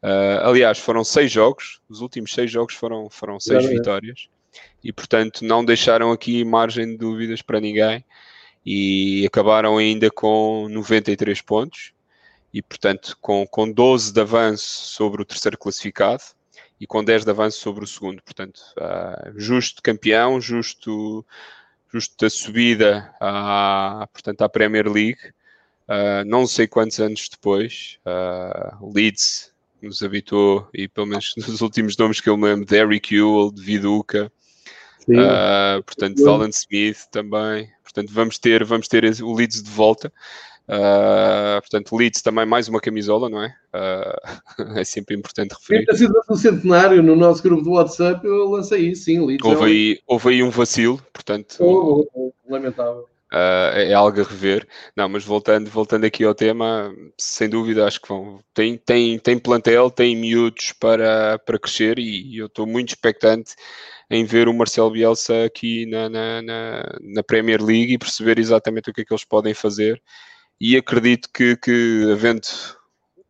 Uh, 0.04 0.46
aliás, 0.46 0.78
foram 0.78 1.04
seis 1.04 1.32
jogos, 1.32 1.82
os 1.90 2.02
últimos 2.02 2.32
seis 2.32 2.52
jogos 2.52 2.76
foram, 2.76 3.10
foram 3.10 3.40
seis 3.40 3.66
vitórias, 3.66 4.28
e 4.84 4.94
portanto 4.94 5.44
não 5.44 5.66
deixaram 5.66 6.12
aqui 6.12 6.46
margem 6.46 6.86
de 6.92 6.98
dúvidas 6.98 7.42
para 7.42 7.60
ninguém 7.60 8.06
e 8.66 9.26
acabaram 9.26 9.78
ainda 9.78 10.10
com 10.10 10.68
93 10.70 11.42
pontos 11.42 11.94
e, 12.54 12.62
portanto, 12.62 13.18
com, 13.22 13.46
com 13.48 13.72
12 13.72 14.12
de 14.14 14.22
avanço 14.22 14.88
sobre 14.88 15.22
o 15.22 15.26
terceiro 15.26 15.58
classificado 15.58 16.24
e 16.80 16.88
com 16.88 17.04
10 17.04 17.26
de 17.26 17.32
avanço 17.32 17.60
sobre 17.60 17.84
o 17.84 17.88
segundo. 17.88 18.22
Portanto, 18.22 18.60
uh, 18.78 19.34
justo 19.40 19.82
campeão, 19.82 20.40
justo, 20.40 21.26
justo 21.92 22.16
da 22.20 22.30
subida 22.30 23.14
à, 23.20 24.08
portanto, 24.12 24.42
à 24.42 24.50
Premier 24.50 24.88
League. 24.88 25.20
Uh, 25.88 26.26
não 26.26 26.46
sei 26.46 26.68
quantos 26.68 27.00
anos 27.00 27.30
depois, 27.30 27.98
uh, 28.06 28.94
Leeds 28.94 29.54
nos 29.82 30.02
habitou, 30.02 30.68
e 30.74 30.88
pelo 30.88 31.08
menos 31.08 31.34
nos 31.38 31.62
últimos 31.62 31.96
nomes 31.98 32.20
que 32.20 32.30
eu 32.30 32.38
me 32.38 32.46
lembro, 32.46 32.66
Derrick 32.66 33.16
Ewell, 33.16 33.52
Viduca, 33.56 34.32
uh, 35.10 35.84
portanto, 35.84 36.28
Alan 36.28 36.50
Smith 36.50 37.08
também. 37.12 37.70
Portanto, 37.84 38.12
vamos 38.14 38.38
ter, 38.38 38.64
vamos 38.64 38.88
ter 38.88 39.04
o 39.22 39.34
Leeds 39.34 39.64
de 39.64 39.70
volta. 39.70 40.12
Uh, 40.68 41.62
portanto, 41.62 41.96
Leeds 41.96 42.22
também 42.22 42.46
mais 42.46 42.68
uma 42.68 42.82
camisola, 42.82 43.30
não 43.30 43.42
é? 43.42 43.56
Uh, 43.74 44.74
é 44.80 44.84
sempre 44.84 45.16
importante 45.16 45.54
referir. 45.54 45.86
Sido 45.96 46.14
no 46.30 46.36
centenário, 46.36 47.02
no 47.02 47.16
nosso 47.16 47.42
grupo 47.42 47.64
do 47.64 47.72
WhatsApp, 47.72 48.26
eu 48.26 48.50
lancei 48.50 48.90
isso, 48.90 49.06
sim, 49.06 49.26
Leeds. 49.26 49.46
Houve, 49.46 49.62
é 49.62 49.64
um... 49.64 49.66
aí, 49.66 50.00
houve 50.06 50.30
aí 50.30 50.44
um 50.44 50.50
vacilo, 50.50 51.02
portanto. 51.14 51.56
Oh, 51.60 52.06
oh, 52.14 52.34
oh, 52.46 52.54
lamentável. 52.54 53.08
Uh, 53.32 53.76
é 53.76 53.94
algo 53.94 54.22
a 54.22 54.24
rever. 54.24 54.68
Não, 54.96 55.10
mas 55.10 55.24
voltando, 55.26 55.70
voltando 55.70 56.06
aqui 56.06 56.24
ao 56.24 56.34
tema, 56.34 56.94
sem 57.20 57.50
dúvida 57.50 57.86
acho 57.86 58.02
que 58.02 58.08
vão. 58.08 58.40
Tem, 58.54 58.78
tem, 58.78 59.20
tem 59.20 59.38
plantel, 59.38 59.92
tem 59.92 60.16
miúdos 60.16 60.72
para, 60.74 61.38
para 61.40 61.60
crescer 61.60 62.00
e, 62.00 62.36
e 62.36 62.38
eu 62.38 62.48
estou 62.48 62.66
muito 62.66 62.90
expectante 62.90 63.54
em 64.10 64.24
ver 64.24 64.48
o 64.48 64.54
Marcelo 64.54 64.92
Bielsa 64.92 65.46
aqui 65.46 65.86
na, 65.88 66.08
na, 66.10 66.42
na, 66.42 66.84
na, 67.02 67.24
Premier 67.24 67.62
League 67.62 67.94
e 67.94 67.98
perceber 67.98 68.40
exatamente 68.40 68.90
o 68.90 68.94
que 68.94 69.02
é 69.02 69.06
que 69.06 69.14
eles 69.14 69.26
podem 69.26 69.54
fazer. 69.54 70.02
E 70.60 70.78
acredito 70.78 71.30
que, 71.34 71.58
que 71.58 72.10
havendo 72.12 72.42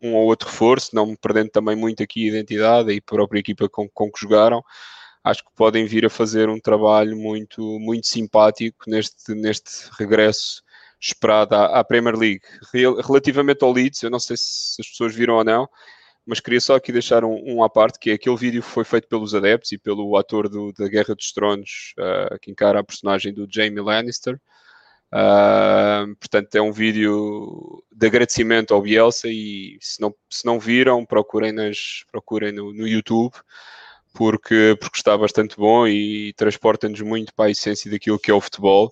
um 0.01 0.13
ou 0.15 0.25
outro 0.27 0.47
reforço, 0.47 0.95
não 0.95 1.15
perdendo 1.15 1.49
também 1.49 1.75
muito 1.75 2.03
aqui 2.03 2.25
a 2.25 2.29
identidade 2.29 2.93
e 2.93 2.97
a 2.99 3.01
própria 3.01 3.39
equipa 3.39 3.67
com, 3.67 3.89
com 3.89 4.11
que 4.11 4.21
jogaram, 4.21 4.63
acho 5.29 5.43
que 5.43 5.51
podem 5.55 5.85
vir 5.85 6.05
a 6.05 6.09
fazer 6.09 6.49
um 6.49 6.59
trabalho 6.59 7.15
muito, 7.17 7.61
muito 7.79 8.07
simpático 8.07 8.89
neste, 8.89 9.33
neste 9.33 9.89
regresso 9.97 10.61
esperado 10.99 11.55
à, 11.55 11.79
à 11.79 11.83
Premier 11.83 12.15
League. 12.15 12.41
Relativamente 13.05 13.63
ao 13.63 13.71
Leeds, 13.71 14.03
eu 14.03 14.09
não 14.09 14.19
sei 14.19 14.35
se 14.37 14.81
as 14.81 14.87
pessoas 14.87 15.13
viram 15.13 15.35
ou 15.35 15.43
não, 15.43 15.69
mas 16.25 16.39
queria 16.39 16.59
só 16.59 16.75
aqui 16.75 16.91
deixar 16.91 17.23
um, 17.23 17.41
um 17.45 17.63
à 17.63 17.69
parte, 17.69 17.99
que 17.99 18.09
é 18.09 18.13
aquele 18.13 18.35
vídeo 18.35 18.61
foi 18.61 18.83
feito 18.83 19.07
pelos 19.07 19.33
adeptos 19.33 19.71
e 19.71 19.77
pelo 19.77 20.17
ator 20.17 20.49
do, 20.49 20.73
da 20.73 20.87
Guerra 20.87 21.15
dos 21.15 21.31
Tronos, 21.31 21.93
uh, 21.97 22.37
que 22.39 22.51
encara 22.51 22.79
a 22.79 22.83
personagem 22.83 23.33
do 23.33 23.47
Jamie 23.49 23.79
Lannister. 23.79 24.39
Uh, 25.13 26.13
portanto, 26.17 26.53
é 26.55 26.61
um 26.61 26.73
vídeo 26.73 27.81
de 27.89 28.07
agradecimento 28.07 28.73
ao 28.73 28.81
Bielsa 28.81 29.29
e 29.29 29.77
se 29.79 30.01
não, 30.01 30.13
se 30.29 30.45
não 30.45 30.59
viram, 30.59 31.05
procurem, 31.05 31.53
nas, 31.53 32.03
procurem 32.11 32.51
no, 32.51 32.73
no 32.73 32.85
YouTube, 32.85 33.33
porque, 34.17 34.75
porque 34.81 34.97
está 34.97 35.15
bastante 35.15 35.55
bom 35.55 35.87
e 35.87 36.33
transporta-nos 36.33 36.99
muito 37.01 37.31
para 37.35 37.45
a 37.45 37.51
essência 37.51 37.89
daquilo 37.89 38.17
que 38.17 38.31
é 38.31 38.33
o 38.33 38.41
futebol. 38.41 38.91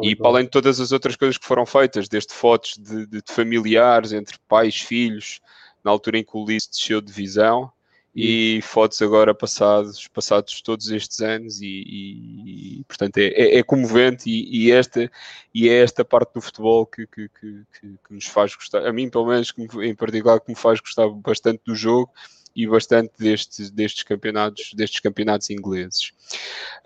e 0.00 0.14
para 0.14 0.28
além 0.28 0.44
de 0.44 0.50
todas 0.50 0.80
as 0.80 0.92
outras 0.92 1.16
coisas 1.16 1.36
que 1.36 1.44
foram 1.44 1.66
feitas, 1.66 2.08
desde 2.08 2.32
fotos 2.32 2.78
de, 2.78 3.06
de, 3.06 3.22
familiares 3.26 4.12
entre 4.12 4.38
pais, 4.48 4.76
filhos, 4.76 5.40
na 5.84 5.90
altura 5.90 6.18
em 6.18 6.24
que 6.24 6.36
o 6.36 6.44
Leeds 6.44 6.68
desceu 6.68 7.00
de 7.00 7.08
divisão 7.08 7.70
e 8.14 8.60
fotos 8.62 9.02
agora 9.02 9.34
passados, 9.34 10.06
passados 10.08 10.62
todos 10.62 10.90
estes 10.90 11.20
anos 11.20 11.60
e, 11.60 11.66
e, 11.66 12.80
e 12.80 12.84
portanto 12.84 13.16
é, 13.18 13.28
é, 13.28 13.58
é 13.58 13.62
comovente 13.62 14.30
e, 14.30 14.66
e, 14.66 14.70
esta, 14.70 15.10
e 15.52 15.68
é 15.68 15.82
esta 15.82 16.04
parte 16.04 16.34
do 16.34 16.40
futebol 16.40 16.86
que, 16.86 17.06
que, 17.06 17.28
que, 17.28 17.64
que, 17.80 18.14
nos 18.14 18.26
faz 18.26 18.54
gostar, 18.54 18.86
a 18.86 18.92
mim 18.92 19.10
pelo 19.10 19.26
menos 19.26 19.52
em 19.82 19.94
particular 19.94 20.40
que 20.40 20.50
me 20.50 20.56
faz 20.56 20.78
gostar 20.78 21.08
bastante 21.08 21.62
do 21.64 21.74
jogo 21.74 22.12
e 22.54 22.66
bastante 22.66 23.12
destes, 23.18 23.70
destes 23.70 24.02
campeonatos 24.02 24.72
destes 24.74 25.00
campeonatos 25.00 25.50
ingleses. 25.50 26.12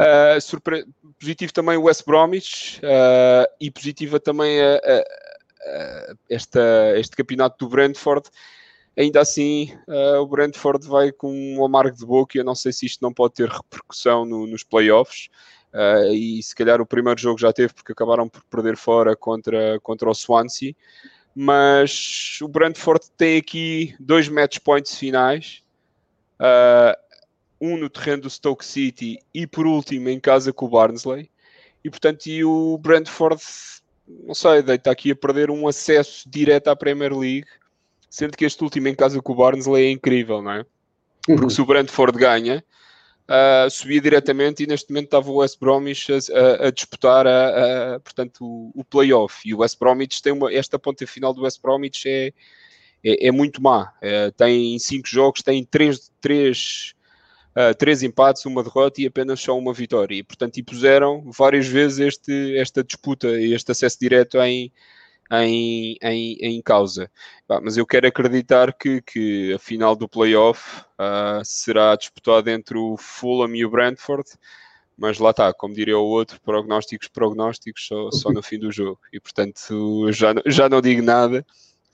Uh, 0.00 0.40
surpre... 0.40 0.86
Positivo 1.18 1.52
também 1.52 1.76
o 1.76 1.84
West 1.84 2.04
Bromwich 2.04 2.80
uh, 2.80 3.50
e 3.60 3.70
positiva 3.70 4.20
também 4.20 4.60
a, 4.60 4.74
a, 4.76 4.98
a 5.00 6.14
esta, 6.28 6.94
este 6.96 7.16
campeonato 7.16 7.64
do 7.64 7.70
Brentford 7.70 8.28
ainda 8.96 9.20
assim 9.20 9.72
uh, 9.86 10.20
o 10.20 10.26
Brentford 10.26 10.86
vai 10.86 11.12
com 11.12 11.30
um 11.30 11.64
amargo 11.64 11.96
de 11.96 12.06
boca 12.06 12.36
e 12.36 12.40
eu 12.40 12.44
não 12.44 12.54
sei 12.54 12.72
se 12.72 12.86
isto 12.86 13.02
não 13.02 13.12
pode 13.12 13.34
ter 13.34 13.48
repercussão 13.48 14.24
no, 14.24 14.46
nos 14.46 14.64
playoffs. 14.64 15.28
Uh, 15.74 16.10
e 16.14 16.42
se 16.42 16.54
calhar 16.54 16.80
o 16.80 16.86
primeiro 16.86 17.20
jogo 17.20 17.38
já 17.38 17.52
teve 17.52 17.74
porque 17.74 17.92
acabaram 17.92 18.28
por 18.28 18.42
perder 18.44 18.78
fora 18.78 19.14
contra, 19.14 19.78
contra 19.80 20.08
o 20.08 20.14
Swansea. 20.14 20.74
Mas 21.38 22.38
o 22.40 22.48
Brentford 22.48 23.10
tem 23.16 23.36
aqui 23.36 23.94
dois 24.00 24.26
match 24.28 24.58
points 24.60 24.96
finais. 24.96 25.62
Uh, 26.40 26.96
um 27.60 27.76
no 27.76 27.90
terreno 27.90 28.22
do 28.22 28.30
Stoke 28.30 28.64
City 28.64 29.18
e 29.32 29.46
por 29.46 29.66
último 29.66 30.08
em 30.08 30.18
casa 30.18 30.52
com 30.52 30.66
o 30.66 30.70
Barnsley. 30.70 31.30
E 31.84 31.90
portanto, 31.90 32.26
e 32.26 32.42
o 32.42 32.78
Brentford, 32.78 33.42
não 34.08 34.34
sei, 34.34 34.60
está 34.60 34.90
aqui 34.90 35.10
a 35.10 35.16
perder 35.16 35.50
um 35.50 35.68
acesso 35.68 36.28
direto 36.28 36.68
à 36.68 36.76
Premier 36.76 37.16
League 37.16 37.46
sendo 38.16 38.34
que 38.34 38.46
este 38.46 38.64
último 38.64 38.88
em 38.88 38.94
casa 38.94 39.20
com 39.20 39.34
o 39.34 39.36
Barnsley 39.36 39.86
é 39.86 39.90
incrível, 39.90 40.40
não 40.40 40.52
é? 40.52 40.66
Porque 41.26 41.42
uhum. 41.42 41.50
se 41.50 41.60
o 41.60 41.66
Brentford 41.66 42.18
ganha, 42.18 42.64
subia 43.70 44.00
diretamente 44.00 44.62
e 44.62 44.66
neste 44.66 44.90
momento 44.90 45.06
estava 45.06 45.30
o 45.30 45.36
West 45.36 45.58
Bromwich 45.58 46.12
a, 46.12 46.16
a, 46.16 46.68
a 46.68 46.70
disputar 46.70 47.26
a, 47.26 48.00
portanto, 48.00 48.44
o, 48.44 48.72
o 48.74 48.84
playoff. 48.84 49.40
E 49.44 49.54
o 49.54 49.58
West 49.58 49.78
Bromwich 49.78 50.22
tem 50.22 50.32
uma, 50.32 50.52
esta 50.52 50.78
ponta 50.78 51.06
final 51.06 51.34
do 51.34 51.42
West 51.42 51.60
Bromwich 51.60 52.08
é, 52.08 52.32
é, 53.04 53.28
é 53.28 53.30
muito 53.32 53.62
má. 53.62 53.92
É, 54.00 54.30
tem 54.30 54.78
cinco 54.78 55.08
jogos, 55.08 55.42
tem 55.42 55.64
três, 55.64 56.10
três, 56.20 56.94
uh, 57.56 57.74
três 57.76 58.02
empates, 58.02 58.44
uma 58.46 58.62
derrota 58.62 59.00
e 59.00 59.06
apenas 59.06 59.40
só 59.40 59.56
uma 59.58 59.72
vitória. 59.72 60.14
E, 60.14 60.22
portanto, 60.22 60.58
e 60.58 60.62
puseram 60.62 61.30
várias 61.30 61.66
vezes 61.66 61.98
este, 61.98 62.56
esta 62.56 62.84
disputa, 62.84 63.28
este 63.40 63.72
acesso 63.72 63.98
direto 64.00 64.40
em 64.40 64.72
em, 65.30 65.96
em, 66.02 66.36
em 66.40 66.62
causa. 66.62 67.10
mas 67.62 67.76
eu 67.76 67.86
quero 67.86 68.06
acreditar 68.06 68.72
que, 68.72 69.02
que 69.02 69.52
a 69.54 69.58
final 69.58 69.96
do 69.96 70.08
playoff 70.08 70.80
uh, 70.98 71.44
será 71.44 71.96
disputada 71.96 72.50
entre 72.50 72.78
o 72.78 72.96
Fulham 72.96 73.54
e 73.54 73.64
o 73.64 73.70
Brentford, 73.70 74.28
mas 74.96 75.18
lá 75.18 75.30
está, 75.30 75.52
como 75.52 75.74
diria 75.74 75.98
o 75.98 76.04
outro, 76.04 76.40
prognósticos, 76.40 77.08
prognósticos, 77.08 77.86
só, 77.86 78.10
só 78.10 78.30
no 78.30 78.42
fim 78.42 78.58
do 78.58 78.72
jogo. 78.72 78.98
E 79.12 79.20
portanto, 79.20 80.10
já, 80.12 80.32
já 80.46 80.68
não 80.68 80.80
digo 80.80 81.02
nada, 81.02 81.44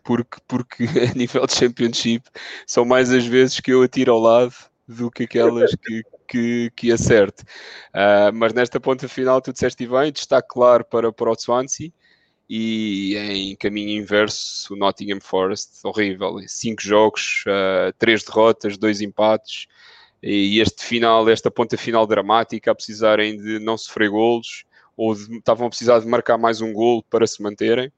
porque, 0.05 0.39
porque 0.47 0.85
a 1.11 1.15
nível 1.15 1.47
de 1.47 1.55
Championship 1.55 2.25
são 2.67 2.85
mais 2.85 3.11
as 3.13 3.27
vezes 3.27 3.61
que 3.61 3.73
eu 3.73 3.83
atiro 3.83 4.13
ao 4.13 4.21
lado 4.21 4.55
do 4.87 5.11
que 5.11 5.25
aquelas 5.25 5.75
que, 5.75 6.03
que, 6.29 6.73
que 6.77 6.93
acerte. 6.93 7.43
Uh, 7.95 8.33
mas 8.35 8.53
nesta 8.53 8.79
ponta 8.79 9.09
final, 9.09 9.41
tu 9.41 9.53
disseste 9.53 9.87
bem, 9.87 10.13
destaque 10.13 10.49
claro 10.49 10.85
para, 10.85 11.13
para 11.13 11.31
o 11.31 11.35
Swansea 11.35 11.91
e 12.55 13.17
em 13.17 13.57
caminho 13.57 13.99
inverso, 14.03 14.75
o 14.75 14.77
Nottingham 14.77 15.23
Forest, 15.23 15.71
horrível. 15.85 16.37
Cinco 16.47 16.83
jogos, 16.83 17.45
uh, 17.47 17.95
três 17.99 18.23
derrotas, 18.23 18.77
dois 18.77 19.01
empates 19.01 19.67
e 20.23 20.61
este 20.61 20.85
final, 20.85 21.27
esta 21.31 21.51
ponta 21.51 21.79
final 21.79 22.07
dramática, 22.07 22.71
a 22.71 22.75
precisarem 22.75 23.39
de 23.39 23.59
não 23.59 23.79
sofrer 23.79 24.11
golos 24.11 24.67
ou 24.95 25.15
de, 25.15 25.39
estavam 25.39 25.67
a 25.67 25.71
precisar 25.71 26.01
de 26.01 26.07
marcar 26.07 26.37
mais 26.37 26.61
um 26.61 26.75
gol 26.75 27.03
para 27.05 27.27
se 27.27 27.43
manterem 27.43 27.91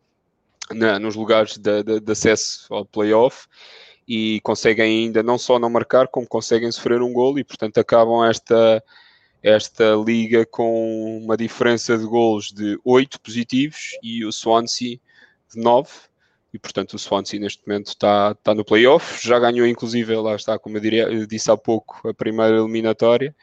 na, 0.70 1.00
nos 1.00 1.16
lugares 1.16 1.58
de, 1.58 1.82
de, 1.82 1.98
de, 1.98 2.12
acesso 2.12 2.72
ao 2.72 2.84
playoff 2.84 3.48
e 4.06 4.40
conseguem 4.44 5.04
ainda 5.04 5.20
não 5.20 5.36
só 5.36 5.58
não 5.58 5.68
marcar, 5.68 6.06
como 6.06 6.28
conseguem 6.28 6.70
sofrer 6.70 7.02
um 7.02 7.12
gol 7.12 7.40
e 7.40 7.42
portanto 7.42 7.78
acabam 7.78 8.24
esta, 8.24 8.80
esta 9.44 9.94
liga 9.94 10.46
com 10.46 11.18
uma 11.18 11.36
diferença 11.36 11.98
de 11.98 12.04
golos 12.06 12.50
de 12.50 12.80
8 12.82 13.20
positivos 13.20 13.90
e 14.02 14.24
o 14.24 14.32
Swansea 14.32 14.98
de 15.52 15.60
9 15.62 15.90
e 16.54 16.58
portanto 16.58 16.94
o 16.94 16.98
Swansea 16.98 17.38
neste 17.38 17.62
momento 17.66 17.88
está, 17.88 18.30
está 18.30 18.54
no 18.54 18.64
playoff, 18.64 19.26
já 19.26 19.38
ganhou 19.38 19.66
inclusive, 19.66 20.16
lá 20.16 20.34
está, 20.34 20.58
como 20.58 20.78
eu, 20.78 20.80
diria, 20.80 21.02
eu 21.12 21.26
disse 21.26 21.50
há 21.50 21.56
pouco, 21.58 22.08
a 22.08 22.14
primeira 22.14 22.56
eliminatória. 22.56 23.36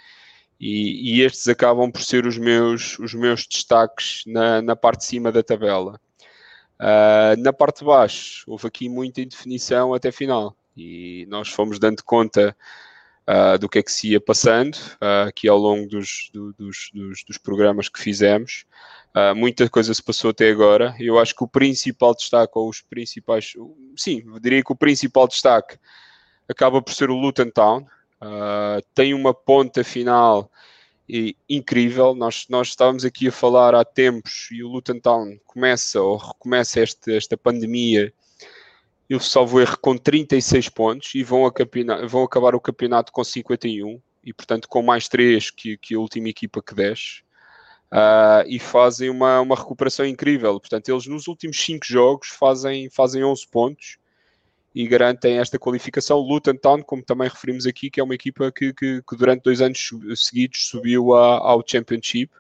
E, 0.60 1.18
e, 1.18 1.22
estes 1.22 1.48
acabam 1.48 1.92
por 1.92 2.02
ser 2.02 2.28
os 2.28 2.38
meus, 2.38 2.98
os 3.00 3.16
meus 3.16 3.48
destaques 3.48 4.22
na, 4.28 4.62
na 4.62 4.76
parte 4.76 5.00
de 5.00 5.06
cima 5.06 5.32
da 5.32 5.42
tabela. 5.42 6.00
Uh, 6.80 7.36
na 7.40 7.52
parte 7.52 7.80
de 7.80 7.86
baixo 7.86 8.44
houve 8.48 8.68
aqui 8.68 8.88
muita 8.88 9.22
indefinição 9.22 9.92
até 9.92 10.12
final. 10.12 10.56
E 10.78 11.26
nós 11.30 11.50
fomos 11.50 11.80
dando 11.80 12.04
conta 12.04 12.56
uh, 13.28 13.58
do 13.58 13.70
que 13.70 13.80
é 13.80 13.84
que 13.84 13.92
se 13.92 14.12
ia 14.12 14.22
passando 14.22 14.76
uh, 14.76 15.28
aqui 15.28 15.48
ao 15.48 15.58
longo 15.58 15.88
dos, 15.88 16.30
do, 16.34 16.54
dos, 16.54 16.90
dos, 16.94 17.24
dos 17.24 17.38
programas 17.38 17.90
que 17.90 18.00
fizemos. 18.00 18.66
Uh, 19.16 19.36
muita 19.36 19.70
coisa 19.70 19.94
se 19.94 20.02
passou 20.02 20.32
até 20.32 20.50
agora. 20.50 20.96
Eu 21.00 21.20
acho 21.20 21.36
que 21.36 21.44
o 21.44 21.48
principal 21.48 22.16
destaque, 22.16 22.54
ou 22.56 22.70
os 22.70 22.82
principais, 22.82 23.54
sim, 23.96 24.24
diria 24.42 24.64
que 24.64 24.72
o 24.72 24.76
principal 24.76 25.28
destaque 25.28 25.78
acaba 26.48 26.82
por 26.82 26.94
ser 26.94 27.10
o 27.10 27.16
Luton 27.16 27.50
Town. 27.50 27.86
Tem 28.94 29.14
uma 29.14 29.34
ponta 29.34 29.84
final 29.84 30.52
e, 31.10 31.36
incrível. 31.50 32.16
Nós, 32.16 32.46
nós 32.50 32.70
estávamos 32.70 33.04
aqui 33.04 33.28
a 33.28 33.32
falar 33.32 33.76
há 33.76 33.84
tempos 33.84 34.48
e 34.52 34.64
o 34.64 34.70
Luton 34.70 35.00
Town 35.00 35.38
começa 35.46 36.00
ou 36.02 36.18
recomeça 36.18 36.80
este, 36.82 37.16
esta 37.16 37.36
pandemia. 37.36 38.14
Eu 39.12 39.20
salvo 39.20 39.60
erro 39.60 39.78
com 39.78 39.98
36 39.98 40.70
pontos 40.70 41.16
e 41.16 41.22
vão, 41.22 41.42
vão 42.08 42.24
acabar 42.24 42.56
o 42.56 42.62
campeonato 42.62 43.12
com 43.12 43.22
51 43.22 44.02
e, 44.24 44.34
portanto, 44.34 44.70
com 44.70 44.82
mais 44.82 45.10
3 45.10 45.52
que, 45.52 45.76
que 45.76 45.96
a 45.96 46.00
última 46.00 46.30
equipa 46.30 46.64
que 46.64 46.74
desce 46.74 47.22
uh, 47.92 48.48
e 48.48 48.58
fazem 48.58 49.10
uma, 49.10 49.42
uma 49.42 49.58
recuperação 49.58 50.06
incrível. 50.06 50.58
Portanto, 50.62 50.88
eles 50.88 51.08
nos 51.08 51.28
últimos 51.28 51.60
5 51.60 51.86
jogos 51.86 52.30
fazem, 52.30 52.90
fazem 52.90 53.22
11 53.22 53.46
pontos 53.50 53.98
e 54.74 54.88
garantem 54.88 55.40
esta 55.40 55.60
qualificação. 55.60 56.18
Luton 56.20 56.56
Town, 56.56 56.82
como 56.82 57.04
também 57.04 57.28
referimos 57.28 57.68
aqui, 57.68 57.90
que 57.90 58.00
é 58.00 58.04
uma 58.06 58.16
equipa 58.16 58.50
que, 58.50 58.74
que, 58.74 59.02
que 59.06 59.18
durante 59.18 59.44
dois 59.44 59.60
anos 59.60 59.90
seguidos 60.16 60.70
subiu 60.70 61.14
a, 61.14 61.38
ao 61.38 61.62
Championship 61.68 62.32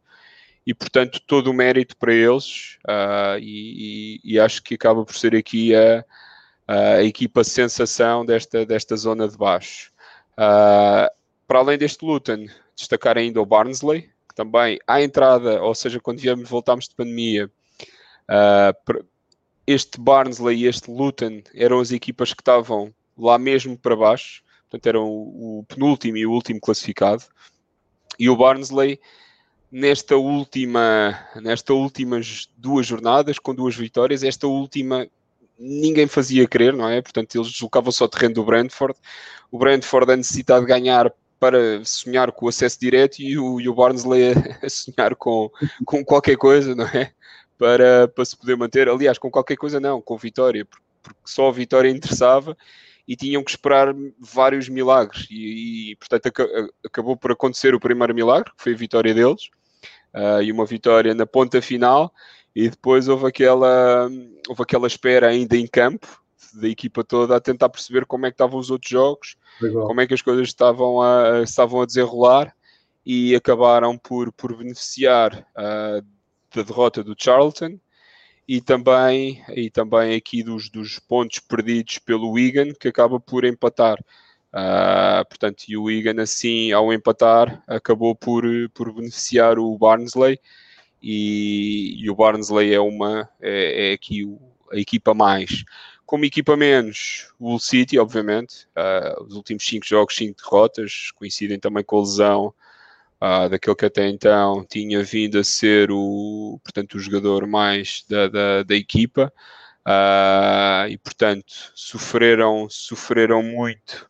e, 0.65 0.73
portanto, 0.73 1.19
todo 1.27 1.51
o 1.51 1.53
mérito 1.53 1.97
para 1.97 2.13
eles. 2.13 2.77
Uh, 2.87 3.37
e, 3.41 4.21
e, 4.23 4.35
e, 4.35 4.39
acho 4.39 4.63
que 4.63 4.75
acaba 4.75 5.03
por 5.03 5.17
ser 5.17 5.35
aqui 5.35 5.75
a, 5.75 6.05
a 6.71 7.03
equipa 7.03 7.43
sensação 7.43 8.25
desta, 8.25 8.65
desta 8.65 8.95
zona 8.95 9.27
de 9.27 9.37
baixo. 9.37 9.91
Uh, 10.33 11.11
para 11.45 11.59
além 11.59 11.77
deste 11.77 12.05
Luton, 12.05 12.45
destacar 12.75 13.17
ainda 13.17 13.41
o 13.41 13.45
Barnsley, 13.45 14.03
que 14.29 14.35
também 14.35 14.79
à 14.87 15.01
entrada, 15.01 15.61
ou 15.61 15.75
seja, 15.75 15.99
quando 15.99 16.19
viemos, 16.19 16.49
voltámos 16.49 16.87
de 16.87 16.95
pandemia, 16.95 17.51
uh, 18.29 19.05
este 19.67 19.99
Barnsley 19.99 20.59
e 20.59 20.67
este 20.67 20.89
Luton 20.89 21.41
eram 21.53 21.81
as 21.81 21.91
equipas 21.91 22.33
que 22.33 22.41
estavam 22.41 22.93
lá 23.17 23.37
mesmo 23.37 23.77
para 23.77 23.95
baixo, 23.95 24.41
portanto 24.69 24.87
eram 24.87 25.09
o, 25.09 25.65
penúltimo 25.67 26.15
e 26.15 26.25
o 26.25 26.31
último 26.31 26.61
classificado, 26.61 27.23
e 28.17 28.29
o 28.29 28.35
Barnsley 28.37 28.97
nesta 29.69 30.15
última, 30.15 31.19
nestas 31.35 31.75
últimas 31.75 32.49
duas 32.55 32.87
jornadas, 32.87 33.37
com 33.37 33.53
duas 33.53 33.75
vitórias, 33.75 34.23
esta 34.23 34.47
última 34.47 35.05
ninguém 35.57 36.07
fazia 36.07 36.47
crer, 36.47 36.73
não 36.73 36.89
é? 36.89 37.01
Portanto, 37.01 37.35
eles 37.35 37.51
deslocavam-se 37.51 38.01
ao 38.01 38.09
terreno 38.09 38.35
do 38.35 38.43
Brentford. 38.43 38.97
O 39.51 39.57
Brentford 39.57 40.11
a 40.11 40.17
necessidade 40.17 40.65
de 40.65 40.71
ganhar 40.71 41.13
para 41.39 41.83
sonhar 41.83 42.31
com 42.31 42.45
o 42.45 42.49
acesso 42.49 42.79
direto 42.79 43.19
e 43.19 43.37
o, 43.37 43.59
e 43.59 43.67
o 43.67 43.73
Barnsley 43.73 44.31
a, 44.61 44.69
sonhar 44.69 45.15
com, 45.15 45.49
com 45.85 46.05
qualquer 46.05 46.37
coisa, 46.37 46.75
não 46.75 46.85
é? 46.85 47.11
Para, 47.57 48.07
para 48.07 48.25
se 48.25 48.37
poder 48.37 48.55
manter. 48.55 48.87
Aliás, 48.87 49.17
com 49.17 49.29
qualquer 49.29 49.55
coisa 49.55 49.79
não, 49.79 50.01
com 50.01 50.17
vitória, 50.17 50.67
porque 51.01 51.19
só 51.25 51.49
a 51.49 51.51
vitória 51.51 51.89
interessava 51.89 52.55
e 53.07 53.15
tinham 53.15 53.43
que 53.43 53.51
esperar 53.51 53.93
vários 54.19 54.69
milagres. 54.69 55.27
E, 55.29 55.91
e 55.91 55.95
portanto, 55.95 56.27
ac 56.27 56.69
acabou 56.85 57.17
por 57.17 57.31
acontecer 57.31 57.73
o 57.73 57.79
primeiro 57.79 58.13
milagre, 58.13 58.51
que 58.55 58.63
foi 58.63 58.73
a 58.73 58.77
vitória 58.77 59.13
deles, 59.13 59.49
uh, 60.13 60.41
e 60.41 60.51
uma 60.51 60.65
vitória 60.65 61.13
na 61.13 61.25
ponta 61.25 61.61
final. 61.61 62.13
E 62.55 62.69
depois 62.69 63.07
houve 63.07 63.27
aquela, 63.27 64.09
houve 64.47 64.63
aquela 64.63 64.87
espera 64.87 65.29
ainda 65.29 65.55
em 65.55 65.67
campo 65.67 66.21
da 66.53 66.67
equipa 66.67 67.03
toda 67.03 67.35
a 67.35 67.39
tentar 67.39 67.69
perceber 67.69 68.05
como 68.05 68.25
é 68.25 68.29
que 68.29 68.35
estavam 68.35 68.59
os 68.59 68.69
outros 68.69 68.91
jogos 68.91 69.37
Legal. 69.61 69.87
como 69.87 70.01
é 70.01 70.07
que 70.07 70.13
as 70.13 70.21
coisas 70.21 70.49
estavam 70.49 71.01
a, 71.01 71.41
estavam 71.43 71.81
a 71.81 71.85
desenrolar 71.85 72.53
e 73.05 73.33
acabaram 73.35 73.97
por, 73.97 74.33
por 74.33 74.55
beneficiar 74.55 75.47
uh, 75.55 76.05
da 76.53 76.61
derrota 76.61 77.03
do 77.03 77.15
Charlton 77.17 77.79
e 78.47 78.59
também, 78.59 79.41
e 79.55 79.69
também 79.69 80.15
aqui 80.15 80.43
dos, 80.43 80.69
dos 80.69 80.99
pontos 80.99 81.39
perdidos 81.39 81.99
pelo 81.99 82.31
Wigan, 82.31 82.73
que 82.73 82.87
acaba 82.87 83.19
por 83.19 83.45
empatar. 83.45 83.97
Uh, 84.53 85.23
portanto, 85.29 85.63
e 85.69 85.77
o 85.77 85.83
Wigan, 85.83 86.21
assim, 86.21 86.71
ao 86.71 86.91
empatar, 86.91 87.63
acabou 87.65 88.13
por, 88.13 88.43
por 88.73 88.93
beneficiar 88.93 89.57
o 89.57 89.77
Barnsley. 89.77 90.37
E, 91.01 91.95
e 92.03 92.09
o 92.09 92.15
Barnsley 92.15 92.73
é 92.73 92.79
uma 92.79 93.29
é, 93.41 93.91
é 93.91 93.93
aqui 93.93 94.23
o, 94.23 94.39
a 94.71 94.77
equipa 94.77 95.13
mais 95.13 95.63
como 96.11 96.25
equipa 96.25 96.57
menos, 96.57 97.31
o 97.39 97.57
City, 97.57 97.97
obviamente. 97.97 98.67
Uh, 98.75 99.23
os 99.23 99.33
últimos 99.33 99.65
5 99.65 99.85
jogos, 99.87 100.13
5 100.17 100.41
derrotas, 100.43 101.09
coincidem 101.15 101.57
também 101.57 101.85
com 101.85 101.95
a 101.95 102.01
lesão 102.01 102.53
uh, 103.21 103.47
daquele 103.47 103.77
que 103.77 103.85
até 103.85 104.09
então 104.09 104.65
tinha 104.69 105.01
vindo 105.05 105.39
a 105.39 105.43
ser 105.45 105.89
o, 105.89 106.59
portanto, 106.61 106.95
o 106.95 106.99
jogador 106.99 107.47
mais 107.47 108.03
da, 108.09 108.27
da, 108.27 108.63
da 108.63 108.75
equipa. 108.75 109.31
Uh, 109.87 110.89
e 110.89 110.97
portanto 110.97 111.71
sofreram, 111.73 112.67
sofreram 112.69 113.41
muito 113.41 114.07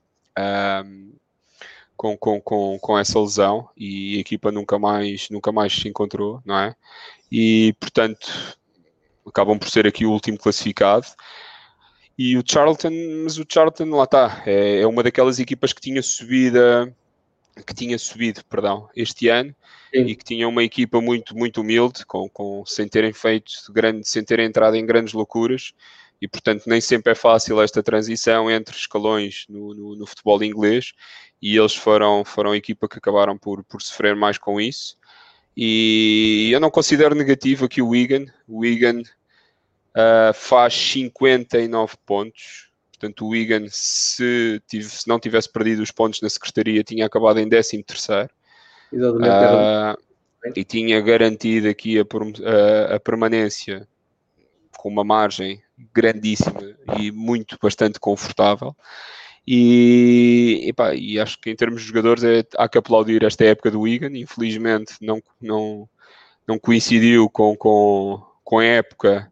com, 2.01 2.17
com, 2.17 2.41
com, 2.41 2.79
com 2.79 2.97
essa 2.97 3.19
lesão 3.19 3.69
e 3.77 4.17
a 4.17 4.21
equipa 4.21 4.51
nunca 4.51 4.79
mais, 4.79 5.29
nunca 5.29 5.51
mais 5.51 5.71
se 5.71 5.87
encontrou, 5.87 6.41
não 6.43 6.57
é? 6.57 6.75
E 7.31 7.75
portanto 7.79 8.57
acabam 9.23 9.59
por 9.59 9.69
ser 9.69 9.85
aqui 9.85 10.03
o 10.03 10.11
último 10.11 10.35
classificado. 10.35 11.05
E 12.17 12.35
o 12.35 12.43
Charlton, 12.43 12.89
mas 13.23 13.37
o 13.37 13.45
Charlton 13.47 13.95
lá 13.95 14.05
está, 14.05 14.41
é, 14.47 14.81
é 14.81 14.87
uma 14.87 15.03
daquelas 15.03 15.37
equipas 15.37 15.73
que 15.73 15.81
tinha 15.81 16.01
subido, 16.01 16.59
que 17.67 17.73
tinha 17.75 17.99
subido, 17.99 18.43
perdão, 18.45 18.89
este 18.95 19.27
ano 19.27 19.55
Sim. 19.93 20.05
e 20.05 20.15
que 20.15 20.23
tinha 20.23 20.47
uma 20.47 20.63
equipa 20.63 20.99
muito, 20.99 21.37
muito 21.37 21.61
humilde, 21.61 22.03
com, 22.07 22.27
com, 22.29 22.63
sem 22.65 22.87
terem 22.87 23.13
feito 23.13 23.51
grande, 23.69 24.09
sem 24.09 24.23
terem 24.23 24.47
entrado 24.47 24.75
em 24.75 24.83
grandes 24.83 25.13
loucuras 25.13 25.71
e 26.21 26.27
portanto 26.27 26.63
nem 26.67 26.79
sempre 26.79 27.13
é 27.13 27.15
fácil 27.15 27.61
esta 27.61 27.81
transição 27.81 28.49
entre 28.49 28.75
escalões 28.75 29.45
no, 29.49 29.73
no, 29.73 29.95
no, 29.95 30.05
futebol 30.05 30.43
inglês 30.43 30.93
e 31.41 31.57
eles 31.57 31.75
foram, 31.75 32.23
foram 32.23 32.51
a 32.51 32.57
equipa 32.57 32.87
que 32.87 32.99
acabaram 32.99 33.37
por, 33.37 33.63
por 33.63 33.81
sofrer 33.81 34.15
mais 34.15 34.37
com 34.37 34.61
isso 34.61 34.95
e 35.55 36.49
eu 36.53 36.59
não 36.59 36.71
considero 36.71 37.15
negativo 37.15 37.65
aqui 37.65 37.81
o 37.81 37.89
Wigan, 37.89 38.25
o 38.47 38.59
Wigan 38.59 39.01
uh, 39.91 40.33
faz 40.33 40.73
59 40.73 41.95
pontos. 42.05 42.69
Portanto, 42.91 43.25
o 43.25 43.29
Wigan, 43.29 43.65
se, 43.69 44.61
tive, 44.67 44.85
se, 44.85 45.07
não 45.07 45.19
tivesse 45.19 45.51
perdido 45.51 45.81
os 45.81 45.91
pontos 45.91 46.21
na 46.21 46.29
secretaria, 46.29 46.83
tinha 46.83 47.05
acabado 47.05 47.39
em 47.39 47.49
13 47.49 47.83
terceiro. 47.83 48.29
Uh, 48.93 50.51
e 50.55 50.63
tinha 50.63 50.99
garantido 51.01 51.67
aqui 51.67 51.99
a, 51.99 52.01
a, 52.03 52.95
a, 52.95 52.99
permanência 52.99 53.87
com 54.81 54.89
uma 54.89 55.03
margem 55.03 55.61
grandíssima 55.93 56.75
e 56.97 57.11
muito 57.11 57.55
bastante 57.61 57.99
confortável. 57.99 58.75
E, 59.45 60.63
epá, 60.65 60.95
e 60.95 61.19
acho 61.19 61.39
que 61.39 61.51
em 61.51 61.55
termos 61.55 61.81
de 61.81 61.87
jogadores 61.87 62.23
é, 62.23 62.43
há 62.57 62.67
que 62.67 62.79
aplaudir 62.79 63.23
esta 63.23 63.45
época 63.45 63.69
do 63.69 63.81
Wigan. 63.81 64.17
Infelizmente 64.17 64.95
não, 64.99 65.21
não, 65.39 65.87
não 66.47 66.57
coincidiu 66.57 67.29
com, 67.29 67.55
com, 67.55 68.23
com 68.43 68.57
a 68.57 68.65
época 68.65 69.31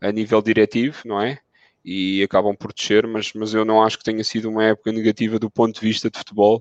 a 0.00 0.10
nível 0.10 0.42
diretivo, 0.42 0.98
não 1.04 1.22
é? 1.22 1.38
E 1.84 2.20
acabam 2.24 2.56
por 2.56 2.72
descer, 2.72 3.06
mas, 3.06 3.32
mas 3.32 3.54
eu 3.54 3.64
não 3.64 3.80
acho 3.80 3.98
que 3.98 4.04
tenha 4.04 4.24
sido 4.24 4.50
uma 4.50 4.64
época 4.64 4.90
negativa 4.90 5.38
do 5.38 5.48
ponto 5.48 5.80
de 5.80 5.86
vista 5.86 6.10
de 6.10 6.18
futebol. 6.18 6.60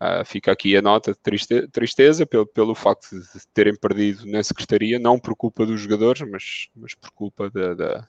Uh, 0.00 0.24
fica 0.24 0.52
aqui 0.52 0.76
a 0.76 0.82
nota 0.82 1.10
de 1.10 1.18
tristeza, 1.18 1.68
tristeza 1.72 2.24
pelo, 2.24 2.46
pelo 2.46 2.72
facto 2.72 3.10
de 3.10 3.46
terem 3.52 3.74
perdido 3.74 4.24
na 4.26 4.44
secretaria, 4.44 4.96
não 4.96 5.18
por 5.18 5.34
culpa 5.34 5.66
dos 5.66 5.80
jogadores, 5.80 6.22
mas, 6.30 6.68
mas 6.76 6.94
por 6.94 7.10
culpa 7.10 7.50
da, 7.50 7.74
da, 7.74 8.08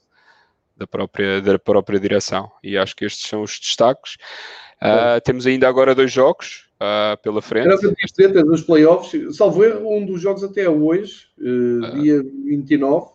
da, 0.78 0.86
própria, 0.86 1.42
da 1.42 1.58
própria 1.58 2.00
direção. 2.00 2.52
E 2.64 2.78
acho 2.78 2.96
que 2.96 3.06
estes 3.06 3.28
são 3.28 3.42
os 3.42 3.60
destaques. 3.60 4.18
Uh, 4.80 5.20
temos 5.26 5.48
ainda 5.48 5.68
agora 5.68 5.96
dois 5.96 6.12
jogos 6.12 6.70
uh, 6.76 7.20
pela 7.24 7.42
frente. 7.42 7.66
Era 7.66 7.80
para 7.80 7.90
dizer, 7.90 8.34
tens 8.34 8.48
os 8.48 8.62
playoffs, 8.62 9.36
salvo 9.36 9.64
erro, 9.64 9.92
um 9.92 10.06
dos 10.06 10.22
jogos 10.22 10.44
até 10.44 10.70
hoje, 10.70 11.26
dia 11.96 12.22
29. 12.22 13.14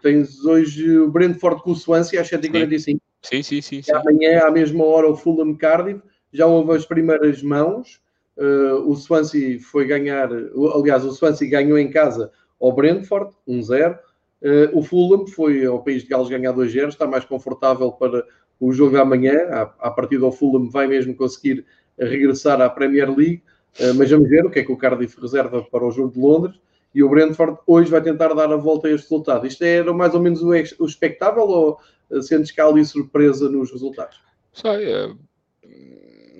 tens 0.00 0.44
hoje 0.44 0.98
o 1.00 1.10
Brentford 1.10 1.64
com 1.64 1.72
o 1.72 1.76
Swansea 1.76 2.20
às 2.20 2.30
7h45. 2.30 2.78
Sim, 2.78 2.98
sim, 3.22 3.42
sim. 3.42 3.60
sim, 3.60 3.82
sim. 3.82 3.92
Amanhã, 3.92 4.42
à 4.44 4.52
mesma 4.52 4.84
hora, 4.84 5.10
o 5.10 5.16
Fulham 5.16 5.52
Cardiff 5.56 6.00
já 6.32 6.46
houve 6.46 6.72
as 6.72 6.84
primeiras 6.84 7.42
mãos. 7.42 8.00
Uh, 8.36 8.90
o 8.90 8.94
Swansea 8.94 9.58
foi 9.60 9.86
ganhar, 9.86 10.28
aliás, 10.74 11.04
o 11.04 11.12
Swansea 11.12 11.48
ganhou 11.48 11.78
em 11.78 11.90
casa 11.90 12.30
ao 12.60 12.72
Brentford, 12.72 13.34
1-0. 13.48 13.98
Uh, 14.42 14.78
o 14.78 14.82
Fulham 14.82 15.26
foi 15.26 15.64
ao 15.64 15.82
País 15.82 16.02
de 16.02 16.08
Gales 16.10 16.28
ganhar 16.28 16.52
2-0, 16.52 16.88
está 16.88 17.06
mais 17.06 17.24
confortável 17.24 17.90
para 17.92 18.24
o 18.60 18.72
jogo 18.72 18.92
da 18.92 19.04
manhã. 19.04 19.48
A, 19.78 19.90
partir 19.90 20.18
do 20.18 20.30
Fulham 20.30 20.68
vai 20.68 20.86
mesmo 20.86 21.14
conseguir 21.14 21.64
regressar 21.98 22.60
à 22.60 22.68
Premier 22.68 23.08
League, 23.08 23.42
uh, 23.80 23.94
mas 23.94 24.10
vamos 24.10 24.28
ver 24.28 24.44
o 24.44 24.50
que 24.50 24.58
é 24.58 24.64
que 24.64 24.72
o 24.72 24.76
Cardiff 24.76 25.18
reserva 25.20 25.62
para 25.62 25.86
o 25.86 25.90
jogo 25.90 26.12
de 26.12 26.20
Londres. 26.20 26.60
E 26.94 27.02
o 27.02 27.08
Brentford 27.08 27.58
hoje 27.66 27.90
vai 27.90 28.02
tentar 28.02 28.32
dar 28.34 28.50
a 28.50 28.56
volta 28.56 28.88
a 28.88 28.90
este 28.90 29.04
resultado. 29.04 29.46
Isto 29.46 29.64
era 29.64 29.92
mais 29.92 30.14
ou 30.14 30.20
menos 30.20 30.42
o, 30.42 30.48
o 30.48 30.86
expectável 30.86 31.44
ou 31.44 31.78
sentes 32.22 32.50
que 32.50 32.60
há 32.60 32.66
ali 32.66 32.84
surpresa 32.84 33.50
nos 33.50 33.70
resultados? 33.70 34.18
Sei, 34.52 34.92
é 34.92 35.10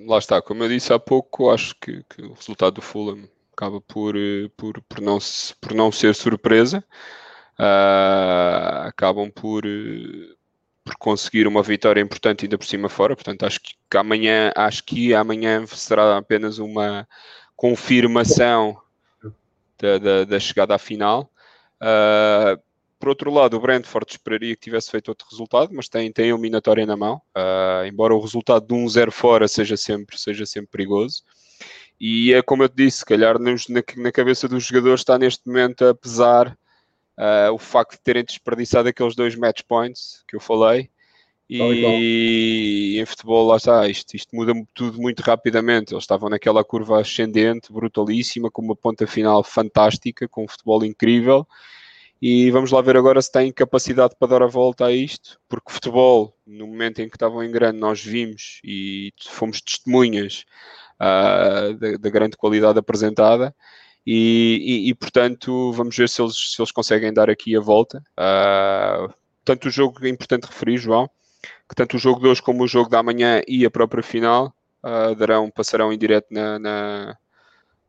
lá 0.07 0.19
está, 0.19 0.41
como 0.41 0.65
eu 0.65 0.69
disse 0.69 0.93
há 0.93 0.99
pouco, 0.99 1.51
acho 1.51 1.75
que, 1.81 2.03
que 2.09 2.23
o 2.23 2.35
resultado 2.35 2.75
do 2.75 2.83
Fulham 2.83 3.29
acaba 3.53 3.81
por, 3.81 4.17
eh, 4.17 4.49
por, 4.57 4.81
por, 4.83 5.01
não, 5.01 5.19
por 5.61 5.75
não 5.75 5.91
ser 5.91 6.15
surpresa. 6.15 6.85
Uh, 7.59 8.87
acabam 8.87 9.31
por, 9.31 9.65
eh, 9.65 10.35
por 10.85 10.95
conseguir 10.99 11.47
uma 11.47 11.63
vitória 11.63 12.03
importante 12.03 12.45
ainda 12.45 12.59
por 12.59 12.67
cima 12.67 12.89
fora. 12.89 13.17
Portanto, 13.17 13.47
acho 13.47 13.61
que, 13.61 13.75
amanhã, 13.97 14.53
acho 14.55 14.85
que 14.85 15.15
amanhã 15.15 15.67
será 15.67 16.19
apenas 16.19 16.59
uma 16.59 17.09
confirmação 17.57 18.77
da, 19.79 19.99
da, 19.99 20.25
da 20.25 20.39
chegada 20.39 20.75
à 20.75 20.79
final. 20.79 21.31
Uh, 21.81 22.61
por 22.99 23.11
outro 23.11 23.31
lado, 23.31 23.57
o 23.57 23.61
Brentford 23.61 24.11
esperaria 24.11 24.55
que 24.55 24.63
tivesse 24.63 24.91
feito 24.91 25.09
outro 25.09 25.27
resultado, 25.31 25.71
mas 25.73 25.89
tem, 25.89 26.11
tem 26.11 26.27
a 26.27 26.29
eliminatória 26.29 26.87
na 26.87 26.97
mão, 26.97 27.21
uh, 27.37 27.87
embora 27.87 28.15
o 28.15 28.21
resultado 28.21 28.67
de 28.67 28.75
1-0 28.75 29.11
fora 29.11 29.47
seja 29.47 29.77
sempre, 29.77 30.19
seja 30.19 30.47
sempre 30.47 30.71
perigoso. 30.71 31.23
E 32.01 32.33
é 32.33 32.43
como 32.43 32.63
eu 32.63 32.69
te 32.69 32.77
disse, 32.77 32.99
se 32.99 33.05
calhar 33.05 33.39
nos, 33.39 33.69
na, 33.69 33.83
na, 33.97 34.13
cabeça 34.13 34.49
dos 34.49 34.65
jogadores 34.65 35.01
está 35.01 35.19
neste 35.19 35.47
momento 35.47 35.85
a 35.87 35.95
pesar 35.95 36.57
uh, 37.19 37.53
o 37.53 37.59
facto 37.59 37.93
de 37.93 38.03
terem 38.03 38.25
desperdiçado 38.25 38.89
aqueles 38.89 39.15
dois 39.15 39.35
match 39.35 39.63
points 39.67 40.23
que 40.27 40.37
eu 40.37 40.41
falei. 40.41 40.91
E, 41.49 42.99
em 43.01 43.07
futebol, 43.07 43.47
lá 43.47 43.57
está, 43.57 43.87
isto, 43.87 44.17
isto 44.17 44.35
muda 44.35 44.53
tudo 44.75 45.01
muito 45.01 45.21
rapidamente. 45.21 45.95
Eles 45.95 46.03
estavam 46.03 46.29
naquela 46.29 46.65
curva 46.65 47.01
ascendente, 47.01 47.73
brutalíssima, 47.73 48.51
com 48.51 48.63
uma 48.63 48.75
ponta 48.75 49.07
final 49.07 49.45
fantástica, 49.45 50.27
com 50.27 50.45
um 50.45 50.49
futebol 50.49 50.85
incrível 50.85 51.47
e 52.21 52.51
vamos 52.51 52.71
lá 52.71 52.81
ver 52.81 52.97
agora 52.97 53.21
se 53.21 53.31
tem 53.31 53.53
capacidade 53.53 54.15
para 54.19 54.29
dar 54.29 54.43
a 54.43 54.47
volta 54.47 54.87
a 54.87 54.93
isto, 54.93 55.39
porque 55.49 55.73
futebol, 55.73 56.35
no 56.47 56.67
momento 56.67 57.01
em 57.01 57.09
que 57.09 57.17
estavam 57.17 57.43
em 57.43 57.51
grande, 57.51 57.79
nós 57.79 58.03
vimos 58.03 58.61
e 58.65 59.13
fomos 59.29 59.61
testemunhas 59.61 60.45
uh, 60.97 61.75
da, 61.75 61.97
da, 61.99 62.11
grande 62.11 62.37
qualidade 62.37 62.79
apresentada. 62.79 63.55
E, 64.07 64.85
e, 64.87 64.91
e, 64.91 64.95
portanto, 64.95 65.73
vamos 65.73 65.97
ver 65.97 66.09
se 66.09 66.23
eles, 66.23 66.55
se 66.55 66.61
eles 66.61 66.73
conseguem 66.73 67.13
dar 67.13 67.29
aqui 67.29 67.57
a 67.57 67.61
volta. 67.61 68.03
Uh, 68.19 69.13
tanto 69.45 69.69
o 69.69 69.71
jogo, 69.71 70.05
é 70.07 70.09
importante 70.09 70.45
referir, 70.45 70.79
João, 70.79 71.11
que 71.69 71.75
tanto 71.75 71.97
o 71.97 72.01
jogo 72.01 72.21
de 72.21 72.29
hoje 72.29 72.41
como 72.41 72.63
o 72.63 72.69
jogo 72.69 72.89
da 72.89 73.03
manhã 73.03 73.43
e 73.47 73.67
a 73.67 73.71
própria 73.71 74.03
final 74.03 74.55
uh, 74.83 75.15
darão, 75.17 75.51
passarão 75.51 75.93
em 75.93 75.99
direto 75.99 76.29
na, 76.31 76.59
na 76.59 77.19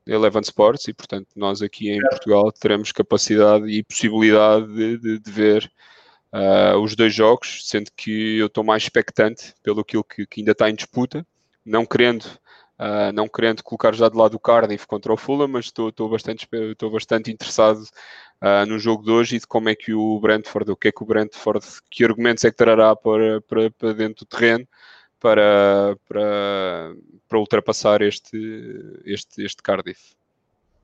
Eleven 0.07 0.41
Sports 0.41 0.87
e, 0.87 0.93
portanto, 0.93 1.27
nós 1.35 1.61
aqui 1.61 1.89
em 1.89 1.99
Portugal 1.99 2.51
teremos 2.51 2.91
capacidade 2.91 3.67
e 3.69 3.83
possibilidade 3.83 4.67
de, 4.67 4.97
de, 4.97 5.19
de 5.19 5.31
ver 5.31 5.71
uh, 6.33 6.77
os 6.79 6.95
dois 6.95 7.13
jogos, 7.13 7.67
sendo 7.67 7.91
que 7.95 8.37
eu 8.37 8.47
estou 8.47 8.63
mais 8.63 8.83
expectante 8.83 9.53
pelo 9.61 9.81
aquilo 9.81 10.03
que, 10.03 10.25
que 10.25 10.41
ainda 10.41 10.51
está 10.51 10.69
em 10.69 10.75
disputa, 10.75 11.25
não 11.65 11.85
querendo, 11.85 12.23
uh, 12.79 13.11
não 13.13 13.27
querendo 13.27 13.63
colocar 13.63 13.93
já 13.93 14.09
de 14.09 14.17
lado 14.17 14.35
o 14.35 14.39
Cardiff 14.39 14.87
contra 14.87 15.13
o 15.13 15.17
Fulham, 15.17 15.47
mas 15.47 15.65
estou, 15.65 15.89
estou, 15.89 16.09
bastante, 16.09 16.47
estou 16.51 16.89
bastante 16.89 17.31
interessado 17.31 17.81
uh, 18.41 18.65
no 18.67 18.79
jogo 18.79 19.03
de 19.03 19.11
hoje 19.11 19.35
e 19.35 19.39
de 19.39 19.47
como 19.47 19.69
é 19.69 19.75
que 19.75 19.93
o 19.93 20.19
Brentford, 20.19 20.71
o 20.71 20.75
que 20.75 20.87
é 20.87 20.91
que 20.91 21.03
o 21.03 21.05
Brentford, 21.05 21.65
que 21.89 22.03
argumentos 22.03 22.43
é 22.45 22.51
que 22.51 22.57
trará 22.57 22.95
para, 22.95 23.41
para, 23.41 23.69
para 23.71 23.93
dentro 23.93 24.25
do 24.25 24.29
terreno 24.29 24.67
para, 25.19 25.97
para, 26.07 26.95
para 27.27 27.39
ultrapassar 27.39 28.01
este, 28.01 28.37
este, 29.05 29.43
este 29.43 29.61
Cardiff. 29.61 30.15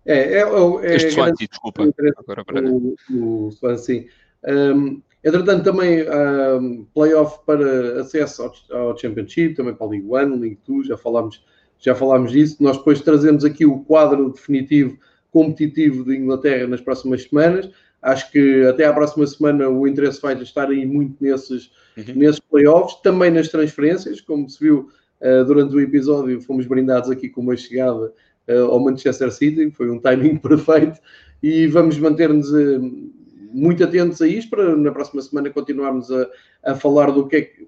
É, 0.06 0.40
é, 0.40 0.42
é 0.42 0.96
este 0.96 1.12
Swansea, 1.12 1.48
desculpa. 1.48 1.84
Agora, 2.18 2.44
o, 2.70 2.96
o 3.12 3.52
Swansea. 3.52 4.06
Um, 4.46 5.02
entretanto, 5.24 5.64
também 5.64 6.06
um, 6.10 6.86
playoff 6.94 7.40
para 7.46 8.02
acesso 8.02 8.44
ao, 8.44 8.78
ao, 8.78 8.98
Championship, 8.98 9.56
também 9.56 9.74
para 9.74 9.88
a 9.88 9.90
League 9.90 10.08
One, 10.08 10.40
League 10.40 10.60
Two, 10.66 10.84
já 10.84 10.98
falámos, 10.98 11.44
já 11.80 11.96
falámos 11.96 12.32
disso. 12.32 12.62
Nós 12.62 12.78
depois 12.78 13.02
trazemos 13.02 13.46
aqui 13.46 13.66
o 13.66 13.80
quadro 13.80 14.32
definitivo 14.32 14.98
competitivo 15.32 16.04
de 16.04 16.16
Inglaterra 16.16 16.68
nas 16.68 16.82
próximas 16.82 17.24
semanas. 17.24 17.70
Acho 18.04 18.30
que 18.32 18.66
até 18.66 18.86
à 18.86 18.94
próxima 18.94 19.26
semana 19.26 19.70
o 19.70 19.88
interesse 19.88 20.22
vai 20.22 20.40
estar 20.42 20.70
aí 20.70 20.86
muito 20.86 21.16
nesses, 21.24 21.72
uhum. 21.98 22.16
nesses 22.16 22.40
playoffs, 22.40 23.02
também 23.02 23.32
nas 23.32 23.48
transferências, 23.48 24.20
como 24.20 24.50
se 24.50 24.60
viu 24.60 24.90
uh, 25.22 25.46
durante 25.46 25.74
o 25.74 25.80
episódio, 25.80 26.42
fomos 26.42 26.68
brindados 26.68 27.10
aqui 27.10 27.30
com 27.30 27.40
uma 27.40 27.56
chegada 27.56 28.14
uh, 28.50 28.66
ao 28.70 28.80
Manchester 28.84 29.32
City, 29.32 29.72
foi 29.72 29.90
um 29.90 30.00
timing 30.00 30.36
perfeito, 30.44 31.00
e 31.42 31.66
vamos 31.68 31.98
manter-nos 31.98 32.52
uh, 32.52 33.12
muito 33.54 33.84
atentos 33.84 34.22
a 34.22 34.28
isto 34.28 34.50
para 34.50 34.76
na 34.76 34.92
próxima 34.92 35.22
semana 35.22 35.50
continuarmos 35.50 36.12
a, 36.12 36.28
a 36.66 36.76
falar 36.76 37.10
do 37.12 37.26
que 37.26 37.36
é 37.38 37.42
que 37.42 37.68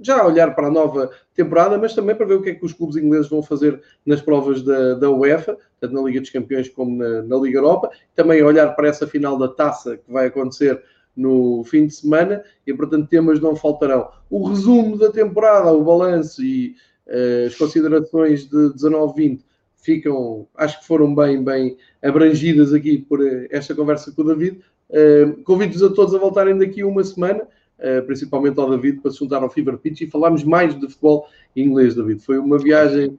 já 0.00 0.24
olhar 0.24 0.54
para 0.54 0.68
a 0.68 0.70
nova 0.70 1.10
temporada, 1.34 1.76
mas 1.76 1.94
também 1.94 2.14
para 2.14 2.26
ver 2.26 2.34
o 2.34 2.42
que 2.42 2.50
é 2.50 2.54
que 2.54 2.64
os 2.64 2.72
clubes 2.72 2.96
ingleses 2.96 3.28
vão 3.28 3.42
fazer 3.42 3.80
nas 4.06 4.20
provas 4.20 4.62
da, 4.62 4.94
da 4.94 5.10
UEFA, 5.10 5.56
tanto 5.80 5.94
na 5.94 6.02
Liga 6.02 6.20
dos 6.20 6.30
Campeões 6.30 6.68
como 6.68 6.96
na, 6.96 7.22
na 7.22 7.36
Liga 7.36 7.58
Europa, 7.58 7.90
também 8.14 8.42
olhar 8.42 8.74
para 8.74 8.88
essa 8.88 9.06
final 9.06 9.36
da 9.36 9.48
taça 9.48 9.96
que 9.96 10.12
vai 10.12 10.26
acontecer 10.26 10.82
no 11.18 11.64
fim 11.64 11.88
de 11.88 11.94
semana 11.94 12.44
e, 12.64 12.72
portanto, 12.72 13.08
temas 13.08 13.40
não 13.40 13.56
faltarão. 13.56 14.08
O 14.30 14.46
resumo 14.46 14.96
da 14.96 15.10
temporada, 15.10 15.72
o 15.72 15.82
balanço 15.82 16.42
e 16.44 16.76
uh, 17.08 17.48
as 17.48 17.56
considerações 17.56 18.48
de 18.48 18.56
19-20 18.74 19.40
ficam, 19.76 20.46
acho 20.54 20.80
que 20.80 20.86
foram 20.86 21.12
bem, 21.12 21.42
bem 21.42 21.76
abrangidas 22.00 22.72
aqui 22.72 22.98
por 22.98 23.20
uh, 23.20 23.46
esta 23.50 23.74
conversa 23.74 24.12
com 24.12 24.22
o 24.22 24.26
David. 24.26 24.60
Uh, 24.88 25.42
Convido-vos 25.42 25.82
a 25.82 25.92
todos 25.92 26.14
a 26.14 26.18
voltarem 26.18 26.56
daqui 26.56 26.84
uma 26.84 27.02
semana, 27.02 27.42
principalmente 28.06 28.58
ao 28.58 28.68
David, 28.70 29.00
para 29.00 29.10
se 29.10 29.18
juntar 29.18 29.42
ao 29.42 29.50
Fever 29.50 29.78
Pitch 29.78 30.00
e 30.00 30.10
falarmos 30.10 30.44
mais 30.44 30.74
de 30.78 30.88
futebol 30.88 31.28
inglês, 31.54 31.94
David. 31.94 32.20
Foi 32.20 32.38
uma 32.38 32.58
viagem 32.58 33.18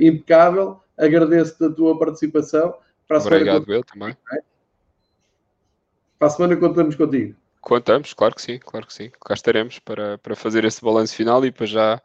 impecável. 0.00 0.80
Agradeço-te 0.96 1.64
a 1.64 1.70
tua 1.70 1.98
participação. 1.98 2.74
Para 3.06 3.18
a 3.18 3.20
Obrigado, 3.20 3.72
eu 3.72 3.82
também. 3.84 4.16
Para 6.18 6.28
a 6.28 6.30
semana 6.30 6.56
contamos 6.56 6.94
contigo. 6.94 7.34
Contamos, 7.60 8.12
claro 8.12 8.34
que 8.34 8.42
sim, 8.42 8.58
claro 8.58 8.86
que 8.86 8.92
sim. 8.92 9.10
Cá 9.24 9.32
estaremos 9.32 9.78
para, 9.78 10.18
para 10.18 10.36
fazer 10.36 10.64
esse 10.64 10.84
balanço 10.84 11.14
final 11.14 11.44
e 11.46 11.50
para 11.50 11.64
já 11.64 12.02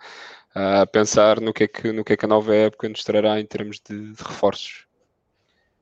uh, 0.56 0.88
pensar 0.90 1.42
no 1.42 1.54
que, 1.54 1.66
é 1.66 1.68
que, 1.68 1.92
no 1.92 2.04
que 2.04 2.14
é 2.14 2.18
que 2.18 2.26
a 2.26 2.30
nova 2.30 2.56
época 2.56 2.88
nos 2.88 3.04
trará 3.04 3.40
em 3.40 3.46
termos 3.46 3.80
de, 3.80 4.14
de 4.14 4.24
reforços. 4.24 4.86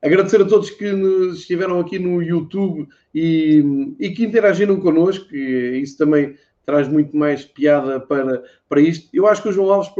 Agradecer 0.01 0.41
a 0.41 0.45
todos 0.45 0.69
que 0.69 0.85
estiveram 1.33 1.79
aqui 1.79 1.97
no 1.97 2.21
YouTube 2.21 2.87
e, 3.13 3.95
e 3.99 4.11
que 4.11 4.23
interagiram 4.23 4.79
connosco, 4.79 5.35
e 5.35 5.81
isso 5.81 5.97
também 5.97 6.35
traz 6.65 6.87
muito 6.87 7.15
mais 7.15 7.45
piada 7.45 7.99
para, 7.99 8.43
para 8.69 8.81
isto. 8.81 9.09
Eu 9.13 9.25
acho 9.25 9.41
que 9.41 9.49
o 9.49 9.51
João 9.51 9.71
Alves 9.71 9.91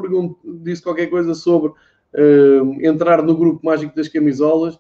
disse 0.64 0.84
qualquer 0.84 1.08
coisa 1.08 1.34
sobre 1.34 1.70
uh, 1.70 2.86
entrar 2.86 3.24
no 3.24 3.36
grupo 3.36 3.66
mágico 3.66 3.96
das 3.96 4.08
camisolas 4.08 4.78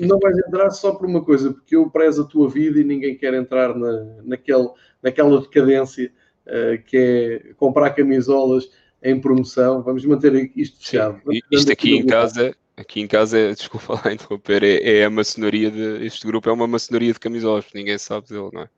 não 0.00 0.18
vais 0.18 0.38
entrar 0.38 0.70
só 0.70 0.92
por 0.92 1.06
uma 1.06 1.22
coisa, 1.22 1.52
porque 1.52 1.76
eu 1.76 1.90
prezo 1.90 2.22
a 2.22 2.26
tua 2.26 2.48
vida 2.48 2.80
e 2.80 2.84
ninguém 2.84 3.16
quer 3.16 3.34
entrar 3.34 3.76
na, 3.76 4.06
naquele, 4.24 4.68
naquela 5.02 5.40
decadência 5.40 6.10
uh, 6.46 6.82
que 6.86 6.96
é 6.96 7.54
comprar 7.54 7.90
camisolas 7.90 8.70
em 9.02 9.20
promoção. 9.20 9.82
Vamos 9.82 10.04
manter 10.04 10.50
isto 10.56 10.78
fechado. 10.78 11.20
Sim, 11.30 11.40
isto 11.50 11.72
aqui 11.72 11.96
em 11.96 12.06
casa, 12.06 12.54
aqui 12.78 13.00
em 13.00 13.06
casa, 13.06 13.52
desculpa 13.54 14.00
lá 14.04 14.12
interromper, 14.12 14.62
é, 14.62 14.98
é 14.98 15.04
a 15.04 15.10
maçonaria 15.10 15.70
de. 15.70 16.06
Este 16.06 16.26
grupo 16.26 16.48
é 16.48 16.52
uma 16.52 16.66
maçonaria 16.66 17.12
de 17.12 17.20
camisolas, 17.20 17.66
ninguém 17.74 17.98
sabe 17.98 18.28
dele, 18.28 18.50
não 18.52 18.62
é? 18.62 18.68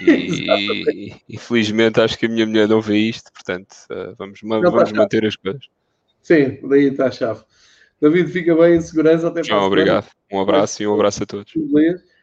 E, 0.00 1.14
infelizmente 1.28 2.00
acho 2.00 2.18
que 2.18 2.26
a 2.26 2.28
minha 2.28 2.46
mulher 2.46 2.68
não 2.68 2.80
vê 2.80 2.98
isto, 2.98 3.32
portanto 3.32 3.72
uh, 3.90 4.14
vamos, 4.18 4.38
vamos 4.42 4.92
manter 4.92 5.24
as 5.26 5.34
coisas. 5.34 5.62
Sim, 6.22 6.58
daí 6.68 6.88
está 6.88 7.06
a 7.06 7.10
chave. 7.10 7.42
David, 8.00 8.30
fica 8.30 8.54
bem, 8.54 8.76
em 8.76 8.80
segurança. 8.80 9.28
Até 9.28 9.42
Tchau, 9.42 9.64
obrigado. 9.64 10.08
Um 10.30 10.40
abraço 10.40 10.82
e 10.82 10.86
um 10.86 10.94
abração 10.94 11.22
a 11.22 11.26
todos. 11.26 11.52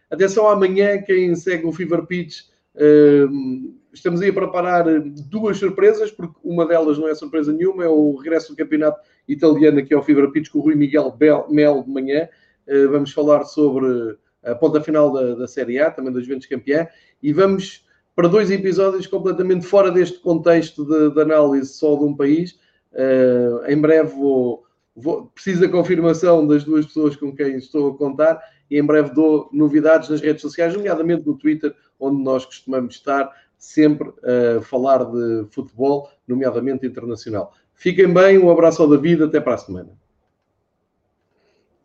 Atenção 0.09 0.47
amanhã, 0.47 1.01
quem 1.01 1.35
segue 1.35 1.65
o 1.65 1.71
Fever 1.71 2.05
Pitch, 2.05 2.41
uh, 2.75 3.73
estamos 3.93 4.21
aí 4.21 4.29
a 4.29 4.33
preparar 4.33 4.85
duas 5.01 5.57
surpresas, 5.57 6.11
porque 6.11 6.35
uma 6.43 6.65
delas 6.65 6.97
não 6.97 7.07
é 7.07 7.15
surpresa 7.15 7.51
nenhuma, 7.51 7.83
é 7.83 7.87
o 7.87 8.15
regresso 8.15 8.51
do 8.53 8.57
campeonato 8.57 8.99
italiano 9.29 9.79
aqui 9.79 9.93
ao 9.93 10.03
Fever 10.03 10.29
Pitch 10.31 10.49
com 10.49 10.59
o 10.59 10.61
Rui 10.61 10.75
Miguel 10.75 11.15
Mel 11.49 11.83
de 11.83 11.89
manhã. 11.89 12.27
Uh, 12.67 12.89
vamos 12.89 13.13
falar 13.13 13.45
sobre 13.45 14.17
a 14.43 14.55
ponta 14.55 14.81
final 14.81 15.11
da, 15.11 15.35
da 15.35 15.47
Série 15.47 15.79
A, 15.79 15.91
também 15.91 16.11
das 16.11 16.23
Juventus 16.23 16.47
campeã, 16.47 16.87
e 17.21 17.31
vamos 17.31 17.85
para 18.15 18.27
dois 18.27 18.51
episódios 18.51 19.07
completamente 19.07 19.65
fora 19.65 19.91
deste 19.91 20.19
contexto 20.19 20.85
de, 20.85 21.13
de 21.13 21.21
análise 21.21 21.73
só 21.73 21.95
de 21.95 22.03
um 22.03 22.15
país. 22.15 22.59
Uh, 22.91 23.65
em 23.67 23.79
breve 23.79 24.09
vou, 24.09 24.65
vou, 24.95 25.27
preciso 25.27 25.61
da 25.61 25.69
confirmação 25.69 26.45
das 26.45 26.63
duas 26.63 26.85
pessoas 26.85 27.15
com 27.15 27.33
quem 27.35 27.55
estou 27.55 27.91
a 27.91 27.97
contar 27.97 28.41
e 28.69 28.77
em 28.77 28.83
breve 28.83 29.13
dou 29.13 29.49
novidades 29.53 30.09
nas 30.09 30.21
redes 30.21 30.41
sociais, 30.41 30.73
nomeadamente 30.73 31.25
no 31.25 31.37
Twitter, 31.37 31.73
onde 31.99 32.21
nós 32.21 32.45
costumamos 32.45 32.95
estar 32.95 33.31
sempre 33.57 34.11
a 34.23 34.61
falar 34.61 35.03
de 35.03 35.45
futebol, 35.51 36.09
nomeadamente 36.27 36.85
internacional. 36.85 37.53
Fiquem 37.79 38.13
bem, 38.13 38.37
um 38.37 38.51
abraço 38.51 38.81
ao 38.81 38.89
David, 38.89 39.23
até 39.23 39.39
para 39.39 39.53
a 39.53 39.57
semana. 39.57 39.89